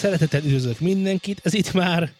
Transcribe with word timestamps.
szeretettel 0.00 0.44
üdvözlök 0.44 0.80
mindenkit. 0.80 1.40
Ez 1.42 1.54
itt 1.54 1.72
már 1.72 2.12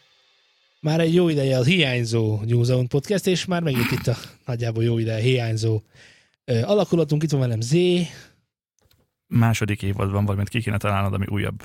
már 0.80 1.00
egy 1.00 1.14
jó 1.14 1.28
ideje 1.28 1.58
az 1.58 1.66
hiányzó 1.66 2.40
New 2.46 2.62
Zealand 2.62 2.88
Podcast, 2.88 3.26
és 3.26 3.44
már 3.44 3.62
megint 3.62 3.90
itt 3.90 4.06
a 4.06 4.16
nagyjából 4.46 4.84
jó 4.84 4.98
ideje 4.98 5.22
hiányzó 5.22 5.80
ö, 6.44 6.62
alakulatunk. 6.62 7.22
Itt 7.22 7.30
van 7.30 7.40
velem 7.40 7.60
Z. 7.60 7.74
Második 9.26 9.82
évadban 9.82 10.24
valamit 10.24 10.48
ki 10.48 10.60
kéne 10.60 10.76
találnod, 10.76 11.14
ami 11.14 11.26
újabb. 11.28 11.62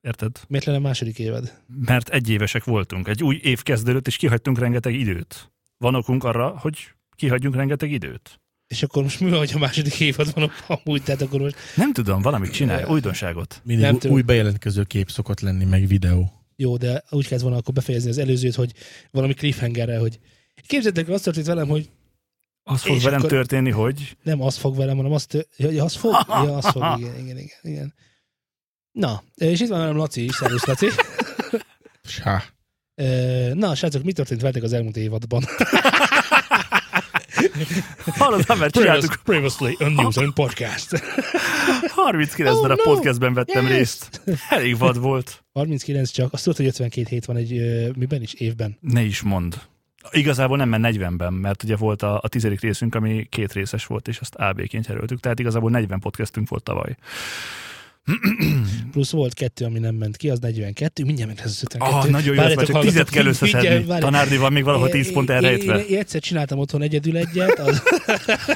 Érted? 0.00 0.40
Miért 0.48 0.64
lenne 0.64 0.78
második 0.78 1.18
évad? 1.18 1.52
Mert 1.86 2.08
egy 2.08 2.30
évesek 2.30 2.64
voltunk. 2.64 3.08
Egy 3.08 3.22
új 3.22 3.40
év 3.42 3.62
kezdődött, 3.62 4.06
és 4.06 4.16
kihagytunk 4.16 4.58
rengeteg 4.58 4.94
időt. 4.94 5.52
Van 5.78 5.94
okunk 5.94 6.24
arra, 6.24 6.58
hogy 6.58 6.78
kihagyjunk 7.16 7.54
rengeteg 7.54 7.90
időt. 7.90 8.40
És 8.66 8.82
akkor 8.82 9.02
most 9.02 9.20
mi 9.20 9.30
van, 9.30 9.38
hogy 9.38 9.50
a 9.54 9.58
második 9.58 10.00
évad 10.00 10.34
van 10.34 10.52
amúgy, 10.66 11.02
tehát 11.02 11.22
akkor 11.22 11.40
most 11.40 11.56
Nem 11.76 11.92
tudom, 11.92 12.22
valamit 12.22 12.52
csinálj, 12.52 12.84
újdonságot. 12.84 13.60
Mindig 13.64 13.84
Nem 13.84 13.98
tudom. 13.98 14.16
új 14.16 14.22
bejelentkező 14.22 14.82
kép 14.84 15.10
szokott 15.10 15.40
lenni, 15.40 15.64
meg 15.64 15.86
videó. 15.86 16.32
jó, 16.56 16.76
de 16.76 17.02
úgy 17.10 17.26
kellett 17.26 17.42
volna 17.42 17.56
akkor 17.58 17.74
befejezni 17.74 18.10
az 18.10 18.18
előzőt, 18.18 18.54
hogy 18.54 18.72
valami 19.10 19.34
cliffhangerrel, 19.34 20.00
hogy 20.00 20.18
képzeljétek, 20.66 21.08
azt 21.14 21.24
történt 21.24 21.46
velem, 21.46 21.68
hogy 21.68 21.90
Az 22.62 22.80
fog 22.82 23.00
velem 23.00 23.18
akkor- 23.18 23.30
történni, 23.30 23.70
hogy 23.70 24.16
nem 24.22 24.40
az 24.42 24.56
fog 24.56 24.76
velem, 24.76 24.96
hanem 24.96 25.12
azt, 25.12 25.28
tör... 25.28 25.46
ja, 25.56 25.84
az 25.84 25.94
fog, 25.94 26.12
ja, 26.44 26.56
az 26.56 26.66
fog, 26.66 26.82
igen, 26.98 27.14
igen, 27.18 27.38
igen, 27.38 27.58
igen. 27.62 27.94
Na, 28.92 29.22
és 29.34 29.60
itt 29.60 29.68
van 29.68 29.78
velem 29.78 29.96
Laci 29.96 30.24
is, 30.24 30.34
szervusz 30.34 30.64
Laci. 30.64 30.86
Sá. 32.02 32.44
Na, 33.52 33.74
srácok, 33.74 34.02
mi 34.02 34.12
történt 34.12 34.40
veletek 34.40 34.62
az 34.62 34.72
elmúlt 34.72 34.96
évadban? 34.96 35.44
hallod, 38.18 38.44
mert 38.58 38.74
csináltuk, 38.74 39.16
Previously 39.24 39.76
and 39.78 40.32
Podcast. 40.34 40.90
39 41.94 42.56
Oh, 42.56 42.62
darab 42.62 42.78
no. 42.78 42.92
podcastben 42.92 43.34
vettem 43.34 43.66
Yes. 43.66 43.76
részt. 43.76 44.20
Elég 44.48 44.78
vad 44.78 44.98
volt. 44.98 45.44
39 45.52 46.10
csak, 46.10 46.32
azt 46.32 46.42
tudod, 46.42 46.58
hogy 46.58 46.66
52 46.66 47.06
hét 47.08 47.24
van 47.24 47.36
egy, 47.36 47.60
miben 47.96 48.22
is, 48.22 48.34
évben. 48.34 48.78
Ne 48.80 49.02
is 49.02 49.22
mond. 49.22 49.60
Igazából 50.10 50.56
nem, 50.56 50.68
mert 50.68 50.96
40-ben, 50.96 51.32
mert 51.32 51.62
ugye 51.62 51.76
volt 51.76 52.02
a, 52.02 52.20
a 52.22 52.28
tizedik 52.28 52.60
részünk, 52.60 52.94
ami 52.94 53.26
két 53.30 53.52
részes 53.52 53.86
volt, 53.86 54.08
és 54.08 54.18
azt 54.18 54.34
AB-ként 54.34 54.86
jelöltük, 54.86 55.20
tehát 55.20 55.38
igazából 55.38 55.70
40 55.70 56.00
podcastünk 56.00 56.48
volt 56.48 56.62
tavaly. 56.62 56.96
Plusz 58.92 59.10
volt 59.10 59.34
kettő, 59.34 59.64
ami 59.64 59.78
nem 59.78 59.94
ment 59.94 60.16
ki, 60.16 60.30
az 60.30 60.38
42, 60.38 61.04
mindjárt 61.04 61.28
ment 61.28 61.40
ez 61.40 61.50
az 61.50 61.62
52. 61.62 61.94
Ah, 61.96 62.10
nagyon 62.10 62.34
jó, 62.34 62.42
ez 62.42 62.66
csak 62.66 62.80
tizet 62.80 63.08
kell 63.10 63.26
összeszedni. 63.26 63.84
Tanárni 63.98 64.36
van 64.36 64.52
még 64.52 64.64
valahol 64.64 64.86
Én- 64.86 64.92
10 64.92 65.12
pont 65.12 65.28
én- 65.28 65.34
elrejtve. 65.34 65.78
Én, 65.78 65.86
én, 65.88 65.98
egyszer 65.98 66.20
csináltam 66.20 66.58
otthon 66.58 66.82
egyedül 66.82 67.16
egyet, 67.16 67.58
az 67.58 67.82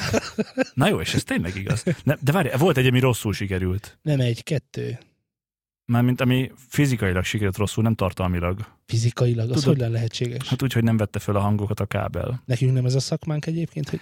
Na 0.74 0.88
jó, 0.88 1.00
és 1.00 1.14
ez 1.14 1.22
tényleg 1.24 1.56
igaz. 1.56 1.84
Ne, 2.02 2.14
de 2.20 2.32
várj, 2.32 2.48
volt 2.58 2.76
egy, 2.76 2.86
ami 2.86 3.00
rosszul 3.00 3.32
sikerült. 3.32 3.98
nem 4.02 4.20
egy, 4.20 4.42
kettő. 4.42 4.98
Mármint 5.84 6.20
ami 6.20 6.50
fizikailag 6.68 7.24
sikerült 7.24 7.56
rosszul, 7.56 7.82
nem 7.82 7.94
tartalmilag. 7.94 8.66
Fizikailag, 8.86 9.50
az 9.50 9.54
Tudod- 9.54 9.64
hogy 9.64 9.78
lenne 9.78 9.92
lehetséges? 9.92 10.48
Hát 10.48 10.62
úgy, 10.62 10.72
hogy 10.72 10.84
nem 10.84 10.96
vette 10.96 11.18
fel 11.18 11.36
a 11.36 11.40
hangokat 11.40 11.80
a 11.80 11.86
kábel. 11.86 12.42
Nekünk 12.46 12.72
nem 12.72 12.84
ez 12.84 12.94
a 12.94 13.00
szakmánk 13.00 13.46
egyébként, 13.46 13.88
hogy... 13.88 14.00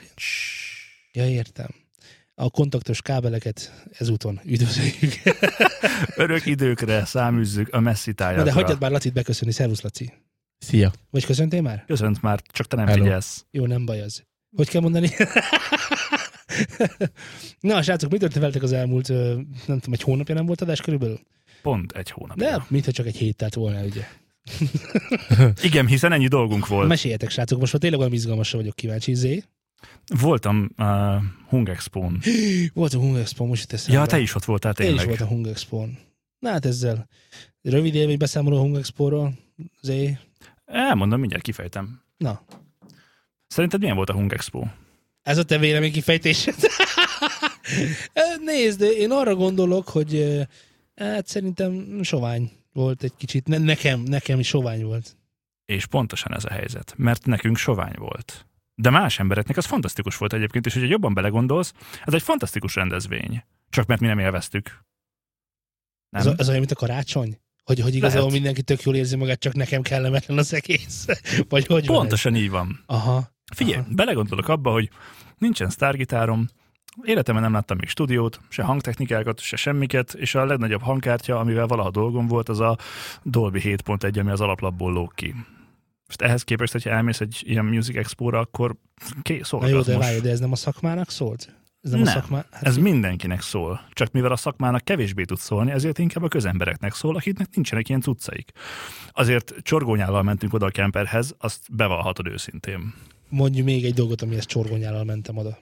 Ja, 1.12 1.28
értem. 1.28 1.68
A 2.40 2.50
kontaktos 2.50 3.02
kábeleket 3.02 3.84
ezúton 3.98 4.40
üdvözöljük. 4.44 5.12
Örök 6.16 6.46
időkre 6.46 7.04
száműzzük 7.04 7.74
a 7.74 7.80
messzi 7.80 8.10
Na 8.10 8.14
de 8.16 8.24
tájakra. 8.24 8.52
hagyjad 8.52 8.80
már 8.80 8.90
Lacit 8.90 9.12
beköszönni. 9.12 9.52
Szervusz, 9.52 9.80
Laci. 9.80 10.12
Szia. 10.58 10.92
Vagy 11.10 11.24
köszöntél 11.24 11.62
már? 11.62 11.84
Köszönt 11.86 12.22
már, 12.22 12.40
csak 12.52 12.66
te 12.66 12.76
nem 12.76 12.86
Hello. 12.86 13.02
figyelsz. 13.02 13.44
Jó, 13.50 13.66
nem 13.66 13.84
baj 13.84 14.00
az. 14.00 14.22
Hogy 14.56 14.68
kell 14.68 14.80
mondani? 14.80 15.08
Na, 17.60 17.82
srácok, 17.82 18.10
mi 18.10 18.18
történt 18.18 18.40
veletek 18.40 18.62
az 18.62 18.72
elmúlt, 18.72 19.08
nem 19.08 19.78
tudom, 19.78 19.92
egy 19.92 20.02
hónapja 20.02 20.34
nem 20.34 20.46
volt 20.46 20.60
adás 20.60 20.80
körülbelül? 20.80 21.20
Pont 21.62 21.92
egy 21.92 22.10
hónap. 22.10 22.36
De, 22.36 22.64
mintha 22.68 22.92
csak 22.92 23.06
egy 23.06 23.16
hét 23.16 23.36
telt 23.36 23.54
volna, 23.54 23.82
ugye. 23.82 24.08
Igen, 25.62 25.86
hiszen 25.86 26.12
ennyi 26.12 26.28
dolgunk 26.28 26.66
volt. 26.66 26.88
Meséljetek, 26.88 27.30
srácok, 27.30 27.60
most 27.60 27.72
már 27.72 27.82
tényleg 27.82 28.00
olyan 28.00 28.12
izgalmasra 28.12 28.58
vagyok 28.58 28.74
kíváncsi. 28.74 29.14
Zé. 29.14 29.42
Voltam 30.20 30.70
uh, 30.78 31.22
Hung 31.48 31.68
Expo-n. 31.68 32.20
Volt 32.74 32.94
a 32.94 32.98
Hung 32.98 33.16
Expo, 33.16 33.44
most 33.44 33.62
itt 33.62 33.72
eszembe. 33.72 34.00
Ja, 34.00 34.06
te 34.06 34.18
is 34.18 34.34
ott 34.34 34.44
voltál 34.44 34.72
Én 34.72 34.78
is 34.78 34.86
tényleg. 34.86 35.06
voltam 35.06 35.28
Hung 35.28 35.46
Expo-n. 35.46 35.98
Na 36.38 36.50
hát 36.50 36.66
ezzel 36.66 37.08
rövid 37.62 37.94
élmény 37.94 38.18
beszámoló 38.18 38.56
a 38.56 38.60
Hung 38.60 38.76
Expo-ról. 38.76 39.34
Zé. 39.80 40.18
Elmondom, 40.64 41.18
mindjárt 41.18 41.42
kifejtem. 41.44 42.00
Na, 42.16 42.44
Szerinted 43.48 43.80
milyen 43.80 43.96
volt 43.96 44.08
a 44.10 44.12
Hung 44.12 44.32
Expo? 44.32 44.64
Ez 45.22 45.38
a 45.38 45.44
te 45.44 45.58
vélemény 45.58 45.92
kifejtésed. 45.92 46.54
Nézd, 48.44 48.80
én 48.80 49.10
arra 49.10 49.34
gondolok, 49.34 49.88
hogy 49.88 50.14
ö, 50.14 50.42
hát 50.94 51.26
szerintem 51.26 52.02
sovány 52.02 52.50
volt 52.72 53.02
egy 53.02 53.12
kicsit. 53.16 53.46
Ne, 53.46 53.58
nekem, 53.58 54.00
nekem 54.00 54.38
is 54.38 54.46
sovány 54.46 54.84
volt. 54.84 55.16
És 55.64 55.86
pontosan 55.86 56.34
ez 56.34 56.44
a 56.44 56.50
helyzet, 56.50 56.94
mert 56.96 57.26
nekünk 57.26 57.56
sovány 57.56 57.94
volt. 57.96 58.46
De 58.80 58.90
más 58.90 59.18
embereknek 59.18 59.56
az 59.56 59.64
fantasztikus 59.64 60.16
volt 60.16 60.32
egyébként, 60.32 60.66
és 60.66 60.72
hogyha 60.72 60.88
jobban 60.88 61.14
belegondolsz, 61.14 61.72
ez 62.04 62.14
egy 62.14 62.22
fantasztikus 62.22 62.74
rendezvény. 62.74 63.44
Csak 63.70 63.86
mert 63.86 64.00
mi 64.00 64.06
nem 64.06 64.18
élveztük. 64.18 64.84
Nem? 66.08 66.26
Ez, 66.26 66.34
ez 66.36 66.46
olyan, 66.48 66.58
mint 66.58 66.72
a 66.72 66.74
karácsony? 66.74 67.40
Hogy, 67.64 67.80
hogy 67.80 67.94
igazából 67.94 68.24
Lehet. 68.24 68.34
mindenki 68.34 68.62
tök 68.62 68.82
jól 68.82 68.94
érzi 68.94 69.16
magát, 69.16 69.40
csak 69.40 69.54
nekem 69.54 69.82
kellemetlen 69.82 70.38
az 70.38 70.52
egész. 70.52 71.06
Vagy 71.48 71.66
hogy 71.66 71.86
van 71.86 71.94
ez? 71.94 72.00
Pontosan 72.00 72.36
így 72.36 72.50
van. 72.50 72.82
Aha. 72.86 73.32
Figyelj, 73.54 73.80
Aha. 73.80 73.88
belegondolok 73.94 74.48
abba, 74.48 74.70
hogy 74.70 74.90
nincsen 75.38 75.70
sztárgitárom, 75.70 76.48
életemben 77.02 77.42
nem 77.42 77.52
láttam 77.52 77.76
még 77.76 77.88
stúdiót, 77.88 78.40
se 78.48 78.62
hangtechnikákat, 78.62 79.40
se 79.40 79.56
semmiket, 79.56 80.14
és 80.14 80.34
a 80.34 80.44
legnagyobb 80.44 80.82
hangkártya, 80.82 81.38
amivel 81.38 81.66
valaha 81.66 81.90
dolgom 81.90 82.26
volt, 82.26 82.48
az 82.48 82.60
a 82.60 82.78
Dolby 83.22 83.60
7.1, 83.64 84.20
ami 84.20 84.30
az 84.30 84.40
alaplapból 84.40 84.92
lóg 84.92 85.14
ki. 85.14 85.34
Most 86.08 86.22
ehhez 86.22 86.42
képest, 86.42 86.72
hogyha 86.72 86.90
elmész 86.90 87.20
egy 87.20 87.42
ilyen 87.46 87.64
Music 87.64 87.96
Expo-ra, 87.96 88.38
akkor 88.38 88.74
kész 89.22 89.50
Na 89.50 89.58
jó, 89.58 89.64
de 89.64 89.68
orgazmus. 89.78 90.04
várj, 90.06 90.18
de 90.20 90.30
ez 90.30 90.38
nem 90.40 90.52
a 90.52 90.56
szakmának 90.56 91.10
szólt? 91.10 91.56
Ez 91.82 91.90
nem, 91.90 92.00
Nem, 92.00 92.08
a 92.16 92.20
szakmá... 92.20 92.44
Hát, 92.50 92.62
Ez 92.66 92.76
mindenkinek 92.76 93.40
szól. 93.40 93.80
Csak 93.92 94.12
mivel 94.12 94.32
a 94.32 94.36
szakmának 94.36 94.84
kevésbé 94.84 95.24
tud 95.24 95.38
szólni, 95.38 95.70
ezért 95.70 95.98
inkább 95.98 96.22
a 96.24 96.28
közembereknek 96.28 96.94
szól, 96.94 97.16
akiknek 97.16 97.48
nincsenek 97.54 97.88
ilyen 97.88 98.00
cuccaik. 98.00 98.50
Azért 99.12 99.54
csorgónyállal 99.62 100.22
mentünk 100.22 100.52
oda 100.54 100.66
a 100.66 100.70
kemperhez, 100.70 101.34
azt 101.38 101.60
bevallhatod 101.72 102.26
őszintén. 102.26 102.94
Mondj 103.28 103.60
még 103.60 103.84
egy 103.84 103.94
dolgot, 103.94 104.22
amihez 104.22 104.46
csorgonyállal 104.46 105.04
mentem 105.04 105.36
oda. 105.36 105.58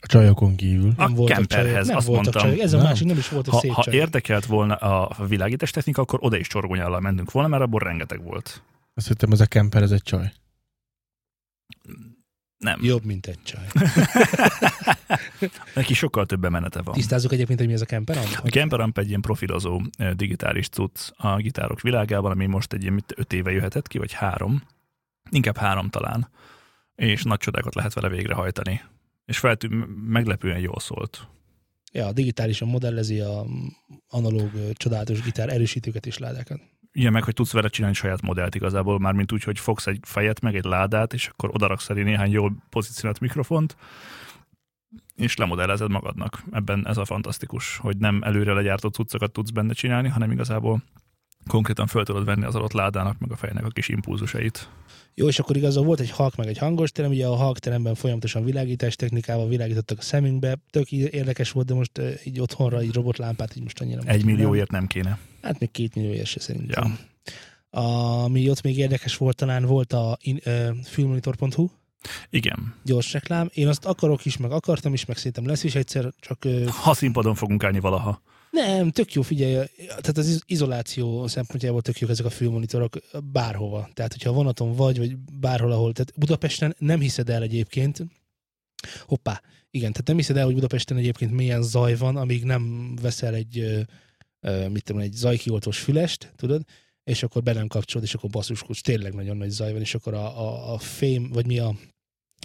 A 0.00 0.06
csajokon 0.06 0.56
kívül. 0.56 0.92
A 0.96 1.08
voltak 1.08 1.36
Kemperhez, 1.36 1.70
csajok. 1.72 1.86
Nem 1.86 1.96
azt 1.96 2.08
mondtam. 2.08 2.42
Csajok. 2.42 2.58
Ez 2.58 2.72
a 2.72 2.76
Nem. 2.76 2.86
másik, 2.86 3.06
nem 3.06 3.16
is 3.16 3.28
volt 3.28 3.46
egy 3.46 3.52
Ha, 3.52 3.58
szép 3.60 3.70
ha 3.70 3.82
csaj. 3.82 3.94
érdekelt 3.94 4.46
volna 4.46 4.74
a 4.74 5.26
világítás 5.26 5.70
technika, 5.70 6.02
akkor 6.02 6.18
oda 6.22 6.36
is 6.36 6.46
csorgónyállal 6.46 7.00
mentünk 7.00 7.30
volna, 7.30 7.48
mert 7.48 7.62
abból 7.62 7.80
rengeteg 7.80 8.22
volt. 8.22 8.62
Azt 8.96 9.08
hittem, 9.08 9.32
ez 9.32 9.40
a 9.40 9.46
camper, 9.46 9.82
ez 9.82 9.90
egy 9.90 10.02
csaj. 10.02 10.32
Nem. 12.56 12.78
Jobb, 12.82 13.04
mint 13.04 13.26
egy 13.26 13.42
csaj. 13.42 13.66
Neki 15.74 15.94
sokkal 15.94 16.26
több 16.26 16.50
menete 16.50 16.82
van. 16.82 16.94
Tisztázzuk 16.94 17.32
egyébként, 17.32 17.58
hogy 17.58 17.68
mi 17.68 17.74
ez 17.74 17.80
a 17.80 17.84
camper 17.84 18.16
A 18.42 18.48
Camper 18.48 18.80
Amp 18.80 18.98
egy 18.98 19.08
ilyen 19.08 19.20
profilozó 19.20 19.80
eh, 19.98 20.12
digitális 20.12 20.68
cucc 20.68 21.10
a 21.16 21.36
gitárok 21.36 21.80
világában, 21.80 22.30
ami 22.30 22.46
most 22.46 22.72
egy 22.72 22.82
ilyen 22.82 23.04
öt 23.16 23.32
éve 23.32 23.50
jöhetett 23.50 23.88
ki, 23.88 23.98
vagy 23.98 24.12
három. 24.12 24.62
Inkább 25.30 25.56
három 25.56 25.88
talán. 25.88 26.28
És 26.94 27.22
nagy 27.22 27.38
csodákat 27.38 27.74
lehet 27.74 27.94
vele 27.94 28.08
végrehajtani. 28.08 28.80
És 29.24 29.38
feltű, 29.38 29.68
meglepően 30.06 30.58
jól 30.58 30.80
szólt. 30.80 31.28
Ja, 31.92 32.12
digitálisan 32.12 32.68
modellezi 32.68 33.20
a 33.20 33.46
analóg 34.08 34.72
csodálatos 34.72 35.20
gitár 35.20 35.48
erősítőket 35.52 36.06
és 36.06 36.18
ládákat. 36.18 36.60
Ilyen 36.98 37.12
meg, 37.12 37.24
hogy 37.24 37.34
tudsz 37.34 37.52
vele 37.52 37.68
csinálni 37.68 37.96
saját 37.96 38.22
modellt 38.22 38.54
igazából, 38.54 38.98
mármint 38.98 39.32
úgy, 39.32 39.42
hogy 39.42 39.58
fogsz 39.58 39.86
egy 39.86 39.98
fejet, 40.02 40.40
meg 40.40 40.56
egy 40.56 40.64
ládát, 40.64 41.12
és 41.12 41.26
akkor 41.26 41.50
odaraksz 41.52 41.90
elé 41.90 42.02
néhány 42.02 42.30
jól 42.30 42.56
pozícionált 42.70 43.20
mikrofont, 43.20 43.76
és 45.16 45.36
lemodellezed 45.36 45.90
magadnak. 45.90 46.42
Ebben 46.50 46.86
ez 46.86 46.96
a 46.96 47.04
fantasztikus, 47.04 47.76
hogy 47.76 47.96
nem 47.96 48.22
előre 48.22 48.52
legyártott 48.52 48.94
cuccokat 48.94 49.32
tudsz 49.32 49.50
benne 49.50 49.72
csinálni, 49.72 50.08
hanem 50.08 50.30
igazából 50.30 50.82
konkrétan 51.46 51.86
föl 51.86 52.04
tudod 52.04 52.24
venni 52.24 52.44
az 52.44 52.54
adott 52.54 52.72
ládának, 52.72 53.18
meg 53.18 53.32
a 53.32 53.36
fejnek 53.36 53.64
a 53.64 53.68
kis 53.68 53.88
impulzusait. 53.88 54.68
Jó, 55.14 55.28
és 55.28 55.38
akkor 55.38 55.56
igazából 55.56 55.86
volt 55.86 56.00
egy 56.00 56.10
halk 56.10 56.36
meg 56.36 56.46
egy 56.46 56.58
hangos 56.58 56.90
terem, 56.90 57.10
ugye 57.10 57.26
a 57.26 57.34
halk 57.34 57.58
teremben 57.58 57.94
folyamatosan 57.94 58.44
világítás 58.44 58.96
technikával 58.96 59.48
világítottak 59.48 59.98
a 59.98 60.02
szemünkbe, 60.02 60.56
tök 60.70 60.92
érdekes 60.92 61.50
volt, 61.50 61.66
de 61.66 61.74
most 61.74 62.00
így 62.24 62.40
otthonra 62.40 62.78
egy 62.78 62.92
robotlámpát 62.92 63.56
így 63.56 63.62
most 63.62 63.80
annyira 63.80 64.00
Egy 64.04 64.24
millióért 64.24 64.70
nem 64.70 64.86
kéne. 64.86 65.18
Hát 65.46 65.58
még 65.60 65.70
két 65.70 65.94
millióért 65.94 66.26
se 66.26 66.40
szerintem. 66.40 66.98
Ja. 67.70 67.80
Ami 67.80 68.50
ott 68.50 68.62
még 68.62 68.78
érdekes 68.78 69.16
volt, 69.16 69.36
talán 69.36 69.64
volt 69.64 69.92
a 69.92 70.18
in, 70.20 70.40
filmmonitor.hu, 70.84 71.68
Igen. 72.30 72.74
gyors 72.84 73.12
reklám. 73.12 73.50
Én 73.54 73.68
azt 73.68 73.84
akarok 73.84 74.24
is, 74.24 74.36
meg 74.36 74.50
akartam 74.50 74.92
is, 74.92 75.04
meg 75.04 75.16
szerintem 75.16 75.46
lesz 75.46 75.64
is 75.64 75.74
egyszer, 75.74 76.12
csak 76.20 76.44
ö, 76.44 76.64
Ha 76.70 76.94
színpadon 76.94 77.34
fogunk 77.34 77.64
állni 77.64 77.78
valaha. 77.80 78.22
nem, 78.50 78.90
tök 78.90 79.12
jó, 79.12 79.22
figyelj, 79.22 79.66
tehát 79.86 80.18
az 80.18 80.28
iz- 80.28 80.42
izoláció 80.46 81.26
szempontjából 81.26 81.82
tök 81.82 81.98
jók 81.98 82.10
ezek 82.10 82.26
a 82.26 82.30
filmmonitorok 82.30 82.96
bárhova. 83.32 83.88
Tehát, 83.94 84.12
hogyha 84.12 84.32
vonaton 84.32 84.72
vagy, 84.76 84.98
vagy 84.98 85.16
bárhol, 85.16 85.72
ahol, 85.72 85.92
tehát 85.92 86.12
Budapesten 86.18 86.74
nem 86.78 87.00
hiszed 87.00 87.28
el 87.30 87.42
egyébként, 87.42 88.04
hoppá, 89.06 89.40
igen, 89.70 89.92
tehát 89.92 90.06
nem 90.06 90.16
hiszed 90.16 90.36
el, 90.36 90.44
hogy 90.44 90.54
Budapesten 90.54 90.96
egyébként 90.96 91.32
milyen 91.32 91.62
zaj 91.62 91.96
van, 91.96 92.16
amíg 92.16 92.44
nem 92.44 92.94
veszel 93.02 93.34
egy 93.34 93.86
mit 94.68 94.82
tudom, 94.84 95.02
egy 95.02 95.12
zajkioltós 95.12 95.78
fülest, 95.78 96.32
tudod, 96.36 96.62
és 97.04 97.22
akkor 97.22 97.42
be 97.42 97.52
nem 97.52 97.66
kapcsolod, 97.66 98.06
és 98.06 98.14
akkor 98.14 98.30
basszuskulcs, 98.30 98.80
tényleg 98.80 99.14
nagyon 99.14 99.36
nagy 99.36 99.50
zaj 99.50 99.72
van, 99.72 99.80
és 99.80 99.94
akkor 99.94 100.14
a, 100.14 100.40
a, 100.40 100.72
a 100.72 100.78
fém, 100.78 101.30
vagy 101.32 101.46
mi 101.46 101.58
a, 101.58 101.74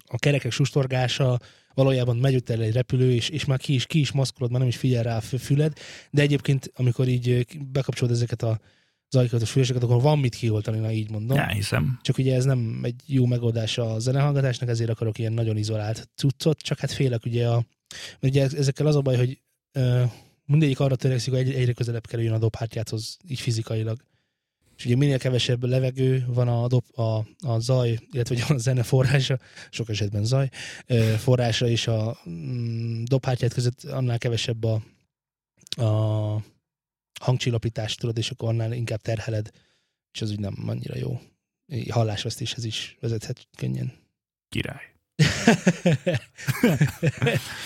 a 0.06 0.18
kerekek 0.18 0.52
sustorgása, 0.52 1.40
valójában 1.74 2.18
megy 2.18 2.44
el 2.46 2.62
egy 2.62 2.74
repülő, 2.74 3.12
és, 3.12 3.30
és 3.30 3.46
már 3.46 3.60
ki 3.60 3.74
is, 3.74 3.86
ki 3.86 4.00
is 4.00 4.12
maszkolod, 4.12 4.52
már 4.52 4.60
nem 4.60 4.70
is 4.70 4.78
figyel 4.78 5.04
rá 5.04 5.18
a 5.18 5.22
fü- 5.22 5.42
füled, 5.42 5.74
de 6.12 6.22
egyébként, 6.22 6.72
amikor 6.76 7.08
így 7.08 7.48
bekapcsolod 7.72 8.14
ezeket 8.14 8.42
a 8.42 8.60
zajkioltós 9.10 9.52
füleseket, 9.52 9.84
akkor 9.84 10.02
van 10.02 10.20
mit 10.20 10.36
kioltani, 10.36 10.80
na 10.80 10.92
így 10.92 11.12
mondom. 11.12 11.38
Ja, 11.38 11.48
hiszem. 11.48 12.00
Csak 12.02 12.18
ugye 12.18 12.36
ez 12.36 12.46
nem 12.46 12.80
egy 12.84 13.02
jó 13.06 13.26
megoldás 13.26 13.78
a 13.78 14.00
zenehallgatásnak, 14.00 14.70
ezért 14.70 14.90
akarok 14.90 15.20
ilyen 15.20 15.34
nagyon 15.34 15.58
izolált 15.58 16.10
cuccot, 16.16 16.60
csak 16.60 16.80
hát 16.80 16.92
félek 16.92 17.26
ugye 17.26 17.48
a... 17.48 17.66
Mert 18.20 18.36
ugye 18.36 18.44
ezekkel 18.44 18.86
az 18.86 18.96
a 18.96 19.02
baj, 19.02 19.18
hogy 19.18 19.40
ö, 19.72 20.04
mindegyik 20.46 20.80
arra 20.80 20.96
törekszik, 20.96 21.34
hogy 21.34 21.48
egy, 21.48 21.54
egyre 21.54 21.74
közelebb 21.74 22.08
kerüljön 22.08 22.34
a 22.34 22.38
dobhártyáthoz, 22.38 23.18
így 23.28 23.40
fizikailag. 23.40 24.00
És 24.78 24.86
ugye 24.86 24.96
minél 24.96 25.20
kevesebb 25.20 25.64
levegő 25.64 26.26
van 26.28 26.48
a, 26.48 26.68
dob, 26.68 27.00
a, 27.00 27.26
a 27.40 27.60
zaj, 27.60 28.00
illetve 28.12 28.46
a 28.48 28.58
zene 28.58 28.84
forrása, 28.84 29.40
sok 29.70 29.90
esetben 29.90 30.26
zaj, 30.26 30.50
forrása 31.18 31.68
és 31.68 31.88
a 31.88 32.18
mm, 32.30 33.04
dobhártyát 33.04 33.54
között 33.54 33.84
annál 33.84 34.18
kevesebb 34.18 34.64
a, 34.64 34.82
a 35.84 36.44
hangcsillapítást, 37.22 38.00
tudod, 38.00 38.18
és 38.18 38.32
akkor 38.32 38.50
annál 38.50 38.74
inkább 38.74 39.02
terheled, 39.02 39.52
és 40.14 40.22
az 40.22 40.32
úgy 40.32 40.40
nem 40.40 40.64
annyira 40.68 40.98
jó 40.98 41.20
hallásvesztéshez 41.90 42.64
is 42.64 42.98
vezethet 43.00 43.48
könnyen. 43.58 43.94
Király. 44.50 44.94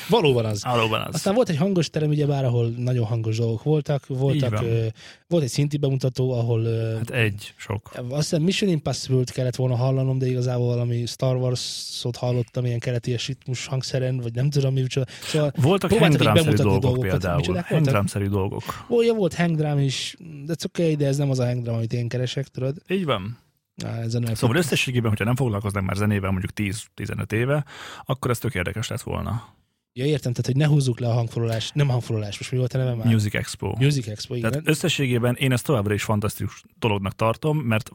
Valóban 0.09 0.45
az. 0.45 0.63
Valóban 0.63 1.01
az. 1.01 1.15
Aztán 1.15 1.33
volt 1.33 1.49
egy 1.49 1.57
hangos 1.57 1.89
terem, 1.89 2.09
ugyebár, 2.09 2.45
ahol 2.45 2.67
nagyon 2.77 3.05
hangos 3.05 3.37
dolgok 3.37 3.63
voltak. 3.63 4.05
voltak 4.07 4.51
van. 4.51 4.63
ö, 4.65 4.85
volt 5.27 5.43
egy 5.43 5.49
szinti 5.49 5.77
bemutató, 5.77 6.31
ahol 6.31 6.63
ö, 6.63 6.95
Hát 6.97 7.09
egy, 7.09 7.53
sok. 7.57 7.91
azt 8.09 8.29
hiszem 8.29 8.41
Mission 8.41 8.69
Impossible-t 8.69 9.31
kellett 9.31 9.55
volna 9.55 9.75
hallanom, 9.75 10.17
de 10.17 10.27
igazából 10.27 10.65
valami 10.65 11.05
Star 11.05 11.35
Wars-ot 11.35 12.15
hallottam 12.15 12.65
ilyen 12.65 12.79
keleti 12.79 13.15
ritmus 13.27 13.65
hangszeren, 13.65 14.17
vagy 14.17 14.33
nem 14.33 14.49
tudom 14.49 14.73
mi, 14.73 14.81
micsoda. 14.81 15.05
Szóval 15.23 15.51
Voltak 15.55 15.91
hangdrámszerű 15.93 16.55
dolgok 16.55 16.81
dolgokat. 16.81 17.09
például. 17.09 17.63
Hangdrámszerű 17.67 18.27
dolgok. 18.27 18.85
ó, 18.89 19.01
ja, 19.01 19.13
volt 19.13 19.35
hangdrám 19.35 19.79
is, 19.79 20.15
de 20.45 20.55
okay, 20.65 20.95
de 20.95 21.07
ez 21.07 21.17
nem 21.17 21.29
az 21.29 21.39
a 21.39 21.45
hangdrám, 21.45 21.75
amit 21.75 21.93
én 21.93 22.07
keresek, 22.07 22.47
tudod? 22.47 22.75
Így 22.87 23.05
van. 23.05 23.37
Ezen 23.83 24.35
Szóval 24.35 24.55
összességében, 24.55 25.09
hogyha 25.09 25.25
nem 25.25 25.35
foglalkoznak 25.35 25.83
már 25.83 25.95
zenével 25.95 26.31
mondjuk 26.31 26.51
10-15 26.95 27.31
éve, 27.31 27.65
akkor 28.05 28.31
ez 28.31 28.37
tök 28.37 28.55
érdekes 28.55 28.87
lett 28.87 29.01
volna. 29.01 29.53
Ja, 29.97 30.05
értem, 30.05 30.31
tehát, 30.31 30.45
hogy 30.45 30.55
ne 30.55 30.65
húzzuk 30.65 30.99
le 30.99 31.07
a 31.07 31.13
hangforolás, 31.13 31.71
nem 31.73 31.87
hangforolás, 31.87 32.37
most 32.37 32.51
mi 32.51 32.57
volt 32.57 32.73
a 32.73 32.77
neve 32.77 32.93
már? 32.95 33.05
Music 33.05 33.33
Expo. 33.33 33.75
Music 33.79 34.07
Expo, 34.07 34.35
igen. 34.35 34.51
Tehát 34.51 34.67
összességében 34.67 35.35
én 35.35 35.51
ezt 35.51 35.65
továbbra 35.65 35.93
is 35.93 36.03
fantasztikus 36.03 36.63
dolognak 36.79 37.15
tartom, 37.15 37.57
mert 37.57 37.89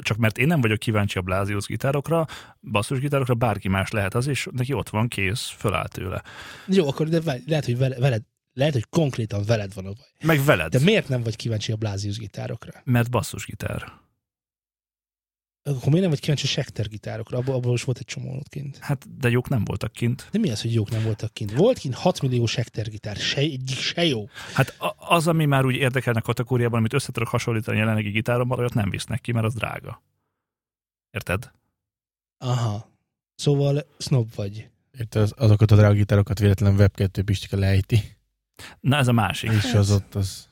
csak 0.00 0.16
mert 0.16 0.38
én 0.38 0.46
nem 0.46 0.60
vagyok 0.60 0.78
kíváncsi 0.78 1.18
a 1.18 1.22
Blázius 1.22 1.66
gitárokra, 1.66 2.26
basszusgitárokra, 2.60 3.34
bárki 3.34 3.68
más 3.68 3.90
lehet 3.90 4.14
az, 4.14 4.26
és 4.26 4.48
neki 4.50 4.72
ott 4.72 4.88
van, 4.88 5.08
kész, 5.08 5.54
föláll 5.58 5.88
tőle. 5.88 6.22
Jó, 6.66 6.88
akkor 6.88 7.08
de 7.08 7.20
várj, 7.20 7.42
lehet, 7.46 7.64
hogy 7.64 7.78
vele, 7.78 7.98
veled, 7.98 8.22
lehet, 8.52 8.72
hogy 8.72 8.86
konkrétan 8.90 9.42
veled 9.46 9.74
van 9.74 9.86
a 9.86 9.92
baj. 9.92 10.06
Meg 10.24 10.44
veled, 10.44 10.70
De 10.70 10.78
miért 10.78 11.08
nem 11.08 11.22
vagy 11.22 11.36
kíváncsi 11.36 11.72
a 11.72 11.76
Blázius 11.76 12.18
gitárokra? 12.18 12.72
mert 12.84 13.10
basszusgitár. 13.10 13.92
Akkor 15.64 15.86
miért 15.86 16.00
nem 16.00 16.10
vagy 16.10 16.20
kíváncsi 16.20 16.46
a 16.46 16.48
Schecter 16.48 16.88
gitárokra? 16.88 17.38
Abból, 17.38 17.54
abból 17.54 17.74
is 17.74 17.84
volt 17.84 17.98
egy 17.98 18.04
csomó 18.04 18.36
ott 18.36 18.48
kint. 18.48 18.78
Hát, 18.78 19.18
de 19.18 19.28
jók 19.28 19.48
nem 19.48 19.64
voltak 19.64 19.92
kint. 19.92 20.28
De 20.30 20.38
mi 20.38 20.50
az, 20.50 20.62
hogy 20.62 20.74
jók 20.74 20.90
nem 20.90 21.02
voltak 21.02 21.32
kint? 21.32 21.52
Volt 21.52 21.78
kint 21.78 21.94
6 21.94 22.22
millió 22.22 22.46
Schecter 22.46 22.88
gitár, 22.88 23.16
se, 23.16 23.40
egyik 23.40 23.78
se 23.78 24.04
jó. 24.04 24.28
Hát 24.54 24.76
az, 24.96 25.28
ami 25.28 25.44
már 25.44 25.64
úgy 25.64 25.74
érdekelne 25.74 26.18
a 26.18 26.22
kategóriában, 26.22 26.78
amit 26.78 26.92
össze 26.92 27.12
tudok 27.12 27.28
hasonlítani 27.28 27.76
a 27.76 27.80
jelenlegi 27.80 28.10
gitárommal, 28.10 28.58
olyat 28.58 28.74
nem 28.74 28.90
visznek 28.90 29.20
ki, 29.20 29.32
mert 29.32 29.46
az 29.46 29.54
drága. 29.54 30.02
Érted? 31.10 31.50
Aha. 32.38 32.88
Szóval 33.34 33.86
snob 33.98 34.34
vagy. 34.34 34.68
Érted, 34.98 35.22
az, 35.22 35.32
azokat 35.36 35.70
a 35.70 35.76
drága 35.76 35.94
gitárokat 35.94 36.38
véletlen 36.38 36.74
Web2 36.78 37.22
Pistike 37.24 37.56
lejti. 37.56 38.16
Na 38.80 38.96
ez 38.96 39.08
a 39.08 39.12
másik. 39.12 39.50
És 39.50 39.74
az 39.74 39.90
ott 39.90 40.14
az... 40.14 40.48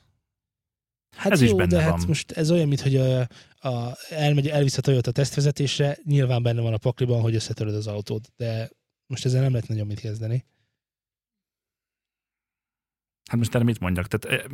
Hát 1.16 1.32
Ez 1.32 1.40
jó, 1.40 1.46
is 1.46 1.52
benne 1.52 1.66
de 1.76 1.82
hát 1.82 1.90
van. 1.90 2.04
most 2.06 2.30
ez 2.32 2.50
olyan, 2.50 2.68
mint 2.68 2.80
hogy 2.80 2.96
a, 2.96 3.20
a, 3.60 3.96
elmegy, 4.10 4.48
elvisz 4.48 4.78
a 4.78 4.80
Toyota 4.80 5.10
tesztvezetésre, 5.10 5.98
nyilván 6.04 6.42
benne 6.42 6.60
van 6.60 6.72
a 6.72 6.78
pakliban, 6.78 7.20
hogy 7.20 7.34
összetöröd 7.34 7.74
az 7.74 7.86
autót, 7.86 8.32
de 8.36 8.70
most 9.06 9.24
ezzel 9.24 9.42
nem 9.42 9.52
lehet 9.52 9.68
nagyon 9.68 9.86
mit 9.86 10.00
kezdeni. 10.00 10.44
Hát 13.30 13.38
most 13.38 13.54
erre 13.54 13.64
mit 13.64 13.80
mondjak? 13.80 14.06
Tehát, 14.06 14.40
eh, 14.40 14.46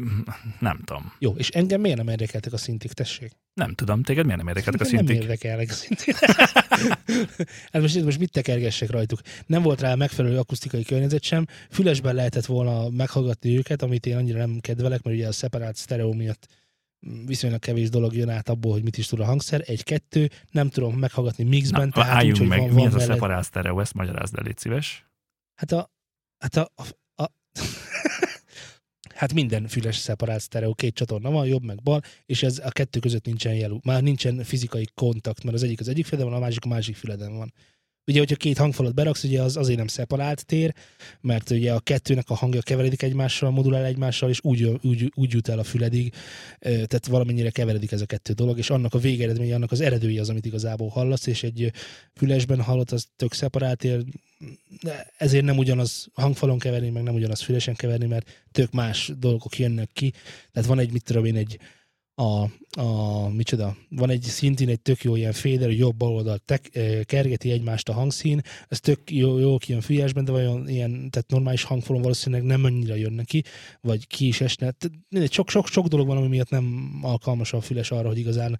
nem 0.61 0.81
tudom. 0.85 1.13
Jó, 1.19 1.35
és 1.37 1.49
engem 1.49 1.81
miért 1.81 1.97
nem 1.97 2.09
érdekeltek 2.09 2.53
a 2.53 2.57
szintik, 2.57 2.93
tessék? 2.93 3.33
Nem 3.55 3.75
tudom. 3.75 4.03
Téged 4.03 4.25
miért 4.25 4.39
nem 4.39 4.49
érdekeltek 4.49 4.81
a 4.81 4.85
Engem 4.85 5.05
Nem 5.05 5.15
szintik? 5.15 5.31
érdekelnek 5.31 5.71
a 5.71 5.73
szintik. 5.73 6.17
hát 7.73 7.83
most, 7.83 8.05
most 8.05 8.19
mit 8.19 8.31
tekergessek 8.31 8.91
rajtuk? 8.91 9.21
Nem 9.47 9.63
volt 9.63 9.81
rá 9.81 9.95
megfelelő 9.95 10.39
akusztikai 10.39 10.83
környezet 10.83 11.23
sem. 11.23 11.47
Fülesben 11.71 12.15
lehetett 12.15 12.45
volna 12.47 12.89
meghallgatni 12.89 13.57
őket, 13.57 13.83
amit 13.83 14.07
én 14.07 14.17
annyira 14.17 14.39
nem 14.39 14.59
kedvelek, 14.61 15.03
mert 15.03 15.17
ugye 15.17 15.27
a 15.27 15.33
szeparált 15.33 15.77
sztereó 15.77 16.13
miatt 16.13 16.47
viszonylag 17.27 17.61
kevés 17.61 17.89
dolog 17.91 18.15
jön 18.15 18.29
át 18.29 18.49
abból, 18.49 18.73
hogy 18.73 18.83
mit 18.83 18.99
is 18.99 19.07
tud 19.07 19.21
a 19.21 19.25
hangszer. 19.25 19.63
Egy-kettő, 19.67 20.31
nem 20.51 20.69
tudom 20.69 20.97
meghallgatni 20.99 21.45
mixben, 21.45 21.87
Na, 21.87 21.93
tehát 21.93 22.11
úgy, 22.11 22.17
álljunk 22.17 22.39
hogy 22.39 22.49
meg, 22.49 22.59
van, 22.59 22.69
mi 22.69 22.75
van 22.75 22.87
az 22.87 22.93
a 22.95 22.97
mellett- 22.97 23.13
szeparál 23.15 23.43
sztereó, 23.43 23.81
ezt 23.81 23.95
magyarázd 23.95 24.37
el, 24.39 24.45
légy 24.45 24.59
szíves. 24.59 25.07
Hát 25.55 25.73
a... 25.73 25.91
Hát 26.39 26.57
a, 26.57 26.73
a, 26.75 26.83
a 27.23 27.31
Hát 29.17 29.33
minden 29.33 29.67
füles 29.67 29.97
szeparált 29.97 30.41
sztereó, 30.41 30.75
két 30.75 30.95
csatorna 30.95 31.31
van, 31.31 31.47
jobb 31.47 31.65
meg 31.65 31.83
bal, 31.83 32.01
és 32.27 32.43
ez 32.43 32.59
a 32.65 32.71
kettő 32.71 32.99
között 32.99 33.25
nincsen 33.25 33.55
jelú. 33.55 33.79
Már 33.85 34.03
nincsen 34.03 34.45
fizikai 34.45 34.89
kontakt, 34.95 35.45
mert 35.45 35.57
az 35.57 35.63
egyik 35.63 35.81
az 35.81 35.89
egyik 35.89 36.07
füleden 36.07 36.31
van, 36.31 36.41
a 36.41 36.45
másik 36.45 36.65
a 36.65 36.69
másik 36.69 36.97
füleden 36.97 37.37
van. 37.37 37.53
Ugye, 38.07 38.19
hogyha 38.19 38.37
két 38.37 38.59
hangfalat 38.59 38.95
beraksz, 38.95 39.25
ugye 39.25 39.43
az 39.43 39.57
azért 39.57 39.79
nem 39.79 39.87
szeparált 39.87 40.47
tér, 40.47 40.75
mert 41.21 41.51
ugye 41.51 41.73
a 41.73 41.81
kettőnek 41.81 42.31
a 42.31 42.35
hangja 42.35 42.61
keveredik 42.61 43.03
egymással, 43.03 43.51
modulál 43.51 43.85
egymással, 43.85 44.29
és 44.29 44.39
úgy, 44.43 44.79
úgy, 44.83 45.13
úgy 45.15 45.33
jut 45.33 45.49
el 45.49 45.59
a 45.59 45.65
füledig, 45.65 46.15
tehát 46.61 47.07
valamennyire 47.07 47.51
keveredik 47.51 47.93
ez 47.93 48.01
a 48.01 48.07
kettő 48.07 48.33
dolog, 48.33 48.59
és 48.59 48.71
annak 48.71 48.95
a 48.95 48.99
végeredménye, 48.99 49.55
annak 49.55 49.73
az 49.73 49.81
eredője 49.81 50.21
az, 50.21 50.29
amit 50.29 50.47
igazából 50.47 50.89
hallasz, 50.89 51.27
és 51.27 51.43
egy 51.43 51.73
fülesben 52.15 52.63
hallott, 52.63 52.91
az 52.91 53.07
tök 53.17 53.33
szeparált 53.33 53.79
tér, 53.79 54.05
ezért 55.17 55.45
nem 55.45 55.59
ugyanaz 55.59 56.09
hangfalon 56.15 56.59
keverni, 56.59 56.91
meg 56.91 57.03
nem 57.03 57.15
ugyanaz 57.15 57.41
fülesen 57.41 57.75
keverni, 57.75 58.07
mert 58.07 58.45
tök 58.53 58.73
más 58.73 59.13
dolgok 59.19 59.59
jönnek 59.59 59.91
ki. 59.93 60.13
Tehát 60.53 60.69
van 60.69 60.79
egy, 60.79 60.93
mit 60.93 61.05
tudom 61.05 61.25
én, 61.25 61.37
egy 61.37 61.59
a, 62.19 62.49
a, 62.81 63.29
micsoda, 63.29 63.77
van 63.89 64.11
egy 64.11 64.23
szintén 64.23 64.69
egy 64.69 64.81
tök 64.81 65.03
jó 65.03 65.17
ilyen 65.17 65.33
féder, 65.33 65.71
jobb 65.71 65.97
bal 65.97 66.13
oldal 66.13 66.39
tek, 66.39 66.71
kergeti 67.05 67.51
egymást 67.51 67.89
a 67.89 67.93
hangszín, 67.93 68.41
ez 68.69 68.81
tök 68.81 69.11
jó, 69.11 69.39
jó 69.39 69.59
kijön 69.59 69.81
fülyesben, 69.81 70.25
de 70.25 70.33
vajon 70.33 70.69
ilyen, 70.69 70.91
tehát 70.91 71.29
normális 71.29 71.63
hangfalon 71.63 72.03
valószínűleg 72.03 72.45
nem 72.45 72.65
annyira 72.65 72.95
jön 72.95 73.13
neki, 73.13 73.45
vagy 73.81 74.07
ki 74.07 74.27
is 74.27 74.41
esne. 74.41 74.71
Tehát 74.71 74.99
mindegy, 75.09 75.33
sok, 75.33 75.51
sok, 75.51 75.67
sok 75.67 75.87
dolog 75.87 76.07
van, 76.07 76.17
ami 76.17 76.29
miatt 76.29 76.51
nem 76.51 76.99
alkalmas 77.03 77.53
a 77.53 77.61
füles 77.61 77.91
arra, 77.91 78.09
hogy 78.09 78.19
igazán 78.19 78.59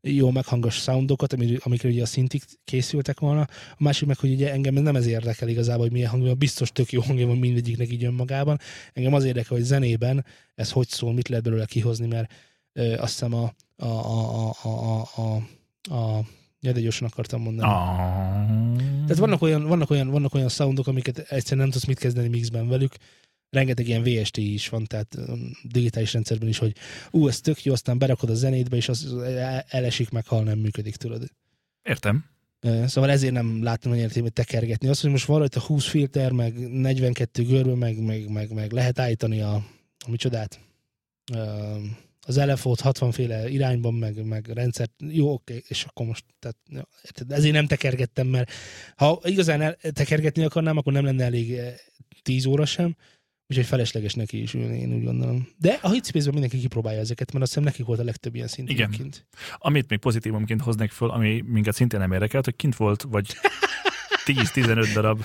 jó 0.00 0.30
meghangos 0.30 0.74
soundokat, 0.74 1.32
ami- 1.32 1.58
amikre 1.60 1.88
ugye 1.88 2.02
a 2.02 2.06
szintik 2.06 2.44
készültek 2.64 3.20
volna. 3.20 3.40
A 3.72 3.82
másik 3.82 4.06
meg, 4.06 4.18
hogy 4.18 4.32
ugye 4.32 4.52
engem 4.52 4.74
nem 4.74 4.96
ez 4.96 5.06
érdekel 5.06 5.48
igazából, 5.48 5.82
hogy 5.82 5.92
milyen 5.92 6.10
hangja 6.10 6.28
van, 6.28 6.38
biztos 6.38 6.72
tök 6.72 6.92
jó 6.92 7.00
hangja 7.00 7.26
van 7.26 7.38
mindegyiknek 7.38 7.92
így 7.92 8.04
önmagában. 8.04 8.58
Engem 8.92 9.14
az 9.14 9.24
érdekel, 9.24 9.56
hogy 9.56 9.66
zenében 9.66 10.24
ez 10.54 10.70
hogy 10.70 10.88
szól, 10.88 11.12
mit 11.12 11.28
lehet 11.28 11.44
belőle 11.44 11.64
kihozni, 11.64 12.06
mert 12.06 12.32
azt 12.74 13.12
hiszem 13.12 13.34
a, 13.34 13.52
a, 13.76 13.86
a, 13.86 14.54
a, 14.62 14.68
a, 14.68 15.08
a, 15.16 15.34
a, 15.94 16.24
ja, 16.60 16.72
de 16.72 16.80
gyorsan 16.80 17.08
akartam 17.08 17.42
mondani. 17.42 17.68
Ah. 17.68 18.76
Tehát 18.76 19.16
vannak 19.16 19.42
olyan, 19.42 19.66
vannak, 19.66 19.90
olyan, 19.90 20.08
vannak 20.08 20.34
olyan 20.34 20.48
soundok, 20.48 20.86
amiket 20.86 21.18
egyszerűen 21.18 21.62
nem 21.62 21.70
tudsz 21.70 21.86
mit 21.86 21.98
kezdeni 21.98 22.28
mixben 22.28 22.68
velük. 22.68 22.94
Rengeteg 23.50 23.88
ilyen 23.88 24.02
VST 24.02 24.36
is 24.36 24.68
van, 24.68 24.84
tehát 24.84 25.14
um, 25.28 25.50
digitális 25.62 26.12
rendszerben 26.12 26.48
is, 26.48 26.58
hogy 26.58 26.76
ú, 27.10 27.28
ez 27.28 27.40
tök 27.40 27.64
jó, 27.64 27.72
aztán 27.72 27.98
berakod 27.98 28.30
a 28.30 28.34
zenétbe, 28.34 28.76
és 28.76 28.88
az 28.88 29.16
el- 29.16 29.64
elesik, 29.68 30.10
meg 30.10 30.26
hal 30.26 30.42
nem 30.42 30.58
működik, 30.58 30.96
tudod. 30.96 31.30
Értem. 31.82 32.24
Szóval 32.86 33.10
ezért 33.10 33.32
nem 33.32 33.62
látom 33.62 33.92
nagy 33.92 34.00
értelmét 34.00 34.32
tekergetni. 34.32 34.88
Az, 34.88 35.00
hogy 35.00 35.10
most 35.10 35.26
van 35.26 35.38
rajta 35.38 35.60
20 35.60 35.86
filter, 35.86 36.32
meg 36.32 36.70
42 36.70 37.42
görbe, 37.42 37.74
meg, 37.74 38.04
meg, 38.04 38.30
meg, 38.30 38.52
meg 38.52 38.72
lehet 38.72 38.98
állítani 38.98 39.40
a, 39.40 39.54
a 40.06 40.10
micsodát, 40.10 40.60
Ö, 41.32 41.76
az 42.26 42.36
elefót 42.36 42.80
60 42.80 43.12
féle 43.12 43.48
irányban, 43.48 43.94
meg, 43.94 44.24
meg 44.24 44.46
rendszert, 44.46 44.92
jó, 45.08 45.32
oké, 45.32 45.62
és 45.68 45.84
akkor 45.84 46.06
most, 46.06 46.24
tehát, 46.38 46.56
ja, 46.68 46.88
ezért 47.28 47.54
nem 47.54 47.66
tekergettem, 47.66 48.26
mert 48.26 48.52
ha 48.96 49.20
igazán 49.24 49.60
el, 49.60 49.76
tekergetni 49.92 50.44
akarnám, 50.44 50.76
akkor 50.76 50.92
nem 50.92 51.04
lenne 51.04 51.24
elég 51.24 51.52
eh, 51.52 51.74
10 52.22 52.46
óra 52.46 52.66
sem, 52.66 52.96
úgyhogy 53.48 53.66
felesleges 53.66 54.14
neki 54.14 54.42
is 54.42 54.54
ülni, 54.54 54.78
én 54.78 54.94
úgy 54.94 55.04
gondolom. 55.04 55.48
De 55.58 55.78
a 55.82 55.90
Hitspace-ben 55.90 56.32
mindenki 56.32 56.58
kipróbálja 56.58 57.00
ezeket, 57.00 57.32
mert 57.32 57.44
azt 57.44 57.52
hiszem 57.52 57.68
nekik 57.68 57.86
volt 57.86 57.98
a 57.98 58.04
legtöbb 58.04 58.34
ilyen 58.34 58.48
szint. 58.48 58.70
Igen. 58.70 58.86
egyébként. 58.86 59.26
Amit 59.56 59.88
még 59.88 59.98
pozitívumként 59.98 60.60
hoznék 60.60 60.90
föl, 60.90 61.10
ami 61.10 61.40
minket 61.46 61.74
szintén 61.74 62.00
nem 62.00 62.12
érdekelt, 62.12 62.44
hogy 62.44 62.56
kint 62.56 62.76
volt 62.76 63.02
vagy 63.02 63.26
10-15 64.26 64.90
darab 64.94 65.24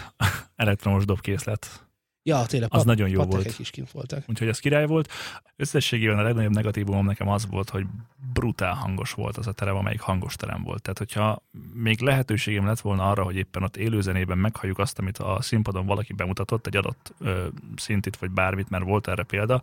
elektromos 0.55 1.05
dobkészlet. 1.05 1.86
Ja, 2.27 2.45
tényleg. 2.45 2.69
Az 2.73 2.83
nagyon 2.83 3.09
jó 3.09 3.23
volt. 3.23 3.59
is 3.59 3.69
kint 3.69 3.91
voltak. 3.91 4.23
Úgyhogy 4.27 4.47
ez 4.47 4.59
király 4.59 4.85
volt. 4.85 5.11
Összességében 5.55 6.19
a 6.19 6.21
legnagyobb 6.21 6.53
negatívum 6.53 7.05
nekem 7.05 7.27
az 7.27 7.47
volt, 7.47 7.69
hogy 7.69 7.85
brutál 8.33 8.73
hangos 8.73 9.11
volt 9.11 9.37
az 9.37 9.47
a 9.47 9.51
terem, 9.51 9.75
amelyik 9.75 9.99
hangos 9.99 10.35
terem 10.35 10.63
volt. 10.63 10.81
Tehát, 10.81 10.97
hogyha 10.97 11.43
még 11.73 12.01
lehetőségem 12.01 12.65
lett 12.65 12.79
volna 12.79 13.09
arra, 13.09 13.23
hogy 13.23 13.35
éppen 13.35 13.63
ott 13.63 13.77
élőzenében 13.77 14.37
meghalljuk 14.37 14.79
azt, 14.79 14.99
amit 14.99 15.17
a 15.17 15.37
színpadon 15.41 15.85
valaki 15.85 16.13
bemutatott, 16.13 16.67
egy 16.67 16.77
adott 16.77 17.13
ö, 17.19 17.47
szintit 17.75 18.17
vagy 18.17 18.31
bármit, 18.31 18.69
mert 18.69 18.83
volt 18.83 19.07
erre 19.07 19.23
példa, 19.23 19.61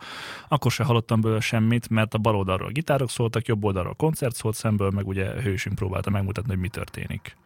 akkor 0.48 0.70
se 0.70 0.84
hallottam 0.84 1.20
belőle 1.20 1.40
semmit, 1.40 1.88
mert 1.88 2.14
a 2.14 2.18
bal 2.18 2.36
oldalról 2.36 2.70
gitárok 2.70 3.10
szóltak, 3.10 3.46
jobb 3.46 3.64
oldalról 3.64 3.94
koncert 3.94 4.34
szólt 4.34 4.54
szemből, 4.54 4.90
meg 4.90 5.06
ugye 5.06 5.42
hősünk 5.42 5.74
próbálta 5.76 6.10
megmutatni, 6.10 6.50
hogy 6.50 6.60
mi 6.60 6.68
történik. 6.68 7.36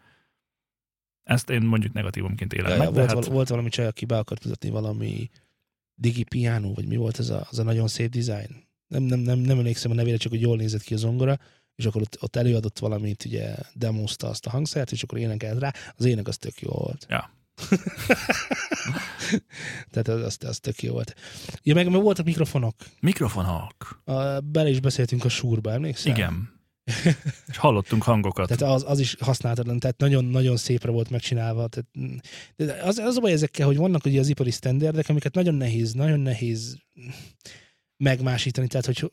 Ezt 1.28 1.50
én 1.50 1.62
mondjuk 1.62 1.92
negatívumként 1.92 2.52
élem 2.52 2.70
Ja, 2.70 2.76
meg, 2.76 2.86
ja, 2.86 2.92
volt, 2.92 3.06
hát 3.06 3.14
val- 3.14 3.26
volt 3.26 3.48
valami 3.48 3.68
csaj, 3.68 3.86
aki 3.86 4.04
be 4.04 4.18
akart 4.18 4.44
mutatni 4.44 4.70
valami 4.70 5.30
digi 5.94 6.24
piano, 6.24 6.72
vagy 6.72 6.86
mi 6.86 6.96
volt 6.96 7.18
ez 7.18 7.28
a, 7.28 7.46
az 7.50 7.58
a 7.58 7.62
nagyon 7.62 7.88
szép 7.88 8.10
design. 8.10 8.66
Nem, 8.86 9.02
nem, 9.02 9.18
nem, 9.18 9.38
nem 9.38 9.58
emlékszem 9.58 9.90
a 9.90 9.94
nevére, 9.94 10.16
csak 10.16 10.30
hogy 10.32 10.40
jól 10.40 10.56
nézett 10.56 10.82
ki 10.82 10.94
a 10.94 10.96
zongora, 10.96 11.38
és 11.74 11.86
akkor 11.86 12.00
ott, 12.00 12.16
ott 12.20 12.36
előadott 12.36 12.78
valamit, 12.78 13.24
ugye 13.24 13.54
demozta 13.74 14.28
azt 14.28 14.46
a 14.46 14.50
hangszert, 14.50 14.92
és 14.92 15.02
akkor 15.02 15.18
énekelt 15.18 15.58
rá, 15.60 15.72
az 15.96 16.04
ének 16.04 16.28
az 16.28 16.36
tök 16.38 16.60
jó 16.60 16.70
volt. 16.70 17.06
Ja. 17.08 17.30
Tehát 19.90 20.08
az, 20.08 20.22
az, 20.22 20.38
az 20.48 20.58
tök 20.58 20.82
jó 20.82 20.92
volt. 20.92 21.14
Ja, 21.62 21.74
meg, 21.74 21.90
meg 21.90 22.02
voltak 22.02 22.24
mikrofonok. 22.24 22.74
mikrofonok. 23.00 24.02
A, 24.04 24.40
bele 24.40 24.68
is 24.68 24.80
beszéltünk 24.80 25.24
a 25.24 25.28
súrba, 25.28 25.72
emlékszel? 25.72 26.12
Igen. 26.12 26.57
És 27.48 27.56
hallottunk 27.56 28.02
hangokat. 28.02 28.56
Tehát 28.56 28.74
az, 28.74 28.84
az 28.86 28.98
is 28.98 29.16
használhatatlan, 29.20 29.78
tehát 29.78 29.98
nagyon-nagyon 29.98 30.56
szépre 30.56 30.90
volt 30.90 31.10
megcsinálva. 31.10 31.68
Tehát, 31.68 31.86
de 32.56 32.82
az, 32.82 32.98
az 32.98 33.16
a 33.16 33.20
baj 33.20 33.32
ezekkel, 33.32 33.66
hogy 33.66 33.76
vannak 33.76 34.04
ugye 34.04 34.20
az 34.20 34.28
ipari 34.28 34.50
sztenderdek, 34.50 35.08
amiket 35.08 35.34
nagyon 35.34 35.54
nehéz, 35.54 35.92
nagyon 35.92 36.20
nehéz 36.20 36.78
megmásítani. 37.96 38.66
Tehát, 38.66 38.86
hogy, 38.86 39.12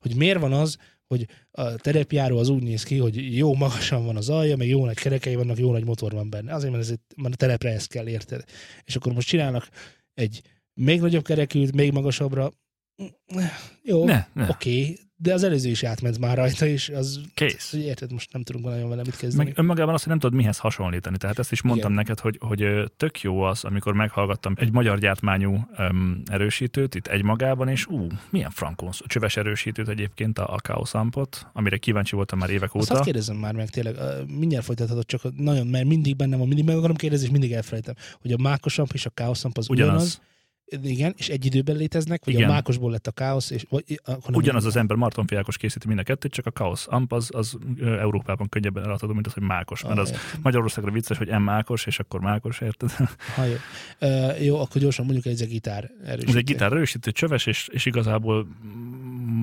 hogy 0.00 0.16
miért 0.16 0.40
van 0.40 0.52
az, 0.52 0.76
hogy 1.06 1.26
a 1.50 1.74
terepjáró 1.74 2.38
az 2.38 2.48
úgy 2.48 2.62
néz 2.62 2.82
ki, 2.82 2.98
hogy 2.98 3.36
jó 3.36 3.54
magasan 3.54 4.04
van 4.04 4.16
az 4.16 4.28
alja, 4.28 4.56
meg 4.56 4.68
jó 4.68 4.84
nagy 4.84 4.98
kerekei 4.98 5.34
vannak, 5.34 5.58
jó 5.58 5.72
nagy 5.72 5.84
motor 5.84 6.12
van 6.12 6.30
benne. 6.30 6.54
Azért, 6.54 6.72
mert, 6.72 6.84
ez, 6.84 6.94
mert 7.16 7.34
a 7.34 7.36
terepre 7.36 7.70
ezt 7.70 7.88
kell, 7.88 8.08
érted? 8.08 8.44
És 8.84 8.96
akkor 8.96 9.12
most 9.12 9.28
csinálnak 9.28 9.68
egy 10.14 10.42
még 10.74 11.00
nagyobb 11.00 11.24
kerekült, 11.24 11.74
még 11.74 11.92
magasabbra. 11.92 12.52
Jó, 13.82 14.04
ne, 14.04 14.26
ne. 14.32 14.48
oké, 14.48 14.98
de 15.20 15.32
az 15.32 15.42
előző 15.42 15.68
is 15.70 15.82
átment 15.84 16.18
már 16.18 16.36
rajta, 16.36 16.66
és 16.66 16.88
az 16.88 17.20
Kész. 17.34 17.72
érted, 17.72 18.12
most 18.12 18.32
nem 18.32 18.42
tudunk 18.42 18.64
nagyon 18.64 18.88
vele 18.88 19.02
mit 19.04 19.16
kezdeni. 19.16 19.44
Meg 19.44 19.58
önmagában 19.58 19.94
azt, 19.94 20.02
hogy 20.02 20.12
nem 20.12 20.20
tudod 20.20 20.36
mihez 20.36 20.58
hasonlítani. 20.58 21.16
Tehát 21.16 21.38
ezt 21.38 21.52
is 21.52 21.62
mondtam 21.62 21.92
Igen. 21.92 22.04
neked, 22.04 22.20
hogy, 22.20 22.38
hogy 22.40 22.90
tök 22.96 23.20
jó 23.20 23.40
az, 23.40 23.64
amikor 23.64 23.92
meghallgattam 23.92 24.54
egy 24.56 24.72
magyar 24.72 24.98
gyártmányú 24.98 25.68
um, 25.78 26.22
erősítőt 26.26 26.94
itt 26.94 27.06
egymagában, 27.06 27.68
és 27.68 27.86
ú, 27.86 28.06
milyen 28.30 28.50
frankon 28.50 28.90
csöves 29.06 29.36
erősítőt 29.36 29.88
egyébként, 29.88 30.38
a, 30.38 30.54
a 30.54 30.58
Chaos 30.58 30.94
Ampot, 30.94 31.46
amire 31.52 31.76
kíváncsi 31.76 32.14
voltam 32.14 32.38
már 32.38 32.50
évek 32.50 32.74
Azt 32.74 32.84
óta. 32.84 32.94
hadd 32.94 33.04
kérdezem 33.04 33.36
már 33.36 33.54
meg 33.54 33.70
tényleg, 33.70 33.96
mindjárt 34.38 34.64
folytathatod, 34.64 35.06
csak 35.06 35.22
nagyon, 35.36 35.66
mert 35.66 35.84
mindig 35.84 36.16
bennem 36.16 36.38
van, 36.38 36.48
mindig 36.48 36.66
meg 36.66 36.76
akarom 36.76 36.96
kérdezni, 36.96 37.26
és 37.26 37.32
mindig 37.32 37.52
elfelejtem, 37.52 37.94
hogy 38.20 38.32
a 38.32 38.36
mákosamp 38.42 38.92
és 38.92 39.06
a 39.06 39.10
káoszamp 39.10 39.58
az 39.58 39.68
ugyanaz. 39.70 39.94
Ugyanaz. 39.94 40.26
Igen, 40.82 41.14
és 41.16 41.28
egy 41.28 41.44
időben 41.44 41.76
léteznek, 41.76 42.24
vagy 42.24 42.34
Igen. 42.34 42.48
a 42.48 42.52
mákosból 42.52 42.90
lett 42.90 43.06
a 43.06 43.10
káosz, 43.10 43.50
és 43.50 43.64
vagy, 43.68 44.00
akkor 44.04 44.36
Ugyanaz 44.36 44.64
az 44.64 44.76
ember 44.76 44.96
Marton 44.96 45.26
Fiákos 45.26 45.56
készíti 45.56 45.86
mind 45.86 45.98
a 45.98 46.02
kettőt, 46.02 46.32
csak 46.32 46.46
a 46.46 46.50
Chaos 46.50 46.86
Amp 46.86 47.12
az, 47.12 47.28
az 47.32 47.58
Európában 47.80 48.48
könnyebben 48.48 48.84
eladható, 48.84 49.12
mint 49.12 49.26
az, 49.26 49.32
hogy 49.32 49.42
Mákos. 49.42 49.82
Mert 49.82 49.98
az 49.98 50.08
Ah, 50.08 50.14
értem. 50.14 50.40
Magyarországra 50.42 50.90
vicces, 50.90 51.18
hogy 51.18 51.28
M 51.28 51.42
Mákos, 51.42 51.86
és 51.86 51.98
akkor 51.98 52.20
Mákos, 52.20 52.60
érted? 52.60 52.90
Ha, 53.36 53.44
jó. 53.44 53.54
Ö, 53.98 54.36
jó, 54.40 54.60
akkor 54.60 54.80
gyorsan 54.80 55.04
mondjuk 55.04 55.26
ez 55.26 55.40
egy 55.40 55.48
gitár 55.48 55.90
erősítő. 56.04 56.30
Ez 56.30 56.34
egy 56.36 56.44
gitár 56.44 56.72
erősítő, 56.72 57.10
csöves, 57.10 57.46
és, 57.46 57.68
és 57.72 57.86
igazából 57.86 58.46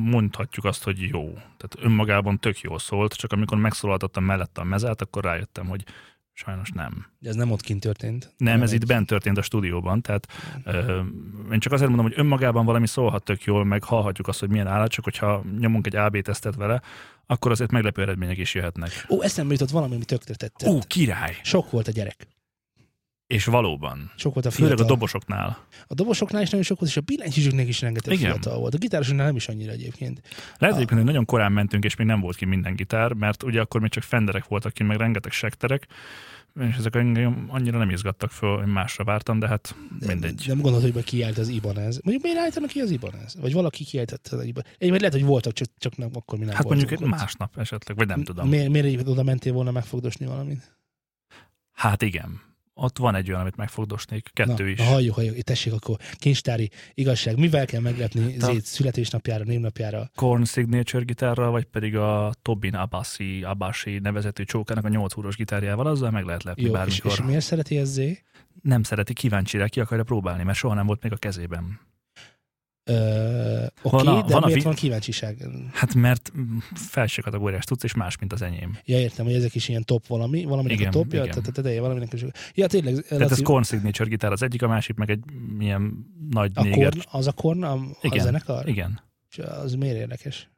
mondhatjuk 0.04 0.66
azt, 0.66 0.84
hogy 0.84 1.00
jó. 1.00 1.34
Tehát 1.34 1.76
önmagában 1.80 2.40
tök 2.40 2.60
jó 2.60 2.78
szólt, 2.78 3.14
csak 3.14 3.32
amikor 3.32 3.58
megszólaltattam 3.58 4.24
mellette 4.24 4.62
a 4.62 4.64
mezát, 4.64 5.02
akkor 5.02 5.24
rájöttem, 5.24 5.66
hogy 5.68 5.84
sajnos 6.38 6.70
nem. 6.70 7.06
De 7.20 7.30
ez 7.30 7.36
nem 7.36 7.52
ott 7.52 7.62
kint 7.62 7.80
történt. 7.80 8.34
Nem, 8.38 8.62
ez 8.62 8.72
egy- 8.72 8.82
itt 8.82 8.88
bent 8.88 9.08
történt 9.08 9.38
a 9.38 9.42
stúdióban, 9.42 10.02
tehát 10.02 10.28
ö, 10.64 11.02
én 11.52 11.60
csak 11.60 11.74
azért 11.74 11.90
mondom, 11.90 12.06
hogy 12.08 12.20
önmagában 12.20 12.66
valami 12.66 12.88
szólhat 12.88 13.24
tök 13.24 13.44
jól, 13.44 13.66
meg 13.66 13.84
hallhatjuk 13.84 14.28
azt, 14.28 14.40
hogy 14.40 14.50
milyen 14.50 14.68
állat, 14.68 14.92
csak 14.92 15.04
hogyha 15.04 15.44
nyomunk 15.60 15.86
egy 15.88 15.96
AB 15.96 16.22
tesztet 16.22 16.56
vele, 16.56 16.82
akkor 17.26 17.52
azért 17.52 17.72
meglepő 17.72 18.02
eredmények 18.02 18.38
is 18.38 18.54
jöhetnek. 18.54 19.06
Ó, 19.10 19.22
eszembe 19.24 19.54
jutott 19.54 19.70
valami, 19.70 19.96
ami 19.96 20.06
tökre 20.06 20.34
tetszett. 20.36 20.70
Ó, 20.70 20.80
király! 20.88 21.36
Sok 21.44 21.72
volt 21.72 21.88
a 21.88 21.92
gyerek. 21.92 22.28
És 23.28 23.46
valóban. 23.46 24.12
Sok 24.16 24.34
volt 24.34 24.46
a 24.46 24.52
fiatal. 24.52 24.70
Főleg 24.70 24.86
a 24.92 24.94
dobosoknál. 24.94 25.58
A 25.88 25.94
dobosoknál 25.94 26.42
is 26.42 26.50
nagyon 26.50 26.66
sok 26.66 26.80
volt, 26.80 26.92
és 26.92 26.98
a 26.98 27.02
billentyűzsöknek 27.02 27.68
is 27.68 27.82
rengeteg 27.82 28.14
Igen. 28.14 28.32
fiatal 28.32 28.60
volt. 28.60 28.74
A 28.74 28.78
gitárosoknál 28.78 29.26
nem 29.26 29.36
is 29.36 29.48
annyira 29.48 29.72
egyébként. 29.72 30.22
Lehet 30.38 30.46
Ah. 30.60 30.68
egyébként, 30.76 30.90
hogy 31.00 31.04
nagyon 31.04 31.26
korán 31.26 31.52
mentünk, 31.52 31.84
és 31.84 31.96
még 31.96 32.08
nem 32.08 32.20
volt 32.20 32.36
ki 32.36 32.46
minden 32.46 32.76
gitár, 32.76 33.14
mert 33.14 33.44
ugye 33.44 33.62
akkor 33.62 33.82
még 33.82 33.90
csak 33.90 34.04
fenderek 34.04 34.48
voltak 34.48 34.74
ki, 34.74 34.84
meg 34.84 34.98
rengeteg 34.98 35.32
sekterek, 35.32 35.88
és 36.60 36.76
ezek 36.76 36.96
engem 36.96 37.46
annyira 37.50 37.78
nem 37.78 37.90
izgattak 37.90 38.32
föl, 38.32 38.62
én 38.62 38.68
másra 38.68 39.04
vártam, 39.04 39.40
de 39.40 39.48
hát 39.48 39.76
De- 40.00 40.08
mindegy. 40.08 40.44
Nem 40.48 40.62
gondolod, 40.62 40.94
hogy 40.94 41.04
kiállt 41.04 41.38
az 41.38 41.48
Ibanez. 41.48 42.00
Mondjuk 42.04 42.24
miért 42.24 42.38
állítanak 42.40 42.70
ki 42.70 42.80
az 42.80 42.90
Ibanez? 42.92 43.36
Vagy 43.42 43.54
valaki 43.54 43.84
kiáltotta 43.84 44.38
az 44.38 44.44
Ibanez. 44.44 44.72
Egy, 44.78 44.90
lehet, 44.90 45.12
hogy 45.14 45.24
voltak, 45.26 45.54
csak, 45.54 45.68
csak 45.78 45.98
nem, 45.98 46.10
akkor 46.14 46.40
mi 46.40 46.46
nem 46.46 46.56
Hát 46.56 46.64
mondjuk 46.68 46.92
egy 46.92 47.00
másnap 47.00 47.58
esetleg, 47.58 47.98
vagy 47.98 48.08
nem 48.08 48.24
tudom. 48.24 48.50
Miért, 48.50 48.70
miért 48.70 49.08
oda 49.08 49.24
mentél 49.24 49.54
volna 49.54 49.72
megfogdosni 49.72 50.26
valamit? 50.26 50.78
Hát 51.72 52.02
igen. 52.02 52.42
Ott 52.78 52.98
van 52.98 53.16
egy 53.16 53.30
olyan, 53.30 53.42
amit 53.42 53.56
megfogdosnék, 53.56 54.30
kettő 54.34 54.64
Na, 54.64 54.70
is. 54.70 54.78
Na, 54.78 54.84
halljuk, 54.84 55.16
halljuk. 55.16 55.38
Tessék 55.38 55.74
akkor, 55.74 55.98
kincstári 56.14 56.70
igazság. 56.94 57.38
Mivel 57.38 57.66
kell 57.66 57.82
meglepni 57.82 58.32
Hát 58.40 58.52
Zét 58.52 58.66
születésnapjára, 58.66 59.44
névnapjára? 59.44 60.10
Korn 60.16 60.44
Signature 60.44 61.04
gitárral, 61.04 61.52
vagy 61.52 61.66
pedig 61.66 61.96
a 61.96 62.34
Tobin 62.42 62.76
Abassi, 62.76 63.44
Abashi 63.44 64.00
nevezetű 64.00 64.44
csókának 64.44 64.86
a 64.86 64.90
8 64.90 65.14
húros 65.14 65.36
gitárjával, 65.36 65.88
azzal 65.88 66.12
meg 66.12 66.26
lehet 66.26 66.44
lepni 66.44 66.62
Jó, 66.62 66.68
és, 66.68 66.74
bármikor. 66.74 67.12
és 67.12 67.22
miért 67.22 67.44
szereti 67.44 67.78
ez 67.78 67.90
Zé? 67.90 68.20
Nem 68.62 68.84
szereti, 68.84 69.14
kíváncsi 69.14 69.58
rá, 69.58 69.68
ki 69.68 69.80
akarja 69.80 70.04
próbálni, 70.04 70.44
mert 70.44 70.58
soha 70.58 70.74
nem 70.74 70.86
volt 70.86 71.04
még 71.04 71.12
a 71.12 71.16
kezében. 71.18 71.80
Ö, 72.88 73.66
Van 73.82 73.94
Oké, 73.94 74.08
a- 74.08 74.12
okay, 74.12 74.22
de 74.28 74.34
van 74.34 74.42
a 74.44 74.46
miért 74.46 74.54
vi- 74.60 74.66
van 74.66 74.74
kíváncsiság? 74.74 75.38
Hát 75.74 75.94
mert 75.94 76.32
felső 76.74 77.22
kategóriás 77.22 77.64
tudsz, 77.66 77.84
és 77.84 77.94
más, 77.94 78.18
mint 78.18 78.34
az 78.34 78.42
enyém. 78.42 78.78
Ja, 78.86 79.00
értem, 79.00 79.26
hogy 79.26 79.34
ezek 79.34 79.56
is 79.56 79.68
ilyen 79.70 79.84
top 79.84 80.08
valami, 80.08 80.44
valaminek 80.44 80.78
Igen, 80.78 80.88
a 80.88 80.92
topja, 80.92 81.20
igen. 81.22 81.34
tehát 81.34 81.50
a 81.50 81.52
teteje 81.52 81.82
valaminek 81.82 82.14
is. 82.14 82.24
Ja, 82.54 82.68
tényleg, 82.68 82.94
Tehát 82.94 83.24
ez 83.24 83.30
Laci, 83.30 83.42
Korn 83.44 83.64
Signature 83.64 84.10
gitár 84.10 84.32
az 84.32 84.42
egyik, 84.42 84.62
a 84.64 84.68
másik 84.68 84.96
meg 84.96 85.10
egy 85.10 85.24
milyen 85.58 86.06
nagy 86.30 86.52
a 86.54 86.64
néger. 86.64 86.90
korn, 86.94 87.00
az 87.12 87.28
a 87.28 87.32
korn, 87.32 87.64
a, 87.64 87.74
a 87.74 87.80
Igen, 88.02 88.24
zenekar? 88.24 88.68
Igen. 88.68 89.00
És 89.30 89.38
Az 89.38 89.74
miért 89.74 89.98
érdekes? 89.98 90.50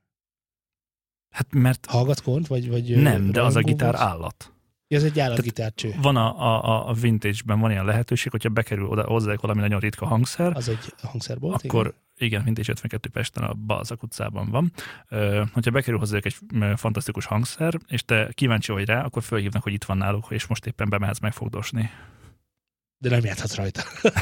Hát 1.30 1.48
mert 1.54 1.86
Hallgat 1.86 2.22
kornt, 2.22 2.48
vagy, 2.48 2.70
vagy 2.70 3.02
nem, 3.02 3.32
de 3.32 3.42
az 3.44 3.56
a 3.56 3.60
gitár 3.62 3.92
vagy? 3.92 4.02
állat. 4.02 4.52
Ja, 4.88 4.98
ez 4.98 5.04
egy 5.04 5.20
állatgitárcső. 5.20 5.96
Van 6.02 6.16
a, 6.16 6.40
a, 6.64 6.90
a 6.90 6.94
vintage-ben 6.94 7.60
van 7.60 7.72
ilyen 7.72 7.86
lehetőség, 7.86 8.32
hogyha 8.32 8.50
bekerül 8.50 8.86
oda 8.86 9.04
hozzá 9.04 9.34
valami 9.42 9.60
nagyon 9.60 9.80
ritka 9.80 10.06
hangszer, 10.06 10.56
Az 10.56 10.70
egy 10.70 10.94
hangszerbolt, 11.02 11.64
akkor 11.66 11.86
igen, 11.86 11.96
Vintage 12.18 12.72
52 12.72 13.10
Pesten 13.10 13.44
a 13.44 13.54
Balzak 13.54 14.04
utcában 14.04 14.50
van. 14.50 14.72
Ö, 15.08 15.44
hogyha 15.52 15.72
bekerül 15.72 16.00
hozzá 16.00 16.18
egy 16.22 16.36
fantasztikus 16.76 17.26
hangszer, 17.26 17.74
és 17.88 18.06
te 18.06 18.30
kíváncsi 18.34 18.72
vagy 18.72 18.86
rá, 18.86 19.04
akkor 19.04 19.24
fölhívnak, 19.24 19.64
hogy 19.64 19.74
itt 19.74 19.84
van 19.84 19.98
náluk, 19.98 20.26
és 20.30 20.48
most 20.48 20.66
éppen 20.66 20.90
bemehetsz 20.90 21.20
megfogdosni. 21.20 21.90
De 23.00 23.10
nem 23.10 23.24
játszhatsz 23.24 23.56
rajta. 23.56 23.84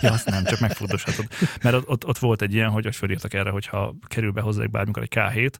Ja, 0.00 0.12
azt 0.12 0.30
nem, 0.30 0.44
csak 0.44 0.60
megfogdoshatod. 0.60 1.26
Mert 1.62 1.76
ott, 1.76 1.88
ott, 1.88 2.06
ott 2.06 2.18
volt 2.18 2.42
egy 2.42 2.54
ilyen, 2.54 2.70
hogy, 2.70 2.84
hogy 2.84 2.96
fölírtak 2.96 3.34
erre, 3.34 3.50
hogy 3.50 3.66
ha 3.66 3.94
kerül 4.06 4.30
be 4.32 4.40
hozzá 4.40 4.64
bármikor 4.64 5.02
egy 5.02 5.12
K7, 5.14 5.50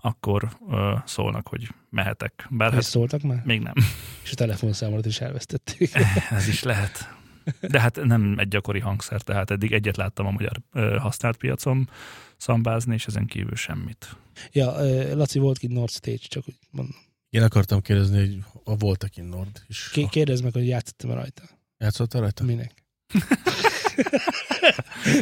akkor 0.00 0.48
ö, 0.70 0.94
szólnak, 1.04 1.48
hogy 1.48 1.68
mehetek. 1.90 2.46
Bár 2.50 2.72
hát 2.72 2.82
szóltak 2.82 3.22
már? 3.22 3.42
még 3.44 3.60
nem. 3.60 3.74
És 4.22 4.32
a 4.32 4.34
telefonszámodat 4.34 5.06
is 5.06 5.20
elvesztették. 5.20 5.90
Ez 6.30 6.48
is 6.48 6.62
lehet. 6.62 7.14
De 7.60 7.80
hát 7.80 7.96
nem 8.04 8.34
egy 8.38 8.48
gyakori 8.48 8.80
hangszer, 8.80 9.22
tehát 9.22 9.50
eddig 9.50 9.72
egyet 9.72 9.96
láttam 9.96 10.26
a 10.26 10.30
magyar 10.30 10.60
használt 10.98 11.36
piacon 11.36 11.90
szambázni, 12.36 12.94
és 12.94 13.06
ezen 13.06 13.26
kívül 13.26 13.56
semmit. 13.56 14.16
ja, 14.52 14.72
Laci 15.14 15.38
volt 15.38 15.58
kint 15.58 15.72
North 15.72 15.94
Stage, 15.94 16.18
csak 16.28 16.44
úgy 16.48 16.54
mondom. 16.70 16.94
Én 17.30 17.42
akartam 17.42 17.80
kérdezni, 17.80 18.18
hogy 18.18 18.38
a 18.64 18.76
voltak 18.76 19.16
in 19.16 19.24
Nord 19.24 19.62
is. 19.68 19.88
Ké- 19.92 20.08
Kérdezd 20.08 20.42
meg, 20.44 20.52
hogy 20.52 20.66
játszottam 20.66 21.10
rajta. 21.10 21.42
Játszottál 21.78 22.20
rajta? 22.20 22.44
Minek? 22.44 22.84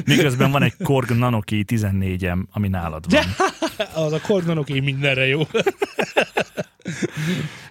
Miközben 0.05 0.51
van 0.51 0.63
egy 0.63 0.77
Korg 0.83 1.11
Nanoki 1.11 1.65
14-em, 1.69 2.45
ami 2.51 2.69
nálad 2.69 3.05
van. 3.13 3.25
Az 4.05 4.13
a 4.13 4.21
kordonok 4.21 4.69
én 4.69 4.83
mindenre 4.83 5.27
jó. 5.27 5.43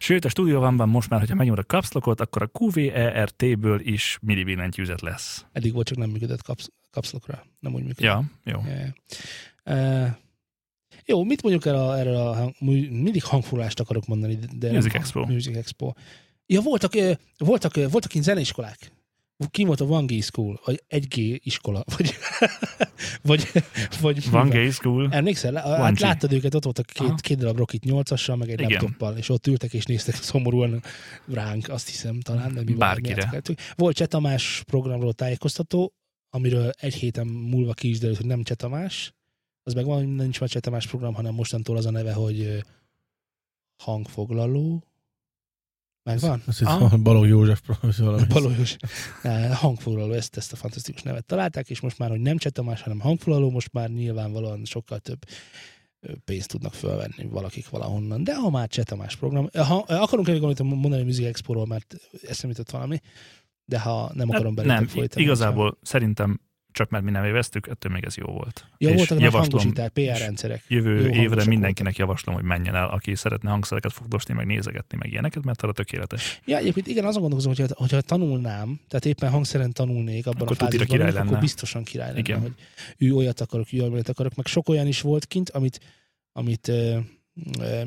Sőt, 0.04 0.26
a 0.26 0.30
stúdióban 0.30 0.90
most 0.90 1.10
már, 1.10 1.20
hogyha 1.20 1.36
megnyomod 1.36 1.60
a 1.60 1.64
kapszlokot, 1.64 2.20
akkor 2.20 2.42
a 2.42 2.50
QVERT-ből 2.60 3.80
is 3.80 4.18
mini 4.22 4.44
billentyűzet 4.44 5.02
lesz. 5.02 5.46
Eddig 5.52 5.74
volt, 5.74 5.88
csak 5.88 5.98
nem 5.98 6.10
működött 6.10 6.42
kapsz, 6.42 6.70
kapszlokra. 6.92 7.46
Nem 7.60 7.74
úgy 7.74 7.84
működött. 7.84 8.04
Ja, 8.04 8.24
jó. 8.44 8.60
Ja. 8.66 8.94
Uh, 9.76 10.08
jó, 11.06 11.24
mit 11.24 11.42
mondjuk 11.42 11.66
el 11.66 11.76
a, 11.76 11.98
erről 12.00 12.16
a 12.16 12.36
hang, 12.36 12.54
mindig 12.60 13.24
hangfoglalást 13.24 13.80
akarok 13.80 14.06
mondani, 14.06 14.40
de 14.56 14.72
Music 14.72 14.94
Expo. 14.94 15.26
Music 15.26 15.56
Expo. 15.56 15.94
Ja, 16.46 16.62
voltak, 16.62 16.94
voltak, 17.38 17.76
ö, 17.76 17.90
voltak 17.90 18.12
kint 18.12 18.24
zeneiskolák. 18.24 18.92
Ki 19.52 19.64
volt 19.64 19.82
a 19.82 19.86
One 19.86 20.06
G 20.06 20.24
School, 20.24 20.62
vagy 20.66 20.84
egy 20.88 21.08
G 21.08 21.46
iskola, 21.46 21.84
vagy, 21.98 22.14
vagy, 23.22 23.52
vagy 24.02 24.30
van? 24.30 24.50
gay 24.50 24.70
school. 24.70 25.08
Emlékszel? 25.12 25.56
One 25.56 25.84
Hát 25.84 26.00
láttad 26.00 26.32
őket, 26.34 26.56
ott 26.56 26.64
voltak 26.64 26.86
Aha. 26.96 27.10
két, 27.10 27.22
két 27.22 27.38
darab 27.38 27.58
Rocket 27.58 27.82
8-assal, 27.86 28.38
meg 28.38 28.50
egy 28.50 28.60
Igen. 28.60 28.72
laptoppal, 28.72 29.18
és 29.18 29.30
ott 29.30 29.48
ültek 29.48 29.74
és 29.74 29.86
néztek 29.86 30.16
szomorúan 30.16 30.84
ránk, 31.28 31.70
azt 31.70 31.90
hiszem 31.90 32.20
talán, 32.20 32.52
nem 32.52 32.64
mi 32.64 32.74
Bárkire. 32.74 33.28
Volt, 33.32 33.62
volt 33.76 33.96
Cseh 33.96 34.08
Tamás 34.08 34.64
programról 34.66 35.14
tájékoztató, 35.14 35.94
amiről 36.30 36.70
egy 36.80 36.94
héten 36.94 37.28
múlva 37.28 37.74
ki 37.74 37.90
is 37.90 38.00
derült, 38.00 38.18
hogy 38.18 38.28
nem 38.28 38.44
Cseh 38.44 38.56
Tamás, 38.56 39.14
az 39.64 39.74
meg 39.74 39.86
van, 39.86 40.06
nincs 40.06 40.40
már 40.40 40.50
Cseh 40.50 40.62
Tamás 40.62 40.88
program, 40.88 41.14
hanem 41.14 41.34
mostantól 41.34 41.78
az 41.78 41.86
a 41.86 41.92
neve, 41.92 42.14
hogy 42.14 42.64
hangfoglaló. 43.84 44.84
Megvan? 46.04 46.44
Azt 46.46 46.58
hiszem, 46.60 46.82
Ah. 46.84 46.98
Balogh 46.98 47.28
József 47.28 47.62
valami. 47.98 48.24
Balajos 48.34 48.76
eh, 49.22 49.52
hangfoglaló, 49.58 50.14
ezt, 50.14 50.38
ezt 50.38 50.54
a 50.54 50.56
fantasztikus 50.56 51.02
nevet 51.02 51.26
találták, 51.26 51.70
és 51.70 51.80
most 51.80 51.98
már, 51.98 52.10
hogy 52.10 52.20
nem 52.20 52.38
Cseh 52.38 52.52
Tamás, 52.52 52.82
hanem 52.82 53.00
hangfoglaló, 53.00 53.50
most 53.50 53.72
már 53.74 53.90
nyilvánvalóan 53.90 54.66
sokkal 54.66 55.00
több 55.00 55.20
pénzt 56.26 56.48
tudnak 56.48 56.74
fölvenni 56.74 57.26
valakik 57.30 57.70
valahonnan. 57.70 58.24
De 58.24 58.36
ha 58.36 58.50
már 58.50 58.68
Cseh 58.68 58.84
Tamás 58.86 59.16
program, 59.16 59.50
ha 59.54 59.76
akarunk 59.88 60.28
még 60.28 60.36
valamit 60.40 60.64
mondani 60.64 61.02
a 61.02 61.06
Music 61.06 61.26
Expo-ról, 61.26 61.66
mert 61.68 61.96
eszembe 62.28 62.56
jutott 62.58 62.72
valami, 62.72 63.00
de 63.66 63.80
ha 63.80 64.12
nem 64.14 64.30
akarom 64.30 64.46
Hát 64.46 64.56
belőle 64.56 64.74
nem, 64.74 64.88
folytani. 64.88 65.24
igazából 65.26 65.78
szerintem 65.82 66.40
csak 66.74 66.90
mert 66.90 67.04
mi 67.04 67.12
nem 67.12 67.24
éveztük, 67.24 67.68
ettől 67.68 67.92
még 67.92 68.04
ez 68.04 68.16
jó 68.16 68.26
volt. 68.26 68.66
Jó, 68.78 68.90
És 68.90 68.96
voltak 68.96 69.20
javaslom, 69.20 69.60
hangosítás, 69.60 69.90
PR 69.94 70.18
rendszerek. 70.20 70.64
Jövő 70.68 71.08
Jó 71.08 71.14
évre 71.14 71.46
mindenkinek 71.46 71.96
javaslom, 71.98 72.36
hogy 72.36 72.44
menjen 72.44 72.76
el, 72.76 72.90
aki 72.90 73.16
szeretne 73.16 73.50
hangszereket 73.50 73.94
fogdosni, 73.94 74.34
meg 74.34 74.46
nézegetni, 74.46 74.98
meg 74.98 75.12
ilyeneket, 75.12 75.44
mert 75.44 75.62
arra 75.62 75.72
tökéletes. 75.72 76.40
Ja, 76.46 76.58
egyébként 76.58 76.88
igen, 76.88 77.06
azon 77.06 77.22
gondolkozom, 77.22 77.54
hogyha, 77.56 77.76
hogyha 77.84 78.02
tanulnám, 78.02 78.80
tehát 78.88 79.06
éppen 79.06 79.30
hangszeren 79.30 79.72
tanulnék 79.72 80.28
abban 80.28 80.42
Akkor 80.42 80.52
a 80.52 80.56
fázisban, 80.56 80.88
király 80.88 81.06
vagyok, 81.06 81.20
akkor 81.20 81.32
lenne. 81.32 81.42
biztosan 81.42 81.84
király 81.84 82.08
lenne, 82.08 82.20
Igen. 82.20 82.40
hogy 82.40 82.54
ő 82.98 83.14
olyat 83.14 83.42
akarok, 83.42 83.68
ő 83.72 83.82
olyat 83.82 84.10
akarok, 84.10 84.36
meg 84.36 84.46
sok 84.46 84.70
olyan 84.70 84.88
is 84.88 85.02
volt 85.02 85.26
kint, 85.26 85.50
amit, 85.50 85.80
amit 86.32 86.72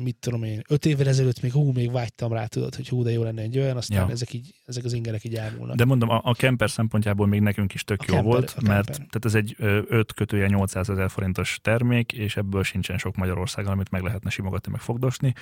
mit 0.01 0.15
tudom 0.15 0.43
én, 0.43 0.61
öt 0.69 0.85
évvel 0.85 1.07
ezelőtt 1.07 1.41
még 1.41 1.51
hú, 1.51 1.71
még 1.71 1.91
vágytam 1.91 2.33
rá, 2.33 2.45
tudod, 2.45 2.75
hogy 2.75 2.89
hú, 2.89 3.03
de 3.03 3.11
jó 3.11 3.23
lenne 3.23 3.41
egy 3.41 3.57
olyan, 3.57 3.77
aztán 3.77 4.05
Ja. 4.05 4.11
ezek, 4.11 4.33
így, 4.33 4.53
ezek 4.65 4.83
az 4.83 4.93
ingerek 4.93 5.23
így 5.23 5.35
elmúlnak. 5.35 5.75
De 5.75 5.85
mondom, 5.85 6.09
a, 6.09 6.21
a 6.23 6.33
camper 6.33 6.69
szempontjából 6.69 7.27
még 7.27 7.41
nekünk 7.41 7.73
is 7.73 7.83
tök 7.83 8.01
A 8.01 8.03
jó 8.07 8.13
camper- 8.13 8.33
volt, 8.33 8.61
mert 8.67 8.87
tehát 8.87 9.25
ez 9.25 9.35
egy 9.35 9.55
5 9.57 10.13
kötője 10.13 10.47
800 10.47 10.89
ezer 10.89 11.09
forintos 11.09 11.59
termék, 11.61 12.13
és 12.13 12.37
ebből 12.37 12.63
sincsen 12.63 12.97
sok 12.97 13.15
Magyarországon, 13.15 13.71
amit 13.71 13.89
meg 13.91 14.01
lehetne 14.01 14.29
simogatni, 14.29 14.71
meg 14.71 14.81
fogdosni. 14.81 15.33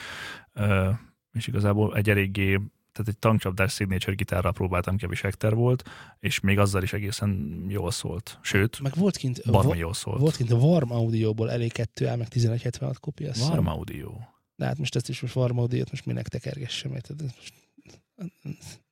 És 1.34 1.48
igazából 1.48 1.96
egy 1.96 2.10
eléggé 2.10 2.60
tehát 2.96 3.12
egy 3.12 3.18
tankcsapdás 3.20 3.74
signature 3.74 4.16
gitárral 4.16 4.52
próbáltam 4.52 4.98
ki, 4.98 5.06
ami 5.06 5.16
Schecter 5.16 5.54
volt, 5.54 5.84
és 6.20 6.40
még 6.40 6.60
azzal 6.60 6.84
is 6.84 6.94
egészen 6.94 7.66
jól 7.70 7.92
szólt. 7.92 8.40
Sőt, 8.42 8.80
Meg 8.80 8.96
volt 8.96 9.18
kint, 9.18 9.42
baromi 9.46 9.68
vo- 9.68 9.78
jól 9.78 9.94
szólt. 9.94 10.20
volt 10.20 10.36
kint 10.36 10.52
a 10.52 10.56
Warm 10.56 10.92
Audio-ból 10.92 11.52
elég 11.52 11.72
2 11.72 12.16
meg 12.16 12.28
1176 12.30 13.00
kopia. 13.00 13.32
Warm 13.40 13.68
Audio. 13.68 14.12
De 14.56 14.66
hát 14.66 14.78
most 14.78 14.96
ezt 14.96 15.10
is 15.10 15.22
most 15.22 15.36
Warm 15.36 15.58
Audio-t 15.60 15.92
most 15.92 16.06
minek 16.06 16.28
tekergessem, 16.28 16.94
érted? 16.94 17.22
Ez 17.22 17.30
Most... 17.36 17.54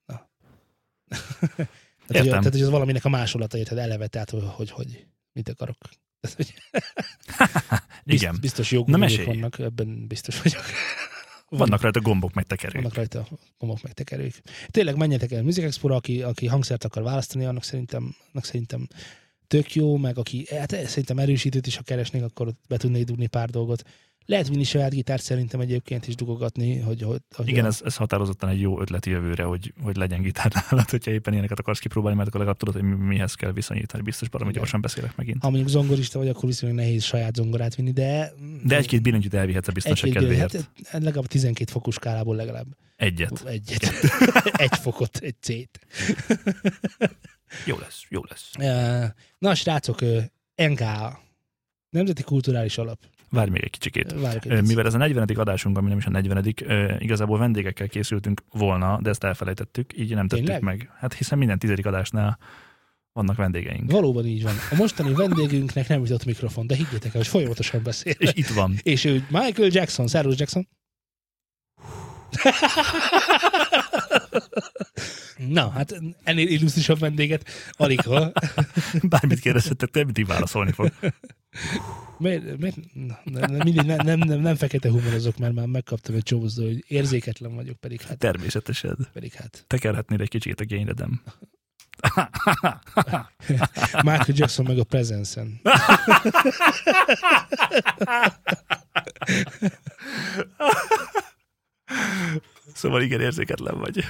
Na. 0.05 0.15
tehát, 1.07 1.67
hogy, 2.07 2.15
Értem. 2.15 2.29
tehát, 2.29 2.51
hogy 2.51 2.61
az 2.61 2.69
valaminek 2.69 3.05
a 3.05 3.09
másolata, 3.09 3.57
érted, 3.57 3.77
eleve, 3.77 4.07
tehát, 4.07 4.29
hogy, 4.29 4.43
hogy, 4.45 4.71
hogy 4.71 5.07
mit 5.31 5.49
akarok. 5.49 5.77
Tehát, 6.19 6.35
hogy 6.35 6.53
Igen. 8.15 8.37
Biztos 8.41 8.71
Na, 8.71 8.77
jogok 8.77 9.25
vannak, 9.25 9.59
ebben 9.59 10.07
biztos 10.07 10.41
vagyok. 10.41 10.61
Vannak 11.57 11.81
rajta 11.81 12.01
gombok, 12.01 12.33
meg 12.33 12.45
tekerők. 12.45 12.75
vannak 12.75 12.93
rajta 12.93 13.27
gomok 13.57 13.81
meg 13.81 13.93
tekerők. 13.93 14.41
Tényleg 14.67 14.95
menjetek 14.97 15.31
el 15.31 15.43
Music 15.43 15.63
Expo-ra, 15.63 15.95
aki, 15.95 16.21
aki 16.21 16.47
hangszert 16.47 16.83
akar 16.83 17.03
választani, 17.03 17.45
annak 17.45 17.63
szerintem, 17.63 18.15
annak 18.31 18.45
szerintem 18.45 18.87
tök 19.47 19.73
jó, 19.73 19.97
meg 19.97 20.17
aki 20.17 20.45
hát 20.49 20.71
szerintem 20.87 21.19
erősítőt 21.19 21.67
is, 21.67 21.75
ha 21.75 21.83
keresnék, 21.83 22.23
akkor 22.23 22.53
be 22.67 22.77
tudnék 22.77 23.03
dugni 23.03 23.27
pár 23.27 23.49
dolgot. 23.49 23.83
Lehet 24.25 24.47
vinni 24.47 24.63
saját 24.63 24.91
gitárt 24.91 25.21
szerintem 25.21 25.59
egyébként 25.59 26.07
is 26.07 26.15
dugogatni, 26.15 26.79
hogy, 26.79 27.01
hogy, 27.01 27.21
hogy 27.35 27.47
Igen, 27.47 27.63
a- 27.63 27.67
ez, 27.67 27.81
ez 27.85 27.95
határozottan 27.95 28.49
egy 28.49 28.59
jó 28.59 28.81
ötlet 28.81 29.05
jövőre, 29.05 29.43
hogy, 29.43 29.73
hogy 29.81 29.95
legyen 29.95 30.21
gitár 30.21 30.51
nálad, 30.69 30.89
hogyha 30.89 31.11
éppen 31.11 31.33
ilyeneket 31.33 31.59
akarsz 31.59 31.79
kipróbálni, 31.79 32.15
mert 32.17 32.27
akkor 32.27 32.39
legalább 32.39 32.59
tudod, 32.59 32.73
hogy 32.81 32.83
mi- 32.83 33.05
mihez 33.05 33.33
kell 33.33 33.51
viszonyítani. 33.51 34.03
Biztos 34.03 34.27
Igen. 34.33 34.51
gyorsan 34.51 34.81
beszélek 34.81 35.15
megint. 35.15 35.41
ha 35.41 35.47
mondjuk 35.49 35.69
zongorista 35.69 36.19
vagy, 36.19 36.27
akkor 36.27 36.45
viszonylag 36.45 36.77
nehéz 36.79 37.03
saját 37.03 37.35
zongorát 37.35 37.75
vinni, 37.75 37.91
de... 37.91 38.33
De 38.63 38.77
egy-két 38.77 39.01
billentyűt 39.01 39.33
elvihetsz 39.33 39.67
a 39.67 39.71
biztonság 39.71 40.05
egy-két 40.09 40.21
kedvéért. 40.21 40.69
hát, 40.85 41.03
legalább 41.03 41.27
12 41.27 41.71
fokos 41.71 41.93
skálából 41.95 42.35
legalább 42.35 42.67
Egyet. 42.95 43.43
egyet. 43.45 43.83
egy 44.65 44.75
fokot, 44.81 45.17
egy 45.17 45.35
C-t. 45.39 45.79
Jó 47.65 47.77
lesz, 47.79 48.03
jó 48.09 48.21
lesz. 48.29 48.51
Na, 49.37 49.55
srácok, 49.55 49.99
NKA, 50.55 51.19
Nemzeti 51.89 52.23
Kulturális 52.23 52.77
Alap. 52.77 52.99
Várj 53.33 53.49
még 53.49 53.63
egy 53.63 53.69
kicsikét. 53.69 54.11
Várjuk 54.11 54.45
egy 54.45 54.51
Ö, 54.51 54.55
picit. 54.55 54.67
Mivel 54.67 54.85
ez 54.85 54.93
a 54.93 54.97
40. 54.97 55.29
adásunk, 55.35 55.77
ami 55.77 55.89
nem 55.89 55.97
is 55.97 56.05
a 56.05 56.09
40. 56.09 56.53
ö, 56.65 56.93
igazából 56.99 57.37
vendégekkel 57.37 57.87
készültünk 57.87 58.43
volna, 58.51 58.99
de 59.01 59.09
ezt 59.09 59.23
elfelejtettük, 59.23 59.97
így 59.97 60.15
nem 60.15 60.27
tettük 60.27 60.45
Tényleg? 60.45 60.63
meg. 60.63 60.89
Hát 60.99 61.13
hiszen 61.13 61.37
minden 61.37 61.59
tizedik 61.59 61.85
adásnál 61.85 62.37
vannak 63.11 63.35
vendégeink. 63.35 63.91
Valóban 63.91 64.25
így 64.25 64.43
van. 64.43 64.53
A 64.71 64.75
mostani 64.75 65.13
vendégünknek 65.13 65.87
nem 65.87 66.01
jutott 66.01 66.25
mikrofon, 66.25 66.67
de 66.67 66.75
higgyétek 66.75 67.05
el, 67.05 67.11
hogy 67.17 67.27
folyamatosan 67.27 67.83
beszél. 67.83 68.13
És 68.17 68.31
itt 68.33 68.47
van. 68.47 68.75
És 68.83 69.03
ő 69.03 69.25
Michael 69.29 69.69
Jackson, 69.71 70.07
Szervus 70.07 70.39
Jackson. 70.39 70.67
Na, 75.47 75.69
hát 75.69 75.99
ennél 76.23 76.47
illusztrisabb 76.47 76.99
vendéget 76.99 77.49
alig 77.71 78.01
ha. 78.01 78.31
Bármit 79.03 79.39
kérdezhetek, 79.39 79.89
te 79.89 80.03
mindig 80.03 80.25
válaszolni 80.25 80.71
fog. 80.71 80.91
Miért, 82.17 82.57
miért? 82.57 82.77
Nem, 82.93 83.17
nem, 83.23 83.51
mindig 83.51 83.85
nem, 83.85 84.05
nem, 84.05 84.19
nem, 84.19 84.39
nem 84.39 84.55
fekete 84.55 84.89
humorozok, 84.89 85.37
mert 85.37 85.53
már 85.53 85.65
megkaptam 85.65 86.15
egy 86.15 86.23
csomózó, 86.23 86.65
hogy 86.65 86.83
érzéketlen 86.87 87.55
vagyok, 87.55 87.77
pedig 87.77 88.01
hát, 88.01 88.17
Természetesen. 88.17 89.07
pedig 89.13 89.33
hát. 89.33 89.63
Tekerhetnél 89.67 90.21
egy 90.21 90.29
kicsit 90.29 90.59
a 90.59 90.63
gényredem. 90.63 91.21
Michael 94.03 94.25
Jackson 94.27 94.65
meg 94.65 94.79
a 94.79 94.83
Presence-en. 94.83 95.61
Szóval 102.73 103.01
igen, 103.01 103.21
érzéketlen 103.21 103.79
vagy. 103.79 104.03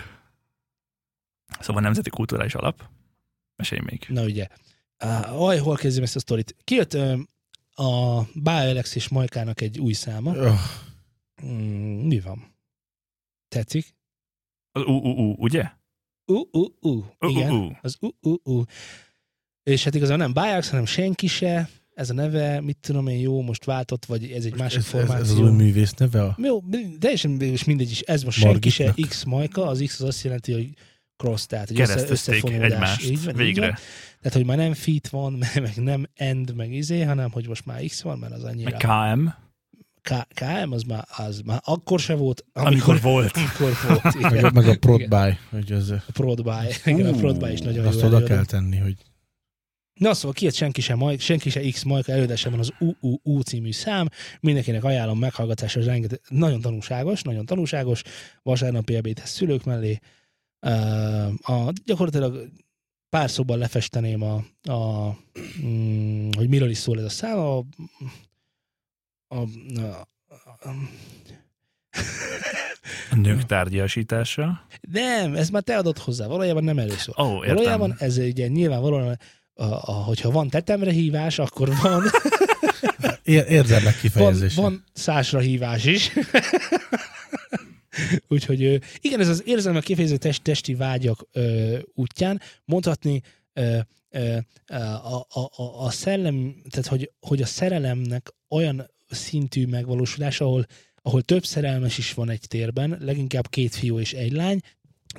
Szóval 1.59 1.81
Nemzeti 1.81 2.09
Kulturális 2.09 2.55
Alap. 2.55 2.83
Mesélj 3.55 3.81
még. 3.85 4.05
Na 4.07 4.23
ugye. 4.23 4.47
Uh, 5.03 5.41
aj, 5.41 5.57
hol 5.57 5.75
kezdjem 5.75 6.03
ezt 6.03 6.15
a 6.15 6.19
sztorit? 6.19 6.55
Kijött 6.63 6.93
uh, 6.93 7.19
a 7.73 8.21
Bájelex 8.33 8.95
és 8.95 9.09
Majkának 9.09 9.61
egy 9.61 9.79
új 9.79 9.93
száma. 9.93 10.35
Öh, 10.35 10.59
Mm, 11.45 12.07
mi 12.07 12.19
van? 12.19 12.55
Tetszik? 13.47 13.95
Az 14.71 14.83
u-u-u, 14.85 15.35
ugye? 15.37 15.69
Uh, 16.25 16.41
uh, 16.51 16.67
uh. 16.79 17.05
Igen. 17.19 17.51
U-u-u. 17.51 17.77
Az 17.81 17.97
uh. 18.43 18.63
És 19.63 19.83
hát 19.83 19.95
igazán 19.95 20.17
nem 20.17 20.33
Bájelex, 20.33 20.69
hanem 20.69 20.85
senki 20.85 21.27
se. 21.27 21.69
Ez 21.93 22.09
a 22.09 22.13
neve, 22.13 22.61
mit 22.61 22.77
tudom 22.77 23.07
én, 23.07 23.19
jó, 23.19 23.41
most 23.41 23.65
váltott, 23.65 24.05
vagy 24.05 24.31
ez 24.31 24.45
egy 24.45 24.55
másik 24.55 24.77
ez, 24.77 24.83
ez, 24.83 24.89
formáció. 24.89 25.23
ez 25.23 25.29
az 25.29 25.39
új 25.39 25.51
művész 25.51 25.93
neve? 25.93 26.23
A... 26.23 26.37
Jó, 26.41 26.63
teljesen 26.99 27.41
és 27.41 27.63
mindegy 27.63 27.91
is. 27.91 27.99
Ez 27.99 28.23
most 28.23 28.39
senki 28.39 28.69
se 28.69 28.83
Margitnak. 28.83 29.09
X 29.09 29.23
Majka, 29.23 29.67
az 29.67 29.83
X 29.85 29.99
az 29.99 30.07
azt 30.07 30.23
jelenti, 30.23 30.53
hogy 30.53 30.69
cross, 31.17 31.45
tehát 31.45 31.67
hogy 31.67 31.79
össze, 31.81 32.05
összefonódás. 32.09 32.71
egymást. 32.71 33.09
Így 33.09 33.23
van, 33.23 33.33
így 33.33 33.39
Végre. 33.39 33.65
van. 33.65 33.75
Tehát, 34.21 34.37
hogy 34.37 34.45
már 34.45 34.57
nem 34.57 34.73
fit 34.73 35.07
van, 35.07 35.33
meg 35.55 35.75
nem 35.75 36.05
end, 36.15 36.55
meg 36.55 36.73
izé, 36.73 37.01
hanem 37.01 37.31
hogy 37.31 37.47
most 37.47 37.65
már 37.65 37.83
X 37.85 38.01
van, 38.01 38.17
mert 38.17 38.33
az 38.33 38.43
annyira... 38.43 38.69
Meg 38.69 38.79
KM, 38.79 39.27
K- 40.01 40.27
KM 40.33 40.71
az 40.71 40.83
már, 40.83 41.05
az 41.17 41.41
már 41.45 41.61
akkor 41.65 41.99
se 41.99 42.13
volt, 42.15 42.45
amikor 42.53 43.01
volt. 43.01 43.37
amikor 43.37 43.71
volt. 43.87 44.15
Igen. 44.19 44.41
Meg, 44.41 44.53
meg 44.53 44.67
a. 44.67 44.75
Prodby, 44.77 45.37
hogy 45.49 45.71
az, 45.71 45.89
A 45.91 46.03
Prodby. 46.13 46.49
Igen, 46.85 47.13
a 47.13 47.17
Prodby 47.17 47.51
is 47.51 47.59
nagyon 47.59 47.85
azt 47.85 47.99
jó 47.99 48.05
oda 48.05 48.15
előadó. 48.15 48.33
kell 48.33 48.45
tenni, 48.45 48.77
hogy 48.77 48.95
Na 49.93 50.13
szóval 50.13 50.33
kijött 50.33 50.53
senki 50.53 50.81
sem, 50.81 50.97
Maj- 50.97 51.19
senki 51.19 51.49
se 51.49 51.61
X 51.69 51.83
Majka 51.83 52.11
előadásában 52.11 52.59
az 52.59 52.73
UUU 52.79 53.41
című 53.41 53.71
szám. 53.71 54.07
Mindenkinek 54.39 54.83
ajánlom 54.83 55.19
meghallgatásra, 55.19 55.83
rengeteg, 55.83 56.19
nagyon 56.29 56.61
tanulságos, 56.61 57.21
nagyon 57.21 57.45
tanulságos. 57.45 58.01
Vasárnapi 58.41 58.95
ebédhez 58.95 59.29
szülők 59.29 59.63
mellé. 59.63 59.99
A, 61.41 61.71
gyakorlatilag 61.85 62.49
pár 63.09 63.29
szóban 63.29 63.57
lefesteném 63.57 64.21
a, 64.21 64.33
a 64.71 65.09
mm, 65.65 66.29
hogy 66.37 66.49
miről 66.49 66.69
is 66.69 66.77
szól 66.77 66.97
ez 66.99 67.05
a 67.05 67.09
szám. 67.09 67.37
A, 67.39 67.57
a, 67.57 67.65
a, 69.27 70.07
a, 70.59 70.69
A 73.11 73.15
nők 73.15 73.45
tárgyasítása. 73.45 74.67
nem, 74.81 75.35
ez 75.35 75.49
már 75.49 75.61
te 75.61 75.77
adott 75.77 75.97
hozzá. 75.97 76.27
Valójában 76.27 76.63
nem 76.63 76.77
erről 76.77 76.97
szól. 76.97 77.15
Oh, 77.17 77.41
értem. 77.41 77.55
Valójában 77.55 77.95
ez 77.97 78.17
ugye 78.17 78.47
nyilvánvalóan, 78.47 79.19
a, 79.53 79.63
a, 79.63 79.91
hogyha 79.91 80.31
van 80.31 80.49
tetemre 80.49 80.91
hívás, 80.91 81.39
akkor 81.39 81.69
van, 81.81 82.03
ér, 83.23 83.45
érzelmek 83.49 83.93
van, 83.93 84.01
kifejezése. 84.01 84.61
van 84.61 84.83
szásra 84.93 85.39
hívás 85.39 85.85
is. 85.85 86.11
Úgyhogy 88.29 88.81
igen, 89.01 89.19
ez 89.19 89.27
az 89.27 89.43
érzelmek 89.45 89.83
kifejező 89.83 90.17
test, 90.17 90.43
testi 90.43 90.75
vágyak 90.75 91.27
ö, 91.31 91.77
útján 91.93 92.41
mondhatni 92.65 93.21
ö, 93.53 93.77
ö, 94.09 94.37
a, 94.67 95.25
a, 95.29 95.49
a, 95.55 95.85
a 95.85 95.89
szellem, 95.89 96.55
tehát 96.69 96.87
hogy, 96.87 97.11
hogy 97.19 97.41
a 97.41 97.45
szerelemnek 97.45 98.33
olyan 98.49 98.91
szintű 99.09 99.65
megvalósulás, 99.65 100.41
ahol, 100.41 100.65
ahol 101.01 101.21
több 101.21 101.45
szerelmes 101.45 101.97
is 101.97 102.13
van 102.13 102.29
egy 102.29 102.45
térben, 102.47 102.97
leginkább 103.01 103.49
két 103.49 103.75
fiú 103.75 103.99
és 103.99 104.13
egy 104.13 104.31
lány, 104.31 104.59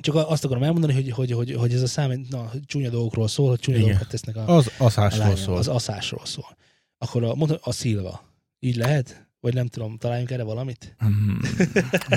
csak 0.01 0.15
azt 0.15 0.45
akarom 0.45 0.63
elmondani, 0.63 0.93
hogy, 0.93 1.11
hogy, 1.11 1.31
hogy, 1.31 1.53
hogy 1.53 1.73
ez 1.73 1.81
a 1.81 1.87
szám 1.87 2.25
na, 2.29 2.51
csúnya 2.65 2.89
dolgokról 2.89 3.27
szól, 3.27 3.49
hogy 3.49 3.59
csúnya 3.59 3.77
Igen. 3.77 3.89
dolgokat 3.89 4.11
tesznek 4.11 4.35
a, 4.35 4.55
Az 4.55 4.71
a 4.77 4.83
aszásról 4.83 5.19
lányok. 5.23 5.37
szól. 5.37 5.57
Az 5.57 5.67
aszásról 5.67 6.25
szól. 6.25 6.57
Akkor 6.97 7.23
a, 7.23 7.35
mondom, 7.35 7.57
a 7.61 7.71
szilva. 7.71 8.33
Így 8.59 8.75
lehet? 8.75 9.24
Vagy 9.45 9.53
nem 9.53 9.67
tudom, 9.67 9.97
találjunk 9.97 10.31
erre 10.31 10.43
valamit? 10.43 10.95
Hmm, 10.97 11.39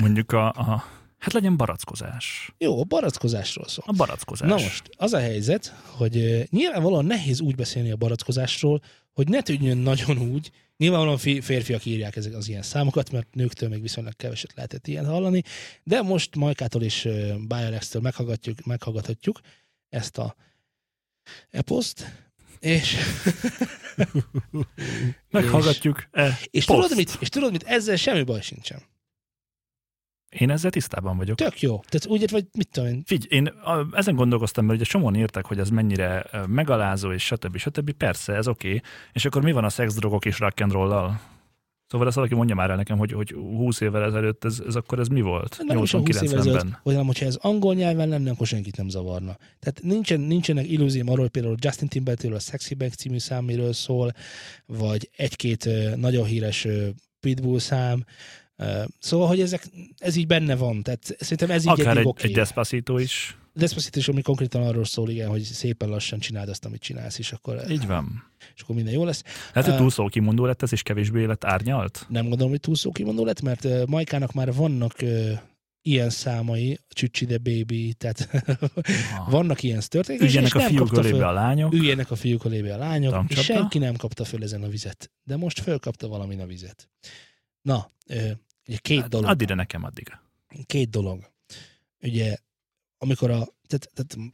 Mondjuk 0.01 0.31
a, 0.31 0.47
a... 0.47 0.83
Hát 1.17 1.33
legyen 1.33 1.57
barackozás. 1.57 2.53
Jó, 2.57 2.79
a 2.79 2.83
barackozásról 2.83 3.67
szól. 3.67 3.83
A 3.87 3.91
barackozás. 3.91 4.49
Na 4.49 4.53
most, 4.53 4.89
az 4.97 5.13
a 5.13 5.19
helyzet, 5.19 5.73
hogy 5.85 6.45
nyilvánvalóan 6.49 7.05
nehéz 7.05 7.41
úgy 7.41 7.55
beszélni 7.55 7.91
a 7.91 7.95
barackozásról, 7.95 8.81
hogy 9.13 9.27
ne 9.27 9.41
tűnjön 9.41 9.77
nagyon 9.77 10.17
úgy, 10.17 10.51
nyilvánvalóan 10.77 11.17
fi- 11.17 11.43
férfiak 11.43 11.85
írják 11.85 12.15
ezek 12.15 12.33
az 12.33 12.47
ilyen 12.47 12.61
számokat, 12.61 13.11
mert 13.11 13.33
nőktől 13.33 13.69
még 13.69 13.81
viszonylag 13.81 14.15
keveset 14.15 14.53
lehetett 14.55 14.87
ilyen 14.87 15.05
hallani, 15.05 15.43
de 15.83 16.01
most 16.01 16.35
Majkától 16.35 16.81
és 16.81 17.09
Biorex-től 17.47 18.01
meghallgatjuk, 18.01 18.65
meghallgathatjuk 18.65 19.39
ezt 19.89 20.17
a 20.17 20.35
eposzt, 21.49 22.28
és, 22.59 22.97
Meghallgatjuk. 25.31 26.07
E, 26.11 26.37
és, 26.51 26.65
tudod 26.65 26.95
mit, 26.95 27.17
és 27.19 27.29
tudod 27.29 27.51
mit, 27.51 27.63
ezzel 27.63 27.95
semmi 27.95 28.23
baj 28.23 28.41
sincsen. 28.41 28.81
Én 30.29 30.49
ezzel 30.49 30.71
tisztában 30.71 31.17
vagyok. 31.17 31.37
Tök 31.37 31.61
jó. 31.61 31.81
Tehát 31.87 32.05
úgy, 32.07 32.31
vagy 32.31 32.45
mit 32.57 32.69
tudom 32.71 32.89
én, 32.89 33.03
Figy, 33.05 33.25
én 33.29 33.45
a, 33.45 33.87
ezen 33.91 34.15
gondolkoztam, 34.15 34.65
mert 34.65 34.79
ugye 34.79 34.89
csomóan 34.89 35.15
írtak, 35.15 35.45
hogy 35.45 35.59
ez 35.59 35.69
mennyire 35.69 36.25
megalázó, 36.47 37.11
és 37.11 37.25
stb. 37.25 37.57
stb. 37.57 37.91
Persze, 37.91 38.33
ez 38.33 38.47
oké. 38.47 38.67
Okay. 38.67 38.81
És 39.13 39.25
akkor 39.25 39.43
mi 39.43 39.51
van 39.51 39.63
a 39.63 39.69
szex, 39.69 39.93
drogok 39.93 40.25
és 40.25 40.39
rock 40.39 40.59
and 40.59 40.71
roll-lal? 40.71 41.21
Szóval 41.89 42.07
ezt 42.07 42.15
valaki 42.15 42.35
mondja 42.35 42.55
már 42.55 42.69
el 42.69 42.75
nekem, 42.75 42.97
hogy, 42.97 43.11
hogy 43.11 43.31
20 43.31 43.81
évvel 43.81 44.03
ezelőtt 44.03 44.45
ez, 44.45 44.61
ez 44.67 44.75
akkor 44.75 44.99
ez 44.99 45.07
mi 45.07 45.21
volt? 45.21 45.59
nem 45.67 45.83
is 45.83 45.93
a 45.93 45.97
20 45.97 46.21
évvel 46.21 46.39
ezelőtt, 46.39 46.61
80-90-ben. 46.61 46.79
vagy 46.83 46.95
nem, 46.95 47.05
hogyha 47.05 47.25
ez 47.25 47.35
angol 47.35 47.73
nyelven 47.73 48.09
lenne, 48.09 48.31
akkor 48.31 48.47
senkit 48.47 48.77
nem 48.77 48.89
zavarna. 48.89 49.37
Tehát 49.59 49.79
nincsen, 49.81 50.19
nincsenek 50.19 50.71
illúzióm 50.71 51.07
arról, 51.07 51.21
hogy 51.21 51.29
például 51.29 51.55
Justin 51.59 51.87
Timberlake 51.87 52.35
a 52.35 52.39
Sexy 52.39 52.73
Back 52.73 52.93
című 52.93 53.17
szám 53.17 53.45
miről 53.45 53.73
szól, 53.73 54.11
vagy 54.65 55.09
egy-két 55.15 55.69
nagyon 55.95 56.25
híres 56.25 56.67
Pitbull 57.19 57.59
szám. 57.59 58.05
Szóval, 58.99 59.27
hogy 59.27 59.41
ezek, 59.41 59.63
ez 59.97 60.15
így 60.15 60.27
benne 60.27 60.55
van. 60.55 60.83
Tehát 60.83 61.15
szerintem 61.19 61.51
ez 61.51 61.63
így 61.63 61.71
Akár 61.71 61.97
egy, 61.97 62.07
egy, 62.07 62.25
egy 62.25 62.31
Despacito 62.31 62.97
is. 62.97 63.37
Despacito 63.59 63.99
is, 63.99 64.07
ami 64.07 64.21
konkrétan 64.21 64.63
arról 64.63 64.85
szól, 64.85 65.09
igen, 65.09 65.29
hogy 65.29 65.41
szépen 65.41 65.89
lassan 65.89 66.19
csináld 66.19 66.49
azt, 66.49 66.65
amit 66.65 66.81
csinálsz, 66.81 67.17
és 67.19 67.31
akkor, 67.31 67.61
Így 67.69 67.87
van. 67.87 68.23
és 68.55 68.61
akkor 68.61 68.75
minden 68.75 68.93
jó 68.93 69.03
lesz. 69.05 69.23
Lehet, 69.53 69.69
hogy 69.69 69.73
Ö, 69.73 69.77
túl 69.77 69.89
szó 69.89 70.07
kimondó 70.07 70.45
lett 70.45 70.61
ez, 70.61 70.71
és 70.71 70.83
kevésbé 70.83 71.25
lett 71.25 71.43
árnyalt? 71.43 72.05
Nem 72.09 72.27
gondolom, 72.27 72.49
hogy 72.49 72.59
túl 72.59 72.75
szó 72.75 72.91
kimondó 72.91 73.25
lett, 73.25 73.41
mert 73.41 73.63
uh, 73.63 73.85
Majkának 73.85 74.33
már 74.33 74.53
vannak 74.53 74.95
ilyen 75.81 76.09
számai, 76.09 76.79
Csücsi 76.89 77.25
de 77.25 77.37
Baby, 77.37 77.93
tehát 77.93 78.29
vannak 79.29 79.63
ilyen 79.63 79.81
történetek, 79.87 80.43
és 80.43 80.53
a 80.53 80.59
fiúk 80.59 80.97
ölébe 80.97 81.27
a 81.27 81.31
lányok. 81.31 81.73
Üljenek 81.73 82.11
a 82.11 82.15
fiúk 82.15 82.45
ölébe 82.45 82.73
a 82.73 82.77
lányok, 82.77 83.11
Tamcsapda. 83.11 83.41
és 83.41 83.45
senki 83.45 83.77
nem 83.77 83.95
kapta 83.95 84.23
föl 84.23 84.43
ezen 84.43 84.63
a 84.63 84.67
vizet. 84.67 85.11
De 85.23 85.37
most 85.37 85.59
fölkapta 85.59 86.07
valamin 86.07 86.41
a 86.41 86.45
vizet. 86.45 86.89
Na, 87.61 87.91
ugye 88.67 88.77
két 88.77 88.99
Hát, 88.99 89.09
dolog. 89.09 89.29
Add 89.29 89.41
ide 89.41 89.53
nekem 89.53 89.83
addig. 89.83 90.07
Két 90.65 90.89
dolog. 90.89 91.31
Ugye, 92.01 92.37
amikor 93.01 93.29
a... 93.31 93.47
Tehát, 93.67 93.89
tehát 93.93 94.31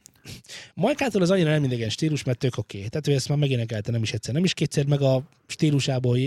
Majkától 0.74 1.22
az 1.22 1.30
annyira 1.30 1.50
nem 1.50 1.64
idegen 1.64 1.88
stílus, 1.88 2.24
mert 2.24 2.38
tök 2.38 2.56
oké. 2.56 2.76
Okay. 2.76 2.88
Tehát 2.88 3.06
ő 3.08 3.12
ezt 3.12 3.28
már 3.28 3.38
megénekelte 3.38 3.90
nem 3.90 4.02
is 4.02 4.12
egyszer, 4.12 4.34
nem 4.34 4.44
is 4.44 4.54
kétszer, 4.54 4.86
meg 4.86 5.00
a 5.00 5.28
stílusából 5.46 6.18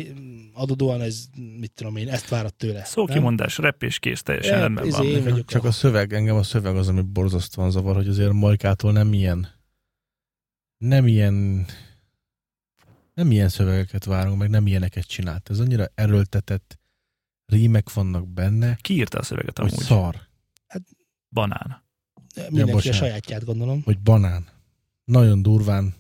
adódóan 0.54 1.02
ez, 1.02 1.26
mit 1.60 1.72
tudom 1.72 1.96
én, 1.96 2.10
ezt 2.10 2.30
várat 2.30 2.54
tőle. 2.56 2.84
Szókimondás, 2.84 3.58
rep 3.58 3.84
és 3.84 4.00
kész, 4.00 4.22
teljesen 4.24 4.54
Eh, 4.54 4.60
rendben 4.60 4.90
van. 4.90 5.06
én 5.06 5.24
vagyok 5.24 5.46
Csak 5.48 5.64
a- 5.64 5.68
a 5.68 5.72
szöveg, 5.72 6.14
engem 6.14 6.36
a 6.36 6.44
szöveg 6.44 6.76
az, 6.76 6.88
ami 6.88 7.02
borzasztóan 7.02 7.72
zavar, 7.72 7.96
hogy 7.96 8.08
azért 8.08 8.32
Majkától 8.32 8.92
nem 8.92 9.14
ilyen 9.14 9.48
nem 10.78 11.08
ilyen 11.08 11.66
nem 13.14 13.32
ilyen 13.32 13.50
szövegeket 13.50 14.06
várunk, 14.06 14.38
meg 14.38 14.50
nem 14.50 14.68
ilyeneket 14.68 15.08
csinált. 15.08 15.50
Ez 15.50 15.60
annyira 15.60 15.88
erőltetett 15.96 16.80
rímek 17.46 17.94
vannak 17.94 18.28
benne, 18.28 18.78
Ki 18.82 18.94
írta 18.94 19.18
a 19.18 19.24
szöveget 19.24 19.58
hogy 19.58 19.72
amúgy? 19.72 19.84
szar, 19.84 20.16
Banán. 21.30 21.88
Mindenki 22.48 22.72
a 22.72 22.74
bocsánat. 22.74 23.00
sajátját 23.00 23.46
gondolom. 23.46 23.82
vagy 23.86 24.00
banán. 24.00 24.48
Nagyon 25.04 25.42
durván. 25.42 25.96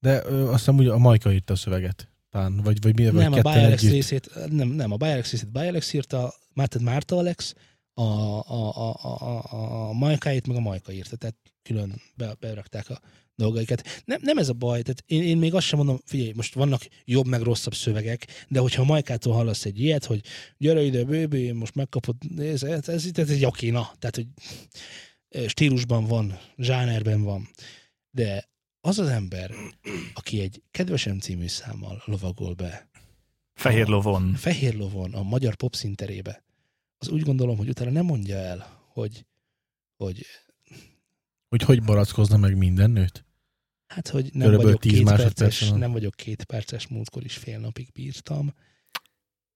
De 0.00 0.22
ö, 0.24 0.48
azt 0.48 0.58
hiszem, 0.58 0.76
hogy 0.76 0.86
a 0.86 0.98
Majka 0.98 1.32
írta 1.32 1.52
a 1.52 1.56
szöveget. 1.56 2.08
Talán, 2.30 2.56
vagy, 2.56 2.80
vagy 2.80 2.96
mi, 2.96 3.04
vagy 3.04 3.14
Nem, 3.14 3.32
a 3.32 3.40
Bialex 3.40 3.82
részét, 3.82 4.30
nem, 4.50 4.68
nem, 4.68 4.92
a 4.92 4.96
Bialex 4.96 5.30
részét 5.30 5.52
Bialex 5.52 5.92
írta, 5.92 6.34
Márta, 6.54 6.80
Márta 6.80 7.16
Alex, 7.16 7.54
a, 7.94 8.02
a, 8.02 8.76
a, 8.76 8.96
a, 9.02 9.44
a, 9.50 9.88
a 9.88 9.92
Majkáit 9.92 10.46
meg 10.46 10.56
a 10.56 10.60
Majka 10.60 10.92
írta, 10.92 11.16
tehát 11.16 11.36
külön 11.62 12.00
be, 12.14 12.36
berakták 12.40 12.90
a 12.90 13.00
dolgaikat. 13.34 13.82
Nem, 14.04 14.18
nem 14.22 14.38
ez 14.38 14.48
a 14.48 14.52
baj, 14.52 14.82
tehát 14.82 15.04
én, 15.06 15.22
én 15.22 15.36
még 15.36 15.54
azt 15.54 15.66
sem 15.66 15.78
mondom, 15.78 16.00
figyelj, 16.04 16.32
most 16.36 16.54
vannak 16.54 16.82
jobb 17.04 17.26
meg 17.26 17.40
rosszabb 17.40 17.74
szövegek, 17.74 18.26
de 18.48 18.60
hogyha 18.60 18.82
a 18.82 18.84
Majkától 18.84 19.32
hallasz 19.34 19.64
egy 19.64 19.80
ilyet, 19.80 20.04
hogy 20.04 20.20
gyere 20.58 20.82
ide, 20.82 21.04
bébé, 21.04 21.50
most 21.50 21.74
megkapod, 21.74 22.16
ez, 22.38 22.62
ez, 22.62 22.88
ez, 22.88 23.04
ez 23.14 23.30
egy 23.30 23.44
oké, 23.44 23.70
na, 23.70 23.90
tehát 23.98 24.16
hogy 24.16 24.26
stílusban 25.46 26.04
van, 26.04 26.38
zsánerben 26.56 27.22
van, 27.22 27.48
de 28.10 28.48
az 28.80 28.98
az 28.98 29.08
ember, 29.08 29.50
aki 30.14 30.40
egy 30.40 30.62
kedvesem 30.70 31.18
című 31.18 31.46
számmal 31.46 32.02
lovagol 32.04 32.54
be, 32.54 32.88
Fehér 33.54 33.86
lovon. 33.86 34.34
fehér 34.34 34.74
lovon 34.74 35.14
a 35.14 35.22
magyar 35.22 35.54
popszinterébe, 35.54 36.44
az 36.98 37.08
úgy 37.08 37.22
gondolom, 37.22 37.56
hogy 37.56 37.68
utána 37.68 37.90
nem 37.90 38.04
mondja 38.04 38.36
el, 38.36 38.86
hogy, 38.92 39.26
hogy 39.96 40.26
Hogy 41.48 41.62
hogy 41.62 41.82
barackozna 41.82 42.36
meg 42.36 42.56
minden 42.56 42.90
nőt? 42.90 43.22
hát, 43.86 44.08
hogy 44.08 44.22
nem 44.32 44.48
Körülbelül 44.48 44.64
vagyok, 44.64 44.80
10 44.80 44.92
két 44.92 45.04
perces, 45.04 45.70
nem 45.70 45.92
vagyok 45.92 46.14
két 46.14 46.44
perces, 46.44 46.86
múltkor 46.86 47.24
is 47.24 47.36
fél 47.36 47.58
napig 47.58 47.92
bírtam. 47.92 48.54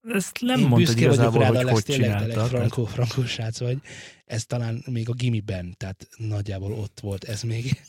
Ezt 0.08 0.38
nem 0.40 0.58
Én 0.60 0.66
mondtad 0.66 0.94
büszke 0.94 1.08
vagyok 1.08 1.14
igazából, 1.14 1.42
rád, 1.42 1.62
hogy 1.62 1.84
hogy 1.84 1.94
csináltad. 1.94 2.48
frankó, 2.48 2.84
frankó 2.84 3.24
srác 3.24 3.58
vagy. 3.58 3.78
Ez 4.24 4.44
talán 4.44 4.82
még 4.90 5.08
a 5.08 5.12
gimiben, 5.12 5.74
tehát 5.78 6.08
nagyjából 6.16 6.72
ott 6.72 6.98
volt 7.02 7.24
ez 7.24 7.42
még. 7.42 7.80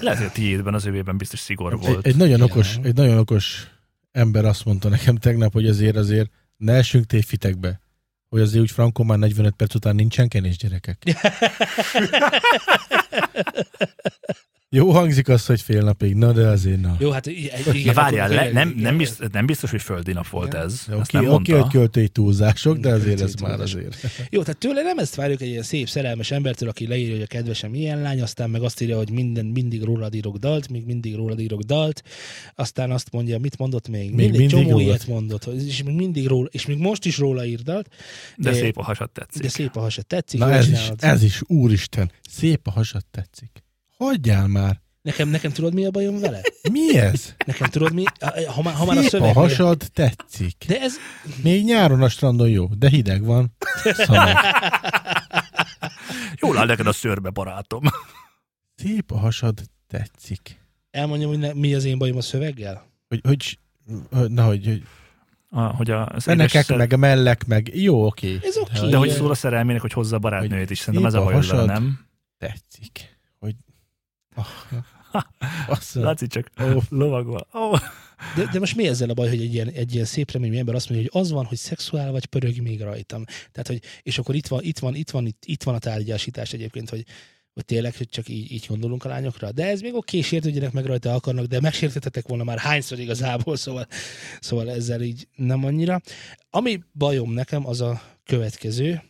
Lehet, 0.00 0.18
hogy 0.18 0.26
a 0.26 0.30
tiédben, 0.32 0.74
az 0.74 0.84
övében 0.84 1.16
biztos 1.16 1.38
szigor 1.38 1.72
Egy, 1.72 1.78
volt. 1.78 2.06
egy, 2.06 2.16
nagyon 2.16 2.38
Ja. 2.38 2.44
okos, 2.44 2.76
egy 2.82 2.94
nagyon 2.94 3.18
okos 3.18 3.66
ember 4.12 4.44
azt 4.44 4.64
mondta 4.64 4.88
nekem 4.88 5.16
tegnap, 5.16 5.52
hogy 5.52 5.66
azért 5.68 5.96
azért 5.96 6.30
ne 6.56 6.72
essünk 6.72 7.04
tévhitekbe. 7.06 7.80
Hogy 8.28 8.40
azért 8.40 8.62
úgy 8.62 8.70
Franco 8.70 9.02
már 9.02 9.18
45 9.18 9.54
perc 9.54 9.74
után 9.74 9.94
nincsen 9.94 10.28
kenés 10.28 10.56
gyerekek. 10.56 11.02
Jó 14.70 14.90
hangzik 14.90 15.28
az, 15.28 15.46
hogy 15.46 15.60
fél 15.60 15.82
napig, 15.82 16.14
na 16.14 16.32
de 16.32 16.46
azért 16.46 16.80
na. 16.80 16.96
Jó, 16.98 17.10
hát 17.10 17.26
i- 17.26 17.50
Na 17.66 17.72
igen, 17.74 17.94
várjál, 17.94 18.28
le, 18.28 18.50
nem, 18.52 18.68
igen, 18.68 18.82
nem, 18.82 18.96
biztos, 18.96 19.26
nem 19.32 19.46
biztos, 19.46 19.70
hogy 19.70 19.82
földi 19.82 20.12
nap 20.12 20.28
volt 20.28 20.46
Igen. 20.52 20.62
ez. 20.62 20.82
Oké, 20.88 20.98
Azt 21.00 21.12
nem 21.12 21.24
mondta. 21.24 21.60
hogy 21.62 21.70
költői 21.70 22.08
túlzások, 22.08 22.76
de 22.78 22.92
azért 22.92 23.20
ez 23.20 23.34
már 23.34 23.60
azért. 23.60 23.96
Jó, 24.30 24.40
tehát 24.40 24.58
tőle 24.58 24.82
nem 24.82 24.98
ezt 24.98 25.14
várjuk 25.14 25.40
egy 25.40 25.48
ilyen 25.48 25.62
szép, 25.62 25.88
szerelmes 25.88 26.30
embertől, 26.30 26.68
aki 26.68 26.86
leírja, 26.86 27.12
hogy 27.12 27.22
a 27.22 27.26
kedvesem 27.26 27.74
ilyen 27.74 28.00
lány, 28.00 28.22
aztán 28.22 28.50
meg 28.50 28.62
azt 28.62 28.80
írja, 28.80 28.96
hogy 28.96 29.10
minden, 29.10 29.44
mindig 29.46 29.82
rólad 29.82 30.14
írok 30.14 30.36
dalt, 30.36 30.68
még 30.68 30.84
mindig 30.84 31.14
rólad 31.14 31.40
írok 31.40 31.60
dalt, 31.62 32.02
aztán 32.54 32.90
azt 32.90 33.12
mondja, 33.12 33.38
mit 33.38 33.58
mondott 33.58 33.88
még? 33.88 34.00
Még 34.04 34.14
mindig, 34.14 34.38
mindig 34.38 34.48
csomó 34.56 34.68
rólad. 34.70 34.86
ilyet 34.86 35.06
mondott, 35.06 35.44
és 35.44 35.82
még 35.82 35.94
mindig 35.94 36.26
róla, 36.26 36.48
és 36.52 36.66
még 36.66 36.78
most 36.78 37.04
is 37.04 37.18
róla 37.18 37.44
ír 37.44 37.60
dalt, 37.62 37.88
De 38.36 38.50
de- 38.50 38.56
szép 38.56 38.78
a 38.78 38.82
hasad 38.82 39.10
tetszik. 39.10 39.42
de 39.42 39.48
szép 39.48 39.76
a 39.76 39.80
hasa, 39.80 40.02
tetszik, 40.02 40.40
Na 40.40 40.52
ez 40.52 40.68
is, 40.68 40.90
ez 40.98 41.22
is, 41.22 41.40
úristen, 41.46 42.10
szép 42.30 42.66
a 42.66 42.70
hasad 42.70 43.02
tetszik. 43.10 43.64
Hagyjál 43.96 44.46
már. 44.46 44.80
Nekem, 45.02 45.28
nekem 45.28 45.52
tudod, 45.52 45.74
mi 45.74 45.84
a 45.84 45.90
bajom 45.90 46.20
vele? 46.20 46.40
Mi 46.72 46.96
ez? 46.98 47.34
Nekem 47.46 47.68
tudod, 47.68 47.92
mi? 47.92 48.04
Ha 48.46 48.62
már, 48.62 48.74
ha 48.74 48.84
már 48.84 48.96
a 48.96 49.00
Szép 49.00 49.06
a 49.06 49.08
szöveg... 49.08 49.34
hasad 49.34 49.84
tetszik. 49.92 50.64
De 50.66 50.80
ez... 50.80 50.94
Még 51.42 51.64
nyáron 51.64 52.02
a 52.02 52.08
strandon 52.08 52.48
jó, 52.48 52.66
de 52.78 52.88
hideg 52.88 53.24
van. 53.24 53.56
Szamar. 53.84 54.34
Jól 56.40 56.58
áll 56.58 56.66
neked 56.66 56.86
a 56.86 56.92
szörbe, 56.92 57.30
barátom. 57.30 57.82
Szép 58.74 59.10
a 59.10 59.18
hasad 59.18 59.60
tetszik. 59.88 60.60
Elmondjam, 60.90 61.30
hogy 61.30 61.38
ne, 61.38 61.52
mi 61.52 61.74
az 61.74 61.84
én 61.84 61.98
bajom 61.98 62.16
a 62.16 62.20
szöveggel? 62.20 62.86
Hogy, 63.08 63.20
hogy, 63.22 63.58
hogy 64.10 64.30
na, 64.30 64.44
hogy, 64.44 64.66
hogy 64.66 64.82
A, 65.50 65.60
hogy 65.60 65.90
a, 65.90 66.14
édes 66.26 66.50
szer- 66.50 66.76
meg 66.76 66.92
a 66.92 66.96
mellek, 66.96 67.46
meg 67.46 67.70
jó, 67.74 68.06
oké. 68.06 68.38
Ez 68.42 68.56
oké. 68.56 68.88
De 68.88 68.96
hogy 68.96 69.10
szól 69.10 69.30
a 69.30 69.34
szerelmének, 69.34 69.80
hogy 69.80 69.92
hozza 69.92 70.16
a 70.16 70.18
barátnőjét 70.18 70.70
is. 70.70 70.78
Szerintem 70.78 71.06
ez 71.08 71.14
a 71.14 71.24
baj 71.24 71.66
nem? 71.66 72.06
Tetszik. 72.38 73.15
Hogy... 74.36 74.78
Azt 75.68 75.94
mondom, 75.94 76.12
Látszik 76.12 76.28
csak 76.28 76.50
Ó. 76.62 76.80
lovagol. 76.88 77.46
Ó, 77.54 77.70
De, 78.36 78.48
de 78.52 78.58
most 78.58 78.76
mi 78.76 78.88
ezzel 78.88 79.10
a 79.10 79.14
baj, 79.14 79.28
hogy 79.28 79.40
egy 79.40 79.54
ilyen, 79.54 79.68
egy 79.68 79.94
ilyen 79.94 80.04
szép 80.04 80.30
reményű 80.30 80.58
ember 80.58 80.74
azt 80.74 80.88
mondja, 80.88 81.08
hogy 81.10 81.22
az 81.22 81.30
van, 81.30 81.44
hogy 81.44 81.58
szexuál 81.58 82.12
vagy 82.12 82.26
pörög 82.26 82.58
még 82.58 82.80
rajtam. 82.80 83.24
Tehát, 83.24 83.66
hogy, 83.66 83.82
és 84.02 84.18
akkor 84.18 84.34
itt 84.34 84.46
van, 84.46 84.62
itt 84.62 84.78
van, 84.78 84.94
itt 84.94 85.10
van, 85.10 85.26
itt, 85.26 85.42
itt 85.46 85.62
van 85.62 85.74
a 85.74 85.78
tárgyásítás 85.78 86.52
egyébként, 86.52 86.90
hogy, 86.90 87.04
hogy 87.52 87.64
tényleg, 87.64 87.96
hogy 87.96 88.08
csak 88.08 88.28
így, 88.28 88.52
így 88.52 88.64
gondolunk 88.68 89.04
a 89.04 89.08
lányokra. 89.08 89.52
De 89.52 89.66
ez 89.66 89.80
még 89.80 89.94
oké, 89.94 90.20
sértődjenek 90.20 90.72
meg 90.72 90.84
rajta 90.84 91.14
akarnak, 91.14 91.44
de 91.44 91.60
megsértetetek 91.60 92.28
volna 92.28 92.44
már 92.44 92.58
hányszor 92.58 92.98
igazából, 92.98 93.56
szóval, 93.56 93.86
szóval 94.40 94.70
ezzel 94.70 95.02
így 95.02 95.28
nem 95.34 95.64
annyira. 95.64 96.00
Ami 96.50 96.82
bajom 96.92 97.32
nekem, 97.32 97.66
az 97.66 97.80
a 97.80 98.02
következő. 98.24 99.02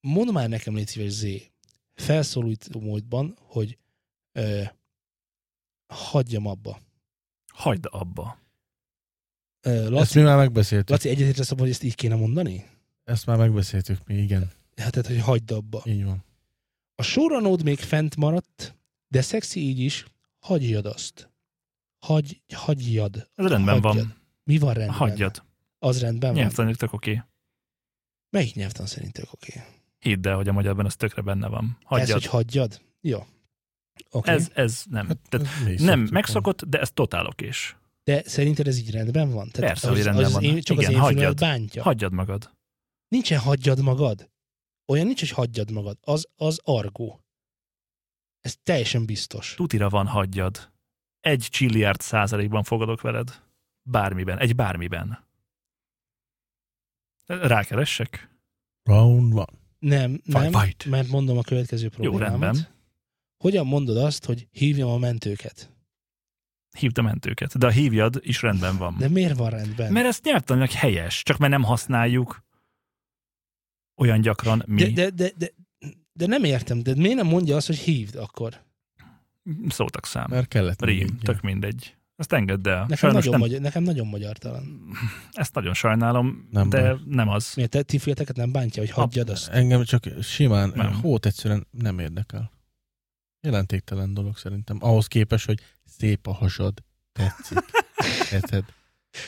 Mondd 0.00 0.32
már 0.32 0.48
nekem, 0.48 0.74
légy 0.74 0.86
szíves, 0.86 1.12
Z, 1.12 1.26
felszólító 2.00 2.80
módban, 2.80 3.36
hogy 3.40 3.78
ö, 4.32 4.62
hagyjam 5.86 6.46
abba. 6.46 6.78
Hagyd 7.52 7.86
abba. 7.90 8.38
Ö, 9.60 9.82
Ezt 9.82 9.90
Laci, 9.90 10.18
mi 10.18 10.24
már 10.24 10.36
megbeszéltük. 10.36 10.88
Laci 10.88 11.08
egyetértesz 11.08 11.50
abban, 11.50 11.62
hogy 11.62 11.70
ezt 11.70 11.82
így 11.82 11.94
kéne 11.94 12.14
mondani? 12.14 12.66
Ezt 13.04 13.26
már 13.26 13.36
megbeszéltük 13.36 14.06
mi, 14.06 14.14
igen. 14.14 14.50
Hát, 14.76 14.90
tehát, 14.90 15.06
hogy 15.06 15.20
hagyd 15.20 15.50
abba. 15.50 15.82
Így 15.84 16.04
van. 16.04 16.24
A 16.94 17.02
sorranód 17.02 17.62
még 17.62 17.78
fent 17.78 18.16
maradt, 18.16 18.76
de 19.08 19.20
szexi 19.22 19.60
így 19.60 19.78
is, 19.78 20.04
hagyjad 20.38 20.86
azt. 20.86 21.30
Hagy, 21.98 22.42
hagyjad. 22.54 23.30
Ez 23.34 23.46
rendben 23.46 23.80
Hagyjad. 23.82 23.94
van. 24.06 24.16
Mi 24.44 24.58
van 24.58 24.74
rendben? 24.74 24.96
Hagyjad. 24.96 25.44
Az 25.78 26.00
rendben 26.00 26.30
van. 26.32 26.40
Nyelvtanik 26.40 26.76
tök 26.76 26.92
oké. 26.92 27.22
Melyik 28.30 28.54
nyelvtan 28.54 28.86
szerintek 28.86 29.32
oké? 29.32 29.52
Okay. 29.58 29.77
Hidd 29.98 30.26
el, 30.28 30.36
hogy 30.36 30.48
a 30.48 30.52
magyarban 30.52 30.86
ez 30.86 30.96
tökre 30.96 31.22
benne 31.22 31.48
van. 31.48 31.78
Ez, 31.80 31.86
Hagyjad. 31.86 32.10
hogy 32.10 32.24
hagyjad? 32.26 32.80
Jó. 33.00 33.18
Oké. 33.18 33.28
Okay. 34.10 34.34
Ez, 34.34 34.50
ez 34.54 34.82
nem. 34.90 35.06
Hát, 35.06 35.18
Tehát 35.28 35.46
ez 35.46 35.66
is 35.66 35.80
nem 35.80 36.08
megszokott, 36.10 36.64
de 36.64 36.80
ez 36.80 36.90
totál 36.90 37.26
okés. 37.26 37.76
De 38.04 38.22
szerinted 38.24 38.66
ez 38.66 38.78
így 38.78 38.90
rendben 38.90 39.30
van? 39.30 39.50
Persze, 39.50 39.88
az, 39.88 39.94
hogy 39.94 40.04
rendben 40.04 40.24
az 40.24 40.32
van. 40.32 40.42
Én, 40.42 40.60
csak 40.60 40.76
Igen, 40.76 40.88
az 40.88 40.94
én 40.94 41.00
hagyjad. 41.00 41.38
bántja. 41.38 41.82
Hagyjad 41.82 42.12
magad. 42.12 42.50
Nincsen 43.08 43.38
hagyjad 43.38 43.82
magad. 43.82 44.30
Olyan 44.86 45.06
nincs, 45.06 45.20
hogy 45.20 45.30
hagyjad 45.30 45.70
magad. 45.70 45.98
Az, 46.00 46.28
az 46.36 46.60
argó. 46.64 47.20
Ez 48.40 48.56
teljesen 48.62 49.06
biztos. 49.06 49.54
Tutira 49.54 49.88
van 49.88 50.06
hagyjad. 50.06 50.72
Egy 51.20 51.46
csilliárd 51.50 52.00
százalékban 52.00 52.62
fogadok 52.62 53.00
veled. 53.00 53.42
Bármiben. 53.82 54.38
Egy 54.38 54.54
bármiben. 54.54 55.26
Rákeressek? 57.26 58.28
Round 58.82 59.32
one. 59.32 59.46
Nem, 59.78 60.20
nem, 60.24 60.52
Fight. 60.52 60.84
mert 60.84 61.08
mondom 61.08 61.38
a 61.38 61.42
következő 61.42 61.82
Jó, 61.82 61.88
problémámat. 61.88 62.28
rendben. 62.30 62.68
Hogyan 63.36 63.66
mondod 63.66 63.96
azt, 63.96 64.24
hogy 64.24 64.46
hívjam 64.50 64.88
a 64.88 64.98
mentőket? 64.98 65.70
Hívd 66.78 66.98
a 66.98 67.02
mentőket. 67.02 67.58
De 67.58 67.66
a 67.66 67.70
hívjad 67.70 68.18
is 68.20 68.42
rendben 68.42 68.76
van. 68.76 68.96
De 68.98 69.08
miért 69.08 69.36
van 69.36 69.50
rendben? 69.50 69.92
Mert 69.92 70.06
ezt 70.06 70.24
nyelvtanilag 70.24 70.70
helyes, 70.70 71.22
csak 71.22 71.38
mert 71.38 71.52
nem 71.52 71.62
használjuk 71.62 72.44
olyan 73.96 74.20
gyakran 74.20 74.62
mi. 74.66 74.82
de, 74.82 74.90
de, 74.90 75.10
de, 75.10 75.32
de, 75.36 75.52
de 76.12 76.26
nem 76.26 76.44
értem, 76.44 76.82
de 76.82 76.94
miért 76.94 77.16
nem 77.16 77.26
mondja 77.26 77.56
azt, 77.56 77.66
hogy 77.66 77.78
hívd 77.78 78.14
akkor? 78.14 78.64
Szótak 79.68 80.06
szám. 80.06 80.26
Mert 80.30 80.48
kellett. 80.48 80.82
Rím, 80.82 81.00
egy, 81.00 81.18
tök 81.22 81.40
mindegy. 81.40 81.96
Ezt 82.18 82.32
engedd 82.32 82.68
el. 82.68 82.80
Nekem, 82.80 82.96
Sajnos 82.96 83.24
nagyon, 83.24 83.30
nem, 83.30 83.40
magyar, 83.40 83.60
nekem 83.60 83.82
nagyon 83.82 84.06
magyartalan. 84.06 84.80
ezt 85.32 85.54
nagyon 85.54 85.74
sajnálom, 85.74 86.48
Nem 86.50 86.68
de 86.68 86.80
baj. 86.80 87.00
nem 87.04 87.28
az. 87.28 87.52
Miért 87.54 87.70
te 87.70 87.82
ti 87.82 88.00
nem 88.34 88.52
bántja, 88.52 88.82
hogy 88.82 88.90
hagyjad 88.90 89.30
azt? 89.30 89.48
Engem 89.48 89.84
csak 89.84 90.04
simán, 90.22 90.72
Nem. 90.74 90.92
hót 90.94 91.26
egyszerűen 91.26 91.66
nem 91.70 91.98
érdekel. 91.98 92.50
Jelentéktelen 93.40 94.14
dolog 94.14 94.36
szerintem. 94.36 94.76
Ahhoz 94.80 95.06
képest, 95.06 95.46
hogy 95.46 95.60
szép 95.84 96.26
a 96.26 96.32
hasad, 96.32 96.82
tetszik. 97.12 97.58
Érted? 98.32 98.64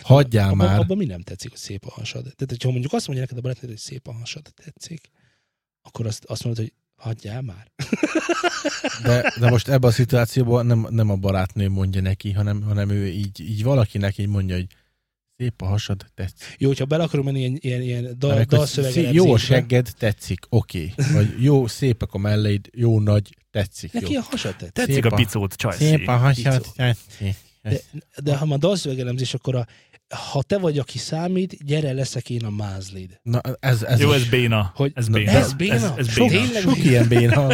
Hagyjál 0.03 0.48
abba, 0.48 0.64
már. 0.64 0.79
Abban 0.79 0.96
mi 0.96 1.05
nem 1.05 1.20
tetszik, 1.20 1.50
hogy 1.50 1.59
szép 1.59 1.85
a 1.85 1.90
hasad. 1.90 2.22
Tehát, 2.22 2.46
hogyha 2.48 2.70
mondjuk 2.70 2.92
azt 2.92 3.07
mondja 3.07 3.24
neked 3.24 3.38
a 3.38 3.40
barátnőd, 3.46 3.70
hogy 3.70 3.81
szép 3.81 4.09
a 4.09 4.12
hasad, 4.12 4.53
tetszik, 4.55 5.11
akkor 5.83 6.07
azt, 6.07 6.24
azt 6.24 6.44
mondod, 6.44 6.62
hogy 6.64 6.72
hagyjál 7.00 7.42
már. 7.42 7.70
De, 9.02 9.32
de 9.38 9.50
most 9.50 9.68
ebben 9.68 9.90
a 9.90 9.92
szituációban 9.92 10.66
nem, 10.66 10.86
nem 10.90 11.10
a 11.10 11.16
barátnő 11.16 11.68
mondja 11.68 12.00
neki, 12.00 12.32
hanem, 12.32 12.62
hanem 12.62 12.90
ő 12.90 13.06
így, 13.06 13.40
így 13.40 13.62
valakinek 13.62 14.18
így 14.18 14.28
mondja, 14.28 14.54
hogy 14.54 14.66
szép 15.36 15.62
a 15.62 15.66
hasad, 15.66 16.06
tetszik. 16.14 16.54
Jó, 16.58 16.68
hogyha 16.68 16.84
bele 16.84 17.02
akarunk 17.02 17.28
menni 17.28 17.40
ilyen, 17.40 17.58
ilyen, 17.60 17.82
ilyen 17.82 18.14
dal, 18.18 18.44
dalszöveg 18.44 19.12
jó 19.14 19.32
a 19.32 19.38
segged, 19.38 19.88
tetszik, 19.98 20.46
oké. 20.48 20.92
Okay. 20.98 21.12
Vagy 21.12 21.42
jó, 21.42 21.66
szépek 21.66 22.12
a 22.12 22.18
melleid, 22.18 22.68
jó 22.74 23.00
nagy, 23.00 23.36
tetszik. 23.50 23.92
Neki 23.92 24.12
jó. 24.12 24.20
a 24.20 24.22
hasad 24.30 24.56
tetszik. 24.56 24.72
Tetszik 24.72 25.04
a 25.04 25.08
a- 25.08 25.14
picót, 25.14 25.54
csajszi. 25.54 25.84
Szép 25.84 26.08
a 26.08 26.16
hasad, 26.16 26.66
tetszik. 26.76 27.34
De, 27.62 27.80
de 28.22 28.36
ha 28.36 28.44
már 28.44 28.58
dalszövegelemzés, 28.58 29.34
akkor 29.34 29.54
a, 29.54 29.66
ha 30.14 30.42
te 30.42 30.59
vagy, 30.59 30.79
aki 30.79 30.99
számít, 30.99 31.64
gyere, 31.64 31.92
leszek 31.92 32.31
én 32.31 32.44
a 32.44 32.51
mázlid. 32.51 33.20
Na, 33.23 33.40
ez, 33.61 33.83
ez 33.83 34.01
Jó, 34.01 34.09
is. 34.14 34.16
ez 34.23 34.29
béna. 34.29 34.73
Hogy- 34.75 34.92
ez 34.94 35.07
Na, 35.07 35.16
béna. 35.18 35.31
ez 35.31 35.53
béna? 35.53 35.75
Ez, 35.75 35.92
ez 35.96 36.09
Sok, 36.12 36.29
béna. 36.29 36.42
Tényleg? 36.42 36.62
sok 36.62 36.79
ilyen 36.85 37.09
béna. 37.09 37.49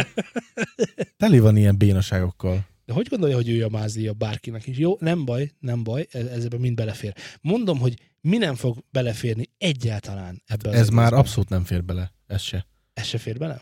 Teli 1.17 1.39
van 1.39 1.57
ilyen 1.57 1.77
bénaságokkal. 1.77 2.67
De 2.85 2.93
hogy 2.93 3.07
gondolja, 3.09 3.35
hogy 3.35 3.49
ő 3.49 3.63
a 3.65 3.69
mázlia 3.69 4.13
bárkinek 4.13 4.67
is? 4.67 4.77
Jó, 4.77 4.95
nem 4.99 5.25
baj, 5.25 5.51
nem 5.59 5.83
baj, 5.83 6.07
ez, 6.11 6.25
ezzel 6.25 6.59
mind 6.59 6.75
belefér. 6.75 7.13
Mondom, 7.41 7.79
hogy 7.79 7.99
mi 8.21 8.37
nem 8.37 8.55
fog 8.55 8.83
beleférni 8.91 9.49
egyáltalán 9.57 10.43
ebbe 10.45 10.69
az 10.69 10.75
Ez 10.75 10.89
már 10.89 10.99
egészbe. 11.05 11.17
abszolút 11.19 11.49
nem 11.49 11.63
fér 11.63 11.83
bele. 11.83 12.13
Ez 12.27 12.41
se. 12.41 12.67
Ez 12.93 13.05
se 13.05 13.17
fér 13.17 13.37
bele? 13.37 13.61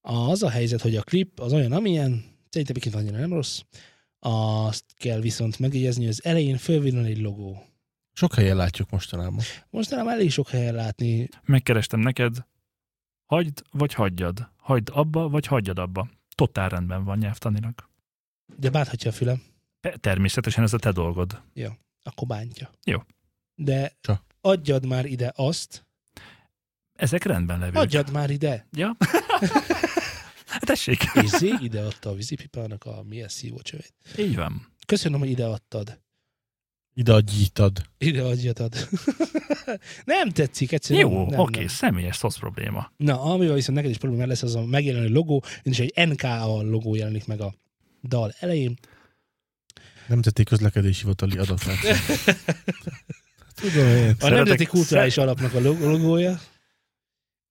Az 0.00 0.42
a 0.42 0.48
helyzet, 0.50 0.80
hogy 0.80 0.96
a 0.96 1.02
klip 1.02 1.40
az 1.40 1.52
olyan, 1.52 1.72
amilyen, 1.72 2.24
szerintem 2.50 2.92
annyira 3.00 3.18
nem 3.18 3.32
rossz. 3.32 3.60
Azt 4.26 4.84
kell 4.96 5.20
viszont 5.20 5.58
megjegyezni, 5.58 6.00
hogy 6.02 6.10
az 6.12 6.24
elején 6.24 6.56
fölvillan 6.56 7.04
egy 7.04 7.18
logó. 7.20 7.66
Sok 8.12 8.34
helyen 8.34 8.56
látjuk 8.56 8.90
mostanában. 8.90 9.40
Mostanában 9.70 10.12
elég 10.12 10.30
sok 10.30 10.48
helyen 10.48 10.74
látni. 10.74 11.28
Megkerestem 11.44 12.00
neked. 12.00 12.46
Hagyd, 13.26 13.62
vagy 13.70 13.94
hagyjad. 13.94 14.48
Hagyd 14.56 14.90
abba, 14.92 15.28
vagy 15.28 15.46
hagyjad 15.46 15.78
abba. 15.78 16.08
Totál 16.34 16.68
rendben 16.68 17.04
van 17.04 17.18
nyelvtanilag. 17.18 17.74
De 18.56 18.70
bánthatja 18.70 19.10
a 19.10 19.14
fülem, 19.14 19.42
Te- 19.80 19.96
Természetesen 19.96 20.64
ez 20.64 20.72
a 20.72 20.78
te 20.78 20.92
dolgod. 20.92 21.42
akkor 22.02 22.26
bántja. 22.28 22.70
Jó. 22.84 22.98
De 23.54 23.92
Csak. 24.00 24.22
adjad 24.40 24.86
már 24.86 25.04
ide 25.04 25.32
azt, 25.36 25.86
Ezek 26.94 27.24
rendben 27.24 27.58
levők. 27.58 27.76
adjad 27.76 28.12
már 28.12 28.30
ide. 28.30 28.66
Ja. 28.72 28.96
tessék. 30.64 31.02
És 31.22 31.28
Zé 31.28 31.50
ide 31.60 31.80
adta 31.80 32.10
a 32.10 32.14
vízipipának 32.14 32.84
a 32.84 33.02
milyen 33.08 33.28
szívócsövét. 33.28 33.94
Így 34.18 34.36
van. 34.36 34.72
Köszönöm, 34.86 35.18
hogy 35.18 35.30
ide 35.30 35.44
adtad. 35.44 36.02
Ide 36.96 37.12
a 37.12 37.20
gyítad. 37.20 37.82
Ide 37.98 38.22
adjatad. 38.22 38.88
nem 40.04 40.30
tetszik, 40.30 40.72
egyszerűen. 40.72 41.10
Jó, 41.10 41.28
nem, 41.28 41.38
oké, 41.40 41.58
nem. 41.58 41.68
személyes 41.68 42.16
szosz 42.16 42.38
probléma. 42.38 42.92
Na, 42.96 43.20
amivel 43.22 43.54
viszont 43.54 43.76
neked 43.76 43.90
is 43.90 43.98
probléma 43.98 44.26
lesz, 44.26 44.42
az 44.42 44.54
a 44.54 44.64
megjelenő 44.64 45.08
logó, 45.08 45.44
és 45.62 45.78
egy 45.78 46.08
NKA 46.08 46.62
logó 46.62 46.94
jelenik 46.94 47.26
meg 47.26 47.40
a 47.40 47.54
dal 48.02 48.34
elején. 48.38 48.78
Nemzeti 50.08 50.44
közlekedési 50.44 51.00
hivatali 51.00 51.38
adatrendszer. 51.38 51.96
Tudom 53.60 53.86
én. 53.86 53.94
A 53.94 54.14
Szeretek- 54.18 54.30
Nemzeti 54.30 54.64
Kulturális 54.64 55.16
Alapnak 55.16 55.54
a 55.54 55.60
log- 55.60 55.80
logója, 55.80 56.40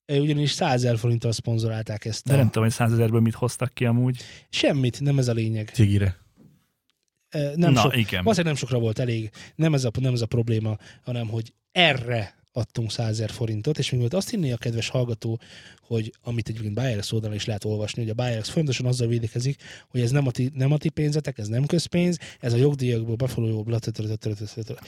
ugyanis 0.07 0.51
100 0.51 0.73
ezer 0.73 0.97
forinttal 0.97 1.31
szponzorálták 1.31 2.05
ezt. 2.05 2.25
De 2.25 2.33
A... 2.33 2.35
nem 2.35 2.45
tudom, 2.45 2.63
hogy 2.63 2.73
százezerből 2.73 3.21
mit 3.21 3.33
hoztak 3.33 3.73
ki 3.73 3.85
amúgy. 3.85 4.21
Semmit, 4.49 4.99
nem 4.99 5.17
ez 5.17 5.27
a 5.27 5.33
lényeg. 5.33 5.69
Cigire. 5.73 6.21
Nem 7.55 7.71
Na, 7.71 7.81
sok, 7.81 7.97
igen. 7.97 8.23
valószínűleg 8.23 8.45
nem 8.45 8.55
sokra 8.55 8.79
volt 8.79 8.99
elég. 8.99 9.29
Nem 9.55 9.73
ez, 9.73 9.83
a, 9.83 9.91
nem 9.99 10.13
ez 10.13 10.21
a 10.21 10.25
probléma, 10.25 10.77
hanem 11.03 11.27
hogy 11.27 11.53
erre 11.71 12.35
adtunk 12.51 12.91
100 12.91 13.07
ezer 13.07 13.29
forintot, 13.29 13.77
és 13.77 13.91
még 13.91 13.99
volt 13.99 14.13
azt 14.13 14.29
hinné 14.29 14.51
a 14.51 14.57
kedves 14.57 14.89
hallgató, 14.89 15.39
hogy 15.87 16.13
amit 16.23 16.49
egyébként 16.49 16.73
Bayerex 16.73 17.11
oldalon 17.11 17.35
is 17.35 17.45
lehet 17.45 17.65
olvasni, 17.65 18.01
hogy 18.01 18.11
a 18.11 18.13
Bayerex 18.13 18.49
folyamatosan 18.49 18.85
azzal 18.85 19.07
védekezik, 19.07 19.61
hogy 19.87 20.01
ez 20.01 20.11
nem 20.11 20.27
a 20.27 20.31
ti, 20.31 20.51
nem 20.53 20.71
a 20.71 20.77
ti 20.77 20.89
pénzetek, 20.89 21.37
ez 21.37 21.47
nem 21.47 21.65
közpénz, 21.65 22.17
ez 22.39 22.53
a 22.53 22.57
jogdíjakból 22.57 23.15
befolyó 23.15 23.63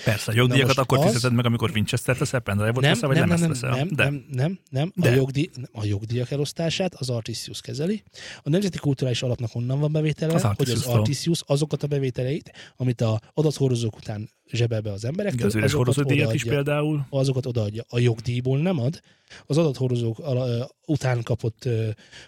Persze, 0.03 0.31
a 0.31 0.35
jogdíjakat 0.35 0.77
akkor 0.77 1.05
fizeted 1.05 1.33
meg, 1.33 1.45
amikor 1.45 1.71
Winchester 1.71 2.17
teszel, 2.17 2.39
pendrive-ot 2.39 2.81
nem, 2.81 2.93
veszel, 2.93 3.07
vagy 3.07 3.17
nem, 3.17 3.27
nem, 3.27 3.39
nem, 3.39 3.89
nem, 3.95 4.25
nem, 4.31 4.59
nem, 4.69 4.91
nem, 4.95 5.13
a, 5.13 5.15
jogdíj, 5.15 5.49
a 5.71 5.85
jogdíjak 5.85 6.31
elosztását 6.31 6.95
az 6.95 7.09
Artisius 7.09 7.61
kezeli. 7.61 8.03
A 8.43 8.49
Nemzeti 8.49 8.77
Kulturális 8.77 9.23
Alapnak 9.23 9.55
onnan 9.55 9.79
van 9.79 9.91
bevétele, 9.91 10.33
Az 10.33 10.41
hogy 10.41 10.69
az. 10.69 10.85
Artisius 10.85 11.43
azokat 11.45 11.83
a 11.83 11.87
bevételeit, 11.87 12.51
amit 12.75 13.01
a 13.01 13.21
adathordozók 13.33 13.95
után 13.97 14.29
zsebel 14.51 14.81
be 14.81 14.91
az 14.91 15.05
emberektől, 15.05 15.47
az 15.47 15.55
üres 15.55 15.73
hordozódíjat 15.73 16.33
is 16.33 16.43
például. 16.43 17.05
azokat 17.09 17.45
odaadja. 17.45 17.83
A 17.89 17.99
jogdíjból 17.99 18.57
nem 18.59 18.79
ad, 18.79 19.01
az 19.45 19.57
adathordozók 19.57 20.19
ala- 20.19 20.47
ö, 20.47 20.63
után 20.85 21.23
kapott 21.23 21.69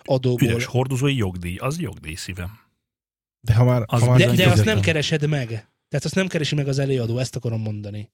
adóból. 0.04 0.48
Üres 0.48 0.66
hordozói 0.66 1.16
jogdíj, 1.16 1.56
az 1.56 1.80
jogdíj 1.80 2.16
szívem. 2.16 2.60
De 3.40 3.54
ha 3.54 3.64
már, 3.64 3.84
Az 3.86 4.02
ha 4.02 4.10
már 4.10 4.20
De, 4.20 4.32
de 4.32 4.50
azt 4.50 4.66
nem 4.66 4.80
keresed 4.80 5.28
meg. 5.28 5.48
Tehát 5.88 6.06
azt 6.06 6.16
nem 6.16 6.28
keresi 6.28 6.56
meg 6.56 6.68
az 6.68 6.80
előadó, 6.80 7.18
ezt 7.18 7.36
akarom 7.36 7.62
mondani. 7.62 8.12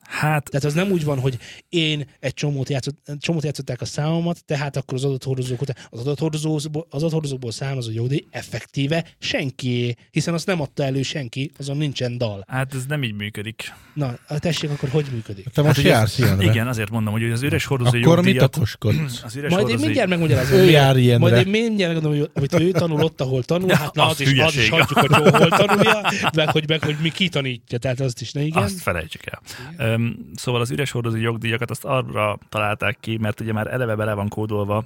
Hát, 0.00 0.50
Tehát 0.50 0.64
az 0.66 0.74
nem 0.74 0.90
úgy 0.90 1.04
van, 1.04 1.18
hogy 1.18 1.38
én 1.68 2.06
egy 2.20 2.34
csomót, 2.34 2.68
játszott, 2.68 3.12
csomót 3.18 3.44
játszották 3.44 3.80
a 3.80 3.84
számomat, 3.84 4.44
tehát 4.44 4.76
akkor 4.76 4.94
az 4.94 5.04
adathordozók 5.04 5.60
után, 5.60 5.76
az 5.90 6.00
adathordozóból, 6.00 6.86
az 6.90 7.02
adathordozókból 7.02 7.50
származó 7.50 7.90
jogdíj 7.92 8.24
effektíve 8.30 9.04
senki, 9.18 9.96
hiszen 10.10 10.34
azt 10.34 10.46
nem 10.46 10.60
adta 10.60 10.84
elő 10.84 11.02
senki, 11.02 11.50
azon 11.58 11.76
nincsen 11.76 12.18
dal. 12.18 12.44
hát 12.48 12.74
ez 12.74 12.84
nem 12.88 13.02
így 13.02 13.14
működik. 13.14 13.72
Na, 13.94 14.18
tessék, 14.38 14.70
akkor 14.70 14.88
hogy 14.88 15.06
működik? 15.12 15.48
Te 15.48 15.62
most 15.62 15.76
hát, 15.76 15.84
jársz 15.84 16.18
ilyenre. 16.18 16.44
Igen, 16.44 16.68
azért 16.68 16.90
mondom, 16.90 17.12
hogy 17.12 17.30
az 17.30 17.42
üres 17.42 17.64
hordozó 17.64 17.88
Akkor 17.98 18.16
mit 18.16 18.24
jogdíjat... 18.26 18.56
okoskodsz? 18.56 19.22
Az 19.24 19.36
üres 19.36 19.50
Majd 19.50 19.50
én 19.50 19.58
hordozói- 19.58 19.84
mindjárt 19.84 20.08
megmagyarázom. 20.08 20.58
Ő 20.58 20.70
jár 20.70 20.96
ilyenre. 20.96 21.18
Majd 21.28 21.46
én 21.46 21.50
mindjárt 21.62 21.92
megmondom, 21.94 22.20
hogy 22.20 22.30
amit 22.34 22.54
ő 22.60 22.70
tanul 22.70 23.02
ott, 23.02 23.20
ahol 23.20 23.42
tanul, 23.42 23.68
Ja, 23.68 23.76
hát 23.76 23.94
na, 23.94 24.06
az 24.06 24.20
az, 24.20 24.20
is, 24.20 24.38
az 24.38 24.56
is 24.56 24.68
hagyjuk, 24.68 24.98
hogy 24.98 25.10
hol 25.10 25.48
tanulja, 25.48 26.00
meg 26.34 26.50
hogy, 26.50 26.68
meg, 26.68 26.82
hogy 26.84 26.96
mi 27.02 27.10
kitanítja, 27.10 27.78
tehát 27.78 28.00
azt 28.00 28.20
is 28.20 28.32
ne 28.32 28.42
igen. 28.42 28.62
Azt 28.62 28.80
felejtsük 28.80 29.22
el. 29.26 29.40
Öm, 29.76 29.89
szóval 30.34 30.60
az 30.60 30.70
üres 30.70 30.90
hordozó 30.90 31.16
jogdíjakat 31.16 31.70
azt 31.70 31.84
arra 31.84 32.38
találták 32.48 32.96
ki, 33.00 33.16
mert 33.16 33.40
ugye 33.40 33.52
már 33.52 33.66
eleve 33.66 33.94
bele 33.94 34.14
van 34.14 34.28
kódolva 34.28 34.84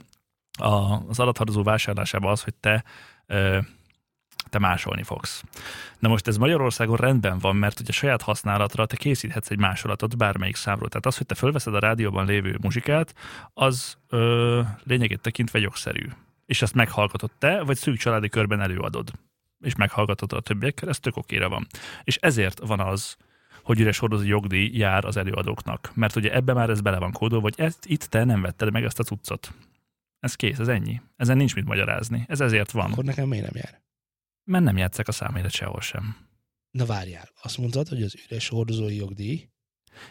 az 1.08 1.18
adathordozó 1.18 1.62
vásárlásába 1.62 2.30
az, 2.30 2.42
hogy 2.42 2.54
te 2.54 2.84
te 4.54 4.58
másolni 4.58 5.02
fogsz. 5.02 5.42
Na 5.98 6.08
most 6.08 6.28
ez 6.28 6.36
Magyarországon 6.36 6.96
rendben 6.96 7.38
van, 7.38 7.56
mert 7.56 7.80
ugye 7.80 7.92
saját 7.92 8.22
használatra 8.22 8.86
te 8.86 8.96
készíthetsz 8.96 9.50
egy 9.50 9.58
másolatot 9.58 10.16
bármelyik 10.16 10.56
számról. 10.56 10.88
Tehát 10.88 11.06
az, 11.06 11.16
hogy 11.16 11.26
te 11.26 11.34
fölveszed 11.34 11.74
a 11.74 11.78
rádióban 11.78 12.26
lévő 12.26 12.58
muzsikát, 12.60 13.14
az 13.54 13.96
ö, 14.08 14.60
lényegét 14.84 15.20
tekintve 15.20 15.58
jogszerű. 15.58 16.08
És 16.46 16.62
azt 16.62 16.74
meghallgatod 16.74 17.30
te, 17.38 17.62
vagy 17.62 17.76
szűk 17.76 17.96
családi 17.96 18.28
körben 18.28 18.60
előadod. 18.60 19.10
És 19.60 19.74
meghallgatod 19.74 20.32
a 20.32 20.40
többiekkel, 20.40 20.88
ez 20.88 20.98
tök 20.98 21.16
okéra 21.16 21.48
van. 21.48 21.66
És 22.04 22.16
ezért 22.16 22.60
van 22.66 22.80
az, 22.80 23.16
hogy 23.64 23.81
üres 23.81 23.98
hordozó 23.98 24.24
jogdíj 24.24 24.70
jár 24.72 25.05
az 25.05 25.16
előadóknak. 25.16 25.90
Mert 25.94 26.16
ugye 26.16 26.33
ebbe 26.35 26.53
már 26.53 26.70
ez 26.70 26.81
bele 26.81 26.98
van 26.98 27.12
kódolva, 27.12 27.42
hogy 27.44 27.55
ezt, 27.66 27.87
itt 27.87 28.03
te 28.05 28.24
nem 28.24 28.40
vetted 28.42 28.72
meg 28.72 28.85
ezt 28.85 28.98
a 28.98 29.03
cuccot. 29.05 29.53
Ez 30.20 30.35
kész, 30.35 30.59
ez 30.59 30.68
ennyi. 30.68 31.00
Ezen 31.16 31.37
nincs 31.37 31.55
mit 31.55 31.64
magyarázni. 31.64 32.24
Ez 32.29 32.40
ezért 32.40 32.70
van. 32.70 32.92
Akkor 32.92 33.05
nekem 33.05 33.29
miért 33.29 33.44
nem 33.53 33.62
jár? 33.64 33.83
Mert 34.44 34.64
nem 34.64 34.77
játszák 34.77 35.09
a 35.09 35.12
számélet 35.12 35.50
sehol 35.53 35.81
sem. 35.81 36.16
Na 36.70 36.85
várjál, 36.87 37.29
azt 37.42 37.59
mondtad, 37.59 37.88
hogy 37.88 38.03
az 38.03 38.14
üres 38.29 38.48
hordozói 38.48 38.96
jogdíj, 38.96 39.48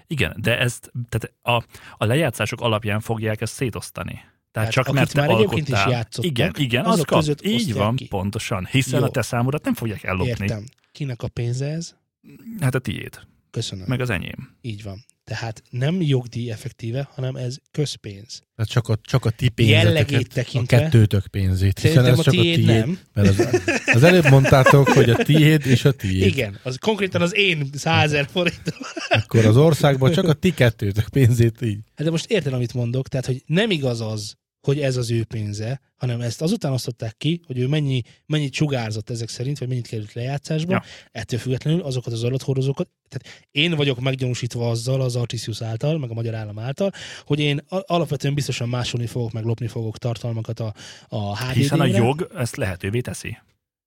Igen, 0.08 0.36
de 0.42 0.58
ezt, 0.60 0.92
tehát 1.10 1.34
a, 1.42 1.66
a 1.98 2.06
lejátszások 2.06 2.62
alapján 2.62 3.00
fogják 3.00 3.42
ezt 3.42 3.54
szétosztani. 3.54 4.14
Tehát, 4.14 4.32
Tehát 4.52 4.72
csak 4.72 4.92
mert 4.94 5.14
te 5.14 5.22
már 5.22 5.30
egyébként 5.30 5.68
is 5.68 5.74
alkottál. 5.74 5.98
játszottak, 5.98 6.32
igen, 6.32 6.52
igen, 6.58 6.86
az 6.86 6.92
azok 6.94 7.06
kap. 7.06 7.18
között 7.20 7.46
Így 7.46 7.74
van, 7.74 7.96
ki. 7.96 8.08
pontosan. 8.08 8.66
Hiszen 8.66 9.00
Jó. 9.00 9.06
a 9.06 9.10
te 9.10 9.22
számodat 9.22 9.64
nem 9.64 9.74
fogják 9.74 10.04
ellopni. 10.04 10.30
értem. 10.30 10.64
Kinek 10.92 11.22
a 11.22 11.28
pénze 11.28 11.66
ez? 11.66 11.96
Hát 12.60 12.76
a 12.76 12.80
tiéd, 12.80 13.20
Köszönöm. 13.54 13.86
meg 13.88 14.02
az 14.02 14.10
enyém. 14.10 14.58
Így 14.62 14.84
van. 14.84 15.06
Tehát 15.24 15.64
nem 15.70 16.02
jogdíj 16.02 16.52
effektíve, 16.52 17.10
hanem 17.14 17.36
ez 17.36 17.58
közpénz. 17.72 18.44
Tehát 18.56 18.72
csak 18.72 18.88
a, 18.88 18.98
csak 19.02 19.26
a 19.26 19.30
ti 19.30 19.50
pénzeteket, 19.50 20.22
a 20.22 20.34
tekintve. 20.34 20.78
kettőtök 20.78 21.28
pénzét. 21.28 21.80
Hiszen 21.80 22.06
ez 22.06 22.20
a 22.20 22.24
csak 22.24 22.34
tiéd, 22.34 22.54
a 22.54 22.56
tiéd. 22.56 22.66
nem. 22.66 23.00
Mert 23.14 23.28
az, 23.28 23.48
az 23.86 24.04
előbb 24.04 24.30
mondtátok, 24.30 24.88
hogy 24.88 25.10
a 25.10 25.16
tiéd 25.16 25.66
és 25.66 25.86
a 25.86 25.92
tiéd. 25.92 26.26
Igen, 26.26 26.60
az 26.64 26.76
konkrétan 26.76 27.22
az 27.22 27.36
én 27.36 27.70
százer 27.74 28.28
forintom. 28.32 28.80
Akkor 29.10 29.46
az 29.46 29.58
országban 29.58 30.12
csak 30.12 30.28
a 30.28 30.34
ti 30.34 30.54
kettőtök 30.54 31.10
pénzét 31.10 31.62
így. 31.62 31.80
Hát 31.96 32.06
de 32.06 32.12
most 32.12 32.26
érted, 32.26 32.54
amit 32.54 32.74
mondok, 32.74 33.08
tehát, 33.08 33.26
hogy 33.26 33.44
nem 33.46 33.72
igaz 33.72 34.02
az, 34.02 34.38
hogy 34.64 34.80
ez 34.80 34.98
az 34.98 35.12
ő 35.12 35.24
pénze, 35.24 35.82
hanem 35.96 36.22
ezt 36.22 36.42
azután 36.42 36.72
osztották 36.72 37.18
ki, 37.18 37.42
hogy 37.46 37.58
ő 37.60 37.68
mennyi, 37.68 38.02
mennyit 38.26 38.54
sugárzott 38.54 39.10
ezek 39.10 39.30
szerint, 39.30 39.60
vagy 39.60 39.68
mennyit 39.68 39.88
került 39.88 40.14
lejátszásba. 40.14 40.72
Ja. 40.72 40.84
Ettől 41.12 41.40
függetlenül 41.40 41.82
azokat 41.82 42.14
az 42.14 42.24
adathordozókat, 42.24 42.90
tehát 43.10 43.48
én 43.52 43.76
vagyok 43.76 44.00
meggyanúsítva 44.00 44.70
azzal 44.70 45.02
az 45.02 45.16
Artisius 45.16 45.62
által, 45.62 46.00
meg 46.00 46.10
a 46.10 46.14
magyar 46.14 46.34
állam 46.34 46.60
által, 46.60 46.92
hogy 47.26 47.40
én 47.40 47.62
alapvetően 47.68 48.34
biztosan 48.34 48.70
másolni 48.70 49.08
fogok, 49.08 49.32
meg 49.32 49.44
lopni 49.44 49.68
fogok 49.68 49.98
tartalmakat 49.98 50.60
a, 50.60 50.74
a 51.08 51.38
HDD-re. 51.38 51.54
Hiszen 51.54 51.80
a 51.80 51.86
jog 51.86 52.32
ezt 52.38 52.56
lehetővé 52.56 53.02
teszi. 53.02 53.38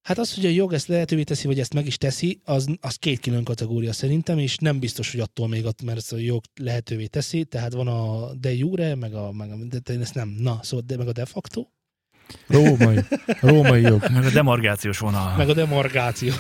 Hát 0.07 0.19
az, 0.19 0.35
hogy 0.35 0.47
a 0.47 0.49
jog 0.49 0.73
ezt 0.73 0.87
lehetővé 0.87 1.23
teszi, 1.23 1.47
vagy 1.47 1.61
ezt 1.61 1.75
meg 1.75 1.87
is 1.87 1.97
teszi, 1.97 2.41
az, 2.45 2.67
az 2.81 2.95
két 2.95 3.21
külön 3.21 3.45
kategória 3.45 3.93
szerintem, 3.93 4.39
és 4.39 4.57
nem 4.57 4.79
biztos, 4.79 5.11
hogy 5.11 5.21
attól 5.21 5.49
még, 5.49 5.67
att- 5.67 5.83
mert 5.83 5.99
ezt 5.99 6.13
a 6.13 6.17
jog 6.17 6.45
lehetővé 6.61 7.07
teszi, 7.07 7.45
tehát 7.45 7.73
van 7.73 7.89
a 7.89 8.33
de 8.35 8.55
jure, 8.55 8.95
meg 8.95 9.15
a, 9.15 9.33
meg 9.33 9.51
a 9.51 9.57
de, 9.69 9.79
de 9.79 9.93
én 9.93 10.01
ezt 10.01 10.15
nem, 10.15 10.29
na, 10.29 10.59
szóval 10.63 10.85
de, 10.87 10.97
meg 10.97 11.09
a 11.09 11.13
de 11.13 11.25
facto, 11.25 11.67
Római, 12.47 12.99
római 13.41 13.81
jog. 13.81 14.09
Meg 14.13 14.25
a 14.25 14.31
demargációs 14.31 14.99
vonal. 14.99 15.37
meg 15.37 15.49
a 15.49 15.55
demargáció. 15.55 16.33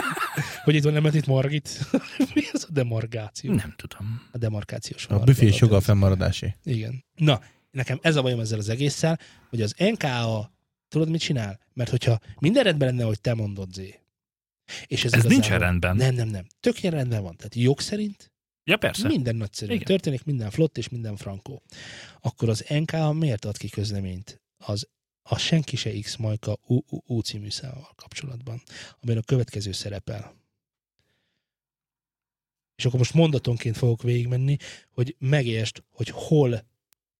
hogy 0.64 0.74
itt 0.74 0.82
van, 0.82 0.92
nem 0.92 1.04
itt 1.04 1.26
margit? 1.26 1.78
Mi 2.34 2.42
az 2.52 2.66
a 2.68 2.72
demargáció? 2.72 3.52
Nem 3.52 3.74
tudom. 3.76 4.22
A 4.32 4.38
demarkációs 4.38 5.04
A 5.04 5.08
vonal. 5.08 5.24
büfés 5.24 5.58
joga 5.58 5.76
a 5.76 5.80
fennmaradásé. 5.80 6.56
Igen. 6.64 7.04
Na, 7.14 7.40
nekem 7.70 7.98
ez 8.02 8.16
a 8.16 8.22
bajom 8.22 8.40
ezzel 8.40 8.58
az 8.58 8.68
egésszel, 8.68 9.18
hogy 9.50 9.62
az 9.62 9.74
NKA, 9.78 10.52
tudod 10.92 11.08
mit 11.10 11.20
csinál? 11.20 11.60
Mert 11.72 11.90
hogyha 11.90 12.20
minden 12.38 12.64
rendben 12.64 12.88
lenne, 12.88 13.04
hogy 13.04 13.20
te 13.20 13.34
mondod, 13.34 13.72
Zé. 13.72 14.00
És 14.86 15.04
ez, 15.04 15.12
Ez 15.12 15.24
nincsen 15.24 15.58
rendben. 15.58 15.96
Nem, 15.96 16.14
nem, 16.14 16.28
nem. 16.28 16.46
Tök 16.60 16.78
rendben 16.78 17.22
van. 17.22 17.36
Tehát 17.36 17.54
jog 17.54 17.80
szerint 17.80 18.32
Ja, 18.64 18.76
persze. 18.76 19.08
minden 19.08 19.36
nagyszerű 19.36 19.72
Igen. 19.72 19.84
történik, 19.84 20.24
minden 20.24 20.50
flott 20.50 20.78
és 20.78 20.88
minden 20.88 21.16
frankó. 21.16 21.62
Akkor 22.20 22.48
az 22.48 22.64
NKA 22.68 23.12
miért 23.12 23.44
ad 23.44 23.56
ki 23.56 23.68
közleményt 23.68 24.40
az 24.56 24.88
a 25.22 25.38
Senki 25.38 25.76
se 25.76 25.98
X 26.00 26.16
Majka 26.16 26.58
UUU 26.66 27.20
című 27.20 27.50
számával 27.50 27.92
kapcsolatban, 27.94 28.62
amiben 29.00 29.22
a 29.22 29.26
következő 29.26 29.72
szerepel. 29.72 30.34
És 32.74 32.84
akkor 32.84 32.98
most 32.98 33.14
mondatonként 33.14 33.76
fogok 33.76 34.02
végigmenni, 34.02 34.56
hogy 34.90 35.16
megértsd, 35.18 35.82
hogy 35.90 36.08
hol 36.08 36.66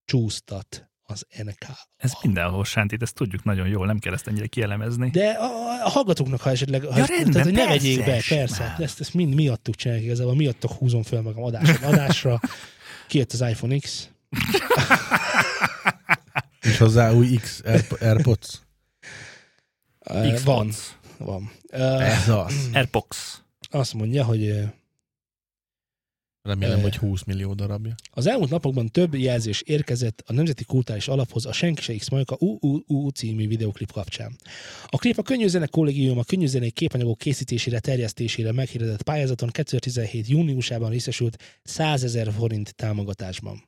csúsztat 0.05 0.91
az 1.13 1.27
NK. 1.45 1.67
Ez 1.97 2.13
mindenhol 2.23 2.65
sántít, 2.65 3.03
ezt 3.03 3.15
tudjuk 3.15 3.45
nagyon 3.45 3.67
jól, 3.67 3.87
nem 3.87 3.99
kell 3.99 4.13
ezt 4.13 4.27
ennyire 4.27 4.47
kielemezni. 4.47 5.11
De 5.11 5.29
a, 5.29 5.45
a 5.85 5.89
hallgatóknak, 5.89 6.41
ha 6.41 6.51
esetleg, 6.51 6.83
ha 6.85 6.99
Ja, 6.99 7.05
rendben, 7.05 7.31
tehát, 7.33 7.47
hogy 7.47 7.57
ne 7.57 7.67
persze, 7.67 7.79
vegyék 7.79 7.99
be, 8.05 8.21
persze, 8.29 8.77
ezt, 8.79 9.01
ezt 9.01 9.15
mind 9.15 9.35
miattuk 9.35 9.75
csinálják 9.75 10.05
igazából, 10.07 10.35
miattok 10.35 10.73
húzom 10.73 11.03
fel 11.03 11.23
magam 11.23 11.43
adásra, 11.43 11.87
adásra. 11.93 12.41
Kijött 13.09 13.33
az 13.33 13.41
iPhone 13.41 13.79
X, 13.79 14.09
És 16.63 16.79
hozzá 16.79 17.13
új 17.13 17.37
X 17.37 17.61
Airp- 17.65 18.03
Airpods. 18.03 18.61
Xbox. 20.35 20.43
van, 20.45 20.71
van. 21.19 21.51
Ez 22.01 22.29
az. 22.29 22.69
Airpox. 22.73 23.41
azt 23.71 23.95
mondja, 23.95 24.25
hogy 24.25 24.63
Remélem, 26.43 26.81
hogy 26.81 26.97
20 26.97 27.25
millió 27.25 27.55
darabja. 27.55 27.95
az 28.11 28.27
elmúlt 28.27 28.51
napokban 28.51 28.89
több 28.89 29.15
jelzés 29.15 29.61
érkezett 29.61 30.23
a 30.27 30.33
Nemzeti 30.33 30.65
Kulturális 30.65 31.09
Alaphoz 31.09 31.47
a 31.47 31.53
Senki 31.53 31.83
se 31.83 31.95
X 31.95 32.09
Majka 32.09 32.37
UUU 32.39 33.09
című 33.09 33.49
videoklip 33.49 33.93
kapcsán. 33.93 34.37
A 34.87 34.97
klip 34.97 35.19
a 35.19 35.23
Könnyűzenek 35.23 35.71
Kollégium 35.71 36.19
a 36.19 36.25
könnyűzenei 36.25 36.71
képanyagok 36.71 37.19
készítésére, 37.19 37.81
terjesztésére 37.81 38.53
meghirdetett 38.53 39.03
pályázaton 39.03 39.49
2017. 39.49 40.29
júniusában 40.29 40.91
részesült 40.91 41.61
100 41.63 42.05
ezer 42.05 42.33
forint 42.33 42.75
támogatásban. 42.75 43.65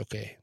Oké. 0.00 0.18
Okay. 0.18 0.39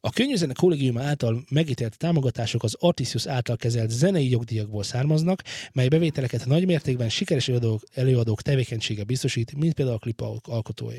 A 0.00 0.10
Könnyűzene 0.10 0.52
Kollégium 0.52 0.98
által 0.98 1.44
megítélt 1.50 1.96
támogatások 1.98 2.62
az 2.62 2.76
Artisius 2.78 3.26
által 3.26 3.56
kezelt 3.56 3.90
zenei 3.90 4.30
jogdíjakból 4.30 4.82
származnak, 4.82 5.42
mely 5.72 5.88
bevételeket 5.88 6.46
nagy 6.46 6.66
mértékben 6.66 7.08
sikeres 7.08 7.48
előadók, 7.48 7.82
előadók 7.94 8.42
tevékenysége 8.42 9.04
biztosít, 9.04 9.54
mint 9.54 9.74
például 9.74 9.96
a 9.96 10.00
klip 10.00 10.20
al- 10.20 10.46
alkotói. 10.46 10.98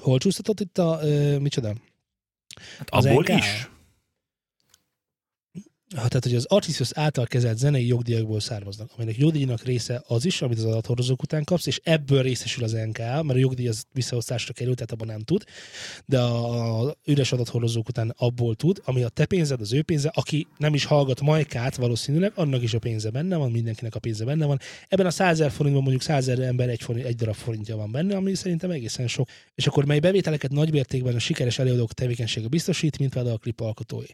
Hol 0.00 0.18
csúsztatott 0.18 0.60
itt 0.60 0.78
a, 0.78 0.98
ö, 1.02 1.38
micsoda? 1.38 1.74
Hát 2.78 2.90
Az 2.90 3.06
abból 3.06 3.22
NK? 3.22 3.28
is. 3.28 3.68
Ha, 5.94 6.08
tehát, 6.08 6.24
hogy 6.24 6.34
az 6.34 6.44
Artisius 6.44 6.90
által 6.92 7.26
kezelt 7.26 7.58
zenei 7.58 7.86
jogdíjakból 7.86 8.40
származnak, 8.40 8.90
aminek 8.96 9.16
jogdíjnak 9.16 9.62
része 9.62 10.02
az 10.06 10.24
is, 10.24 10.42
amit 10.42 10.58
az 10.58 10.64
adathordozók 10.64 11.22
után 11.22 11.44
kapsz, 11.44 11.66
és 11.66 11.80
ebből 11.82 12.22
részesül 12.22 12.64
az 12.64 12.72
NKA, 12.72 13.22
mert 13.22 13.28
a 13.28 13.36
jogdíj 13.36 13.68
az 13.68 13.84
visszaosztásra 13.92 14.52
kerül, 14.52 14.74
tehát 14.74 14.92
abban 14.92 15.06
nem 15.06 15.20
tud, 15.20 15.44
de 16.06 16.20
a 16.20 16.96
üres 17.04 17.32
adathordozók 17.32 17.88
után 17.88 18.14
abból 18.16 18.54
tud, 18.54 18.80
ami 18.84 19.02
a 19.02 19.08
te 19.08 19.26
pénzed, 19.26 19.60
az 19.60 19.72
ő 19.72 19.82
pénze, 19.82 20.10
aki 20.14 20.46
nem 20.58 20.74
is 20.74 20.84
hallgat 20.84 21.20
majkát 21.20 21.76
valószínűleg, 21.76 22.32
annak 22.34 22.62
is 22.62 22.74
a 22.74 22.78
pénze 22.78 23.10
benne 23.10 23.36
van, 23.36 23.50
mindenkinek 23.50 23.94
a 23.94 23.98
pénze 23.98 24.24
benne 24.24 24.46
van. 24.46 24.58
Ebben 24.88 25.06
a 25.06 25.10
100 25.10 25.30
ezer 25.30 25.50
forintban 25.50 25.82
mondjuk 25.82 26.02
100 26.02 26.28
ezer 26.28 26.46
ember 26.46 26.68
egy, 26.68 26.80
forint, 26.82 27.06
egy 27.06 27.14
darab 27.14 27.34
forintja 27.34 27.76
van 27.76 27.90
benne, 27.90 28.16
ami 28.16 28.34
szerintem 28.34 28.70
egészen 28.70 29.06
sok. 29.06 29.28
És 29.54 29.66
akkor 29.66 29.84
mely 29.84 29.98
bevételeket 29.98 30.50
nagymértékben 30.50 31.14
a 31.14 31.18
sikeres 31.18 31.58
előadók 31.58 31.92
tevékenysége 31.92 32.48
biztosít, 32.48 32.98
mint 32.98 33.12
például 33.12 33.34
a 33.34 33.38
klip 33.38 33.60
alkotói. 33.60 34.06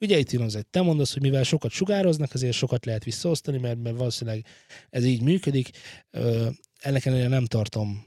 Ugye 0.00 0.18
itt 0.18 0.32
jön 0.32 0.42
az, 0.42 0.54
hogy 0.54 0.66
te 0.66 0.80
mondasz, 0.80 1.12
hogy 1.12 1.22
mivel 1.28 1.44
sokat 1.44 1.70
sugároznak, 1.70 2.34
ezért 2.34 2.56
sokat 2.56 2.84
lehet 2.84 3.04
visszaosztani, 3.04 3.58
mert, 3.58 3.82
mert 3.82 3.96
valószínűleg 3.96 4.46
ez 4.90 5.04
így 5.04 5.22
működik. 5.22 5.70
Ennek 6.78 7.06
ellenére 7.06 7.28
nem 7.28 7.44
tartom 7.44 8.06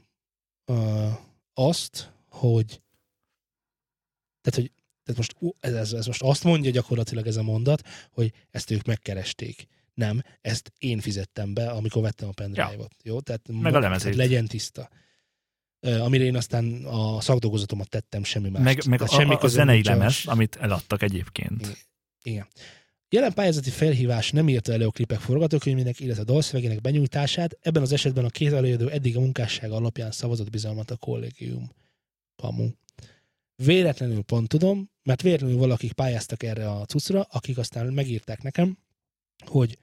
azt, 1.54 2.12
hogy 2.28 2.80
tehát, 4.40 4.60
hogy 4.60 4.72
tehát 5.04 5.16
most 5.16 5.56
ez, 5.60 5.74
ez, 5.74 5.92
ez 5.92 6.06
most 6.06 6.22
azt 6.22 6.44
mondja 6.44 6.70
gyakorlatilag 6.70 7.26
ez 7.26 7.36
a 7.36 7.42
mondat, 7.42 7.82
hogy 8.10 8.32
ezt 8.50 8.70
ők 8.70 8.84
megkeresték. 8.84 9.66
Nem, 9.94 10.22
ezt 10.40 10.72
én 10.78 11.00
fizettem 11.00 11.54
be, 11.54 11.70
amikor 11.70 12.02
vettem 12.02 12.28
a 12.28 12.32
pendrive-ot. 12.32 12.94
Jó? 13.02 13.20
Tehát 13.20 13.48
Meg 13.48 13.74
a 13.74 13.78
lemezét. 13.78 14.02
Tehát 14.02 14.16
legyen 14.16 14.46
tiszta. 14.46 14.88
amire 15.80 16.24
én 16.24 16.36
aztán 16.36 16.84
a 16.84 17.20
szakdolgozatomat 17.20 17.88
tettem 17.88 18.24
semmi 18.24 18.48
más. 18.48 18.62
Meg, 18.62 18.86
meg 18.86 19.02
a, 19.02 19.06
semmi 19.06 19.34
a, 19.34 19.42
a 19.42 19.46
zenei 19.46 19.82
lemez, 19.82 20.22
amit 20.24 20.56
eladtak 20.56 21.02
egyébként. 21.02 21.60
Igen. 21.60 21.76
Igen. 22.22 22.46
Jelen 23.12 23.32
pályázati 23.32 23.70
felhívás 23.70 24.30
nem 24.30 24.48
írta 24.48 24.72
elő 24.72 24.86
a 24.86 24.90
klipek 24.90 25.18
forgatókönyvének, 25.18 26.00
illetve 26.00 26.24
dalszövegének 26.24 26.80
benyújtását, 26.80 27.58
ebben 27.60 27.82
az 27.82 27.92
esetben 27.92 28.24
a 28.24 28.28
két 28.28 28.52
előadó 28.52 28.88
eddig 28.88 29.16
a 29.16 29.20
munkássága 29.20 29.74
alapján 29.74 30.10
szavazott 30.10 30.50
bizalmat 30.50 30.90
a 30.90 30.96
kollégium. 30.96 31.70
Kamu. 32.36 32.68
Véletlenül 33.56 34.22
pont 34.22 34.48
tudom, 34.48 34.90
mert 35.02 35.22
véletlenül 35.22 35.56
valakik 35.56 35.92
pályáztak 35.92 36.42
erre 36.42 36.70
a 36.70 36.84
cuccra, 36.84 37.22
akik 37.22 37.58
aztán 37.58 37.92
megírták 37.92 38.42
nekem, 38.42 38.78
hogy 39.46 39.78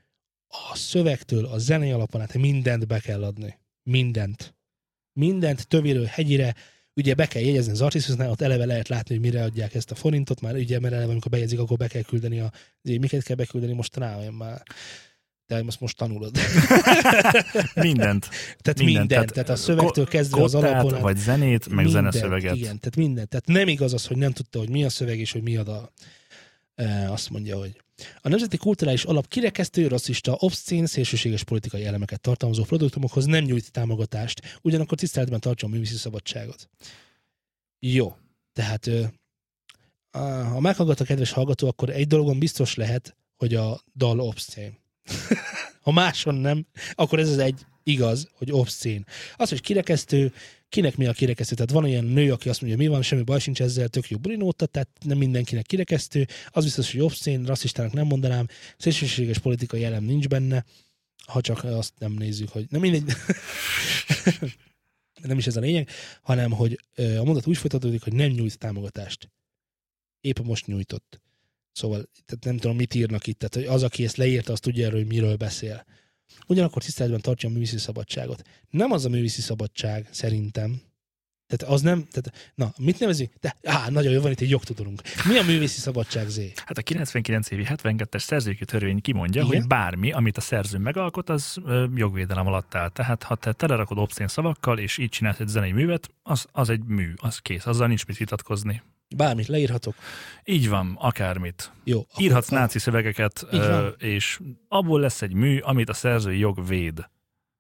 a 0.48 0.76
szövegtől 0.76 1.46
a 1.46 1.58
zenei 1.58 1.92
alapon 1.92 2.22
át 2.22 2.34
mindent 2.34 2.88
be 2.88 3.00
kell 3.00 3.24
adni. 3.24 3.60
Mindent. 3.84 4.56
Mindent 5.14 5.68
tövéről 5.68 6.06
hegyire, 6.06 6.56
ugye 7.00 7.14
be 7.14 7.26
kell 7.26 7.42
jegyezni 7.42 7.72
az 7.72 7.82
artisztusnál, 7.82 8.30
ott 8.30 8.42
eleve 8.42 8.66
lehet 8.66 8.88
látni, 8.88 9.16
hogy 9.16 9.24
mire 9.24 9.44
adják 9.44 9.76
ezt 9.76 9.92
a 9.92 9.96
forintot, 9.96 10.42
már 10.42 10.56
ugye, 10.56 10.80
mert 10.80 10.94
eleve 10.94 11.12
amikor 11.12 11.32
bejegyzik, 11.32 11.60
akkor 11.60 11.78
be 11.78 11.88
kell 11.88 12.02
küldeni 12.02 12.40
a, 12.40 12.52
miket 12.82 13.24
kell 13.24 13.36
beküldeni 13.36 13.74
most 13.74 13.98
rá, 13.98 14.18
már 14.38 14.64
te 15.50 15.64
most 15.64 15.80
most 15.80 15.98
tanulod. 15.98 16.32
Mindent. 17.76 18.30
Tehát 18.62 18.78
Mindent, 18.78 18.78
mindent, 18.78 19.08
tehát 19.08 19.34
tehát, 19.34 19.50
a 19.50 19.56
szövegtől 19.56 20.06
kezdve 20.06 20.44
az 20.44 20.56
alapon 20.56 21.02
vagy 21.02 21.18
zenét, 21.18 21.68
meg 21.68 21.86
mindent, 21.86 22.14
zeneszöveget. 22.14 22.56
Igen, 22.56 22.80
tehát 22.80 22.96
mindent. 22.96 23.30
Tehát 23.30 23.48
nem 23.48 23.68
igaz 23.68 23.94
az, 23.94 24.06
hogy 24.06 24.18
nem 24.18 24.32
tudta, 24.32 24.60
hogy 24.60 24.70
mi 24.70 24.84
a 24.84 24.90
szöveg 24.90 25.20
és 25.20 25.32
hogy 25.32 25.42
mi 25.42 25.58
a 25.58 25.64
dal. 25.64 25.92
E, 26.02 26.06
azt 27.08 27.30
mondja, 27.30 27.58
hogy 27.58 27.82
a 28.22 28.30
Nemzeti 28.30 28.58
Kulturális 28.58 29.04
Alap 29.04 29.28
kirekesztő, 29.28 29.88
rasszista, 29.88 30.36
obszcén, 30.40 30.86
szélsőséges 30.86 31.44
politikai 31.44 31.86
elemeket 31.86 32.22
tartalmazó 32.22 32.64
produktumokhoz 32.64 33.26
nem 33.26 33.44
nyújt 33.44 33.72
támogatást, 33.72 34.60
ugyanakkor 34.62 34.98
tiszteletben 34.98 35.40
tartja 35.40 35.68
a 35.68 35.72
művészi 35.72 35.96
szabadságot. 35.96 36.70
Jó, 37.80 38.16
tehát 38.54 38.90
ha 40.12 40.60
meghallgat 40.60 41.00
a 41.00 41.04
kedves 41.04 41.32
hallgató, 41.32 41.68
akkor 41.68 41.90
egy 41.90 42.08
dolgon 42.08 42.40
biztos 42.40 42.76
lehet, 42.76 43.16
hogy 43.38 43.56
a 43.56 43.82
dal 43.96 44.20
obszcén. 44.20 44.78
ha 45.82 45.92
máson 45.92 46.36
nem, 46.36 46.66
akkor 46.94 47.20
ez 47.20 47.30
az 47.30 47.38
egy 47.38 47.66
igaz, 47.84 48.30
hogy 48.34 48.52
obszcén. 48.52 49.06
Az, 49.36 49.50
hogy 49.50 49.62
kirekesztő, 49.62 50.34
kinek 50.70 50.98
mi 50.98 51.06
a 51.06 51.12
kirekesztő. 51.12 51.56
Tehát 51.56 51.72
van 51.72 51.84
olyan 51.84 52.06
nő, 52.06 52.32
aki 52.32 52.50
azt 52.50 52.62
mondja, 52.62 52.80
mi 52.80 52.88
van, 52.88 53.02
semmi 53.02 53.22
baj 53.22 53.40
sincs 53.40 53.62
ezzel, 53.62 53.88
tök 53.88 54.10
jó 54.10 54.18
bulinóta, 54.18 54.66
tehát 54.66 54.90
nem 55.06 55.18
mindenkinek 55.18 55.66
kirekesztő. 55.66 56.28
Az 56.50 56.64
biztos, 56.64 56.92
hogy 56.92 57.02
obszcén, 57.02 57.46
rasszistának 57.46 57.94
nem 57.94 58.08
mondanám, 58.08 58.48
szélsőséges 58.78 59.38
politikai 59.38 59.84
elem 59.84 60.04
nincs 60.04 60.28
benne, 60.28 60.66
ha 61.26 61.42
csak 61.42 61.64
azt 61.64 61.94
nem 61.98 62.12
nézzük, 62.12 62.50
hogy 62.50 62.66
nem 62.70 62.82
mindegy. 62.82 63.04
nem 65.22 65.38
is 65.38 65.48
ez 65.48 65.56
a 65.56 65.60
lényeg, 65.60 65.90
hanem 66.22 66.52
hogy 66.52 66.80
a 66.96 67.24
mondat 67.24 67.48
úgy 67.48 67.58
folytatódik, 67.58 68.04
hogy 68.04 68.14
nem 68.14 68.30
nyújt 68.30 68.58
támogatást. 68.58 69.30
Épp 70.22 70.40
most 70.40 70.66
nyújtott. 70.66 71.22
Szóval 71.72 72.10
tehát 72.26 72.46
nem 72.46 72.58
tudom, 72.58 72.76
mit 72.76 72.94
írnak 72.94 73.28
itt. 73.28 73.40
Tehát 73.40 73.56
hogy 73.56 73.76
az, 73.76 73.84
aki 73.84 74.04
ezt 74.04 74.18
leírta, 74.18 74.52
az 74.52 74.60
tudja 74.60 74.86
erről, 74.86 75.00
hogy 75.00 75.08
miről 75.08 75.36
beszél. 75.36 75.86
Ugyanakkor 76.48 76.84
tiszteletben 76.84 77.22
tartja 77.22 77.50
a 77.50 77.52
művészi 77.52 77.78
szabadságot. 77.78 78.42
Nem 78.70 78.92
az 78.92 79.06
a 79.06 79.10
művészi 79.10 79.42
szabadság, 79.42 80.08
szerintem. 80.12 80.82
Tehát 81.50 81.74
az 81.74 81.82
nem, 81.82 82.08
tehát, 82.12 82.52
na, 82.56 82.74
mit 82.78 83.00
nevezünk? 83.00 83.32
De, 83.42 83.56
á, 83.64 83.90
nagyon 83.90 84.12
jó, 84.12 84.22
van 84.22 84.32
itt 84.32 84.40
egy 84.40 84.50
jogtudorunk. 84.50 85.02
Mi 85.28 85.38
a 85.38 85.44
művészi 85.44 85.80
szabadság, 85.80 86.28
Zé? 86.28 86.52
Hát 86.66 86.78
a 86.78 86.82
99 86.82 87.52
évi 87.52 87.66
72-es 87.68 88.20
szerzőki 88.20 88.66
törvény 88.66 89.02
kimondja, 89.02 89.44
Igen. 89.44 89.56
hogy 89.56 89.68
bármi, 89.68 90.12
amit 90.12 90.38
a 90.38 90.42
szerző 90.42 90.78
megalkot, 90.78 91.30
az 91.30 91.58
ö, 91.66 91.86
jogvédelem 91.96 92.48
alatt 92.48 92.76
áll. 92.76 92.90
Tehát 92.90 93.24
ha 93.24 93.36
te 93.36 93.54
telerakod 93.54 93.98
obszén 93.98 94.28
szavakkal, 94.28 94.80
és 94.80 94.98
így 94.98 95.10
csinálsz 95.10 95.40
egy 95.40 95.48
zenei 95.48 95.72
művet, 95.72 96.10
az, 96.24 96.46
az 96.52 96.70
egy 96.70 96.84
mű, 96.84 97.14
az 97.16 97.38
kész, 97.38 97.66
azzal 97.66 97.88
nincs 97.88 98.06
mit 98.06 98.18
vitatkozni. 98.18 98.82
Bármit 99.16 99.48
leírhatok. 99.48 99.96
Így 100.46 100.70
van, 100.70 100.96
akármit. 101.00 101.72
Jó. 101.84 102.00
akkor- 102.00 102.22
Írhatsz 102.24 102.48
náci 102.50 102.80
szövegeket, 102.80 103.46
ö, 103.52 103.88
és 103.88 104.40
abból 104.68 105.00
lesz 105.00 105.22
egy 105.22 105.34
mű, 105.34 105.60
amit 105.60 105.90
a 105.90 105.94
szerzői 105.94 106.38
jog 106.40 106.68
véd. 106.68 107.10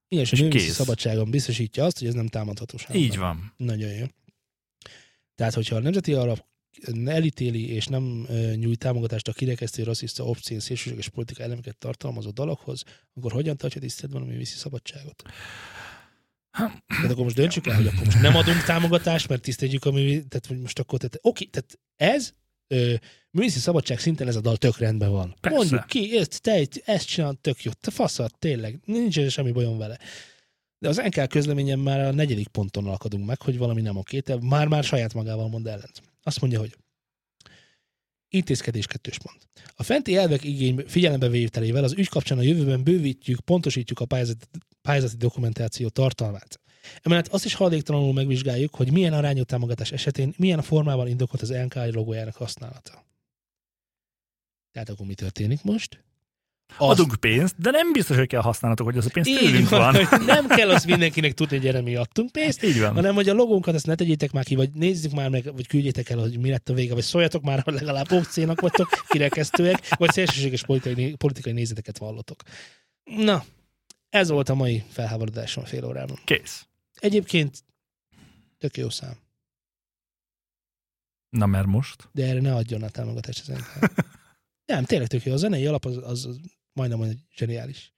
Igen, 0.08 0.24
és 0.24 0.32
a 0.32 0.36
és 0.36 0.42
művészi 0.42 0.66
kész. 0.66 0.76
szabadságon 0.76 1.30
biztosítja 1.30 1.86
azt, 1.86 2.00
hogy 2.00 2.08
ez 2.08 2.14
nem 2.14 2.28
támadható. 2.28 2.78
Így 2.94 3.18
van. 3.18 3.54
Nagyon 3.58 3.90
jó. 3.90 4.06
Tehát, 5.36 5.54
hogyha 5.54 5.76
a 5.76 5.80
Nemzeti 5.80 6.14
Alap 6.14 6.46
elítéli 7.06 7.70
és 7.70 7.86
nem 7.86 8.28
nyújt 8.56 8.80
támogatást 8.80 9.28
a 9.28 9.34
kirekesztő, 9.34 9.84
rasszista, 9.84 10.24
obszén, 10.24 10.60
szélsőséges 10.60 11.10
politika 11.10 11.44
elemeket 11.44 11.78
tartalmazó 11.78 12.30
dalokhoz, 12.30 12.84
akkor 13.14 13.32
hogyan 13.32 13.58
tartja 13.58 13.82
tiszteletben 13.82 14.22
a 14.22 14.26
művészi 14.26 14.56
szabadságot? 14.58 15.24
Tehát 16.52 17.12
akkor 17.12 17.24
most 17.24 17.36
döntsük 17.36 17.68
el, 17.68 17.76
hogy 17.76 17.88
akkor 17.88 18.06
most 18.06 18.22
nem 18.22 18.36
adunk 18.36 18.64
támogatást, 18.64 19.28
mert 19.28 19.42
tiszteljük 19.42 19.86
a 19.86 19.92
művészi, 19.92 20.28
tehát 20.28 20.46
hogy 20.46 20.60
most 20.60 20.80
akkor, 20.80 21.00
tehát, 21.00 21.20
oké, 21.22 21.46
tehát 21.46 21.80
ez 21.96 22.34
ö, 22.68 22.94
művészi 23.32 23.60
szabadság 23.60 24.00
szinten 24.00 24.28
ez 24.28 24.36
a 24.36 24.42
dal 24.42 24.58
tök 24.58 24.78
rendben 24.78 25.12
van. 25.12 25.36
Persze. 25.42 25.58
Mondjuk 25.58 25.86
ki, 25.86 26.18
ezt, 26.18 26.42
te 26.42 26.66
ezt 26.86 27.08
csinálod 27.08 27.40
tök 27.40 27.64
jó, 27.64 27.72
te 27.72 27.92
faszad, 27.92 28.32
tényleg, 28.40 28.80
nincs 28.86 29.28
semmi 29.28 29.52
bajom 29.52 29.78
vele. 29.78 30.00
De 30.80 30.88
az 30.88 30.98
NK 30.98 31.28
közleményen 31.28 31.80
már 31.80 32.00
a 32.00 32.12
negyedik 32.12 32.48
ponton 32.48 32.86
alakadunk 32.86 33.26
meg, 33.26 33.42
hogy 33.42 33.58
valami 33.58 33.82
nem 33.82 33.98
oké, 33.98 34.20
te 34.20 34.38
már-már 34.42 34.84
saját 34.84 35.14
magával 35.14 35.50
mond 35.50 35.68
ellent. 35.68 36.02
Azt 36.24 36.42
mondja, 36.42 36.60
hogy 36.60 36.76
intézkedés 38.30 38.88
kettős 38.88 39.18
pont. 39.18 39.48
A 39.76 39.84
fenti 39.84 40.16
elvek 40.16 40.44
igény 40.44 40.84
figyelembevételével 40.88 41.84
az 41.84 41.94
ügy 41.94 42.08
kapcsán 42.10 42.38
a 42.38 42.42
jövőben 42.42 42.84
bővítjük, 42.84 43.40
pontosítjuk 43.40 44.00
a 44.00 44.06
pályázati, 44.06 44.46
pályázati 44.82 45.18
dokumentáció 45.18 45.90
tartalmát. 45.90 46.60
Emellett 47.02 47.28
azt 47.28 47.46
is 47.46 47.54
haladéktalanul 47.54 48.14
megvizsgáljuk, 48.14 48.76
hogy 48.76 48.92
milyen 48.92 49.14
arányú 49.14 49.44
támogatás 49.44 49.92
esetén 49.92 50.34
milyen 50.38 50.62
formában 50.62 51.08
indokolt 51.08 51.42
az 51.42 51.50
NK 51.50 51.76
logójának 51.76 52.36
használata. 52.36 53.06
Tehát 54.72 54.90
akkor 54.90 55.06
mi 55.06 55.14
történik 55.14 55.64
most? 55.64 56.04
Azt- 56.78 57.00
Adunk 57.00 57.16
pénzt, 57.16 57.56
de 57.60 57.72
nem 57.72 57.92
biztos, 57.92 58.18
hogy 58.18 58.28
kell 58.28 58.42
használnatok, 58.42 58.86
hogy 58.86 58.98
az 58.98 59.06
a 59.06 59.10
pénz 59.14 59.28
tőlünk 59.28 59.70
van, 59.70 59.94
van. 59.94 60.24
nem 60.26 60.48
kell 60.48 60.70
azt 60.70 60.86
mindenkinek 60.86 61.34
tudni, 61.34 61.56
hogy 61.56 61.66
gyere, 61.66 61.82
mi 61.82 61.96
adtunk 61.96 62.32
pénzt, 62.32 62.64
Így 62.64 62.80
van. 62.80 62.94
hanem 62.94 63.16
hogy 63.16 63.30
a 63.30 63.34
logónkat 63.34 63.76
ezt 63.76 63.86
ne 63.86 63.96
tegyétek 63.96 64.32
már 64.32 64.44
ki, 64.44 64.56
vagy 64.56 64.70
nézzük 64.74 65.12
már 65.12 65.30
meg, 65.30 65.54
vagy 65.54 65.68
küldjétek 65.68 66.10
el, 66.10 66.18
hogy 66.18 66.40
mi 66.40 66.50
lett 66.50 66.70
a 66.70 66.74
vége, 66.74 66.94
vagy 66.94 67.04
szóljatok 67.04 67.44
már, 67.44 67.62
hogy 67.62 67.74
legalább 67.74 68.12
opcénak 68.12 68.62
vagytok, 68.62 68.90
kirekesztőek, 69.10 69.96
vagy 69.98 70.12
szélsőséges 70.12 70.64
politikai, 70.66 71.16
politikai 71.16 71.54
nézeteket 71.54 71.98
vallotok. 71.98 72.42
Na, 73.04 73.44
ez 74.10 74.30
volt 74.30 74.50
a 74.50 74.56
mai 74.56 74.84
felháborodásom 74.90 75.64
fél 75.64 75.86
órában. 75.86 76.20
Kész. 76.26 76.68
Egyébként 77.00 77.64
tök 78.58 78.78
jó 78.78 78.90
szám, 78.90 79.14
Na 81.30 81.46
mert 81.46 81.66
most? 81.66 82.10
de 82.12 82.26
erre 82.26 82.42
ne 82.42 82.56
adjon 82.56 82.84
a 82.84 82.90
támogatást 82.90 83.48
NK. 83.58 83.92
Nem, 84.66 84.84
tényleg 84.84 85.08
tök 85.08 85.24
jó. 85.26 85.34
A 85.34 85.38
zenei 85.38 85.66
alap 85.66 85.86
az, 85.86 85.98
az, 86.04 86.26
az 86.26 86.40
majdnem 86.74 87.00
olyan 87.00 87.28
zseniális. 87.36 87.94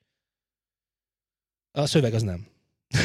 A 1.71 1.85
szöveg 1.85 2.13
az 2.13 2.21
nem. 2.21 2.47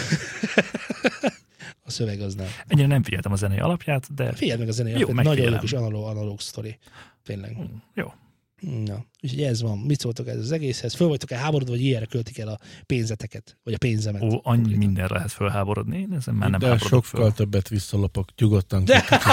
a 1.84 1.90
szöveg 1.90 2.20
az 2.20 2.34
nem. 2.34 2.46
Ennyire 2.66 2.86
nem 2.86 3.02
figyeltem 3.02 3.32
a 3.32 3.36
zenei 3.36 3.58
alapját, 3.58 4.14
de 4.14 4.32
Figyeld 4.32 4.58
meg 4.58 4.68
a 4.68 4.72
zenei 4.72 4.92
Jó, 4.92 4.98
alapját, 4.98 5.24
nagyon 5.24 5.52
jó 5.52 5.58
kis 5.58 5.72
analóg, 5.72 6.06
analóg 6.06 6.40
sztori. 6.40 6.78
Tényleg. 7.22 7.58
Mm, 7.58 7.64
jó. 7.94 8.12
Na, 8.60 9.04
úgyhogy 9.22 9.42
ez 9.42 9.62
van. 9.62 9.78
Mit 9.78 10.00
szóltok 10.00 10.28
ez 10.28 10.38
az 10.38 10.52
egészhez? 10.52 10.94
Föl 10.94 11.08
vagytok-e 11.08 11.36
háborodva, 11.36 11.72
vagy 11.72 11.82
ilyenre 11.82 12.06
költik 12.06 12.38
el 12.38 12.48
a 12.48 12.58
pénzeteket? 12.86 13.58
Vagy 13.62 13.74
a 13.74 13.78
pénzemet? 13.78 14.22
Ó, 14.22 14.40
annyi 14.42 14.76
minden 14.76 15.08
lehet 15.10 15.32
fölháborodni, 15.32 15.98
én 15.98 16.12
ezen 16.12 16.34
már 16.34 16.50
nem 16.50 16.60
De 16.60 16.78
sokkal 16.78 17.02
föl. 17.02 17.32
többet 17.32 17.68
visszalopok. 17.68 18.28
Nyugodtan 18.36 18.84
költhetjük. 18.84 19.32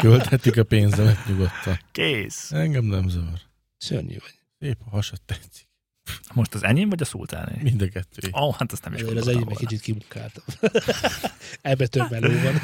költhetjük 0.00 0.56
a 0.56 0.64
pénzemet 0.64 1.26
nyugodtan. 1.26 1.78
Kész. 1.92 2.52
Engem 2.52 2.84
nem 2.84 3.08
zavar. 3.08 3.40
Szörnyű 3.78 4.16
vagy. 4.20 4.34
Szép 4.60 4.76
a 4.86 4.90
hasad 4.90 5.20
tetszik. 5.26 5.66
Most 6.34 6.54
az 6.54 6.62
enyém 6.64 6.88
vagy 6.88 7.00
a 7.02 7.04
szultáné? 7.04 7.58
Mind 7.62 7.82
a 7.82 7.88
kettő. 7.88 8.28
Ó, 8.32 8.46
oh, 8.46 8.54
hát 8.56 8.72
azt 8.72 8.84
nem 8.84 8.92
is 8.94 9.00
Előre 9.00 9.20
az 9.20 9.28
egyik 9.28 9.44
volna. 9.44 9.58
kicsit 9.58 9.80
kimunkáltam. 9.80 10.44
Ebbe 11.62 11.86
több 11.86 12.10
meló 12.10 12.32
van. 12.42 12.54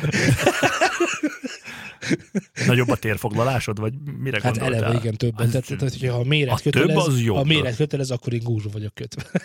Nagyobb 2.67 2.89
a 2.89 2.97
térfoglalásod, 2.97 3.79
vagy 3.79 3.95
mire 4.01 4.41
Hát 4.43 4.53
gondoltál? 4.59 4.83
eleve 4.85 4.99
igen 5.01 5.15
többen. 5.17 5.45
Az- 5.47 5.51
Tehát, 5.53 5.67
tehát, 5.67 5.81
hogyha 5.93 6.15
a 6.19 6.23
méret 6.25 6.55
a 6.55 6.59
több 6.61 6.73
kötelez, 6.73 7.07
az 7.07 7.21
jobb. 7.21 7.37
a 7.37 7.45
méret 7.45 7.77
kötelez, 7.77 8.11
akkor 8.11 8.33
én 8.33 8.43
gúzsba 8.43 8.71
vagyok 8.71 8.95
kötve. 8.95 9.23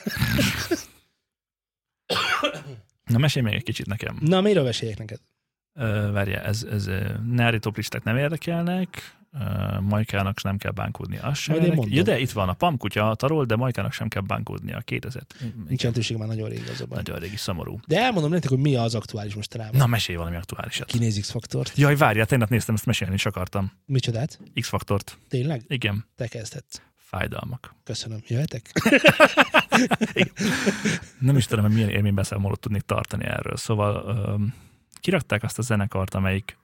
Na 3.05 3.17
mesélj 3.17 3.45
még 3.45 3.53
egy 3.53 3.63
kicsit 3.63 3.86
nekem. 3.86 4.17
Na, 4.22 4.41
miről 4.41 4.63
meséljek 4.63 4.97
neked? 4.97 5.20
Várja, 6.11 6.41
ez, 6.41 6.63
ez 6.72 6.88
uh, 6.88 7.17
nári 7.26 7.59
toplisták 7.59 8.03
nem 8.03 8.17
érdekelnek, 8.17 9.17
uh, 9.34 9.80
Majkának 9.80 10.43
nem 10.43 10.57
kell 10.57 10.71
bánkódni. 10.71 11.17
Az 11.17 11.38
sem. 11.38 11.73
Ja, 11.88 12.03
de 12.03 12.19
itt 12.19 12.32
van 12.32 12.49
a 12.49 12.53
pamkutya, 12.53 13.09
a 13.09 13.15
tarol, 13.15 13.45
de 13.45 13.55
Majkának 13.55 13.91
sem 13.91 14.07
kell 14.07 14.21
bánkódni 14.21 14.73
a 14.73 14.80
2000. 14.80 15.23
Nincs 15.67 15.82
jelentőség 15.82 16.17
már 16.17 16.27
nagyon 16.27 16.49
rég 16.49 16.63
az 16.73 16.82
a 16.82 16.86
baj. 16.86 16.97
Nagyon 16.97 17.19
régi, 17.19 17.38
szomorú. 17.38 17.80
De 17.88 17.99
elmondom 17.99 18.32
nektek, 18.32 18.49
hogy 18.49 18.59
mi 18.59 18.75
az 18.75 18.95
aktuális 18.95 19.36
most 19.36 19.53
rá. 19.53 19.69
Na, 19.71 19.86
mesélj 19.86 20.17
valami 20.17 20.36
aktuálisat. 20.36 20.88
Kinéz 20.88 21.19
X-faktort. 21.19 21.77
Jaj, 21.77 21.95
várjál, 21.95 22.25
tegnap 22.25 22.49
néztem, 22.49 22.75
ezt 22.75 22.86
mesélni 22.86 23.13
is 23.13 23.25
akartam. 23.25 23.71
Micsodát? 23.86 24.39
X-faktort. 24.53 25.17
Tényleg? 25.27 25.63
Igen. 25.67 26.05
Te 26.15 26.27
kezdhetsz. 26.27 26.82
Fájdalmak. 26.95 27.75
Köszönöm. 27.84 28.19
Jöhetek? 28.27 28.71
Nem 31.19 31.38
is 31.38 31.45
tudom, 31.45 31.65
hogy 31.65 31.73
milyen 31.73 31.89
élménybeszámolót 31.89 32.59
tudnék 32.59 32.82
tartani 32.82 33.25
erről. 33.25 33.57
Szóval 33.57 34.03
öm, 34.07 34.53
kirakták 34.99 35.43
azt 35.43 35.57
a 35.57 35.61
zenekart, 35.61 36.13
amelyik 36.13 36.57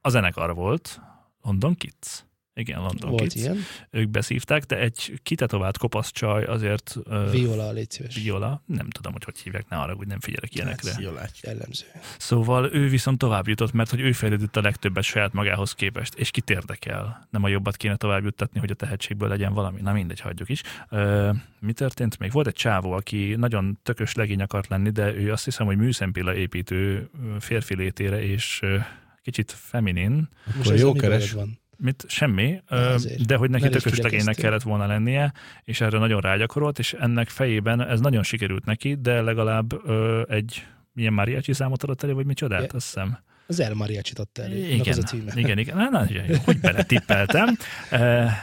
a 0.00 0.08
zenekar 0.08 0.54
volt, 0.54 1.00
London 1.42 1.74
Kids. 1.74 2.24
Igen, 2.54 2.80
London 2.80 3.10
Volt 3.10 3.22
Kids. 3.22 3.34
ilyen. 3.34 3.56
Ők 3.90 4.08
beszívták, 4.08 4.64
de 4.64 4.78
egy 4.78 5.20
kitetovált 5.22 5.78
kopasz 5.78 6.10
csaj 6.10 6.44
azért... 6.44 6.96
Viola, 7.30 7.72
légy 7.72 7.90
szíves. 7.90 8.14
Viola, 8.14 8.62
nem 8.66 8.90
tudom, 8.90 9.12
hogy 9.12 9.24
hogy 9.24 9.38
hívják, 9.38 9.68
ne 9.68 9.76
arra, 9.76 9.94
hogy 9.94 10.06
nem 10.06 10.20
figyelek 10.20 10.54
ilyenekre. 10.54 10.90
Sziolács. 10.90 11.42
Jellemző. 11.42 11.84
Szóval 12.18 12.74
ő 12.74 12.88
viszont 12.88 13.18
tovább 13.18 13.48
jutott, 13.48 13.72
mert 13.72 13.90
hogy 13.90 14.00
ő 14.00 14.12
fejlődött 14.12 14.56
a 14.56 14.60
legtöbbet 14.60 15.04
saját 15.04 15.32
magához 15.32 15.72
képest, 15.72 16.14
és 16.14 16.30
kit 16.30 16.50
érdekel. 16.50 17.26
Nem 17.30 17.42
a 17.42 17.48
jobbat 17.48 17.76
kéne 17.76 17.96
tovább 17.96 18.24
juttatni, 18.24 18.60
hogy 18.60 18.70
a 18.70 18.74
tehetségből 18.74 19.28
legyen 19.28 19.52
valami. 19.52 19.80
Na 19.80 19.92
mindegy, 19.92 20.20
hagyjuk 20.20 20.48
is. 20.48 20.62
Ö, 20.88 21.30
mi 21.60 21.72
történt 21.72 22.18
még? 22.18 22.32
Volt 22.32 22.46
egy 22.46 22.54
csávó, 22.54 22.92
aki 22.92 23.34
nagyon 23.38 23.78
tökös 23.82 24.14
legény 24.14 24.42
akart 24.42 24.68
lenni, 24.68 24.90
de 24.90 25.14
ő 25.14 25.32
azt 25.32 25.44
hiszem, 25.44 25.66
hogy 25.66 25.76
műszempilla 25.76 26.34
építő 26.34 27.10
férfi 27.38 27.76
létére, 27.76 28.22
és 28.22 28.58
ö, 28.62 28.78
kicsit 29.22 29.52
feminin, 29.52 30.28
Akkor 30.48 30.60
ezzel 30.60 30.76
jó 30.76 30.92
keres. 30.92 31.32
Van? 31.32 31.60
mit, 31.76 32.04
semmi, 32.08 32.62
azért. 32.68 33.26
de 33.26 33.36
hogy 33.36 33.50
neki 33.50 33.68
tökös 33.68 33.98
legénynek 33.98 34.36
kellett 34.36 34.62
volna 34.62 34.86
lennie, 34.86 35.32
és 35.64 35.80
erre 35.80 35.98
nagyon 35.98 36.20
rágyakorolt, 36.20 36.78
és 36.78 36.92
ennek 36.92 37.28
fejében 37.28 37.80
ez 37.80 38.00
nagyon 38.00 38.22
sikerült 38.22 38.64
neki, 38.64 38.94
de 38.94 39.20
legalább 39.20 39.86
ö, 39.88 40.22
egy 40.28 40.66
milyen 40.92 41.12
mariachi 41.12 41.52
számot 41.52 41.82
adott 41.82 42.02
elő, 42.02 42.12
vagy 42.12 42.26
micsodát, 42.26 42.60
Ja. 42.60 42.66
azt 42.76 42.84
hiszem. 42.84 43.18
Az 43.46 43.60
El 43.60 43.74
Mariachi 43.74 44.12
adta 44.16 44.42
elő. 44.42 44.56
Igen, 44.56 44.70
Igen. 44.70 44.88
az 44.92 44.98
a 44.98 45.02
címe. 45.02 45.32
igen, 45.34 45.58
igen. 45.58 45.76
Na, 45.76 45.88
na, 45.88 46.04
jó, 46.10 46.36
hogy 46.44 46.60
beletippeltem. 46.60 47.56
E, 47.90 47.98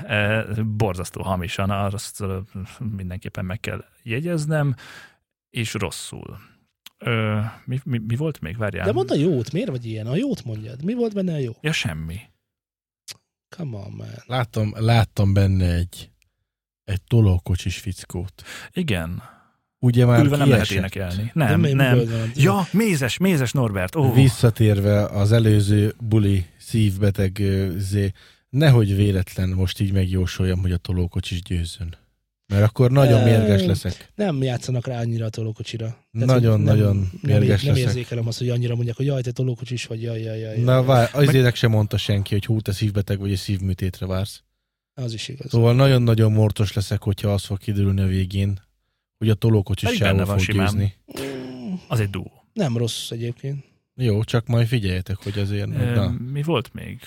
e, 0.07 0.45
borzasztó 0.63 1.21
hamisan, 1.21 1.69
azt 1.69 2.23
mindenképpen 2.95 3.45
meg 3.45 3.59
kell 3.59 3.85
jegyeznem, 4.03 4.75
és 5.49 5.73
rosszul. 5.73 6.37
Ö, 6.99 7.39
mi, 7.65 7.79
mi, 7.83 7.97
mi 8.07 8.15
volt 8.15 8.39
még? 8.41 8.57
Várjál. 8.57 8.85
De 8.85 8.91
mondd 8.91 9.11
a 9.11 9.15
jót, 9.15 9.51
miért 9.51 9.69
vagy 9.69 9.85
ilyen? 9.85 10.07
A 10.07 10.15
jót 10.15 10.43
mondjad. 10.43 10.83
Mi 10.83 10.93
volt 10.93 11.13
benne 11.13 11.33
a 11.33 11.37
jó? 11.37 11.51
Ja, 11.61 11.71
semmi. 11.71 12.17
Come 13.55 13.77
on, 13.77 13.91
man. 13.97 14.07
Láttam, 14.25 14.73
láttam 14.77 15.33
benne 15.33 15.73
egy, 15.73 16.11
egy 16.83 17.01
tolókocsis 17.03 17.77
fickót. 17.77 18.43
Igen. 18.71 19.21
Ugye 19.79 20.05
már 20.05 20.23
Ülve 20.23 20.37
nem 20.37 20.49
lehet 20.49 20.71
énekelni. 20.71 21.31
De 21.35 21.45
Nem, 21.45 21.59
mi- 21.59 21.71
nem. 21.73 21.97
van? 21.97 22.31
Ja, 22.35 22.67
mézes, 22.71 23.17
mézes 23.17 23.51
Norbert. 23.51 23.95
Ó, 23.95 24.13
Visszatérve 24.13 25.05
az 25.05 25.31
előző 25.31 25.93
buli 25.99 26.45
szívbeteg 26.57 27.41
zé, 27.77 28.11
nehogy 28.49 28.95
véletlen 28.95 29.49
most 29.49 29.79
így 29.79 29.91
megjósoljam, 29.93 30.59
hogy 30.59 30.71
a 30.71 30.77
tolókocsis 30.77 31.41
győzzön. 31.41 31.95
Mert 32.49 32.63
akkor 32.63 32.91
nagyon 32.91 33.23
mérges 33.23 33.63
leszek. 33.65 34.11
Nem 34.15 34.43
játszanak 34.43 34.87
rá 34.87 34.99
annyira 34.99 35.25
a 35.25 35.29
tolókocsira. 35.29 35.97
Nagyon, 36.11 36.55
hogy 36.55 36.63
nagyon 36.65 36.95
nem, 36.95 37.39
mérges 37.39 37.63
nem 37.63 37.73
leszek. 37.73 37.87
érzékelem 37.87 38.27
azt, 38.27 38.37
hogy 38.37 38.49
annyira 38.49 38.75
mondják, 38.75 38.97
hogy 38.97 39.05
jaj, 39.05 39.21
te 39.21 39.31
tolókocsis 39.31 39.85
vagy, 39.85 40.01
jaj, 40.01 40.21
jaj, 40.21 40.39
jaj. 40.39 40.57
Na, 40.59 40.73
jaj. 40.73 40.85
vár, 40.85 41.09
azért 41.13 41.55
sem 41.55 41.71
mondta 41.71 41.97
senki, 41.97 42.33
hogy 42.33 42.45
hú, 42.45 42.61
te 42.61 42.71
szívbeteg 42.71 43.19
vagy, 43.19 43.29
és 43.29 43.39
szívműtétre 43.39 44.05
vársz. 44.05 44.43
Az 44.93 45.13
is 45.13 45.27
igaz. 45.27 45.49
Szóval 45.49 45.75
nagyon-nagyon 45.75 46.31
mortos 46.31 46.73
leszek, 46.73 47.01
hogyha 47.03 47.33
az 47.33 47.43
fog 47.45 47.57
kiderülni 47.57 48.01
a 48.01 48.05
végén, 48.05 48.59
hogy 49.17 49.29
a 49.29 49.33
tolókocsis 49.33 49.99
van 49.99 50.25
fog 50.25 50.39
simán. 50.39 50.65
győzni. 50.65 50.95
Mm, 51.19 51.73
az 51.87 51.99
egy 51.99 52.09
duó. 52.09 52.31
Nem 52.53 52.77
rossz 52.77 53.09
egyébként. 53.11 53.65
Jó, 53.95 54.23
csak 54.23 54.47
majd 54.47 54.67
figyeljetek, 54.67 55.15
hogy 55.15 55.39
azért... 55.39 55.67
Na, 55.95 56.09
Mi 56.31 56.43
volt 56.43 56.73
még? 56.73 56.99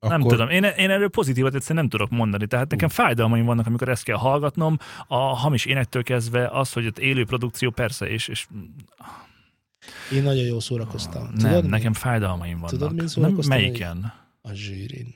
Akkor 0.00 0.18
Nem 0.18 0.28
tudom. 0.28 0.48
Én, 0.48 0.64
én 0.64 0.90
erről 0.90 1.08
pozitívat 1.08 1.54
egyszerűen 1.54 1.78
nem 1.78 1.88
tudok 1.88 2.10
mondani. 2.10 2.46
Tehát 2.46 2.70
nekem 2.70 2.88
fájdalmaim 2.88 3.44
vannak, 3.44 3.66
amikor 3.66 3.88
ezt 3.88 4.02
kell 4.02 4.16
hallgatnom. 4.16 4.78
A 5.06 5.16
hamis 5.16 5.64
énektől 5.64 6.02
kezdve 6.02 6.48
az, 6.48 6.72
hogy 6.72 6.86
ott 6.86 6.98
élő 6.98 7.24
produkció, 7.24 7.70
persze, 7.70 8.06
és, 8.08 8.28
és 8.28 8.46
Én 10.12 10.22
nagyon 10.22 10.44
jól 10.44 10.60
szórakoztam. 10.60 11.22
nem, 11.22 11.52
Tudod, 11.52 11.70
nekem 11.70 11.90
mi? 11.92 11.98
fájdalmaim 11.98 12.54
vannak. 12.54 12.70
Tudod, 12.70 12.94
nem, 12.94 13.06
szórakoztam 13.06 13.58
melyiken? 13.58 14.12
A 14.42 14.52
zsűrin. 14.52 15.14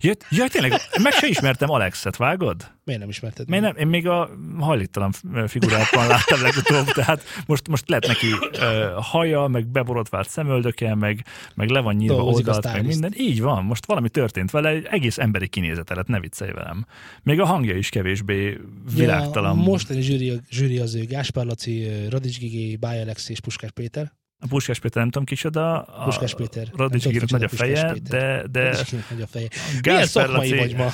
Ja, 0.00 0.12
ja, 0.30 0.48
tényleg, 0.48 0.72
meg 1.02 1.12
se 1.12 1.26
ismertem 1.26 1.70
Alexet, 1.70 2.16
vágod? 2.16 2.70
Miért 2.84 3.00
nem 3.00 3.08
ismerted? 3.08 3.48
Meg? 3.48 3.60
nem, 3.60 3.76
én 3.76 3.86
még 3.86 4.08
a 4.08 4.30
hajlítalan 4.58 5.12
figurában 5.46 6.06
láttam 6.06 6.42
legutóbb, 6.42 6.84
tehát 6.84 7.22
most, 7.46 7.68
most 7.68 7.88
lett 7.88 8.06
neki 8.06 8.26
uh, 8.32 9.02
haja, 9.02 9.46
meg 9.46 9.66
beborotvált 9.66 10.28
szemöldöke, 10.28 10.94
meg, 10.94 11.24
meg 11.54 11.68
le 11.68 11.80
van 11.80 11.94
nyírva 11.94 12.14
Dolgozik 12.14 12.46
oldalt, 12.46 12.72
meg 12.72 12.86
minden. 12.86 13.12
Így 13.16 13.40
van, 13.40 13.64
most 13.64 13.86
valami 13.86 14.08
történt 14.08 14.50
vele, 14.50 14.68
egy 14.68 14.86
egész 14.90 15.18
emberi 15.18 15.48
kinézete 15.48 15.94
lett, 15.94 16.06
ne 16.06 16.20
viccelj 16.20 16.52
velem. 16.52 16.86
Még 17.22 17.40
a 17.40 17.44
hangja 17.44 17.76
is 17.76 17.88
kevésbé 17.88 18.60
világtalan. 18.94 19.56
Ja, 19.56 19.62
a 19.62 19.64
mostani 19.64 20.00
zsűri, 20.00 20.40
zsűri 20.50 20.78
az 20.78 20.94
ő 20.94 21.04
Gáspár 21.04 21.44
Laci, 21.44 21.88
Radics 22.10 22.38
Gigi, 22.38 22.76
Báj 22.76 23.00
Alex 23.02 23.28
és 23.28 23.40
Puskás 23.40 23.70
Péter. 23.70 24.12
A 24.44 24.46
Puskás 24.48 24.78
Péter 24.78 25.02
nem 25.02 25.10
tudom 25.10 25.26
kicsoda, 25.26 25.82
a 25.82 26.04
Puskás 26.04 26.34
Péter. 26.34 26.68
Radics 26.76 27.04
Giginek 27.04 27.30
nagy 27.30 27.42
a 27.42 27.48
feje, 27.48 27.94
de, 28.08 28.46
de, 28.50 28.76
nagy 29.10 29.22
a 29.22 29.26
feje. 29.26 29.48
Milyen 29.82 30.06
szakmai 30.06 30.56
vagy 30.56 30.76
ma? 30.76 30.88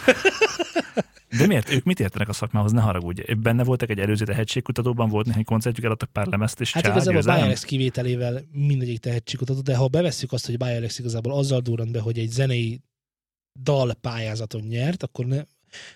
de 1.38 1.46
miért? 1.46 1.72
Ők 1.72 1.84
mit 1.84 2.00
értenek 2.00 2.28
a 2.28 2.32
szakmához? 2.32 2.72
Ne 2.72 2.80
haragudj. 2.80 3.32
Benne 3.32 3.64
voltak 3.64 3.90
egy 3.90 3.98
előző 3.98 4.24
tehetségkutatóban, 4.24 5.08
volt 5.08 5.26
néhány 5.26 5.44
koncertjük, 5.44 5.84
eladtak 5.86 6.12
pár 6.12 6.26
lemezt, 6.26 6.60
és 6.60 6.72
Hát 6.72 6.82
csá, 6.82 6.90
igazából 6.90 7.14
győzelem? 7.14 7.38
Báj 7.38 7.46
Alex 7.46 7.62
kivételével 7.64 8.42
mindegyik 8.52 8.98
tehetségkutató, 8.98 9.60
de 9.60 9.76
ha 9.76 9.88
bevesszük 9.88 10.32
azt, 10.32 10.46
hogy 10.46 10.56
Báj 10.56 10.76
Alex 10.76 10.98
igazából 10.98 11.32
azzal 11.32 11.60
durrant 11.60 11.92
be, 11.92 12.00
hogy 12.00 12.18
egy 12.18 12.30
zenei 12.30 12.80
dal 13.62 13.94
pályázaton 13.94 14.62
nyert, 14.62 15.02
akkor 15.02 15.26
ne, 15.26 15.42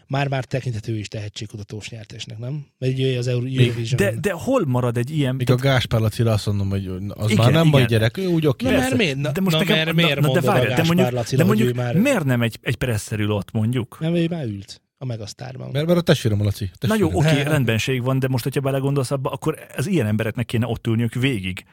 már-már 0.07 0.45
tekinthető 0.45 0.99
is 0.99 1.09
tehetségkutatós 1.09 1.89
nyertesnek, 1.89 2.39
nem? 2.39 2.67
Mert 2.79 2.93
ugye 2.93 3.19
az 3.19 3.27
Euro- 3.27 3.59
Eurovision. 3.59 3.97
de, 3.97 4.15
de 4.21 4.33
hol 4.33 4.65
marad 4.67 4.97
egy 4.97 5.11
ilyen... 5.11 5.35
Még 5.35 5.51
a 5.51 5.55
Gáspár 5.57 6.01
Lacira 6.01 6.33
azt 6.33 6.47
mondom, 6.47 6.69
hogy 6.71 6.87
az 7.09 7.31
Igen, 7.31 7.45
már 7.45 7.53
nem 7.53 7.67
igen. 7.67 7.87
gyerek, 7.87 8.17
ő 8.17 8.27
úgy 8.27 8.47
oké. 8.47 8.65
Na 8.65 8.71
Persze. 8.71 8.87
mert 8.87 8.99
miért? 9.03 9.17
Na, 9.17 9.33
De 9.33 9.41
most 9.41 9.57
na, 9.57 9.63
nekem- 9.63 9.77
mert 9.77 9.89
na- 9.89 10.03
miért 10.03 10.21
na, 10.21 10.33
de 10.41 10.51
a 10.51 10.75
de 10.75 10.83
mondjuk- 10.83 11.11
Lacira, 11.11 11.43
De 11.43 11.49
hogy 11.49 11.57
mondjuk 11.59 11.69
ő 11.69 11.83
már... 11.83 11.97
miért 11.97 12.25
nem 12.25 12.43
egy, 12.43 12.59
egy 12.63 12.77
presszerül 12.77 13.31
ott 13.31 13.51
mondjuk? 13.53 13.97
Nem, 14.01 14.15
ő 14.15 14.27
már 14.31 14.45
ült 14.47 14.81
a 14.99 15.05
Megasztárban. 15.05 15.71
Mert, 15.73 15.87
mert 15.87 15.99
a 15.99 16.03
testvérem 16.03 16.41
a 16.41 16.45
Laci. 16.45 16.71
Na 16.81 16.95
jó, 16.99 17.11
oké, 17.13 17.43
rendbenség 17.43 18.03
van, 18.03 18.19
de 18.19 18.29
most, 18.29 18.45
hogyha 18.45 18.61
belegondolsz 18.61 19.11
abba, 19.11 19.31
akkor 19.31 19.59
az 19.77 19.87
ilyen 19.87 20.07
embereknek 20.07 20.47
kéne 20.47 20.67
ott 20.67 20.87
ülniük 20.87 21.15
végig. 21.15 21.65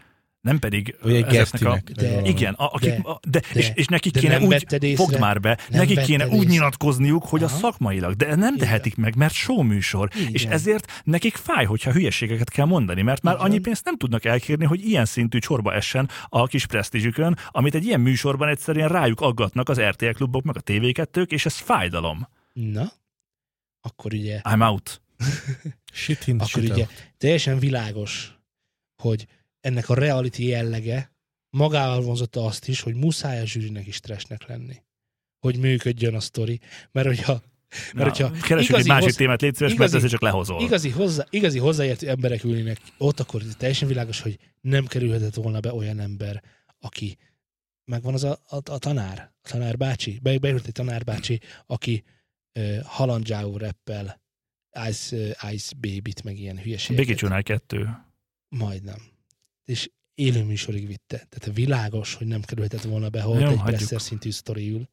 Nem 0.42 0.60
pedig 0.60 0.96
Vagy 1.02 1.16
egy 1.16 1.36
ezeknek 1.36 1.72
a... 1.72 1.92
De-. 1.94 2.22
Igen, 2.24 2.54
a, 2.54 2.74
akik, 2.74 2.90
De- 2.90 3.10
a, 3.10 3.20
de, 3.30 3.40
de- 3.54 3.60
és, 3.60 3.72
és 3.74 3.86
nekik 3.86 4.14
de 4.14 4.20
kéne 4.20 4.40
úgy, 4.40 4.66
észre? 4.82 4.96
fogd 4.96 5.20
már 5.20 5.40
be, 5.40 5.60
nekik 5.70 6.00
kéne 6.00 6.18
vetted 6.24 6.38
úgy 6.40 6.44
észre? 6.44 6.52
nyilatkozniuk, 6.58 7.24
hogy 7.24 7.44
Aha. 7.44 7.56
a 7.56 7.58
szakmailag, 7.58 8.14
de 8.16 8.26
nem 8.26 8.56
Igen. 8.56 8.58
tehetik 8.58 8.96
meg, 8.96 9.16
mert 9.16 9.34
showműsor, 9.34 10.10
Igen. 10.16 10.34
és 10.34 10.46
ezért 10.46 11.02
nekik 11.04 11.36
fáj, 11.36 11.66
hogyha 11.66 11.92
hülyeségeket 11.92 12.50
kell 12.50 12.66
mondani, 12.66 13.02
mert 13.02 13.22
már 13.22 13.34
Igen. 13.36 13.46
annyi 13.46 13.60
pénzt 13.60 13.86
nem 13.86 13.98
tudnak 13.98 14.26
elkérni, 14.26 14.66
hogy 14.66 14.86
ilyen 14.86 15.06
szintű 15.06 15.40
csorba 15.40 15.74
essen 15.74 16.10
a 16.30 16.48
kis 16.48 16.66
presztízsükön, 16.66 17.38
amit 17.48 17.76
egy 17.76 17.86
ilyen 17.86 18.02
műsorban 18.02 18.48
egyszerűen 18.50 18.88
rájuk 18.90 19.22
aggatnak 19.22 19.70
az 19.70 19.80
RTL 19.82 20.10
klubok, 20.10 20.44
meg 20.44 20.56
a 20.58 20.62
TV2-k, 20.62 21.32
és 21.32 21.46
ez 21.46 21.56
fájdalom. 21.56 22.28
Na, 22.54 22.92
akkor 23.82 24.14
ugye, 24.14 24.42
I'm 24.44 24.70
out. 24.70 25.02
Shit 25.92 26.28
in, 26.28 26.36
akkor 26.36 26.48
shit 26.48 26.70
ugye 26.70 26.88
teljesen 27.18 27.60
világos, 27.60 28.38
hogy 29.02 29.28
ennek 29.62 29.89
a 29.89 29.93
reality 29.93 30.39
jellege 30.47 31.12
magával 31.49 32.01
vonzotta 32.01 32.45
azt 32.45 32.68
is, 32.68 32.82
hogy 32.82 32.95
muszáj 32.95 33.41
a 33.41 33.45
zsűrinek 33.45 33.88
is 33.88 33.95
stressnek 33.95 34.47
lenni. 34.47 34.76
Hogy 35.39 35.57
működjön 35.57 36.16
a 36.16 36.20
sztori. 36.20 36.60
Mert 36.91 37.07
hogyha, 37.07 37.34
Na, 37.34 37.41
mert 37.93 38.18
hogyha 38.18 38.32
keresünk 38.47 38.80
egy 38.80 38.88
másik 38.88 39.03
hossz- 39.03 39.16
témát, 39.18 39.41
légy 39.41 39.55
szíves, 39.55 39.70
mert 39.76 39.80
igazi- 39.89 39.95
ezzel 39.95 40.10
csak 40.10 40.22
lehozol. 40.22 40.62
igazi, 40.62 40.89
hozzá, 40.89 41.26
igazi 41.30 41.60
hozzáértő 41.60 42.10
emberek 42.10 42.43
ülnének 42.43 42.80
ott, 42.97 43.20
akkor 43.20 43.41
teljesen 43.57 43.88
világos, 43.88 44.22
hogy 44.22 44.39
nem 44.62 44.86
kerülhetett 44.86 45.34
volna 45.36 45.60
be 45.60 45.74
olyan 45.74 45.99
ember, 45.99 46.43
aki 46.80 47.18
megvan 47.86 48.14
az 48.14 48.24
a, 48.24 48.39
a, 48.47 48.55
a 48.55 48.78
tanár, 48.78 49.32
a 49.41 49.47
tanár 49.49 49.78
bácsi, 49.78 50.20
be, 50.22 50.38
beült 50.39 50.66
egy 50.66 50.72
tanár 50.72 51.03
bácsi, 51.03 51.39
aki 51.66 52.03
uh, 52.60 52.78
halandzsáó 52.84 53.57
reppel 53.57 54.22
Ice, 54.89 55.16
uh, 55.18 55.53
Ice 55.53 55.76
Baby-t, 55.80 56.24
meg 56.24 56.38
ilyen 56.38 56.60
hülyeségeket. 56.60 57.05
Biggie 57.05 57.16
Csunál 57.16 57.43
kettő. 57.43 57.89
Majdnem. 58.49 58.97
És 59.70 59.89
élő 60.13 60.43
műsorig 60.43 60.88
vitte. 60.88 61.28
Tehát 61.30 61.55
világos, 61.57 62.13
hogy 62.13 62.28
nem 62.28 62.41
kerülhetett 62.41 62.82
volna 62.82 63.09
be, 63.09 63.22
ha 63.22 63.47
egy 63.49 63.59
presser 63.59 64.01
szintű 64.01 64.32
sztori 64.32 64.70
ül. 64.70 64.89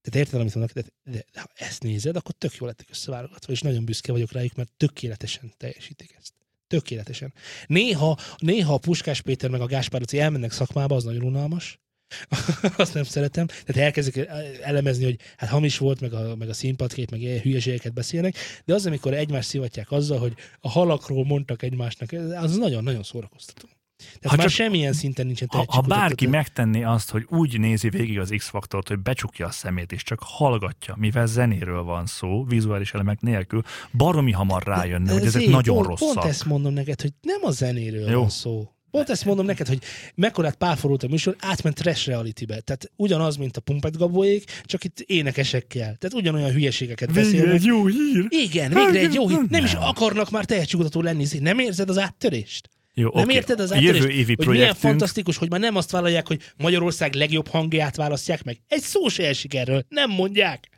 Tehát 0.00 0.26
érted, 0.26 0.40
amit 0.40 0.54
mondok? 0.54 0.74
De, 0.74 0.82
de, 1.04 1.24
de, 1.32 1.40
ha 1.40 1.48
ezt 1.54 1.82
nézed, 1.82 2.16
akkor 2.16 2.34
tök 2.34 2.54
jól 2.54 2.68
lettek 2.68 2.90
összeválogatva, 2.90 3.52
és 3.52 3.60
nagyon 3.60 3.84
büszke 3.84 4.12
vagyok 4.12 4.32
rájuk, 4.32 4.54
mert 4.54 4.72
tökéletesen 4.76 5.52
teljesítik 5.56 6.14
ezt. 6.18 6.32
Tökéletesen. 6.66 7.34
Néha, 7.66 8.18
néha 8.36 8.74
a 8.74 8.78
Puskás 8.78 9.20
Péter 9.20 9.50
meg 9.50 9.60
a 9.60 9.66
Gáspár 9.66 10.00
Laci 10.00 10.18
elmennek 10.18 10.52
szakmába, 10.52 10.94
az 10.94 11.04
nagyon 11.04 11.22
unalmas. 11.22 11.80
Azt 12.76 12.94
nem 12.94 13.02
szeretem. 13.02 13.46
Tehát 13.46 13.82
elkezdik 13.82 14.28
elemezni, 14.62 15.04
hogy 15.04 15.16
hát 15.36 15.50
hamis 15.50 15.78
volt, 15.78 16.00
meg 16.00 16.12
a, 16.12 16.36
meg 16.36 16.48
a 16.48 16.54
színpadkép, 16.54 17.10
meg 17.10 17.20
ilyen 17.20 17.40
hülyeségeket 17.40 17.92
beszélnek, 17.92 18.36
de 18.64 18.74
az, 18.74 18.86
amikor 18.86 19.14
egymást 19.14 19.48
szivatják 19.48 19.90
azzal, 19.90 20.18
hogy 20.18 20.34
a 20.60 20.68
halakról 20.68 21.24
mondtak 21.24 21.62
egymásnak, 21.62 22.12
az 22.36 22.56
nagyon-nagyon 22.56 23.02
szórakoztató. 23.02 23.68
Tehát 24.02 24.22
Ha 24.22 24.28
ha 24.28 24.36
már 24.36 24.46
csak- 24.46 24.54
semmilyen 24.54 24.92
szinten 24.92 25.26
nincsen 25.26 25.48
Ha, 25.50 25.64
ha 25.68 25.80
bárki 25.80 26.26
megtenné 26.26 26.82
azt, 26.82 27.10
hogy 27.10 27.26
úgy 27.28 27.58
nézi 27.60 27.88
végig 27.88 28.18
az 28.18 28.32
X-faktort, 28.36 28.88
hogy 28.88 28.98
becsukja 28.98 29.46
a 29.46 29.50
szemét, 29.50 29.92
és 29.92 30.02
csak 30.02 30.18
hallgatja, 30.22 30.94
mivel 30.98 31.26
zenéről 31.26 31.82
van 31.82 32.06
szó, 32.06 32.44
vizuális 32.44 32.92
elemek 32.94 33.20
nélkül, 33.20 33.62
baromi 33.92 34.32
hamar 34.32 34.62
rájönne, 34.62 35.12
hogy 35.12 35.24
ezek 35.24 35.46
nagyon 35.46 35.76
pont, 35.76 35.88
rosszak. 35.88 36.14
Pont 36.14 36.26
ezt 36.26 36.44
mondom 36.44 36.72
neked, 36.72 37.00
hogy 37.00 37.12
nem 37.20 37.40
a 37.42 37.50
zenéről 37.50 38.10
Jó. 38.10 38.20
van 38.20 38.28
szó. 38.28 38.71
Pont 38.92 39.10
ezt 39.10 39.24
mondom 39.24 39.46
neked, 39.46 39.68
hogy 39.68 39.78
mekkorát 40.14 40.54
párforult 40.54 41.02
a 41.02 41.08
műsor, 41.08 41.36
átment 41.38 41.76
trash 41.76 42.06
reality-be. 42.06 42.60
Tehát 42.60 42.90
ugyanaz, 42.96 43.36
mint 43.36 43.56
a 43.56 43.60
Pumpet 43.60 43.96
Gabóék, 43.96 44.50
csak 44.64 44.84
itt 44.84 45.00
énekesekkel. 45.00 45.96
Tehát 45.96 46.12
ugyanolyan 46.14 46.52
hülyeségeket 46.52 47.08
Végre 47.12 47.22
beszélnek. 47.22 47.54
egy 47.54 47.64
jó 47.64 47.86
hír! 47.86 48.26
Igen, 48.28 48.72
végre 48.74 48.98
egy 49.00 49.14
jó 49.14 49.28
hit. 49.28 49.50
Nem 49.50 49.64
is 49.64 49.72
Nem. 49.72 49.82
akarnak 49.82 50.30
már 50.30 50.44
tehetségkutató 50.44 51.00
lenni. 51.00 51.26
Nem 51.40 51.58
érzed 51.58 51.88
az 51.88 51.98
áttörést? 51.98 52.68
Jó, 52.94 53.10
Nem 53.14 53.24
oké. 53.24 53.34
érted 53.34 53.60
az 53.60 53.72
áttörést? 53.72 53.94
Jövő 53.94 54.10
évi 54.10 54.34
hogy 54.36 54.46
milyen 54.46 54.74
fantasztikus, 54.74 55.36
hogy 55.36 55.50
már 55.50 55.60
nem 55.60 55.76
azt 55.76 55.90
vállalják, 55.90 56.26
hogy 56.26 56.40
Magyarország 56.56 57.14
legjobb 57.14 57.48
hangját 57.48 57.96
választják 57.96 58.44
meg. 58.44 58.60
Egy 58.68 58.80
szó 58.82 59.08
se 59.08 59.26
esik 59.26 59.54
erről. 59.54 59.84
Nem 59.88 60.10
mondják. 60.10 60.68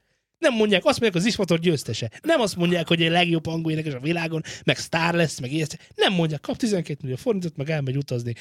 Nem 0.44 0.54
mondják, 0.54 0.84
azt 0.84 1.00
mondják, 1.00 1.22
az 1.22 1.28
Isfator 1.28 1.58
győztese. 1.58 2.10
Nem 2.22 2.40
azt 2.40 2.56
mondják, 2.56 2.88
hogy 2.88 3.02
egy 3.02 3.10
legjobb 3.10 3.46
hangú 3.46 3.70
énekes 3.70 3.92
a 3.92 4.00
világon, 4.00 4.42
meg 4.64 4.76
sztár 4.76 5.14
lesz, 5.14 5.40
meg 5.40 5.52
ilyet. 5.52 5.78
Nem 5.94 6.12
mondják, 6.12 6.40
kap 6.40 6.56
12 6.56 6.98
millió 7.02 7.16
forintot, 7.16 7.56
meg 7.56 7.70
elmegy 7.70 7.96
utazni 7.96 8.34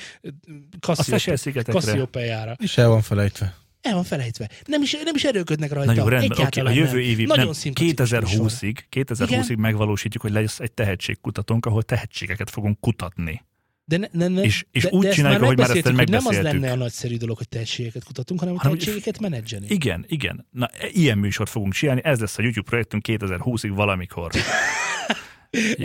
a 0.82 1.04
Seychelles-szigetekre. 1.04 1.80
Cassiopejára. 1.80 2.56
És 2.60 2.78
el 2.78 2.90
van 2.90 3.02
felejtve. 3.02 3.56
El 3.82 3.94
van 3.94 4.04
felejtve. 4.04 4.50
Nem 4.66 4.82
is, 4.82 4.92
nem 5.04 5.16
is 5.16 5.24
erőködnek 5.24 5.72
rajta. 5.72 5.92
Na 5.92 6.02
jó, 6.02 6.08
rendben, 6.08 6.46
oké, 6.46 6.60
a 6.60 6.70
jövő 6.70 7.00
nem. 7.00 7.10
évi, 7.10 7.24
Nagyon 7.26 7.46
nem, 7.46 7.54
szimpatikus 7.54 8.12
műsor. 8.12 8.52
2020-ig, 8.52 8.78
2020-ig 8.92 9.58
megvalósítjuk, 9.58 10.24
hogy 10.24 10.32
lesz 10.32 10.60
egy 10.60 10.72
tehetségkutatónk, 10.72 11.66
ahol 11.66 11.84
tehetségeket 11.84 12.50
fogunk 12.50 12.80
kutatni. 12.80 13.42
De, 13.86 13.98
ne, 13.98 14.08
ne, 14.12 14.28
ne, 14.28 14.42
És- 14.42 14.66
és 14.72 14.84
de, 14.84 14.90
úgy 14.92 15.04
de 15.06 15.12
csináljuk, 15.12 15.40
már 15.42 15.50
ahogy 15.50 15.58
már 15.68 15.70
ezt 15.78 15.84
megbeszéltük, 15.86 16.16
hogy 16.16 16.34
nem 16.40 16.46
az 16.46 16.54
lenne 16.54 16.72
a 16.72 16.76
nagyszerű 16.76 17.18
dolog, 17.18 17.38
hogy 17.38 17.50
tehetségeket 17.50 18.04
kutatunk, 18.04 18.40
hanem, 18.40 18.54
hogy 18.54 18.64
Hanem, 18.64 18.78
hogy- 18.78 18.86
tehetségeket 18.88 19.22
menedzselni. 19.22 19.66
Igen, 19.70 20.06
igen. 20.08 20.48
Na, 20.52 20.66
e- 20.68 20.88
ilyen 20.92 21.18
műsort 21.18 21.50
fogunk 21.50 21.74
csinálni, 21.74 22.02
ez 22.04 22.20
lesz 22.20 22.38
a 22.38 22.42
YouTube 22.42 22.70
projektünk 22.70 23.04
2020-ig 23.10 23.72
valamikor. 23.76 24.32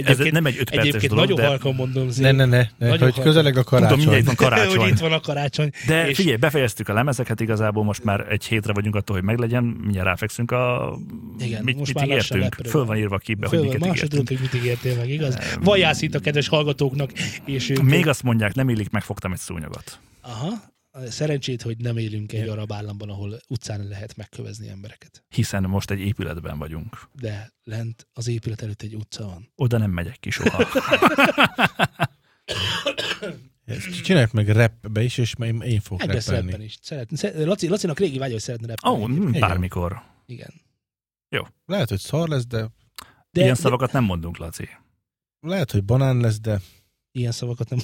ez 0.04 0.18
nem 0.18 0.46
egy 0.46 0.56
öt 0.58 0.70
perces 0.70 0.86
Egyébként 0.88 1.12
dolog, 1.12 1.24
nagyon 1.28 1.36
de, 1.42 1.46
halkan 1.46 1.74
mondom, 1.74 2.08
Zé. 2.10 2.22
Ne, 2.22 2.30
ne, 2.32 2.44
ne, 2.44 2.66
ne 2.78 2.88
hogy 2.88 2.98
halkan. 3.00 3.24
közeleg 3.24 3.56
a 3.56 3.62
tudom, 3.62 3.80
karácsony. 3.80 3.98
mindjárt 3.98 4.24
van 4.26 4.34
hogy 4.36 4.46
karácsony. 4.48 4.88
itt 4.88 4.98
van 4.98 5.12
a 5.12 5.20
karácsony. 5.20 5.70
De 5.86 6.08
és- 6.08 6.16
figyelj, 6.16 6.36
befejeztük 6.36 6.88
a 6.88 6.92
lemezeket, 6.92 7.40
igazából 7.40 7.84
most 7.84 8.04
már 8.04 8.26
egy 8.30 8.44
hétre 8.44 8.72
vagyunk 8.72 8.94
attól, 8.94 9.16
hogy 9.16 9.24
meglegyen, 9.24 9.62
mindjárt 9.64 10.06
ráfekszünk 10.06 10.50
a... 10.50 10.92
Igen, 11.38 11.64
mit, 11.64 11.78
most 11.78 11.94
mit 11.94 12.06
már 12.06 12.18
ígértünk? 12.18 12.54
Föl 12.68 12.84
van 12.84 12.96
írva 12.96 13.14
a 13.14 13.18
képbe, 13.18 13.48
hogy 13.48 13.58
Föl, 13.58 13.66
miket 13.66 13.80
ma 13.80 13.86
se 13.86 14.04
ígértünk. 14.04 14.28
hogy 14.28 14.38
mit 14.40 14.54
ígértél 14.54 14.96
meg, 14.96 15.08
igaz? 15.10 15.38
Vajász 15.60 16.02
itt 16.02 16.14
a 16.14 16.18
kedves 16.18 16.48
hallgatóknak, 16.48 17.10
és 17.44 17.70
ők... 17.70 17.82
Még 17.82 18.06
azt 18.08 18.22
mondják, 18.22 18.54
nem 18.54 18.68
illik, 18.68 18.90
megfogtam 18.90 19.32
egy 19.32 19.38
szúnyogot. 19.38 19.98
Aha, 20.20 20.48
szerencsét, 21.06 21.62
hogy 21.62 21.76
nem 21.78 21.96
élünk 21.96 22.32
egy 22.32 22.48
arab 22.48 22.72
államban, 22.72 23.08
ahol 23.10 23.38
utcán 23.48 23.86
lehet 23.88 24.16
megkövezni 24.16 24.68
embereket. 24.68 25.24
Hiszen 25.28 25.62
most 25.62 25.90
egy 25.90 26.00
épületben 26.00 26.58
vagyunk. 26.58 27.08
De 27.12 27.52
lent 27.64 28.06
az 28.12 28.28
épület 28.28 28.62
előtt 28.62 28.82
egy 28.82 28.94
utca 28.94 29.24
van. 29.26 29.52
Oda 29.54 29.78
nem 29.78 29.90
megyek 29.90 30.16
ki 30.20 30.30
soha. 30.30 30.64
Ezt 33.64 34.02
Csináljuk 34.02 34.32
meg 34.32 34.48
rapbe 34.48 35.02
is, 35.02 35.18
és 35.18 35.34
én, 35.42 35.60
én 35.60 35.80
fogok 35.80 36.00
rapben 36.00 36.22
rappelni. 36.26 36.64
is. 36.64 36.78
Szeret, 36.82 37.10
Laci, 37.34 37.68
Lacinak 37.68 37.98
régi 37.98 38.18
vágya, 38.18 38.32
hogy 38.32 38.40
szeretne 38.42 38.66
rappelni. 38.66 39.02
Ó, 39.02 39.06
egyébként. 39.08 39.34
oh, 39.34 39.40
bármikor. 39.40 40.02
Igen. 40.26 40.50
Lehet, 41.66 41.88
hogy 41.88 41.98
szar 42.00 42.28
lesz, 42.28 42.46
de 42.46 42.60
De, 43.30 43.40
Ilyen 43.40 43.54
de, 43.54 43.60
szavakat 43.60 43.92
nem 43.92 44.04
mondunk, 44.04 44.36
Laci. 44.36 44.68
lehet, 45.40 45.70
hogy 45.70 45.84
banán 45.84 46.16
lesz, 46.20 46.40
de 46.40 46.60
ilyen 47.12 47.32
szavakat 47.32 47.70
nem 47.70 47.78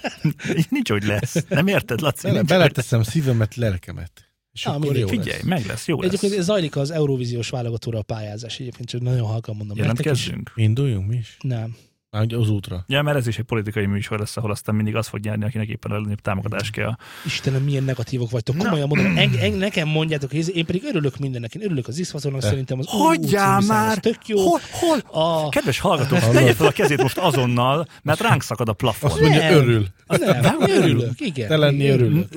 Nincs, 0.70 0.90
hogy 0.90 1.04
lesz. 1.04 1.44
Nem 1.48 1.66
érted, 1.66 2.00
Laci? 2.00 2.28
hogy 2.28 2.44
beleteszem 2.44 3.02
szívemet, 3.02 3.54
lelkemet. 3.54 4.26
És 4.52 4.62
Na, 4.62 4.74
akkor 4.74 4.96
jó 4.96 5.00
lesz. 5.06 5.10
Figyelj, 5.10 5.30
lesz. 5.36 5.42
meg 5.42 5.66
lesz, 5.66 5.86
jó 5.86 6.00
lesz. 6.00 6.12
Egyébként 6.12 6.42
zajlik 6.42 6.76
az 6.76 6.90
Eurovíziós 6.90 7.50
válogatóra 7.50 7.98
a 7.98 8.02
pályázás. 8.02 8.60
Egyébként 8.60 8.88
csak 8.88 9.00
nagyon 9.00 9.26
halkan 9.26 9.56
mondom. 9.56 9.76
nektek 9.76 9.98
is. 9.98 10.04
Jelentkezzünk? 10.04 10.52
Induljunk 10.54 11.08
mi 11.08 11.16
is? 11.16 11.36
Nem. 11.40 11.76
Már 12.12 12.22
ugye 12.22 12.36
az 12.36 12.50
útra. 12.50 12.84
Ja, 12.88 13.02
mert 13.02 13.16
ez 13.16 13.26
is 13.26 13.38
egy 13.38 13.44
politikai 13.44 13.86
műsor 13.86 14.18
lesz, 14.18 14.36
ahol 14.36 14.50
aztán 14.50 14.74
mindig 14.74 14.96
az 14.96 15.06
fog 15.08 15.20
nyerni, 15.20 15.44
akinek 15.44 15.68
éppen 15.68 15.90
a 15.90 15.94
legnagyobb 15.94 16.20
támogatás 16.20 16.70
kell. 16.70 16.96
Istenem, 17.24 17.62
milyen 17.62 17.84
negatívok 17.84 18.30
vagytok. 18.30 18.56
Na. 18.56 18.64
Komolyan 18.64 18.88
mondom, 18.88 19.16
en, 19.16 19.34
en, 19.38 19.52
nekem 19.52 19.88
mondjátok, 19.88 20.30
hogy 20.30 20.56
én 20.56 20.64
pedig 20.66 20.82
örülök 20.84 21.16
mindennek. 21.18 21.54
Én 21.54 21.62
örülök 21.62 21.88
az 21.88 21.98
Iszfatornak, 21.98 22.40
De. 22.40 22.46
szerintem 22.46 22.78
az 22.78 22.86
Hagyjál 22.88 23.60
már! 23.60 23.98
tök 23.98 24.28
jó. 24.28 24.38
Hol, 24.40 24.60
hol? 24.70 24.98
A... 25.22 25.48
Kedves 25.48 25.78
hallgatók, 25.78 26.18
Hallod? 26.18 26.34
tegye 26.36 26.54
fel 26.54 26.66
a 26.66 26.70
kezét 26.70 27.02
most 27.02 27.18
azonnal, 27.18 27.86
mert 28.02 28.20
ránk 28.20 28.42
szakad 28.42 28.68
a 28.68 28.72
plafon. 28.72 29.10
Azt 29.10 29.20
mondja, 29.20 29.40
Nem. 29.40 29.54
örül. 29.54 29.86
Nem, 30.06 30.60
örülök, 30.60 31.20
igen. 31.20 31.48
Te 31.48 31.56
lenni 31.56 31.88
örülök. 31.88 32.28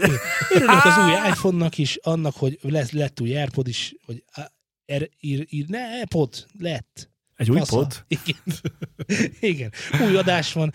Örülök 0.53 0.83
az 0.85 0.97
új 1.05 1.29
iPhone-nak 1.29 1.77
is, 1.77 1.97
annak, 2.01 2.35
hogy 2.35 2.59
lett, 2.61 2.91
lett 2.91 3.21
új 3.21 3.37
AirPod 3.37 3.67
is, 3.67 3.95
hogy 4.05 4.23
á, 4.31 4.51
er, 4.85 5.09
ír, 5.19 5.45
ír, 5.49 5.65
ne, 5.67 5.79
AirPod, 5.79 6.45
lett. 6.59 7.09
Egy 7.35 7.51
új 7.51 7.57
Fasza. 7.57 7.75
pod? 7.75 8.05
Igen. 8.07 8.41
Igen. 9.53 9.71
Új 10.07 10.17
adás 10.17 10.53
van. 10.53 10.73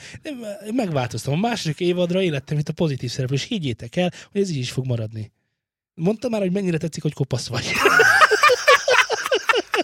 Megváltoztam. 0.74 1.32
A 1.32 1.36
második 1.36 1.80
évadra 1.80 2.22
élettem 2.22 2.58
itt 2.58 2.68
a 2.68 2.72
pozitív 2.72 3.10
szereplő, 3.10 3.34
és 3.34 3.42
higgyétek 3.44 3.96
el, 3.96 4.12
hogy 4.32 4.40
ez 4.40 4.50
így 4.50 4.56
is 4.56 4.70
fog 4.70 4.86
maradni. 4.86 5.32
Mondtam 5.94 6.30
már, 6.30 6.40
hogy 6.40 6.52
mennyire 6.52 6.76
tetszik, 6.76 7.02
hogy 7.02 7.12
kopasz 7.12 7.46
vagy. 7.46 7.64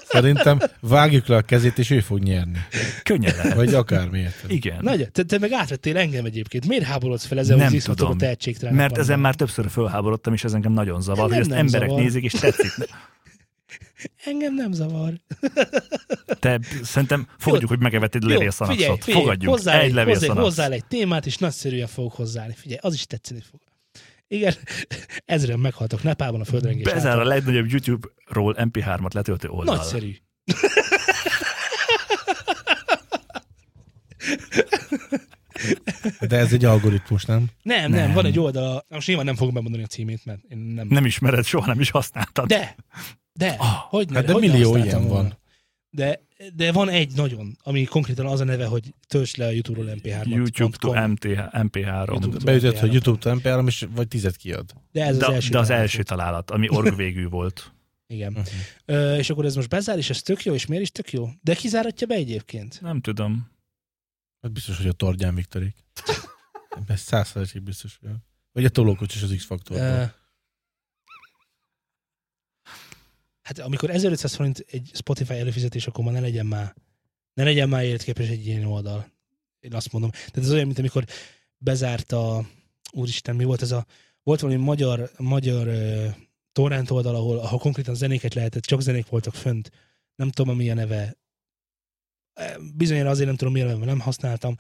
Szerintem 0.09 0.59
vágjuk 0.81 1.27
le 1.27 1.37
a 1.37 1.43
kezét, 1.43 1.79
és 1.79 1.91
ő 1.91 2.01
fog 2.01 2.19
nyerni. 2.19 2.59
Könnyen 3.03 3.35
lehet. 3.37 3.55
Vagy 3.55 3.75
akármiért. 3.75 4.45
Igen. 4.49 4.79
Nagy, 4.81 5.11
te, 5.13 5.23
te 5.23 5.39
meg 5.39 5.53
átvettél 5.53 5.97
engem 5.97 6.25
egyébként. 6.25 6.67
Miért 6.67 6.85
háborodsz 6.85 7.25
fel 7.25 7.39
ezzel, 7.39 7.57
Nem 7.57 7.75
az 7.75 7.83
tudom. 7.83 8.11
a 8.11 8.17
tehetségtelenek 8.17 8.81
Mert 8.81 8.99
ezen 8.99 9.21
már 9.21 9.35
többször 9.35 9.71
fölháborodtam, 9.71 10.33
és 10.33 10.45
ez 10.45 10.53
engem 10.53 10.73
nagyon 10.73 11.01
zavar, 11.03 11.29
Nem, 11.29 11.29
hogy 11.29 11.39
ezt 11.39 11.49
nem 11.49 11.59
emberek 11.59 11.89
zavar. 11.89 12.03
nézik, 12.03 12.25
és 12.25 12.33
tetszik. 12.33 12.73
Engem 14.25 14.55
nem 14.55 14.73
zavar. 14.73 15.13
Te 16.41 16.61
szerintem 16.83 17.29
fogadjuk, 17.39 17.71
hogy 17.71 17.81
megevetted 17.81 18.21
figyelj, 18.23 18.39
levélszanaszot. 18.39 19.05
figyelj, 19.05 19.21
Fogadjuk. 19.23 19.53
hozzá 19.53 19.73
egy 19.73 19.79
egy, 19.79 19.87
hozzá, 19.89 20.01
levélszanasz. 20.05 20.43
hozzá 20.45 20.69
egy 20.69 20.85
témát, 20.87 21.27
és 21.27 21.37
nagyszerűen 21.39 21.87
fogok 21.87 22.13
hozzáállni. 22.13 22.55
Figyelj, 22.57 22.79
az 22.83 22.95
is 22.95 23.07
tetszeni 23.07 23.41
fog. 23.51 23.61
Igen, 24.29 24.55
ezeren 25.25 25.59
meghaltak 25.59 26.03
Nepálban 26.03 26.41
a 26.41 26.45
földrengés 26.45 26.85
Bezár 26.85 27.07
a 27.07 27.11
által. 27.11 27.25
legnagyobb 27.27 27.71
YouTube-ról 27.71 28.55
MP3-at 28.59 29.13
letöltő 29.15 29.49
oldal. 29.49 29.77
Nagyszerű. 29.77 30.13
De 36.29 36.37
ez 36.37 36.53
egy 36.53 36.65
algoritmus, 36.65 37.25
nem? 37.25 37.45
Nem, 37.63 37.91
nem, 37.91 38.01
Nem. 38.01 38.13
van 38.13 38.25
egy 38.27 38.39
oldal, 38.39 38.85
most 38.89 39.07
nyilván 39.07 39.25
nem 39.27 39.35
fogom 39.37 39.55
bemondani 39.55 39.83
a 39.83 39.87
címét, 39.87 40.25
mert 40.25 40.41
én 40.49 40.59
nem... 40.59 40.87
Nem 40.91 41.05
ismered, 41.07 41.45
soha 41.45 41.67
nem 41.67 41.81
is 41.81 41.91
használtad. 41.91 42.47
De, 42.47 42.77
de, 43.37 43.49
Ah, 43.59 43.69
hogy 43.89 44.09
ne, 44.09 44.17
hát 44.17 44.25
de 44.27 44.33
hogy 44.33 44.43
millió 44.43 44.77
ilyen 44.77 44.99
volna. 45.07 45.23
van. 45.23 45.39
De, 45.91 46.21
de 46.55 46.73
van 46.73 46.89
egy 46.89 47.13
nagyon, 47.15 47.57
ami 47.63 47.85
konkrétan 47.85 48.27
az 48.27 48.41
a 48.41 48.45
neve, 48.45 48.67
hogy 48.67 48.95
töltsd 49.09 49.39
le 49.39 49.47
a 49.47 49.51
YouTube-ról 49.51 49.95
MP3-at. 50.03 50.27
YouTube 50.29 50.77
to 50.77 50.89
.com. 50.93 51.11
MT, 51.11 51.25
MP3. 51.53 52.07
YouTube. 52.09 52.39
Beütött, 52.45 52.79
hogy 52.79 52.89
MP3. 52.89 52.93
YouTube-to 52.93 53.31
MP3, 53.35 53.67
és 53.67 53.87
vagy 53.91 54.09
tizet 54.09 54.37
kiad. 54.37 54.73
De 54.93 55.05
ez 55.05 55.17
De, 55.17 55.27
az 55.27 55.33
első. 55.33 55.51
de 55.51 55.59
az 55.59 55.67
találat 55.67 55.87
első 55.87 56.03
találat, 56.03 56.51
ami 56.51 56.69
org 56.71 56.97
végű 56.97 57.29
volt. 57.29 57.73
Igen. 58.07 58.29
Uh-huh. 58.33 58.47
Ö, 58.85 59.17
és 59.17 59.31
akkor 59.31 59.45
ez 59.45 59.55
most 59.55 59.69
bezár, 59.69 59.99
és 59.99 60.11
ez 60.11 60.23
tök 60.23 60.45
jó, 60.45 60.55
és 60.55 60.67
miért 60.67 60.83
is 60.83 60.91
tök 60.91 61.13
jó? 61.13 61.29
De 61.43 61.55
kizáratja 61.55 62.07
be 62.07 62.15
egyébként? 62.15 62.81
Nem 62.81 63.01
tudom. 63.01 63.51
Hát 64.43 64.53
biztos, 64.53 64.77
hogy 64.77 64.89
a 64.89 64.93
Tordján 64.93 65.35
Viktorik. 65.35 65.75
Ez 66.87 67.01
százszerzség 67.01 67.63
biztos. 67.63 67.99
hogy- 68.01 68.11
Vagy 68.53 68.65
a 68.65 68.69
tolókocsis 68.69 69.23
az 69.23 69.35
X-faktorban. 69.37 69.87
Ö, 69.87 70.05
hát 73.47 73.59
amikor 73.59 73.91
1500 73.91 74.35
forint 74.35 74.65
egy 74.71 74.91
Spotify 74.95 75.35
előfizetés, 75.35 75.87
akkor 75.87 76.05
már 76.05 76.13
ne 76.13 76.21
legyen 76.21 76.47
már, 76.47 76.75
ne 77.35 77.45
legyen 77.45 77.69
már 77.69 77.85
életképes 77.85 78.29
egy 78.29 78.47
ilyen 78.47 78.65
oldal. 78.65 79.13
Én 79.61 79.75
azt 79.75 79.93
mondom. 79.93 80.11
Tehát 80.11 80.37
ez 80.37 80.53
olyan, 80.53 80.67
mint 80.67 80.79
amikor 80.79 81.05
bezárt 81.59 82.13
a, 82.13 82.47
úristen, 82.93 83.37
mi 83.37 83.45
volt 83.45 83.63
ez 83.63 83.71
a, 83.71 83.87
volt 84.23 84.41
valami 84.41 84.61
magyar, 84.61 85.11
magyar 85.19 85.67
uh, 85.67 86.15
torrent 86.53 86.91
oldal, 86.91 87.15
ahol, 87.15 87.39
ahol 87.39 87.59
konkrétan 87.59 87.95
zenéket 87.95 88.35
lehetett, 88.35 88.63
csak 88.63 88.81
zenék 88.81 89.07
voltak 89.07 89.35
fönt. 89.35 89.71
Nem 90.15 90.31
tudom, 90.31 90.57
mi 90.57 90.71
a 90.71 90.75
neve. 90.75 91.17
Bizonyára 92.75 93.11
azért 93.11 93.27
nem 93.27 93.37
tudom, 93.37 93.55
mert 93.55 93.85
nem 93.85 94.01
használtam, 94.01 94.57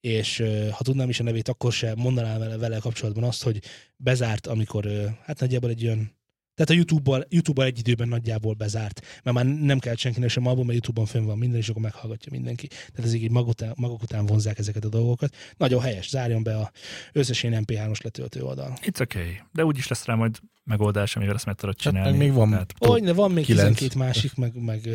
és 0.00 0.44
ha 0.70 0.84
tudnám 0.84 1.08
is 1.08 1.20
a 1.20 1.22
nevét, 1.22 1.48
akkor 1.48 1.72
sem 1.72 1.98
mondanám 1.98 2.38
vele, 2.38 2.56
vele 2.56 2.78
kapcsolatban 2.78 3.24
azt, 3.24 3.42
hogy 3.42 3.62
bezárt, 3.96 4.46
amikor, 4.46 4.88
hát 5.24 5.40
nagyjából 5.40 5.70
egy 5.70 5.84
olyan 5.84 6.17
tehát 6.58 6.70
a 6.70 6.74
YouTube-bal, 6.74 7.26
YouTube-bal 7.28 7.66
egy 7.66 7.78
időben 7.78 8.08
nagyjából 8.08 8.54
bezárt, 8.54 9.20
mert 9.22 9.36
már 9.36 9.46
nem 9.46 9.78
kell 9.78 9.94
senkinek 9.94 10.28
sem 10.28 10.46
album, 10.46 10.66
mert 10.66 10.72
YouTube-on 10.72 11.06
fönn 11.06 11.24
van 11.24 11.38
minden, 11.38 11.58
és 11.58 11.68
akkor 11.68 11.82
meghallgatja 11.82 12.32
mindenki. 12.32 12.66
Tehát 12.66 13.04
ezek 13.04 13.20
így 13.20 13.30
maguk 13.30 13.48
után, 13.48 13.72
maguk 13.76 14.02
után 14.02 14.26
vonzák 14.26 14.58
ezeket 14.58 14.84
a 14.84 14.88
dolgokat. 14.88 15.34
Nagyon 15.56 15.80
helyes, 15.80 16.08
zárjon 16.08 16.42
be 16.42 16.56
a 16.56 16.70
összes 17.12 17.42
ilyen 17.42 17.64
MP3-os 17.66 18.02
letöltő 18.02 18.42
oldal. 18.42 18.72
It's 18.82 19.00
okay. 19.00 19.40
De 19.52 19.64
úgyis 19.64 19.88
lesz 19.88 20.04
rá 20.04 20.14
majd 20.14 20.38
megoldás, 20.64 21.16
amivel 21.16 21.34
ezt 21.34 21.46
meg 21.46 21.54
tudod 21.54 21.74
Hát 21.82 21.92
csinálni. 21.92 22.10
meg 22.10 22.18
még 22.18 22.32
van 22.36 22.50
Tehát, 22.50 22.74
Hogy, 22.78 23.02
de 23.02 23.12
van 23.12 23.30
még 23.30 23.44
kilenc. 23.44 23.78
12 23.78 24.04
másik, 24.04 24.34
meg, 24.34 24.62
meg 24.62 24.80
uh, 24.84 24.92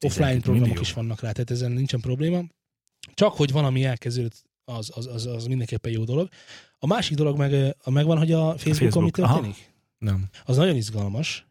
offline 0.00 0.40
12 0.40 0.40
programok 0.40 0.66
millió. 0.68 0.80
is 0.80 0.92
vannak 0.92 1.20
rá, 1.20 1.30
tehát 1.32 1.50
ezen 1.50 1.72
nincsen 1.72 2.00
probléma. 2.00 2.42
Csak 3.14 3.32
hogy 3.36 3.52
valami 3.52 3.84
elkezdődött 3.84 4.42
az, 4.64 4.90
az, 4.94 5.06
az, 5.06 5.26
az 5.26 5.46
mindenképpen 5.46 5.92
jó 5.92 6.04
dolog. 6.04 6.28
A 6.78 6.86
másik 6.86 7.16
dolog 7.16 7.38
meg, 7.38 7.52
ö, 7.52 7.68
megvan, 7.90 8.18
hogy 8.18 8.32
a 8.32 8.50
Facebookon 8.58 8.74
Facebook, 8.74 9.04
mi 9.04 9.10
történik? 9.10 9.71
Nem. 10.02 10.28
Az 10.44 10.56
nagyon 10.56 10.76
izgalmas. 10.76 11.46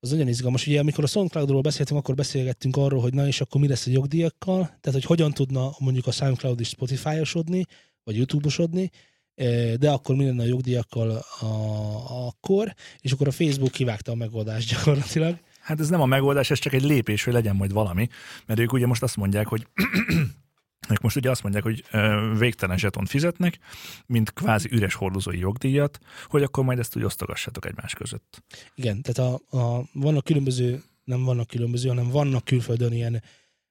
Az 0.00 0.10
nagyon 0.10 0.28
izgalmas. 0.28 0.66
Ugye 0.66 0.80
amikor 0.80 1.04
a 1.04 1.06
SoundCloudról 1.06 1.60
beszéltünk, 1.60 1.98
akkor 1.98 2.14
beszélgettünk 2.14 2.76
arról, 2.76 3.00
hogy 3.00 3.14
na 3.14 3.26
és 3.26 3.40
akkor 3.40 3.60
mi 3.60 3.68
lesz 3.68 3.86
a 3.86 3.90
jogdíjakkal, 3.90 4.60
tehát 4.60 4.92
hogy 4.92 5.04
hogyan 5.04 5.32
tudna 5.32 5.70
mondjuk 5.78 6.06
a 6.06 6.10
SoundCloud 6.10 6.60
is 6.60 6.68
Spotify-osodni, 6.68 7.64
vagy 8.04 8.16
YouTube-osodni, 8.16 8.90
eh, 9.34 9.74
de 9.74 9.90
akkor 9.90 10.16
mi 10.16 10.24
lenne 10.24 10.42
a 10.42 10.46
jogdíjakkal 10.46 11.10
a, 11.40 11.46
akkor, 12.26 12.74
és 13.00 13.12
akkor 13.12 13.26
a 13.28 13.32
Facebook 13.32 13.70
kivágta 13.70 14.12
a 14.12 14.14
megoldást 14.14 14.70
gyakorlatilag. 14.70 15.38
Hát 15.60 15.80
ez 15.80 15.88
nem 15.88 16.00
a 16.00 16.06
megoldás, 16.06 16.50
ez 16.50 16.58
csak 16.58 16.72
egy 16.72 16.82
lépés, 16.82 17.24
hogy 17.24 17.32
legyen 17.32 17.56
majd 17.56 17.72
valami, 17.72 18.08
mert 18.46 18.60
ők 18.60 18.72
ugye 18.72 18.86
most 18.86 19.02
azt 19.02 19.16
mondják, 19.16 19.46
hogy 19.46 19.66
ők 20.90 21.00
most 21.00 21.16
ugye 21.16 21.30
azt 21.30 21.42
mondják, 21.42 21.64
hogy 21.64 21.84
végtelen 22.38 22.78
zsetont 22.78 23.08
fizetnek, 23.08 23.58
mint 24.06 24.32
kvázi 24.32 24.68
üres 24.72 24.94
hordozói 24.94 25.38
jogdíjat, 25.38 25.98
hogy 26.26 26.42
akkor 26.42 26.64
majd 26.64 26.78
ezt 26.78 26.96
úgy 26.96 27.04
osztogassátok 27.04 27.66
egymás 27.66 27.94
között. 27.94 28.42
Igen, 28.74 29.02
tehát 29.02 29.32
a, 29.32 29.58
a, 29.58 29.84
vannak 29.92 30.24
különböző, 30.24 30.82
nem 31.04 31.24
vannak 31.24 31.46
különböző, 31.46 31.88
hanem 31.88 32.08
vannak 32.08 32.44
külföldön 32.44 32.92
ilyen 32.92 33.22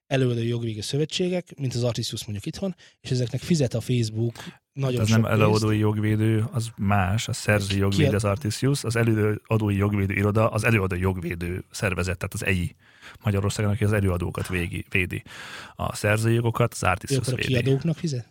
előadói 0.07 0.47
jogvége 0.47 0.81
szövetségek, 0.81 1.53
mint 1.57 1.73
az 1.73 1.83
Artisius 1.83 2.25
mondjuk 2.25 2.45
itthon, 2.45 2.75
és 3.01 3.11
ezeknek 3.11 3.41
fizet 3.41 3.73
a 3.73 3.81
Facebook 3.81 4.35
nagyon 4.73 5.01
ez 5.01 5.09
nem 5.09 5.25
előadói 5.25 5.77
jogvédő, 5.77 6.45
az 6.51 6.69
más, 6.77 7.27
a 7.27 7.33
szerzői 7.33 7.73
Ki- 7.73 7.81
jogvédő 7.81 8.15
az 8.15 8.23
Artisius, 8.23 8.83
az 8.83 8.95
előadói 8.95 9.75
jogvédő 9.75 10.13
iroda, 10.13 10.49
az 10.49 10.63
előadói 10.63 10.99
jogvédő 10.99 11.63
szervezet, 11.71 12.17
tehát 12.17 12.33
az 12.33 12.45
EI 12.45 12.75
Magyarországon, 13.23 13.71
aki 13.71 13.83
az 13.83 13.93
előadókat 13.93 14.47
végi, 14.47 14.85
védi. 14.89 15.23
A 15.75 15.95
szerzői 15.95 16.33
jogokat 16.33 16.73
az 16.73 16.83
Ő 16.83 16.87
Artisius 16.87 17.19
akkor 17.27 17.33
a 17.33 17.35
védi. 17.35 17.47
kiadóknak 17.47 17.97
fizet? 17.97 18.27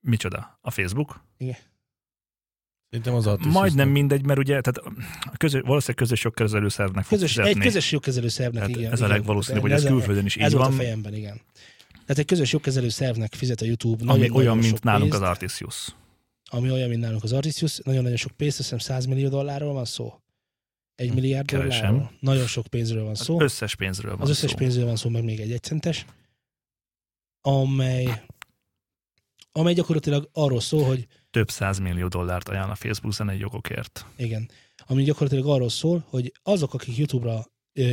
Micsoda? 0.00 0.58
A 0.60 0.70
Facebook? 0.70 1.20
Szerintem 2.90 3.14
az 3.14 3.26
Artisius 3.26 3.54
Majdnem 3.54 3.88
mindegy, 3.88 4.24
mert 4.24 4.38
ugye, 4.38 4.60
tehát 4.60 4.92
a 5.32 5.36
közö, 5.36 5.60
valószínűleg 5.60 5.96
közös 5.96 6.24
jogkezelő 6.24 6.68
szervnek 6.68 7.04
fog 7.04 7.12
Közös, 7.18 7.30
fizetni. 7.34 7.50
egy 7.60 7.66
közös 7.66 7.92
jogkezelő 7.92 8.28
szervnek, 8.28 8.62
Tehát 8.62 8.76
igen. 8.76 8.92
ez 8.92 9.00
a 9.00 9.04
igen. 9.04 9.16
legvalószínűbb, 9.16 9.62
hogy 9.62 9.70
Ez 9.72 9.78
ez 9.78 9.84
a- 9.84 9.88
külföldön 9.88 10.24
is 10.24 10.36
Ez 10.36 10.46
így 10.50 10.52
volt 10.56 10.64
a 10.66 10.68
van, 10.68 10.78
fejemben, 10.78 11.14
igen. 11.14 11.40
Tehát 11.92 12.18
egy 12.18 12.24
közös 12.24 12.52
jogkezelő 12.52 12.88
szervnek 12.88 13.34
fizet 13.34 13.60
a 13.60 13.64
YouTube 13.64 14.04
ami 14.06 14.20
nagyon, 14.20 14.36
olyan, 14.36 14.56
mint 14.58 14.68
sok 14.68 14.82
nálunk 14.82 15.02
pénzt, 15.10 15.22
az 15.22 15.28
Artisius. 15.28 15.94
ami 16.50 16.70
olyan, 16.70 16.88
mint 16.88 17.00
nálunk 17.00 17.22
az 17.22 17.32
Artisius, 17.32 17.78
nagyon-nagyon 17.78 18.16
sok 18.16 18.32
pénzt, 18.32 18.58
azt 18.58 18.70
hiszem 18.70 18.86
100 18.96 19.06
millió 19.06 19.28
dollárról 19.28 19.72
van 19.72 19.84
szó. 19.84 20.14
Egy 21.00 21.14
milliárd 21.14 21.46
keresem. 21.46 21.80
dollárról. 21.90 22.12
Nagyon 22.20 22.46
sok 22.46 22.66
pénzről 22.66 23.02
van 23.02 23.10
Az 23.10 23.20
szó. 23.20 23.40
összes 23.40 23.74
pénzről 23.76 24.12
van 24.12 24.20
Az 24.20 24.28
összes 24.28 24.50
szó. 24.50 24.56
pénzről 24.56 24.84
van 24.84 24.96
szó, 24.96 25.08
meg 25.08 25.24
még 25.24 25.40
egy 25.40 25.52
egycentes, 25.52 26.04
amely, 27.40 28.24
amely 29.52 29.74
gyakorlatilag 29.74 30.28
arról 30.32 30.60
szól, 30.60 30.84
hogy 30.84 31.06
Több 31.30 31.50
százmillió 31.50 32.08
dollárt 32.08 32.48
ajánl 32.48 32.70
a 32.70 32.74
Facebook 32.74 33.12
zenei 33.14 33.38
jogokért. 33.38 34.06
igen, 34.16 34.50
ami 34.76 35.02
gyakorlatilag 35.02 35.46
arról 35.46 35.68
szól, 35.68 36.04
hogy 36.08 36.32
azok, 36.42 36.74
akik 36.74 36.96
YouTube-ra, 36.96 37.44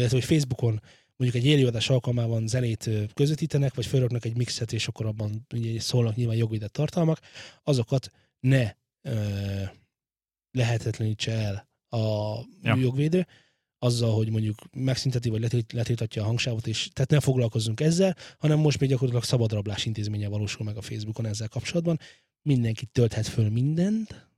hogy 0.09 0.23
Facebookon 0.23 0.81
mondjuk 1.15 1.43
egy 1.43 1.49
élőadás 1.49 1.89
alkalmában 1.89 2.47
zenét 2.47 2.89
közvetítenek, 3.13 3.75
vagy 3.75 3.85
felraknak 3.85 4.25
egy 4.25 4.37
mixet, 4.37 4.73
és 4.73 4.87
akkor 4.87 5.05
abban 5.05 5.45
ugye 5.53 5.79
szólnak 5.79 6.15
nyilván 6.15 6.35
jogvédett 6.35 6.73
tartalmak, 6.73 7.19
azokat 7.63 8.11
ne 8.39 8.71
ö, 9.01 9.13
lehetetlenítse 10.51 11.31
el 11.31 11.67
a 11.89 12.37
Ja. 12.61 12.75
jogvédő, 12.75 13.27
azzal, 13.79 14.13
hogy 14.15 14.29
mondjuk 14.29 14.57
megszünteti, 14.75 15.29
vagy 15.29 15.41
letét- 15.41 15.71
letiltatja 15.71 16.21
a 16.21 16.25
hangsávot, 16.25 16.67
és 16.67 16.89
tehát 16.93 17.09
ne 17.11 17.19
foglalkozzunk 17.19 17.79
ezzel, 17.79 18.15
hanem 18.37 18.59
most 18.59 18.79
még 18.79 18.89
gyakorlatilag 18.89 19.23
szabadrablás 19.27 19.85
intézménye 19.85 20.27
valósul 20.27 20.65
meg 20.65 20.77
a 20.77 20.81
Facebookon 20.81 21.25
ezzel 21.25 21.47
kapcsolatban. 21.47 21.99
Mindenki 22.41 22.85
tölthet 22.85 23.27
föl 23.27 23.49
mindent, 23.49 24.29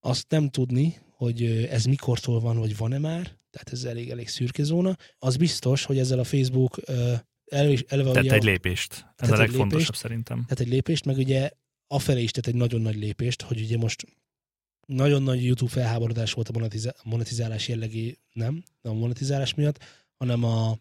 azt 0.00 0.30
nem 0.30 0.48
tudni, 0.48 0.96
hogy 1.10 1.44
ez 1.70 1.84
mikortól 1.84 2.40
van, 2.40 2.58
vagy 2.58 2.76
van-e 2.76 2.98
már, 2.98 3.22
tehát 3.50 3.72
ez 3.72 3.84
elég, 3.84 4.10
elég 4.10 4.28
szürke 4.28 4.62
zóna. 4.62 4.96
Az 5.18 5.36
biztos, 5.36 5.84
hogy 5.84 5.98
ezzel 5.98 6.18
a 6.18 6.24
Facebook 6.24 6.80
eleve, 7.44 7.78
eleve 7.88 8.10
Tett 8.10 8.22
ugye- 8.22 8.32
egy 8.34 8.42
lépést. 8.42 9.06
Ez 9.16 9.30
a 9.30 9.36
legfontosabb 9.36 9.70
lépést. 9.80 9.94
szerintem. 9.94 10.36
tehát 10.42 10.60
egy 10.60 10.68
lépést, 10.68 11.04
meg 11.04 11.16
ugye 11.16 11.50
afelé 11.86 12.22
is 12.22 12.30
tett 12.30 12.46
egy 12.46 12.54
nagyon 12.54 12.80
nagy 12.80 12.96
lépést, 12.96 13.42
hogy 13.42 13.60
ugye 13.60 13.76
most 13.76 14.06
nagyon 14.90 15.22
nagy 15.22 15.44
YouTube 15.44 15.70
felháborodás 15.70 16.32
volt 16.32 16.48
a 16.48 16.52
monetiza- 16.52 16.96
monetizálás 17.04 17.68
jellegé, 17.68 18.18
nem, 18.32 18.62
nem 18.80 18.92
a 18.92 18.98
monetizálás 18.98 19.54
miatt, 19.54 19.78
hanem 20.16 20.44
a 20.44 20.78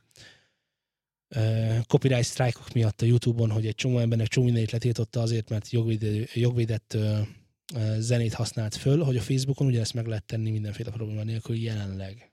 copyright 1.88 2.26
strike 2.26 2.60
miatt 2.74 3.02
a 3.02 3.06
YouTube-on, 3.06 3.52
hogy 3.52 3.66
egy 3.68 3.76
csomó 3.76 3.98
embernek 3.98 4.28
csomó 4.28 4.46
mindenit 4.46 4.72
letiltotta 4.72 5.22
azért, 5.22 5.50
mert 5.50 5.70
jogvédett 6.34 6.94
ö, 6.94 7.20
zenét 7.98 8.34
használt 8.34 8.76
föl, 8.76 9.04
hogy 9.04 9.18
a 9.18 9.22
Facebookon 9.22 9.68
ugyanezt 9.68 9.94
meg 9.94 10.06
lehet 10.06 10.24
tenni 10.24 10.52
mindenféle 10.52 10.92
probléma 10.92 11.24
nélkül 11.24 11.56
jelenleg. 11.56 12.32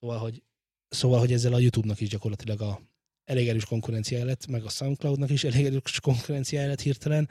Szóval, 0.00 0.18
hogy, 0.18 0.42
szóval, 0.88 1.18
hogy 1.18 1.32
ezzel 1.32 1.52
a 1.52 1.58
YouTube-nak 1.58 2.00
is 2.00 2.08
gyakorlatilag 2.08 2.60
a 2.60 2.80
elég 3.24 3.48
erős 3.48 3.64
konkurenciája 3.64 4.24
lett, 4.24 4.46
meg 4.46 4.64
a 4.64 4.68
SoundCloud-nak 4.68 5.30
is 5.30 5.44
elég 5.44 5.64
erős 5.64 6.00
konkurenciája 6.00 6.68
lett 6.68 6.80
hirtelen. 6.80 7.28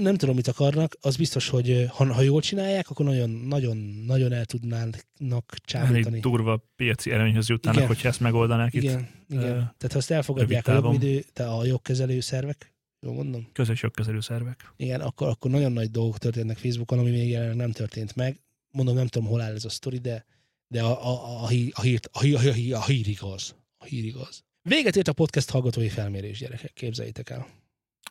Nem 0.00 0.16
tudom, 0.16 0.34
mit 0.34 0.48
akarnak. 0.48 0.96
Az 1.00 1.16
biztos, 1.16 1.48
hogy 1.48 1.70
ö, 1.70 1.84
ha, 1.84 2.12
ha 2.12 2.20
jól 2.22 2.40
csinálják, 2.40 2.90
akkor 2.90 3.06
nagyon, 3.06 3.30
nagyon, 3.30 3.76
nagyon 4.06 4.32
el 4.32 4.44
tudnának 4.44 5.04
Elég 5.18 5.60
csábítani. 5.64 6.20
durva 6.20 6.62
piaci 6.76 7.10
előnyhöz 7.10 7.48
jutnának, 7.48 7.76
Igen. 7.78 7.88
hogyha 7.88 8.08
ezt 8.08 8.20
megoldanák 8.20 8.74
itt. 8.74 8.82
Igen, 8.82 9.08
igen. 9.28 9.42
ö, 9.42 9.48
Tehát 9.48 9.92
ha 9.92 9.98
ezt 9.98 10.10
elfogadják 10.10 10.66
a 10.68 10.72
jogvédő, 10.72 11.24
te 11.32 11.46
a 11.46 11.64
jogkezelő 11.64 12.20
szervek, 12.20 12.74
jól 13.00 13.14
mondom? 13.14 13.48
Közös 13.52 13.82
jogkezelő 13.82 14.20
szervek. 14.20 14.72
Igen, 14.76 15.00
akkor, 15.00 15.28
akkor 15.28 15.50
nagyon 15.50 15.72
nagy 15.72 15.90
dolgok 15.90 16.18
történnek 16.18 16.58
Facebookon, 16.58 16.98
ami 16.98 17.10
még 17.10 17.28
jelenleg 17.28 17.56
nem 17.56 17.70
történt 17.72 18.14
meg. 18.14 18.40
Mondom, 18.70 18.94
nem 18.94 19.06
tudom, 19.06 19.28
hol 19.28 19.40
áll 19.40 19.54
ez 19.54 19.64
a 19.64 19.68
sztori, 19.68 19.98
de, 19.98 20.24
de 20.68 20.82
a, 20.82 21.06
a, 21.06 21.42
a, 21.42 21.48
hír, 21.48 21.72
a, 21.74 21.80
hírt, 21.80 22.08
a, 22.12 22.20
hír, 22.20 22.34
a, 22.36 22.40
hír, 22.52 22.74
a 22.74 22.84
hír 22.84 23.08
igaz. 23.08 23.54
A 23.78 23.84
hír 23.84 24.04
igaz. 24.04 24.44
Véget 24.62 24.96
ért 24.96 25.08
a 25.08 25.12
podcast 25.12 25.50
hallgatói 25.50 25.88
felmérés, 25.88 26.38
gyerekek, 26.38 26.72
képzeljétek 26.72 27.30
el. 27.30 27.46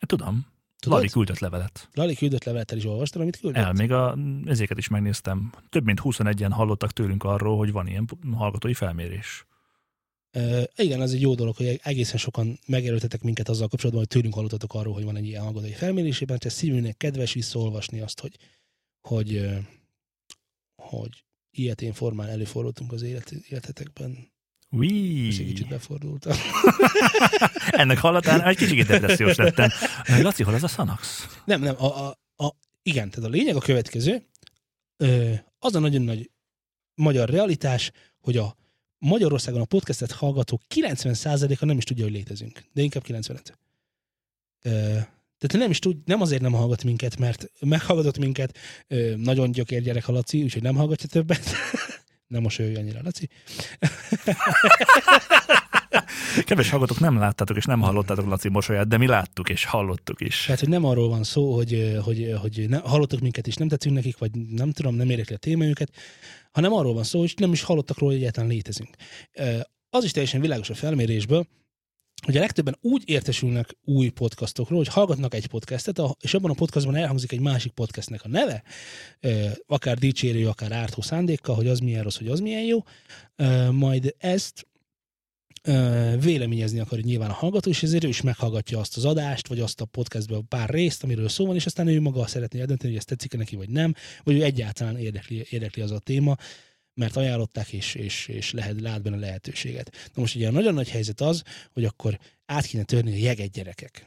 Tudom. 0.06 0.54
Tudod? 0.78 0.98
Lali 0.98 1.10
küldött 1.10 1.38
levelet. 1.38 1.88
Lali 1.92 2.14
küldött 2.14 2.44
levelet, 2.44 2.70
el 2.70 2.76
is 2.76 2.84
olvastad, 2.84 3.22
amit 3.22 3.36
küldött? 3.36 3.62
El, 3.62 3.72
még 3.72 3.92
a, 3.92 4.18
ezeket 4.44 4.78
is 4.78 4.88
megnéztem. 4.88 5.52
Több 5.68 5.84
mint 5.84 6.00
21-en 6.04 6.50
hallottak 6.50 6.92
tőlünk 6.92 7.24
arról, 7.24 7.56
hogy 7.56 7.72
van 7.72 7.86
ilyen 7.86 8.08
hallgatói 8.32 8.74
felmérés. 8.74 9.46
Uh, 10.36 10.62
igen, 10.76 11.00
az 11.00 11.12
egy 11.12 11.20
jó 11.20 11.34
dolog, 11.34 11.56
hogy 11.56 11.80
egészen 11.82 12.18
sokan 12.18 12.58
megerőltetek 12.66 13.22
minket 13.22 13.48
azzal 13.48 13.68
kapcsolatban, 13.68 14.04
hogy 14.04 14.14
tőlünk 14.14 14.34
hallottatok 14.34 14.74
arról, 14.74 14.94
hogy 14.94 15.04
van 15.04 15.16
egy 15.16 15.26
ilyen 15.26 15.42
hallgatói 15.42 15.72
felmérésében, 15.72 16.38
tehát 16.38 16.56
szívünknek 16.56 16.96
kedves 16.96 17.32
visszaolvasni 17.32 18.00
azt, 18.00 18.20
hogy, 18.20 18.36
hogy, 19.00 19.48
hogy 20.82 21.24
ilyetén 21.50 21.92
formán 21.92 22.28
előfordultunk 22.28 22.92
az 22.92 23.02
élet, 23.02 23.30
életetekben. 23.30 24.34
Ui. 24.70 25.26
És 25.26 25.38
egy 25.38 25.46
kicsit 25.46 25.68
befordultam. 25.68 26.36
Ennek 27.70 27.98
hallatán 27.98 28.42
egy 28.42 28.56
kicsit 28.56 28.86
depressziós 28.86 29.36
lettem. 29.36 29.70
Laci, 30.22 30.42
hol 30.42 30.54
az 30.54 30.62
a 30.62 30.66
Xanax? 30.66 31.26
Nem, 31.44 31.60
nem, 31.60 31.74
a, 31.78 32.06
a, 32.06 32.18
a, 32.36 32.54
igen, 32.82 33.10
tehát 33.10 33.28
a 33.30 33.32
lényeg 33.32 33.56
a 33.56 33.60
következő. 33.60 34.26
Ö, 34.96 35.32
az 35.58 35.74
a 35.74 35.78
nagyon 35.78 36.02
nagy 36.02 36.30
magyar 36.94 37.28
realitás, 37.28 37.90
hogy 38.20 38.36
a 38.36 38.56
Magyarországon 38.98 39.60
a 39.60 39.64
podcastet 39.64 40.12
hallgatók 40.12 40.62
90%-a 40.74 41.64
nem 41.64 41.76
is 41.76 41.84
tudja, 41.84 42.04
hogy 42.04 42.12
létezünk. 42.12 42.64
De 42.72 42.82
inkább 42.82 43.02
95. 43.02 43.58
Ö, 44.62 44.70
tehát 45.38 45.64
nem 45.64 45.70
is 45.70 45.78
tud, 45.78 45.96
nem 46.04 46.20
azért 46.20 46.42
nem 46.42 46.52
hallgat 46.52 46.84
minket, 46.84 47.18
mert 47.18 47.50
meghallgatott 47.60 48.18
minket, 48.18 48.58
ö, 48.86 49.16
nagyon 49.16 49.50
gyökér 49.50 49.82
gyerek 49.82 50.08
a 50.08 50.12
Laci, 50.12 50.42
úgyhogy 50.42 50.62
nem 50.62 50.76
hallgatja 50.76 51.08
többet. 51.08 51.50
nem 52.26 52.42
mosolyogj 52.42 52.76
annyira, 52.76 53.00
Laci. 53.02 53.28
Kedves 56.44 56.70
hallgatók, 56.70 57.00
nem 57.00 57.18
láttátok 57.18 57.56
és 57.56 57.64
nem 57.64 57.80
hallottátok 57.80 58.26
Laci 58.26 58.48
mosolyát, 58.48 58.88
de 58.88 58.96
mi 58.96 59.06
láttuk 59.06 59.48
és 59.48 59.64
hallottuk 59.64 60.20
is. 60.20 60.44
Tehát, 60.44 60.60
hogy 60.60 60.68
nem 60.68 60.84
arról 60.84 61.08
van 61.08 61.24
szó, 61.24 61.54
hogy, 61.54 61.98
hogy, 62.04 62.34
hogy 62.40 62.68
ne, 62.68 62.78
hallottak 62.78 63.20
minket 63.20 63.46
és 63.46 63.54
nem 63.54 63.68
tetszünk 63.68 63.94
nekik, 63.94 64.18
vagy 64.18 64.30
nem 64.30 64.72
tudom, 64.72 64.94
nem 64.94 65.10
érekli 65.10 65.34
a 65.34 65.38
témájukat, 65.38 65.90
hanem 66.52 66.72
arról 66.72 66.94
van 66.94 67.04
szó, 67.04 67.18
hogy 67.18 67.34
nem 67.36 67.52
is 67.52 67.62
hallottak 67.62 67.98
róla, 67.98 68.12
hogy 68.12 68.20
egyáltalán 68.20 68.50
létezünk. 68.50 68.96
Az 69.90 70.04
is 70.04 70.10
teljesen 70.10 70.40
világos 70.40 70.70
a 70.70 70.74
felmérésből, 70.74 71.46
a 72.22 72.38
legtöbben 72.38 72.76
úgy 72.80 73.02
értesülnek 73.06 73.76
új 73.84 74.08
podcastokról, 74.08 74.78
hogy 74.78 74.88
hallgatnak 74.88 75.34
egy 75.34 75.46
podcastet, 75.46 76.00
és 76.20 76.34
abban 76.34 76.50
a 76.50 76.54
podcastban 76.54 76.96
elhangzik 76.96 77.32
egy 77.32 77.40
másik 77.40 77.72
podcastnek 77.72 78.24
a 78.24 78.28
neve, 78.28 78.62
akár 79.66 79.98
dicsérő, 79.98 80.48
akár 80.48 80.72
ártó 80.72 81.02
szándékkal, 81.02 81.54
hogy 81.54 81.68
az 81.68 81.78
milyen 81.78 82.02
rossz, 82.02 82.18
hogy 82.18 82.28
az 82.28 82.40
milyen 82.40 82.62
jó, 82.62 82.82
majd 83.70 84.14
ezt 84.18 84.66
véleményezni 86.20 86.78
akar 86.78 86.98
nyilván 86.98 87.30
a 87.30 87.32
hallgató, 87.32 87.70
és 87.70 87.82
ezért 87.82 88.04
ő 88.04 88.08
is 88.08 88.20
meghallgatja 88.20 88.78
azt 88.78 88.96
az 88.96 89.04
adást, 89.04 89.48
vagy 89.48 89.60
azt 89.60 89.80
a 89.80 89.84
podcastben 89.84 90.48
pár 90.48 90.70
részt, 90.70 91.04
amiről 91.04 91.28
szó 91.28 91.46
van, 91.46 91.54
és 91.54 91.66
aztán 91.66 91.88
ő 91.88 92.00
maga 92.00 92.26
szeretné 92.26 92.60
eldönteni, 92.60 92.88
hogy 92.88 92.98
ez 92.98 93.04
tetszik 93.04 93.36
neki, 93.36 93.56
vagy 93.56 93.68
nem, 93.68 93.94
vagy 94.24 94.34
ő 94.34 94.42
egyáltalán 94.42 94.98
érdekli, 94.98 95.46
érdekli 95.50 95.82
az 95.82 95.90
a 95.90 95.98
téma, 95.98 96.36
mert 96.96 97.16
ajánlották, 97.16 97.72
és, 97.72 97.94
és, 97.94 98.26
és 98.28 98.52
lehet, 98.52 98.80
lát 98.80 99.02
benne 99.02 99.16
lehetőséget. 99.16 99.90
Na 100.14 100.20
most 100.20 100.34
ugye 100.34 100.48
a 100.48 100.50
nagyon 100.50 100.74
nagy 100.74 100.90
helyzet 100.90 101.20
az, 101.20 101.42
hogy 101.72 101.84
akkor 101.84 102.18
át 102.46 102.66
kéne 102.66 102.82
törni 102.84 103.12
a 103.12 103.16
jeget 103.24 103.50
gyerekek. 103.50 104.06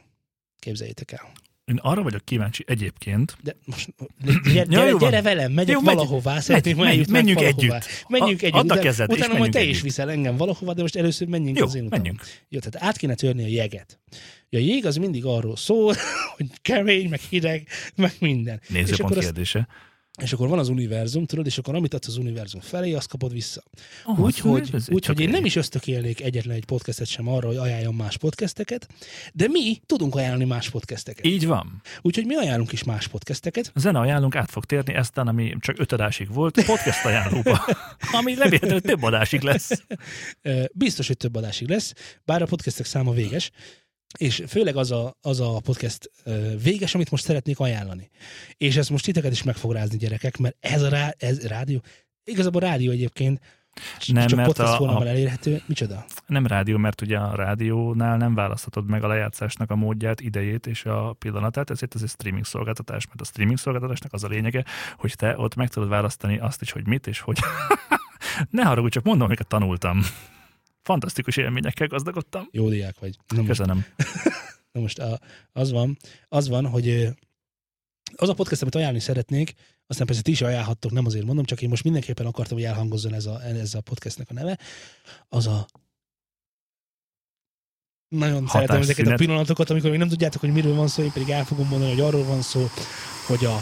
Képzeljétek 0.58 1.12
el. 1.12 1.32
Én 1.64 1.76
arra 1.76 2.02
vagyok 2.02 2.24
kíváncsi 2.24 2.64
egyébként, 2.66 3.36
De 3.42 3.56
most 3.64 3.88
gyere, 4.52 4.64
gyere, 4.64 4.90
van. 4.90 4.98
gyere 4.98 5.22
velem, 5.22 5.52
megyek 5.52 5.74
Jó, 5.74 5.80
megy- 5.80 5.94
valahová, 5.94 6.40
szeretnék 6.40 6.76
megy- 6.76 7.08
menjünk 7.08 7.38
valahová. 7.38 7.76
együtt. 7.76 8.04
Menjünk 8.08 8.42
A- 8.42 8.44
együtt. 8.44 8.54
add 8.56 8.60
a 8.60 8.64
utána- 8.64 8.80
kezed, 8.80 9.12
utána 9.12 9.38
majd 9.38 9.52
te 9.52 9.62
is 9.62 9.68
együtt. 9.68 9.82
viszel 9.82 10.10
engem 10.10 10.36
valahova, 10.36 10.74
de 10.74 10.82
most 10.82 10.96
először 10.96 11.28
menjünk 11.28 11.58
jó, 11.58 11.64
az 11.64 11.74
én 11.74 11.86
menjünk. 11.90 12.22
Jó, 12.48 12.58
tehát 12.58 12.88
át 12.88 12.96
kéne 12.96 13.14
törni 13.14 13.42
a 13.44 13.46
jeget. 13.46 13.98
A 14.50 14.56
jég 14.56 14.86
az 14.86 14.96
mindig 14.96 15.24
arról 15.24 15.56
szól, 15.56 15.94
hogy 16.36 16.46
kemény, 16.62 17.08
meg 17.08 17.20
hideg, 17.20 17.68
meg 17.96 18.12
minden. 18.18 18.60
Nézőpont 18.68 19.00
akkor, 19.00 19.16
azt, 19.16 19.26
kérdése. 19.26 19.68
És 20.22 20.32
akkor 20.32 20.48
van 20.48 20.58
az 20.58 20.68
univerzum, 20.68 21.26
tudod, 21.26 21.46
és 21.46 21.58
akkor 21.58 21.74
amit 21.74 21.94
adsz 21.94 22.06
az 22.06 22.16
univerzum 22.16 22.60
felé, 22.60 22.92
azt 22.92 23.08
kapod 23.08 23.32
vissza. 23.32 23.62
Oh, 24.04 24.18
Úgyhogy 24.18 24.70
úgy, 24.88 25.02
csak 25.02 25.16
hogy 25.16 25.24
én 25.24 25.30
nem 25.30 25.44
is 25.44 25.56
ösztökélnék 25.56 26.20
egyetlen 26.20 26.56
egy 26.56 26.64
podcastet 26.64 27.06
sem 27.06 27.28
arra, 27.28 27.46
hogy 27.46 27.56
ajánljon 27.56 27.94
más 27.94 28.16
podcasteket, 28.16 28.88
de 29.34 29.48
mi 29.48 29.80
tudunk 29.86 30.14
ajánlani 30.14 30.44
más 30.44 30.70
podcasteket. 30.70 31.26
Így 31.26 31.46
van. 31.46 31.82
Úgyhogy 32.02 32.26
mi 32.26 32.34
ajánlunk 32.34 32.72
is 32.72 32.84
más 32.84 33.08
podcasteket. 33.08 33.70
A 33.74 33.80
zene 33.80 33.98
ajánlunk 33.98 34.36
át 34.36 34.50
fog 34.50 34.64
térni 34.64 34.94
eztán, 34.94 35.28
ami 35.28 35.54
csak 35.60 35.78
öt 35.78 35.92
adásig 35.92 36.32
volt, 36.32 36.64
podcast 36.64 37.04
ajánlóba, 37.04 37.64
ami 38.18 38.34
remélhetőleg 38.34 38.82
több 38.82 39.02
adásig 39.02 39.40
lesz. 39.40 39.70
Biztos, 40.72 41.06
hogy 41.06 41.16
több 41.16 41.34
adásig 41.34 41.68
lesz, 41.68 41.92
bár 42.24 42.42
a 42.42 42.46
podcastek 42.46 42.86
száma 42.86 43.12
véges, 43.12 43.50
és 44.18 44.42
főleg 44.48 44.76
az 44.76 44.90
a, 44.90 45.16
az 45.20 45.40
a 45.40 45.60
podcast 45.64 46.10
véges, 46.62 46.94
amit 46.94 47.10
most 47.10 47.24
szeretnék 47.24 47.58
ajánlani. 47.60 48.10
És 48.56 48.76
ez 48.76 48.88
most 48.88 49.04
titeket 49.04 49.32
is 49.32 49.42
meg 49.42 49.56
fog 49.56 49.72
rázni, 49.72 49.96
gyerekek, 49.98 50.36
mert 50.36 50.56
ez 50.60 50.82
a 50.82 50.88
rá, 50.88 51.14
ez 51.18 51.46
rádió, 51.46 51.82
igazából 52.24 52.60
rádió 52.60 52.90
egyébként, 52.90 53.40
Nem, 54.06 54.26
csak 54.26 54.36
mert 54.36 54.48
podcast 54.52 54.72
a- 54.72 54.76
formában 54.76 55.06
a- 55.06 55.08
elérhető. 55.10 55.62
Micsoda? 55.66 56.04
Nem 56.26 56.46
rádió, 56.46 56.76
mert 56.76 57.00
ugye 57.00 57.18
a 57.18 57.34
rádiónál 57.34 58.16
nem 58.16 58.34
választhatod 58.34 58.88
meg 58.88 59.04
a 59.04 59.06
lejátszásnak 59.06 59.70
a 59.70 59.76
módját, 59.76 60.20
idejét 60.20 60.66
és 60.66 60.84
a 60.84 61.12
pillanatát, 61.18 61.70
ezért 61.70 61.94
ez 61.94 62.02
egy 62.02 62.08
streaming 62.08 62.44
szolgáltatás, 62.44 63.06
mert 63.06 63.20
a 63.20 63.24
streaming 63.24 63.58
szolgáltatásnak 63.58 64.12
az 64.12 64.24
a 64.24 64.28
lényege, 64.28 64.64
hogy 64.96 65.14
te 65.16 65.38
ott 65.38 65.54
meg 65.54 65.68
tudod 65.68 65.88
választani 65.88 66.38
azt 66.38 66.62
is, 66.62 66.70
hogy 66.70 66.86
mit 66.86 67.06
és 67.06 67.20
hogy. 67.20 67.38
ne 68.50 68.62
haragudj, 68.62 68.92
csak 68.92 69.04
mondom, 69.04 69.26
amiket 69.26 69.46
tanultam. 69.46 70.02
Fantasztikus 70.82 71.36
élményekkel 71.36 71.86
gazdagodtam. 71.86 72.48
Jó 72.50 72.68
diák 72.68 72.98
vagy. 72.98 73.16
Na 73.28 73.36
most, 73.36 73.48
Köszönöm. 73.48 73.84
na 74.72 74.80
most 74.80 74.98
a, 74.98 75.20
az, 75.52 75.70
van, 75.70 75.96
az 76.28 76.48
van, 76.48 76.66
hogy 76.66 77.08
az 78.16 78.28
a 78.28 78.34
podcast, 78.34 78.62
amit 78.62 78.74
ajánlani 78.74 79.00
szeretnék, 79.00 79.54
aztán 79.86 80.06
persze 80.06 80.22
ti 80.22 80.30
is 80.30 80.42
ajánlhattok, 80.42 80.90
nem 80.90 81.06
azért 81.06 81.24
mondom, 81.24 81.44
csak 81.44 81.62
én 81.62 81.68
most 81.68 81.84
mindenképpen 81.84 82.26
akartam, 82.26 82.56
hogy 82.56 82.66
elhangozzon 82.66 83.14
ez 83.14 83.26
a, 83.26 83.42
ez 83.42 83.74
a 83.74 83.80
podcastnek 83.80 84.30
a 84.30 84.34
neve, 84.34 84.58
az 85.28 85.46
a 85.46 85.66
nagyon 88.08 88.46
szeretem 88.46 88.76
ezeket 88.76 88.76
a 88.76 89.08
Hatásszünet. 89.08 89.18
pillanatokat, 89.18 89.70
amikor 89.70 89.90
még 89.90 89.98
nem 89.98 90.08
tudjátok, 90.08 90.40
hogy 90.40 90.52
miről 90.52 90.74
van 90.74 90.88
szó, 90.88 91.02
én 91.02 91.12
pedig 91.12 91.28
el 91.28 91.44
fogom 91.44 91.68
mondani, 91.68 91.90
hogy 91.90 92.00
arról 92.00 92.24
van 92.24 92.42
szó, 92.42 92.66
hogy 93.26 93.44
a 93.44 93.56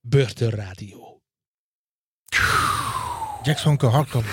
börtönrádió. 0.00 1.22
Jacksonka 3.44 3.88
halkabban. 3.88 4.30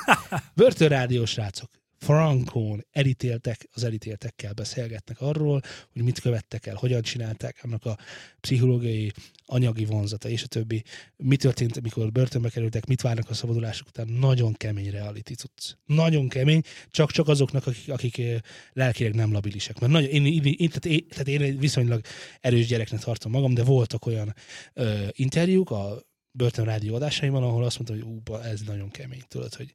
Börtönrádió 0.54 1.24
srácok. 1.24 1.70
Frankon 1.98 2.86
elítéltek, 2.92 3.68
az 3.72 3.84
elítéltekkel 3.84 4.52
beszélgetnek 4.52 5.20
arról, 5.20 5.60
hogy 5.92 6.02
mit 6.02 6.20
követtek 6.20 6.66
el, 6.66 6.74
hogyan 6.74 7.02
csinálták, 7.02 7.60
annak 7.62 7.84
a 7.84 7.98
pszichológiai, 8.40 9.12
anyagi 9.46 9.84
vonzata 9.84 10.28
és 10.28 10.42
a 10.42 10.46
többi. 10.46 10.82
Mi 11.16 11.36
történt, 11.36 11.80
mikor 11.80 12.12
börtönbe 12.12 12.48
kerültek, 12.48 12.86
mit 12.86 13.00
várnak 13.00 13.30
a 13.30 13.34
szabadulásuk 13.34 13.88
után. 13.88 14.08
Nagyon 14.08 14.52
kemény 14.52 14.90
reality 14.90 15.32
cucc. 15.32 15.72
Nagyon 15.84 16.28
kemény, 16.28 16.62
csak, 16.90 17.10
csak 17.10 17.28
azoknak, 17.28 17.66
akik, 17.66 17.92
akik 17.92 18.18
eh, 18.18 18.38
lelkileg 18.72 19.14
nem 19.14 19.32
labilisek. 19.32 19.78
Mert 19.78 19.92
nagyon, 19.92 20.08
én, 20.08 20.26
én, 20.26 20.42
én, 20.44 20.68
tehát, 20.68 20.84
én, 20.84 21.08
tehát 21.08 21.28
én 21.28 21.58
viszonylag 21.58 22.00
erős 22.40 22.66
gyereknek 22.66 23.00
tartom 23.00 23.32
magam, 23.32 23.54
de 23.54 23.64
voltak 23.64 24.06
olyan 24.06 24.34
ö, 24.74 25.06
interjúk 25.12 25.70
a 25.70 26.07
börtönrádió 26.30 26.94
adásaimon, 26.94 27.42
ahol 27.42 27.64
azt 27.64 27.78
mondta, 27.78 28.06
hogy 28.06 28.14
ú, 28.14 28.36
ez 28.36 28.60
nagyon 28.60 28.90
kemény, 28.90 29.22
tudod, 29.28 29.54
hogy 29.54 29.74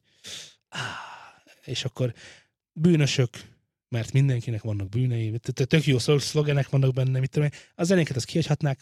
áh, 0.68 0.80
és 1.64 1.84
akkor 1.84 2.14
bűnösök, 2.72 3.28
mert 3.88 4.12
mindenkinek 4.12 4.62
vannak 4.62 4.88
bűnei, 4.88 5.38
tök 5.68 5.86
jó 5.86 5.98
szlo- 5.98 6.22
szlogenek 6.22 6.68
vannak 6.68 6.92
benne, 6.92 7.18
mit 7.20 7.30
tudom 7.30 7.48
én, 7.52 7.58
a 7.74 7.84
zenéket 7.84 8.16
azt 8.16 8.24
kihagyhatnák. 8.24 8.80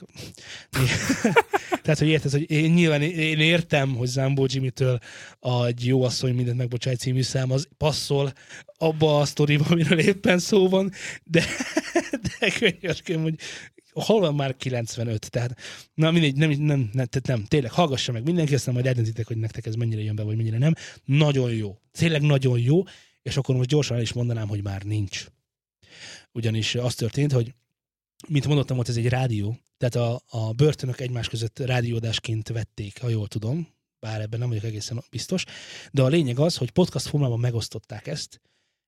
Tehát, 1.83 1.99
hogy 1.99 2.09
érted, 2.09 2.31
hogy 2.31 2.51
én 2.51 2.71
nyilván 2.71 3.03
én 3.03 3.39
értem, 3.39 3.95
hogy 3.95 4.09
Zambó 4.09 4.47
Jimmy-től 4.49 4.99
a 5.41 5.67
jó 5.81 6.03
asszony 6.03 6.35
mindent 6.35 6.57
megbocsájt 6.57 6.99
című 6.99 7.23
szám, 7.23 7.51
az 7.51 7.69
passzol 7.77 8.33
abba 8.79 9.21
a 9.21 9.25
sztoriba, 9.25 9.65
amiről 9.65 9.99
éppen 9.99 10.39
szó 10.39 10.69
van, 10.69 10.93
de, 11.25 11.45
de 12.25 12.51
könyörgöm, 12.59 13.23
hogy 13.23 13.35
hol 13.93 14.21
van 14.21 14.35
már 14.35 14.57
95, 14.57 15.31
tehát 15.31 15.57
na 15.95 16.11
mindegy, 16.11 16.37
nem, 16.37 16.51
nem, 16.51 16.91
nem, 16.93 17.07
tehát 17.07 17.27
nem, 17.27 17.45
tényleg 17.45 17.71
hallgassa 17.71 18.13
meg 18.13 18.25
mindenki, 18.25 18.55
aztán 18.55 18.75
majd 18.75 18.87
eldöntitek, 18.87 19.27
hogy 19.27 19.37
nektek 19.37 19.67
ez 19.67 19.75
mennyire 19.75 20.03
jön 20.03 20.15
be, 20.15 20.23
vagy 20.23 20.37
mennyire 20.37 20.59
nem. 20.59 20.75
Nagyon 21.05 21.53
jó, 21.53 21.79
tényleg 21.91 22.23
nagyon 22.23 22.59
jó, 22.59 22.83
és 23.23 23.37
akkor 23.37 23.57
most 23.57 23.69
gyorsan 23.69 23.97
el 23.97 24.03
is 24.03 24.13
mondanám, 24.13 24.49
hogy 24.49 24.63
már 24.63 24.83
nincs. 24.83 25.27
Ugyanis 26.33 26.75
az 26.75 26.95
történt, 26.95 27.33
hogy 27.33 27.55
mint 28.29 28.47
mondottam, 28.47 28.79
ott 28.79 28.89
ez 28.89 28.97
egy 28.97 29.09
rádió, 29.09 29.59
tehát 29.79 29.95
a, 29.95 30.23
a 30.39 30.53
börtönök 30.53 31.01
egymás 31.01 31.29
között 31.29 31.59
rádiódásként 31.59 32.49
vették, 32.49 33.01
ha 33.01 33.09
jól 33.09 33.29
tudom, 33.29 33.69
bár 34.01 34.21
ebben 34.21 34.39
nem 34.39 34.49
vagyok 34.49 34.65
egészen 34.65 35.05
biztos, 35.11 35.45
de 35.91 36.03
a 36.03 36.09
lényeg 36.09 36.39
az, 36.39 36.57
hogy 36.57 36.71
podcast 36.71 37.07
formában 37.07 37.41
megosztották 37.41 38.07
ezt, 38.07 38.41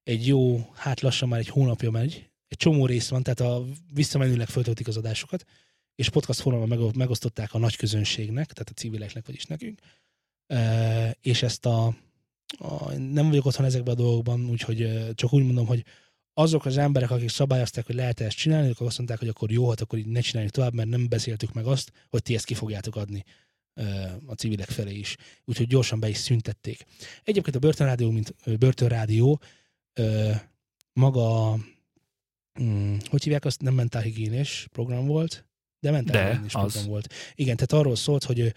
egy 0.02 0.26
jó, 0.26 0.70
hát 0.74 1.00
lassan 1.00 1.28
már 1.28 1.38
egy 1.38 1.48
hónapja 1.48 1.90
megy, 1.90 2.30
egy 2.49 2.59
csomó 2.59 2.86
rész 2.86 3.09
van, 3.09 3.22
tehát 3.22 3.40
a 3.40 3.64
visszamenőleg 3.92 4.49
föltöltik 4.49 4.88
az 4.88 4.97
adásokat, 4.97 5.45
és 5.95 6.09
podcast 6.09 6.40
formában 6.40 6.68
meg- 6.68 6.97
megosztották 6.97 7.55
a 7.55 7.59
nagy 7.59 7.76
közönségnek, 7.76 8.53
tehát 8.53 8.70
a 8.70 8.74
civileknek, 8.80 9.26
vagyis 9.26 9.45
nekünk, 9.45 9.80
E, 10.47 11.16
és 11.20 11.42
ezt 11.42 11.66
a, 11.66 11.97
a 12.59 12.92
nem 12.92 13.28
vagyok 13.28 13.45
otthon 13.45 13.66
ezekben 13.66 13.95
a 13.95 13.97
dolgokban, 13.97 14.51
úgyhogy 14.51 14.82
e, 14.82 15.12
csak 15.14 15.32
úgy 15.32 15.45
mondom, 15.45 15.66
hogy 15.66 15.84
azok 16.32 16.64
az 16.64 16.76
emberek, 16.76 17.11
akik 17.11 17.28
szabályozták, 17.28 17.86
hogy 17.86 17.95
lehet 17.95 18.20
ezt 18.20 18.36
csinálni, 18.36 18.68
ők 18.68 18.80
azt 18.80 18.97
mondták, 18.99 19.18
hogy 19.18 19.28
akkor 19.28 19.51
jó, 19.51 19.68
hát 19.68 19.80
akkor 19.80 19.99
így 19.99 20.07
ne 20.07 20.20
csináljuk 20.20 20.53
tovább, 20.53 20.74
mert 20.74 20.88
nem 20.88 21.09
beszéltük 21.09 21.53
meg 21.53 21.66
azt, 21.66 21.92
hogy 22.09 22.22
ti 22.22 22.34
ezt 22.34 22.45
ki 22.45 22.55
fogjátok 22.55 22.97
adni 22.97 23.24
e, 23.74 24.16
a 24.26 24.34
civilek 24.34 24.68
felé 24.68 24.95
is. 24.95 25.16
Úgyhogy 25.45 25.66
gyorsan 25.66 26.01
be 26.01 26.09
is 26.09 26.16
szüntették. 26.16 26.84
Egyébként 27.22 27.57
a 27.57 27.59
börtönrádió, 27.59 28.11
mint 28.11 28.34
börtönrádió, 28.59 29.40
maga, 30.92 31.59
mm, 32.62 32.96
hogy 33.11 33.22
hívják 33.22 33.44
azt, 33.44 33.61
nem 33.61 33.74
mentálhigiénés 33.74 34.68
program 34.72 35.07
volt, 35.07 35.44
de 35.80 35.90
mentálhigiénés 35.90 36.55
az. 36.55 36.72
program 36.72 36.90
volt. 36.90 37.12
Igen, 37.34 37.57
tehát 37.57 37.72
arról 37.72 37.96
szólt, 37.96 38.24
hogy, 38.24 38.55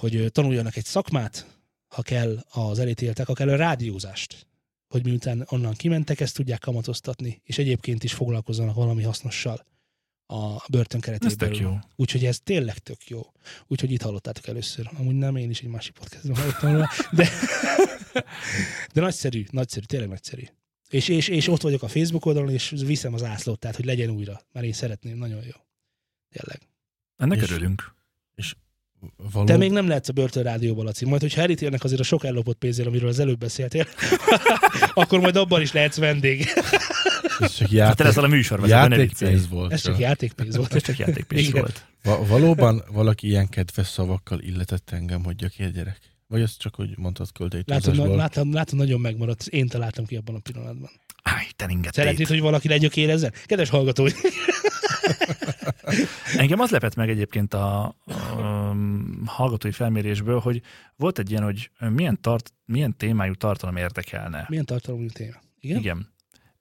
hogy 0.00 0.26
tanuljanak 0.32 0.76
egy 0.76 0.84
szakmát, 0.84 1.58
ha 1.88 2.02
kell 2.02 2.44
az 2.50 2.78
elítéltek, 2.78 3.26
ha 3.26 3.32
kell 3.32 3.48
a 3.48 3.56
rádiózást, 3.56 4.46
hogy 4.88 5.04
miután 5.04 5.46
onnan 5.48 5.74
kimentek, 5.74 6.20
ezt 6.20 6.34
tudják 6.34 6.60
kamatoztatni, 6.60 7.40
és 7.44 7.58
egyébként 7.58 8.04
is 8.04 8.12
foglalkozzanak 8.12 8.74
valami 8.74 9.02
hasznossal 9.02 9.66
a 10.26 10.64
börtön 10.68 11.00
keretében. 11.00 11.30
Ez 11.30 11.48
tök 11.48 11.56
jó. 11.56 11.78
Úgyhogy 11.96 12.24
ez 12.24 12.40
tényleg 12.40 12.78
tök 12.78 13.08
jó. 13.08 13.20
Úgyhogy 13.66 13.90
itt 13.90 14.02
hallottátok 14.02 14.46
először. 14.46 14.90
Amúgy 14.98 15.14
nem, 15.14 15.36
én 15.36 15.50
is 15.50 15.60
egy 15.60 15.68
másik 15.68 15.92
podcastban 15.92 16.36
hallottam 16.36 16.72
róla, 16.72 16.88
de, 17.10 17.28
de 18.94 19.00
nagyszerű, 19.00 19.44
nagyszerű, 19.50 19.86
tényleg 19.86 20.08
nagyszerű. 20.08 20.44
És, 20.90 21.08
és, 21.08 21.28
és 21.28 21.48
ott 21.48 21.62
vagyok 21.62 21.82
a 21.82 21.88
Facebook 21.88 22.26
oldalon, 22.26 22.50
és 22.50 22.74
viszem 22.86 23.14
az 23.14 23.22
ászlót, 23.22 23.58
tehát 23.58 23.76
hogy 23.76 23.84
legyen 23.84 24.10
újra, 24.10 24.40
mert 24.52 24.66
én 24.66 24.72
szeretném, 24.72 25.16
nagyon 25.16 25.42
jó. 25.44 25.60
Tényleg. 26.30 26.60
Ennek 27.16 27.42
És- 27.42 27.50
örülünk. 27.50 27.98
Való... 29.32 29.46
Te 29.46 29.56
még 29.56 29.70
nem 29.70 29.88
lehetsz 29.88 30.08
a 30.08 30.12
börtönrádióban, 30.12 30.84
Laci. 30.84 31.04
Majd, 31.04 31.20
hogyha 31.20 31.40
elítélnek 31.40 31.84
azért 31.84 32.00
a 32.00 32.04
sok 32.04 32.24
ellopott 32.24 32.58
pénzért, 32.58 32.88
amiről 32.88 33.08
az 33.08 33.18
előbb 33.18 33.38
beszéltél, 33.38 33.86
akkor 34.94 35.20
majd 35.20 35.36
abban 35.36 35.60
is 35.60 35.72
lehetsz 35.72 35.96
vendég. 35.96 36.46
Ez 37.38 37.54
csak 37.54 37.58
Hát 37.60 37.68
te 37.68 37.74
játék, 37.76 38.06
leszel 38.06 38.24
a 38.24 38.28
műsorvezető, 38.28 38.96
játékpénz 38.96 39.48
volt. 39.48 39.72
Ez 39.72 39.82
csak 39.82 39.98
játékpénz 39.98 40.56
volt. 40.56 40.74
Ez 40.74 40.82
csak 40.82 40.98
játékpénz 40.98 41.50
volt. 41.50 41.86
Va- 42.02 42.28
valóban 42.28 42.82
valaki 42.92 43.26
ilyen 43.26 43.48
kedves 43.48 43.86
szavakkal 43.86 44.40
illetett 44.40 44.90
engem, 44.90 45.24
hogy 45.24 45.36
gyökér 45.36 45.72
gyerek? 45.72 45.98
Vagy 46.30 46.42
azt 46.42 46.58
csak, 46.58 46.74
hogy 46.74 46.98
mondtad 46.98 47.32
költői 47.32 47.62
Látod, 47.66 47.96
na, 47.96 48.14
látod, 48.14 48.52
látod, 48.52 48.78
nagyon 48.78 49.00
megmaradt. 49.00 49.46
Én 49.46 49.66
találtam 49.66 50.06
ki 50.06 50.16
abban 50.16 50.34
a 50.34 50.38
pillanatban. 50.38 50.90
Áj, 51.22 51.46
te 51.56 51.64
Szeretnéd, 51.64 51.98
ingetét. 51.98 52.26
hogy 52.26 52.40
valaki 52.40 52.68
legyökérezzen? 52.68 53.32
Kedves 53.46 53.68
hallgatói! 53.68 54.10
Engem 56.36 56.60
az 56.60 56.70
lepett 56.70 56.94
meg 56.94 57.10
egyébként 57.10 57.54
a, 57.54 57.82
a 57.84 58.74
hallgatói 59.24 59.72
felmérésből, 59.72 60.38
hogy 60.38 60.62
volt 60.96 61.18
egy 61.18 61.30
ilyen, 61.30 61.42
hogy 61.42 61.70
milyen, 61.78 62.20
tart, 62.20 62.52
milyen 62.64 62.96
témájú 62.96 63.34
tartalom 63.34 63.76
érdekelne. 63.76 64.46
Milyen 64.48 64.64
tartalomú 64.64 65.06
téma? 65.08 65.36
Igen? 65.60 65.78
Igen. 65.78 66.08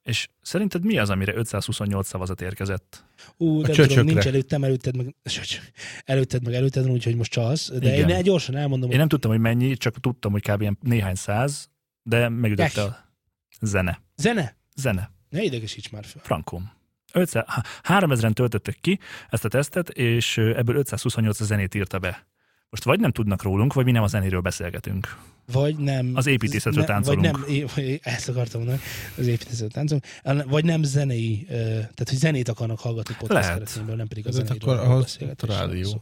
És 0.10 0.28
szerinted 0.42 0.86
mi 0.86 0.98
az, 0.98 1.10
amire 1.10 1.36
528 1.36 2.08
szavazat 2.08 2.42
érkezett? 2.42 3.04
Ú, 3.38 3.62
de 3.62 3.74
tudom, 3.88 4.06
nincs 4.06 4.26
előttem, 4.26 4.64
előtted 4.64 4.96
meg, 4.98 5.16
csöcs, 5.24 5.60
előtted 6.06 6.44
meg 6.44 6.54
előtted, 6.54 6.90
úgyhogy 6.90 7.16
most 7.16 7.32
csalsz. 7.32 7.72
De 7.72 7.76
Igen. 7.78 7.94
én 7.94 8.06
ne, 8.06 8.22
gyorsan 8.22 8.56
elmondom, 8.56 8.84
Én 8.84 8.90
hogy 8.90 8.98
nem 8.98 9.08
tudtam, 9.08 9.32
hogy 9.32 9.40
mennyi, 9.40 9.78
csak 9.78 10.00
tudtam, 10.00 10.32
hogy 10.32 10.42
kb. 10.42 10.78
néhány 10.82 11.16
száz, 11.16 11.70
de 12.04 12.30
megütötte 12.30 12.82
a 12.82 13.14
zene. 13.62 14.02
zene? 14.16 14.58
Zene. 14.76 15.12
Ne 15.30 15.44
idegesíts 15.44 15.92
már 15.92 16.06
fel. 16.06 16.22
Frankom. 16.26 16.72
500, 17.14 17.44
há- 17.48 17.66
3000-en 17.84 18.34
töltöttek 18.34 18.78
ki 18.82 19.00
ezt 19.30 19.46
a 19.46 19.48
tesztet, 19.48 19.90
és 19.90 20.38
ebből 20.38 20.76
528 20.76 21.40
a 21.40 21.44
zenét 21.46 21.76
írta 21.76 22.00
be. 22.00 22.28
Most 22.70 22.84
vagy 22.84 23.00
nem 23.00 23.12
tudnak 23.12 23.42
rólunk, 23.44 23.74
vagy 23.74 23.86
mi 23.86 23.92
nem 23.92 24.04
a 24.04 24.08
zenéről 24.08 24.42
beszélgetünk. 24.42 25.18
Vagy 25.52 25.78
nem... 25.78 26.12
Az 26.16 26.26
építészetről 26.26 26.84
ne- 26.84 26.88
táncolunk. 26.90 27.46
Vagy 27.46 27.56
nem, 27.76 27.98
ezt 28.02 28.30
akartam 28.30 28.60
mondani, 28.60 28.82
az 29.18 29.28
építészetről 29.28 29.70
táncolunk. 29.70 30.50
Vagy 30.52 30.66
nem 30.66 30.84
zenei, 30.84 31.46
tehát 31.48 32.10
hogy 32.10 32.18
zenét 32.18 32.48
akarnak 32.50 32.80
hallgatni 32.80 33.16
podcast 33.20 33.48
Lehet. 33.48 33.58
keretében, 33.64 33.96
nem 33.96 34.08
pedig 34.08 34.26
a 34.26 34.30
Azért 34.30 34.48
zenéről 34.48 34.70
akkor 34.70 34.80
való 34.84 34.92
ahhoz 34.92 35.04
beszélgetésről 35.04 35.58
a 35.58 35.60
rádió. 35.68 36.02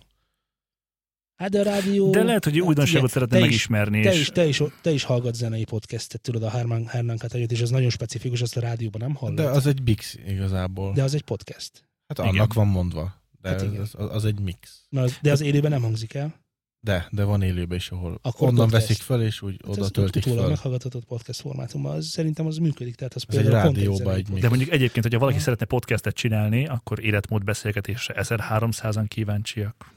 Hát 1.36 1.50
de 1.50 1.60
a 1.60 1.64
rádió... 1.64 2.10
De 2.12 2.24
lehet, 2.24 2.44
hogy 2.44 2.54
hát 2.54 2.62
újdonságot 2.68 2.98
igen, 3.00 3.08
szeretne 3.14 3.40
megismerni. 3.40 4.02
Te 4.02 4.14
és 4.14 4.20
is, 4.20 4.30
te, 4.30 4.46
is, 4.46 4.62
te 4.82 4.92
is 4.92 5.04
hallgat 5.04 5.36
zenei 5.36 5.64
podcastet, 5.64 6.22
tudod, 6.22 6.44
a 6.44 6.50
Herman, 6.50 6.88
Hernán 6.88 7.18
Katajot, 7.18 7.52
és 7.52 7.62
az 7.62 7.70
nagyon 7.70 7.90
specifikus, 7.90 8.42
azt 8.42 8.58
a 8.58 8.60
rádióban 8.60 9.02
nem 9.02 9.16
hallod. 9.16 9.36
De 9.36 9.44
az 9.50 9.68
egy 9.68 9.82
mix 9.84 10.18
igazából. 10.28 10.94
de 10.94 11.04
az 11.04 11.14
egy 11.14 11.24
podcast. 11.24 11.72
hát 12.08 12.18
igen. 12.20 12.30
annak 12.30 12.54
van 12.54 12.68
mondva. 12.68 13.22
De 13.42 13.50
Hát 13.50 13.62
igen. 13.62 13.82
az, 13.82 13.94
az, 13.98 14.10
az 14.16 14.26
egy 14.26 14.40
mix. 14.40 14.86
Na, 14.90 15.02
az- 15.02 15.18
de 15.22 15.32
az 15.32 15.42
élőben 15.42 15.72
nem 15.72 15.82
hangzik 15.82 16.14
el. 16.14 16.46
De, 16.88 17.08
de 17.12 17.24
van 17.24 17.42
élőben 17.42 17.78
is, 17.78 17.90
ahol 17.92 18.20
Akkor 18.22 18.48
onnan 18.48 18.64
podcast. 18.66 18.88
veszik 18.88 19.04
fel, 19.04 19.22
és 19.24 19.42
úgy 19.42 19.60
Hát 19.66 19.76
oda 19.76 19.84
ez 19.86 19.92
töltik 19.92 20.22
utólag 20.26 20.40
fel. 20.42 20.50
meghallgathatott 20.50 21.06
podcast 21.06 21.42
formátumban, 21.42 21.96
az, 21.96 22.06
szerintem 22.06 22.46
az 22.46 22.58
működik. 22.58 22.96
Tehát 22.96 23.14
az 23.14 23.24
Ez 23.28 23.36
egy 23.36 23.42
például 23.42 23.62
a 23.62 23.66
rádióban 23.66 23.96
content 23.98 24.26
zenei 24.26 24.36
egy. 24.36 24.42
De 24.42 24.48
mondjuk 24.50 24.70
egyébként, 24.72 25.04
hogyha 25.04 25.20
valaki 25.20 25.38
Ja. 25.38 25.44
szeretne 25.44 25.66
podcastet 25.66 26.16
csinálni, 26.16 26.68
akkor 26.68 27.04
életmód 27.04 27.44
beszélgetésre 27.44 28.16
1300-an 28.18 29.06
kíváncsiak. 29.08 29.96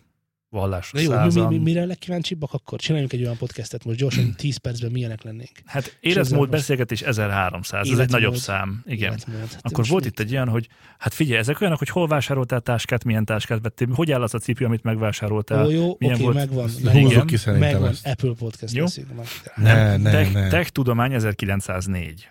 Vallásra 0.51 0.99
De 0.99 1.05
jó, 1.05 1.11
mi, 1.11 1.25
mi, 1.25 1.31
100 1.31 1.49
mi, 1.49 1.59
mire 1.59 1.85
legkíváncsibbak 1.85 2.53
akkor? 2.53 2.79
Csináljunk 2.81 3.13
egy 3.13 3.23
olyan 3.23 3.37
podcastet 3.37 3.85
most 3.85 3.99
gyorsan, 3.99 4.35
10 4.37 4.57
percben 4.57 4.91
milyenek 4.91 5.23
lennénk. 5.23 5.51
Hát 5.65 5.97
életmód 6.01 6.39
most- 6.39 6.51
beszélgetés 6.51 7.03
1300, 7.03 7.81
ez 7.81 7.87
egy 7.87 7.93
Életmód. 7.99 8.21
nagyobb 8.21 8.35
szám. 8.37 8.83
Igen. 8.87 9.13
Életmód. 9.13 9.39
Hát 9.53 9.61
Akkor 9.63 9.87
volt 9.87 10.05
mit? 10.05 10.13
itt 10.13 10.19
egy 10.27 10.33
olyan, 10.33 10.49
hogy 10.49 10.69
hát 10.99 11.15
figyelj, 11.15 11.39
ezek 11.39 11.61
olyanok, 11.61 11.79
hogy 11.79 11.89
hol 11.89 12.07
vásároltál 12.07 12.61
táskát, 12.61 13.05
milyen 13.05 13.25
táskát 13.25 13.61
vettél, 13.63 13.89
hogy 13.95 14.13
áll 14.13 14.23
az 14.23 14.35
a 14.35 14.39
cipő, 14.39 14.65
amit 14.65 14.83
megvásároltál. 14.83 15.67
Ó, 15.67 15.71
jó, 15.71 15.97
milyen 15.99 16.15
oké, 16.15 16.23
volt? 16.25 16.35
megvan. 16.35 16.71
Húzzuk 16.93 17.27
ki 17.27 17.37
szerintem 17.37 17.71
Megvan, 17.71 17.89
ezt. 17.91 18.07
Apple 18.07 18.33
Podcast 18.39 18.75
Jó. 18.75 18.85
beszélünk 18.85 19.17
meg. 19.17 19.27
Ne, 19.57 19.97
ne, 19.97 20.11
tech, 20.11 20.33
ne. 20.33 20.49
tech 20.49 20.71
tudomány 20.71 21.13
1904. 21.13 22.29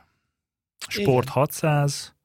Sport 0.87 1.23
Igen. 1.23 1.33
600, 1.33 2.15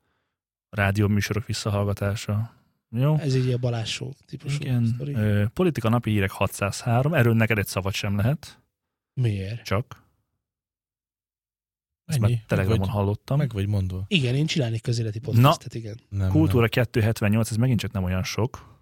rádió 0.70 1.08
műsorok 1.08 1.46
visszahallgatása. 1.46 2.53
Jó? 2.96 3.16
Ez 3.18 3.34
egy 3.34 3.44
ilyen 3.44 3.60
Balázs 3.60 4.00
típusú 4.26 4.62
Igen. 4.62 4.86
sztori. 4.86 5.12
Ö, 5.14 5.44
politika 5.54 5.88
napi 5.88 6.10
hírek 6.10 6.30
603, 6.30 7.14
erről 7.14 7.34
neked 7.34 7.58
egy 7.58 7.66
szavat 7.66 7.92
sem 7.94 8.16
lehet, 8.16 8.62
Miért? 9.14 9.64
csak. 9.64 10.02
Ezt 12.04 12.18
már 12.18 12.28
Ennyi. 12.30 12.38
Meg 12.38 12.46
Telegramon 12.48 12.78
vagy, 12.78 12.88
hallottam. 12.88 13.38
meg 13.38 13.52
vagy 13.52 13.66
mondva. 13.66 14.04
Igen, 14.08 14.34
én 14.34 14.46
csinálnék 14.46 14.82
közéleti 14.82 15.18
podcastet, 15.18 15.74
igen. 15.74 16.00
Nem, 16.08 16.30
Kultúra 16.30 16.68
278, 16.68 17.50
ez 17.50 17.56
megint 17.56 17.80
csak 17.80 17.92
nem 17.92 18.04
olyan 18.04 18.22
sok. 18.22 18.72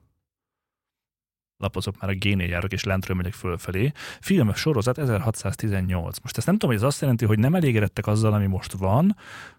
Lapozok 1.56 2.00
már 2.00 2.10
a 2.10 2.14
G4 2.14 2.48
járok, 2.48 2.72
és 2.72 2.84
lentről 2.84 3.16
megyek 3.16 3.32
fölfelé. 3.32 3.92
Filmes 4.20 4.58
sorozat 4.58 4.98
1618. 4.98 6.18
Most 6.18 6.36
ezt 6.36 6.46
nem 6.46 6.54
tudom, 6.54 6.70
hogy 6.74 6.84
ez 6.84 6.88
azt 6.88 7.00
jelenti, 7.00 7.24
hogy 7.24 7.38
nem 7.38 7.54
elégedettek 7.54 8.06
azzal, 8.06 8.32
ami 8.32 8.46
most 8.46 8.72
van, 8.72 9.16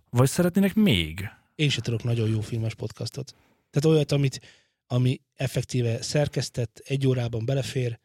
vagy 0.09 0.29
szeretnének 0.29 0.73
még. 0.75 1.29
Én 1.55 1.69
se 1.69 1.81
tudok 1.81 2.03
nagyon 2.03 2.29
jó 2.29 2.39
filmes 2.41 2.75
podcastot. 2.75 3.35
Tehát 3.74 3.97
olyat, 3.97 4.11
amit, 4.11 4.41
ami 4.88 5.21
effektíve 5.36 6.01
szerkesztett, 6.01 6.82
egy 6.86 7.07
órában 7.07 7.45
belefér, 7.45 7.99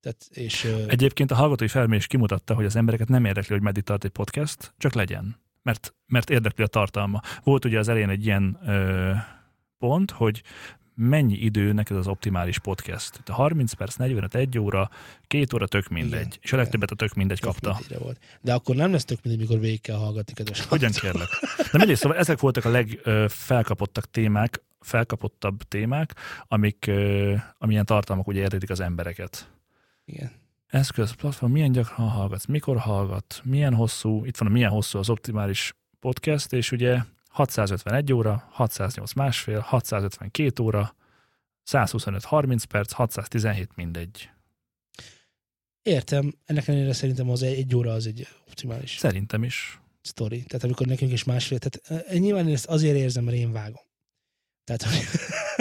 tehát, 0.00 0.28
és 0.30 0.74
Egyébként 0.86 1.30
a 1.30 1.34
hallgatói 1.34 1.68
felmérés 1.68 2.06
kimutatta, 2.06 2.54
hogy 2.54 2.64
az 2.64 2.76
embereket 2.76 3.08
nem 3.08 3.24
érdekli, 3.24 3.54
hogy 3.54 3.64
meddig 3.64 3.82
tart 3.82 4.04
egy 4.04 4.10
podcast, 4.10 4.74
csak 4.76 4.94
legyen. 4.94 5.40
Mert, 5.62 5.94
mert 6.06 6.30
érdekli 6.30 6.64
a 6.64 6.66
tartalma. 6.66 7.20
Volt 7.42 7.64
ugye 7.64 7.78
az 7.78 7.88
elején 7.88 8.08
egy 8.08 8.24
ilyen 8.24 8.58
ö, 8.66 9.12
pont, 9.78 10.10
hogy 10.10 10.42
mennyi 10.94 11.34
idő 11.34 11.72
neked 11.72 11.96
az 11.96 12.06
optimális 12.06 12.58
podcast. 12.58 13.22
A 13.26 13.32
30 13.32 13.72
perc, 13.72 13.94
45, 13.94 14.34
1 14.34 14.58
óra, 14.58 14.90
2 15.26 15.46
óra 15.54 15.66
tök 15.66 15.88
mindegy. 15.88 16.20
Igen, 16.20 16.38
és 16.40 16.52
a 16.52 16.56
legtöbbet 16.56 16.90
a 16.90 16.94
tök 16.94 17.14
mindegy 17.14 17.40
tök 17.40 17.50
kapta. 17.50 17.78
volt. 17.98 18.18
De 18.40 18.54
akkor 18.54 18.76
nem 18.76 18.92
lesz 18.92 19.04
tök 19.04 19.18
mindegy, 19.22 19.48
mikor 19.48 19.60
végig 19.60 19.80
kell 19.80 19.96
hallgatni, 19.96 20.32
kedves 20.32 20.64
Hogyan 20.66 20.90
kérlek? 20.90 21.28
De 21.56 21.78
mindegy, 21.78 21.96
szóval 21.96 22.18
ezek 22.18 22.40
voltak 22.40 22.64
a 22.64 22.70
legfelkapottak 22.70 24.10
témák, 24.10 24.62
felkapottabb 24.80 25.62
témák, 25.62 26.14
amik, 26.42 26.90
amilyen 27.58 27.84
tartalmak 27.84 28.26
ugye 28.26 28.40
érdeklik 28.40 28.70
az 28.70 28.80
embereket. 28.80 29.50
Igen. 30.04 30.30
Eszköz, 30.66 31.12
platform, 31.12 31.52
milyen 31.52 31.72
gyakran 31.72 32.08
hallgatsz, 32.08 32.46
mikor 32.46 32.78
hallgat, 32.78 33.40
milyen 33.44 33.74
hosszú, 33.74 34.24
itt 34.24 34.36
van 34.36 34.48
a 34.48 34.52
milyen 34.52 34.70
hosszú 34.70 34.98
az 34.98 35.10
optimális 35.10 35.74
podcast, 36.00 36.52
és 36.52 36.72
ugye 36.72 36.98
651 37.28 38.12
óra, 38.12 38.48
608 38.50 39.12
másfél, 39.12 39.60
652 39.60 40.62
óra, 40.62 40.94
125 41.62 42.24
30 42.24 42.64
perc, 42.64 42.92
617 42.92 43.76
mindegy. 43.76 44.30
Értem, 45.82 46.32
ennek 46.44 46.68
ellenére 46.68 46.92
szerintem 46.92 47.30
az 47.30 47.42
egy, 47.42 47.58
egy 47.58 47.74
óra 47.76 47.92
az 47.92 48.06
egy 48.06 48.28
optimális 48.46 48.96
Szerintem 48.96 49.44
is. 49.44 49.80
sztori. 50.00 50.42
Tehát 50.42 50.64
amikor 50.64 50.86
nekünk 50.86 51.12
is 51.12 51.24
másfél, 51.24 51.58
tehát 51.58 52.06
eh, 52.06 52.18
nyilván 52.18 52.48
én 52.48 52.54
ezt 52.54 52.66
azért 52.66 52.96
érzem, 52.96 53.24
mert 53.24 53.36
én 53.36 53.52
vágom. 53.52 53.82
Tehát, 54.68 54.94
hogy, 54.94 55.06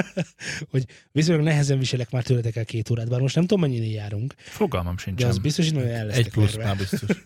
hogy 0.72 0.86
viszonylag 1.12 1.45
nehezen 1.45 1.80
viselek 1.80 2.12
már 2.12 2.24
tőletek 2.24 2.55
el 2.55 2.66
két 2.66 2.89
órát, 2.89 3.10
bár 3.10 3.20
most 3.20 3.36
nem 3.36 3.45
tudom, 3.45 3.70
mennyire 3.70 3.86
járunk, 3.86 4.34
Fogalmam 4.38 4.95
de 4.95 5.01
sincsen. 5.01 5.30
az 5.30 5.38
biztos, 5.38 5.66
hogy 5.66 5.74
nagyon 5.74 5.91
el 5.91 6.12
Egy 6.12 6.30
plusz 6.30 6.55
már 6.58 6.78
biztos. 6.78 7.10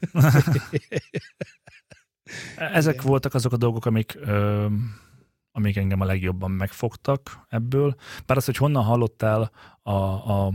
Ezek 2.58 2.94
Igen. 2.94 3.06
voltak 3.06 3.34
azok 3.34 3.54
a 3.54 3.58
dolgok, 3.58 3.86
amik, 3.86 4.18
ö, 4.22 4.66
amik 5.52 5.78
engem 5.78 6.02
a 6.02 6.06
legjobban 6.06 6.52
megfogtak 6.52 7.46
ebből. 7.50 7.96
Bár 8.26 8.38
az, 8.38 8.46
hogy 8.46 8.58
honnan 8.58 8.84
hallottál 8.84 9.52
a, 9.82 9.92
a, 9.92 10.54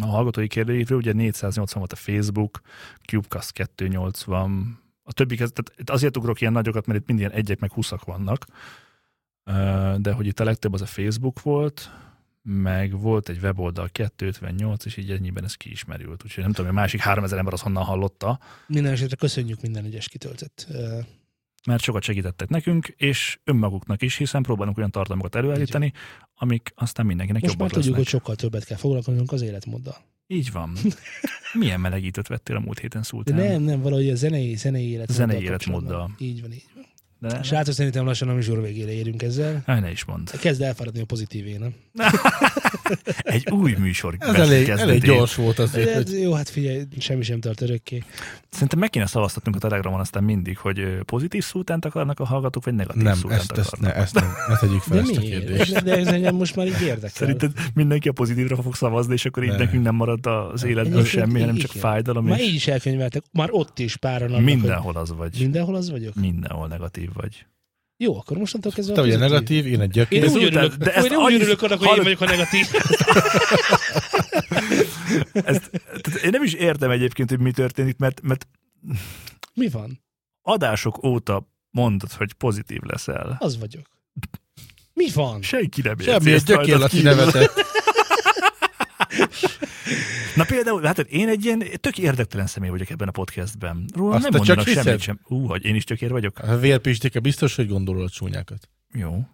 a 0.00 0.06
hallgatói 0.06 0.46
kérdőívről, 0.46 0.98
ugye 0.98 1.12
480 1.12 1.78
volt 1.78 1.92
a 1.92 1.96
Facebook, 1.96 2.60
Cubecast 3.06 3.52
280, 3.52 4.86
a 5.02 5.12
többi, 5.12 5.36
tehát 5.36 5.90
azért 5.90 6.16
ugrok 6.16 6.40
ilyen 6.40 6.52
nagyokat, 6.52 6.86
mert 6.86 6.98
itt 7.00 7.06
mind 7.06 7.18
ilyen 7.18 7.30
egyek 7.30 7.58
meg 7.58 7.72
huszak 7.72 8.04
vannak, 8.04 8.46
de 10.00 10.12
hogy 10.12 10.26
itt 10.26 10.40
a 10.40 10.44
legtöbb 10.44 10.72
az 10.72 10.80
a 10.82 10.86
Facebook 10.86 11.42
volt, 11.42 11.90
meg 12.42 13.00
volt 13.00 13.28
egy 13.28 13.38
weboldal 13.42 13.88
258, 13.88 14.84
és 14.84 14.96
így 14.96 15.10
ennyiben 15.10 15.44
ez 15.44 15.54
kiismerült. 15.54 16.24
Úgyhogy 16.24 16.42
nem 16.42 16.52
tudom, 16.52 16.66
hogy 16.66 16.76
a 16.76 16.80
másik 16.80 17.00
3000 17.00 17.38
ember 17.38 17.52
az 17.52 17.60
honnan 17.60 17.84
hallotta, 17.84 18.38
Minden 18.66 18.92
esetre 18.92 19.16
köszönjük 19.16 19.60
minden 19.60 19.84
egyes 19.84 20.08
kitöltött. 20.08 20.66
mert 21.66 21.82
sokat 21.82 22.02
segítettek 22.02 22.48
nekünk, 22.48 22.86
és 22.96 23.38
önmaguknak 23.44 24.02
is, 24.02 24.16
hiszen 24.16 24.42
próbálunk 24.42 24.78
olyan 24.78 24.90
tartalmakat 24.90 25.34
előállítani, 25.34 25.92
amik 26.34 26.72
aztán 26.74 27.06
mindenkinek 27.06 27.42
Most 27.42 27.58
már 27.58 27.62
jobbak 27.68 27.82
tudjuk, 27.82 27.96
lesznek. 27.96 28.12
hogy 28.12 28.20
sokkal 28.20 28.50
többet 28.50 28.64
kell 28.68 28.76
foglalkoznunk 28.76 29.32
az 29.32 29.42
életmóddal. 29.42 29.96
Így 30.26 30.52
van. 30.52 30.72
Milyen 31.52 31.80
melegítőt 31.80 32.26
vettél 32.28 32.56
a 32.56 32.60
múlt 32.60 32.78
héten, 32.78 33.00
De 33.00 33.06
Szultán? 33.06 33.36
nem, 33.36 33.62
nem, 33.62 33.80
valahogy 33.82 34.08
a 34.10 34.14
zenei, 34.14 34.54
zenei 34.54 34.84
életmóddal. 34.88 35.16
Zenei 35.16 35.42
életmóddal. 35.42 36.10
Így 36.18 36.40
van, 36.40 36.52
így. 36.52 36.64
De 37.20 37.28
nem? 37.28 37.42
Srácok, 37.42 37.74
szerintem 37.74 38.04
lassan 38.04 38.28
a 38.28 38.32
műsor 38.32 38.62
végére 38.62 38.92
érünk 38.92 39.22
ezzel. 39.22 39.62
Aj, 39.66 39.80
ne 39.80 39.90
is 39.90 40.04
mondd. 40.04 40.26
Kezd 40.40 40.62
elfáradni 40.62 41.00
a 41.00 41.04
pozitív 41.04 41.46
én, 41.46 41.58
nem? 41.58 41.74
Egy 43.22 43.50
új 43.50 43.74
műsor 43.78 44.16
Ez 44.18 44.34
elég, 44.34 44.68
elég 44.68 45.02
gyors 45.02 45.34
volt 45.34 45.56
De, 45.56 45.62
azért, 45.62 45.94
hogy 45.94 46.04
de, 46.04 46.18
jó, 46.18 46.32
hát 46.32 46.48
figyelj, 46.48 46.82
semmi 46.98 47.22
sem 47.22 47.40
tart 47.40 47.60
örökké. 47.60 48.02
Szerintem 48.50 48.78
meg 48.78 48.90
kéne 48.90 49.06
szavaztatnunk 49.06 49.56
a 49.56 49.68
Telegramon 49.68 50.00
aztán 50.00 50.24
mindig, 50.24 50.58
hogy 50.58 50.98
pozitív 51.04 51.44
szultánt 51.44 51.84
akarnak 51.84 52.20
a 52.20 52.24
hallgatók, 52.24 52.64
vagy 52.64 52.74
negatív 52.74 53.02
nem, 53.02 53.14
szultánt 53.14 53.40
ezt, 53.40 53.58
ezt, 53.58 53.72
akarnak. 53.72 53.94
ne, 53.94 54.00
ezt 54.00 54.14
nem, 54.14 54.32
ne 54.48 54.56
tegyük 54.56 54.80
fel 54.80 54.96
De 54.96 55.02
ezt 55.02 55.16
a 55.16 55.20
miért? 55.20 55.44
kérdést. 55.46 55.72
De, 55.72 55.80
de 55.80 55.96
ez 55.96 56.06
engem 56.06 56.34
most 56.34 56.56
már 56.56 56.66
így 56.66 56.80
érdekel. 56.82 57.10
Szerinted 57.10 57.52
mindenki 57.74 58.08
a 58.08 58.12
pozitívra 58.12 58.62
fog 58.62 58.74
szavazni, 58.74 59.12
és 59.12 59.24
akkor 59.24 59.42
így 59.42 59.50
Ne. 59.50 59.56
nekünk 59.56 59.82
nem 59.82 59.94
marad 59.94 60.26
az 60.26 60.64
életből 60.64 61.04
semmi, 61.04 61.40
hanem 61.40 61.56
csak 61.56 61.70
fájdalom, 61.70 62.26
Már 62.26 62.40
így 62.40 62.54
is 62.54 62.66
elkönyveltek, 62.66 63.22
már 63.32 63.48
ott 63.52 63.78
is 63.78 63.96
páran 63.96 64.42
mindenhol 64.42 64.96
az 64.96 65.14
vagy. 65.16 65.36
Mindenhol 65.38 65.74
az 65.74 65.90
vagyok? 65.90 66.14
Mindenhol 66.14 66.68
negatív 66.68 67.07
vagy. 67.12 67.46
Jó, 67.96 68.16
akkor 68.18 68.36
mostantól 68.36 68.72
kezdve 68.72 68.94
Te 68.94 69.00
a 69.00 69.04
vagy 69.06 69.18
negatív, 69.18 69.66
én 69.66 69.72
egy 69.80 69.80
Én 69.80 69.88
gyökér. 69.88 70.20
De 70.20 70.26
úgy 70.26 70.32
Zoltán, 70.32 70.56
örülök, 70.62 70.74
de 70.78 70.94
ezt 70.94 71.06
én 71.06 71.16
úgy 71.16 71.24
annyi- 71.24 71.40
örülök 71.40 71.62
annak, 71.62 71.78
hogy 71.84 71.96
én 71.96 72.02
vagyok 72.02 72.20
a 72.20 72.24
negatív. 72.24 72.66
Ezt, 75.32 75.70
tehát 76.00 76.20
én 76.24 76.30
nem 76.30 76.42
is 76.42 76.52
értem 76.52 76.90
egyébként, 76.90 77.30
hogy 77.30 77.40
mi 77.40 77.50
történik, 77.52 77.96
mert, 77.96 78.20
mert 78.22 78.48
Mi 79.54 79.68
van? 79.68 80.04
adások 80.42 81.04
óta 81.04 81.48
mondod, 81.70 82.12
hogy 82.12 82.32
pozitív 82.32 82.80
leszel. 82.82 83.36
Az 83.40 83.58
vagyok. 83.58 83.86
Mi 84.94 85.10
van? 85.14 85.42
Senki 85.42 85.80
nem 85.80 85.92
érzi 85.98 86.10
Semmi, 86.10 86.28
egy 86.30 86.34
ezt 86.34 86.46
gyökér 86.46 86.86
kívül. 86.88 87.02
nevetett. 87.14 87.66
Na 90.38 90.44
például, 90.44 90.82
hát 90.82 90.98
én 90.98 91.28
egy 91.28 91.44
ilyen 91.44 91.62
tök 91.80 91.98
érdektelen 91.98 92.46
személy 92.46 92.70
vagyok 92.70 92.90
ebben 92.90 93.08
a 93.08 93.10
podcastben. 93.10 93.84
Rólam 93.94 94.12
Azt 94.14 94.22
nem 94.22 94.32
mondanak 94.36 94.64
csak 94.64 94.74
semmit 94.74 94.84
hiszed? 94.84 95.00
sem. 95.00 95.20
Ú, 95.24 95.46
hogy 95.46 95.64
én 95.64 95.74
is 95.74 95.84
gyökér 95.84 96.10
vagyok? 96.10 96.38
A 96.38 96.56
vérpistike 96.56 97.20
biztos, 97.20 97.54
hogy 97.56 97.68
gondolod 97.68 98.02
a 98.04 98.08
csúnyákat. 98.08 98.68
Jó, 98.94 99.26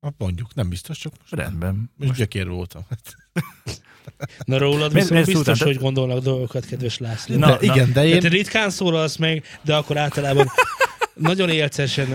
Hát 0.00 0.14
mondjuk, 0.18 0.54
nem 0.54 0.68
biztos, 0.68 0.98
csak 0.98 1.12
most, 1.18 1.32
rendben. 1.34 1.90
most 1.96 2.12
gyökér 2.14 2.48
voltam. 2.48 2.86
Na 4.44 4.58
rólad 4.58 4.92
viszont 4.92 5.24
biztos, 5.24 5.44
szóltál? 5.44 5.66
hogy 5.66 5.76
gondolnak 5.78 6.18
dolgokat, 6.22 6.64
kedves 6.66 6.98
László. 6.98 7.36
Na, 7.36 7.46
de 7.46 7.66
na. 7.66 7.72
igen, 7.74 7.92
de 7.92 8.00
De 8.00 8.06
én, 8.06 8.20
te 8.20 8.28
ritkán 8.28 8.70
szólalsz 8.70 9.16
meg, 9.16 9.44
de 9.62 9.74
akkor 9.76 9.96
általában 9.96 10.46
nagyon 11.14 11.48
élcesen... 11.50 12.08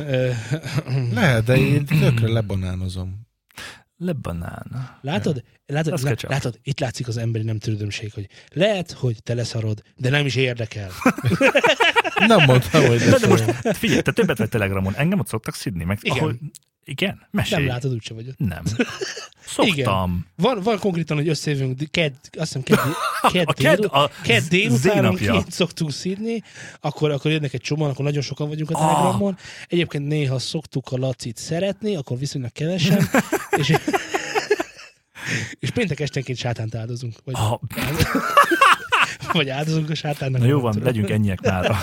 Lehet, 1.13 1.43
de 1.43 1.57
én 1.57 1.85
tökre 2.01 2.27
lebanánozom. 2.27 3.20
Lebanán. 4.03 4.97
Látod? 5.01 5.43
Látod, 5.65 6.01
lá, 6.01 6.13
látod? 6.21 6.59
Itt 6.63 6.79
látszik 6.79 7.07
az 7.07 7.17
emberi 7.17 7.43
nem 7.43 7.59
törődömség, 7.59 8.13
hogy 8.13 8.27
lehet, 8.49 8.91
hogy 8.91 9.23
te 9.23 9.33
leszarod, 9.33 9.81
de 9.95 10.09
nem 10.09 10.25
is 10.25 10.35
érdekel. 10.35 10.91
Nem 12.27 12.43
mondtam, 12.45 12.85
hogy 12.85 12.99
De, 12.99 13.17
de 13.17 13.27
most 13.27 13.43
figyelj, 13.77 14.01
te 14.01 14.11
többet 14.11 14.37
vagy 14.37 14.49
Telegramon, 14.49 14.95
engem 14.95 15.19
ott 15.19 15.27
szoktak 15.27 15.55
szidni, 15.55 15.83
meg 15.83 15.97
Igen. 16.01 16.17
Ahol, 16.17 16.39
igen? 16.83 17.27
Mesélj. 17.31 17.61
Nem 17.63 17.71
látod, 17.73 17.93
úgyse 17.93 18.13
vagy 18.13 18.27
ott. 18.27 18.37
Nem. 18.37 18.63
Szoktam. 19.45 20.25
Van, 20.35 20.61
van 20.61 20.79
konkrétan, 20.79 21.17
hogy 21.17 21.27
összejövünk, 21.27 21.81
ked, 21.91 22.13
azt 22.31 22.57
hiszem, 22.57 22.61
ked, 22.61 22.79
ked, 23.31 23.47
A 23.49 23.53
ked, 23.53 23.83
a 23.91 24.09
ked 24.23 24.43
délutánonként 24.43 25.51
szoktunk 25.51 25.91
szidni, 25.91 26.43
akkor, 26.79 27.11
akkor 27.11 27.31
jönnek 27.31 27.53
egy 27.53 27.61
csomóan, 27.61 27.89
akkor 27.89 28.05
nagyon 28.05 28.21
sokan 28.21 28.47
vagyunk 28.47 28.69
a 28.71 28.73
Ah. 28.75 28.87
Telegramon. 28.95 29.37
Egyébként 29.67 30.07
néha 30.07 30.39
szoktuk 30.39 30.91
a 30.91 30.97
Lacit 30.97 31.37
szeretni, 31.37 31.95
akkor 31.95 32.17
viszonylag 32.17 32.51
kevesen, 32.51 33.09
és, 33.59 33.73
és 35.59 35.69
péntek 35.71 35.99
esténként 35.99 36.37
sátánt 36.37 36.75
áldozunk. 36.75 37.15
Vagy, 37.25 37.35
Ah, 37.37 37.59
vagy 39.31 39.49
áldozunk 39.49 39.89
a 39.89 39.95
sátánnak. 39.95 40.41
na 40.41 40.47
jó 40.47 40.59
van, 40.59 40.79
legyünk 40.83 41.09
ennyiek 41.09 41.41
mára. 41.41 41.79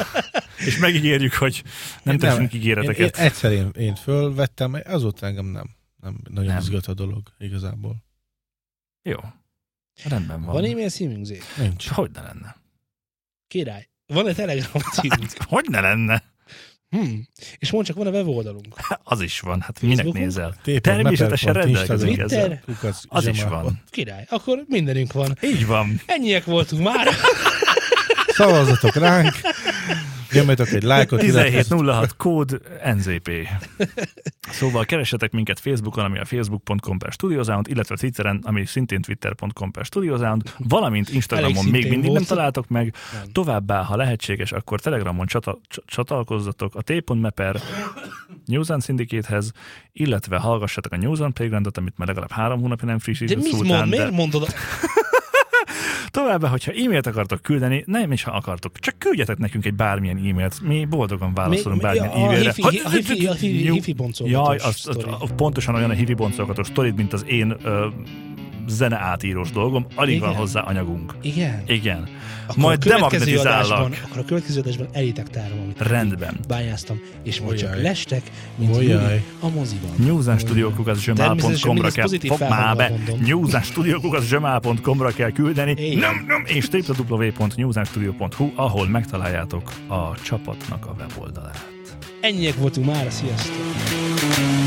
És 0.66 0.78
megígérjük, 0.78 1.34
hogy 1.34 1.62
nem 2.02 2.16
Nem, 2.16 2.28
teszünk 2.28 2.52
Én, 2.52 2.61
én, 2.61 2.66
ígéreteket. 2.66 3.16
egyszer 3.18 3.52
én, 3.52 3.70
én 3.78 3.94
fölvettem, 3.94 4.76
azóta 4.84 5.26
engem 5.26 5.46
nem. 5.46 5.70
Nem 6.02 6.16
nagyon 6.30 6.52
Nem. 6.52 6.59
izgat 6.59 6.86
a 6.86 6.94
dolog 6.94 7.22
igazából. 7.38 7.96
Jó. 9.02 9.16
Rendben 10.04 10.42
van. 10.42 10.54
Van 10.54 10.64
e-mail 10.64 10.88
címünk, 10.88 11.24
Zé? 11.24 11.38
Nincs. 11.56 11.88
Hogy 11.88 12.11
ne 12.11 12.20
lenne? 12.20 12.56
Király. 13.48 13.88
Van-e 14.06 14.32
Telegram 14.32 14.82
címünk? 15.00 15.30
Hogy 15.46 15.64
ne 15.68 15.80
lenne? 15.80 16.22
Hmm. 16.90 17.28
És 17.59 17.70
mondd 17.70 17.84
csak, 17.84 17.96
van 17.96 18.06
a 18.06 18.11
weboldalunk. 18.11 18.74
Az 19.02 19.20
is 19.20 19.40
van, 19.40 19.61
hát 19.61 19.80
minek 19.80 19.96
Facebookon? 19.96 20.22
nézel? 20.22 20.56
Tépon, 20.62 20.80
Természetesen 20.94 21.68
Instagram, 21.68 22.20
ezzel. 22.20 22.61
kukac, 22.64 23.02
Az 23.09 23.26
is 23.26 23.42
van. 23.42 23.82
Király. 23.90 24.26
Akkor 24.30 24.64
mindenünk 24.68 25.12
van. 25.12 25.36
Így 25.42 25.66
van. 25.66 26.00
Ennyiek 26.06 26.44
voltunk 26.44 26.82
már. 26.82 27.09
Szavazatok 28.26 28.94
ránk, 28.94 29.34
nyomjatok 30.33 30.68
egy 30.68 30.83
lájkot, 30.83 31.22
illetve 31.22 31.59
1706 31.59 32.16
kód 32.16 32.61
NZP. 32.95 33.31
Szóval 34.41 34.85
keressetek 34.85 35.33
minket 35.33 35.61
Facebookon, 35.61 36.05
ami 36.05 36.18
a 36.18 36.24
facebook.com 36.24 36.99
per 36.99 37.12
studiosound, 37.12 37.68
illetve 37.68 37.97
Twitteren, 37.97 38.41
ami 38.43 38.66
szintén 38.66 39.01
twitter.com 39.01 39.70
per 39.70 39.85
studiosound, 39.85 40.43
valamint 40.59 41.09
Instagramon 41.11 41.57
Elég 41.57 41.72
még 41.72 41.91
mindig 41.91 42.11
nem 42.11 42.22
találtok 42.22 42.68
meg. 42.68 42.95
Nem. 43.12 43.22
Továbbá, 43.33 43.83
ha 43.83 43.97
lehetséges, 43.97 44.53
akkor 44.53 44.81
Telegramon 44.81 45.26
csata, 45.26 45.59
cs- 45.68 45.83
csatlakozzatok 45.87 46.74
a 46.74 46.83
t.me 46.83 47.31
per 47.31 47.61
News 48.45 48.70
and 48.70 48.85
Syndicate-hez, 48.85 49.53
illetve 49.93 50.39
hallgassatok 50.39 50.93
a 50.93 50.97
News 50.97 51.20
and 51.20 51.33
Playgroundot, 51.33 51.79
amit 51.79 51.99
már 51.99 52.09
legalább 52.09 52.31
három 52.31 52.61
hónapja 52.61 52.87
nem 52.87 52.97
De 52.97 53.03
frissített 53.03 53.37
mit 53.43 53.53
szultán, 53.53 53.79
mond, 53.79 53.91
de 53.91 53.97
miért 53.97 54.11
mondod? 54.11 54.49
továbbá, 56.23 56.49
hogyha 56.49 56.73
e-mailt 56.73 57.07
akartok 57.07 57.43
küldeni, 57.43 57.83
nem 57.87 58.12
is 58.12 58.23
ha 58.23 58.31
akartok, 58.31 58.79
csak 58.79 58.99
küldjetek 58.99 59.39
nekünk 59.39 59.64
egy 59.64 59.75
bármilyen 59.75 60.16
e-mailt, 60.16 60.61
mi 60.62 60.85
boldogan 60.85 61.35
válaszolunk 61.35 61.83
bármilyen 61.83 62.11
e-mailre. 62.11 62.53
hifi- 62.53 62.62
a 62.62 62.89
hifi- 62.89 63.29
hifi- 63.29 63.71
hifi 63.71 63.93
boncolgatós 63.93 64.85
Jaj, 64.89 65.29
pontosan 65.37 65.75
olyan 65.75 65.91
a 65.91 65.93
hivi 65.93 66.14
boncolgatós 66.14 66.66
sztorid, 66.66 66.97
mint 66.97 67.12
az 67.12 67.25
én 67.27 67.57
zene 68.69 68.97
átírós 68.97 69.51
dolgom. 69.51 69.87
Alig 69.95 70.14
Igen? 70.16 70.29
van 70.29 70.37
hozzá 70.37 70.61
anyagunk. 70.61 71.14
Igen. 71.23 71.62
Igen. 71.66 72.09
Akkor 72.47 72.62
Majd 72.62 72.83
a 72.87 72.89
demagnetizállak. 72.89 73.93
akkor 74.05 74.19
a 74.19 74.25
következő 74.25 74.61
adásban 74.61 74.87
elitek 74.93 75.29
tárom, 75.29 75.59
amit 75.64 75.81
Rendben. 75.81 76.37
bányáztam, 76.49 77.01
és 77.23 77.41
majd 77.41 77.59
csak 77.59 77.81
lestek, 77.83 78.23
mint 78.57 78.77
Olyaj. 78.77 79.03
Júli 79.03 79.23
a 79.41 79.49
moziban. 79.49 79.91
newsandstudiokukaszgmail.com-ra 79.97 81.91
Természetesen 81.91 82.21
kell, 82.21 82.37
fog 82.37 82.49
már 82.49 82.77
be, 82.77 82.89
mondom. 82.89 83.21
newsandstudiokukaszgmail.com-ra 83.21 85.11
kell 85.11 85.31
küldeni, 85.31 85.95
nem, 85.95 86.25
nem, 86.27 86.43
és 86.47 86.69
www.newsandstudio.hu, 86.99 88.51
ahol 88.55 88.89
megtaláljátok 88.89 89.73
a 89.87 90.14
csapatnak 90.23 90.87
a 90.87 90.95
weboldalát. 90.99 91.69
Ennyiek 92.21 92.55
voltunk 92.55 92.87
már, 92.87 93.07
sziasztok! 93.09 94.57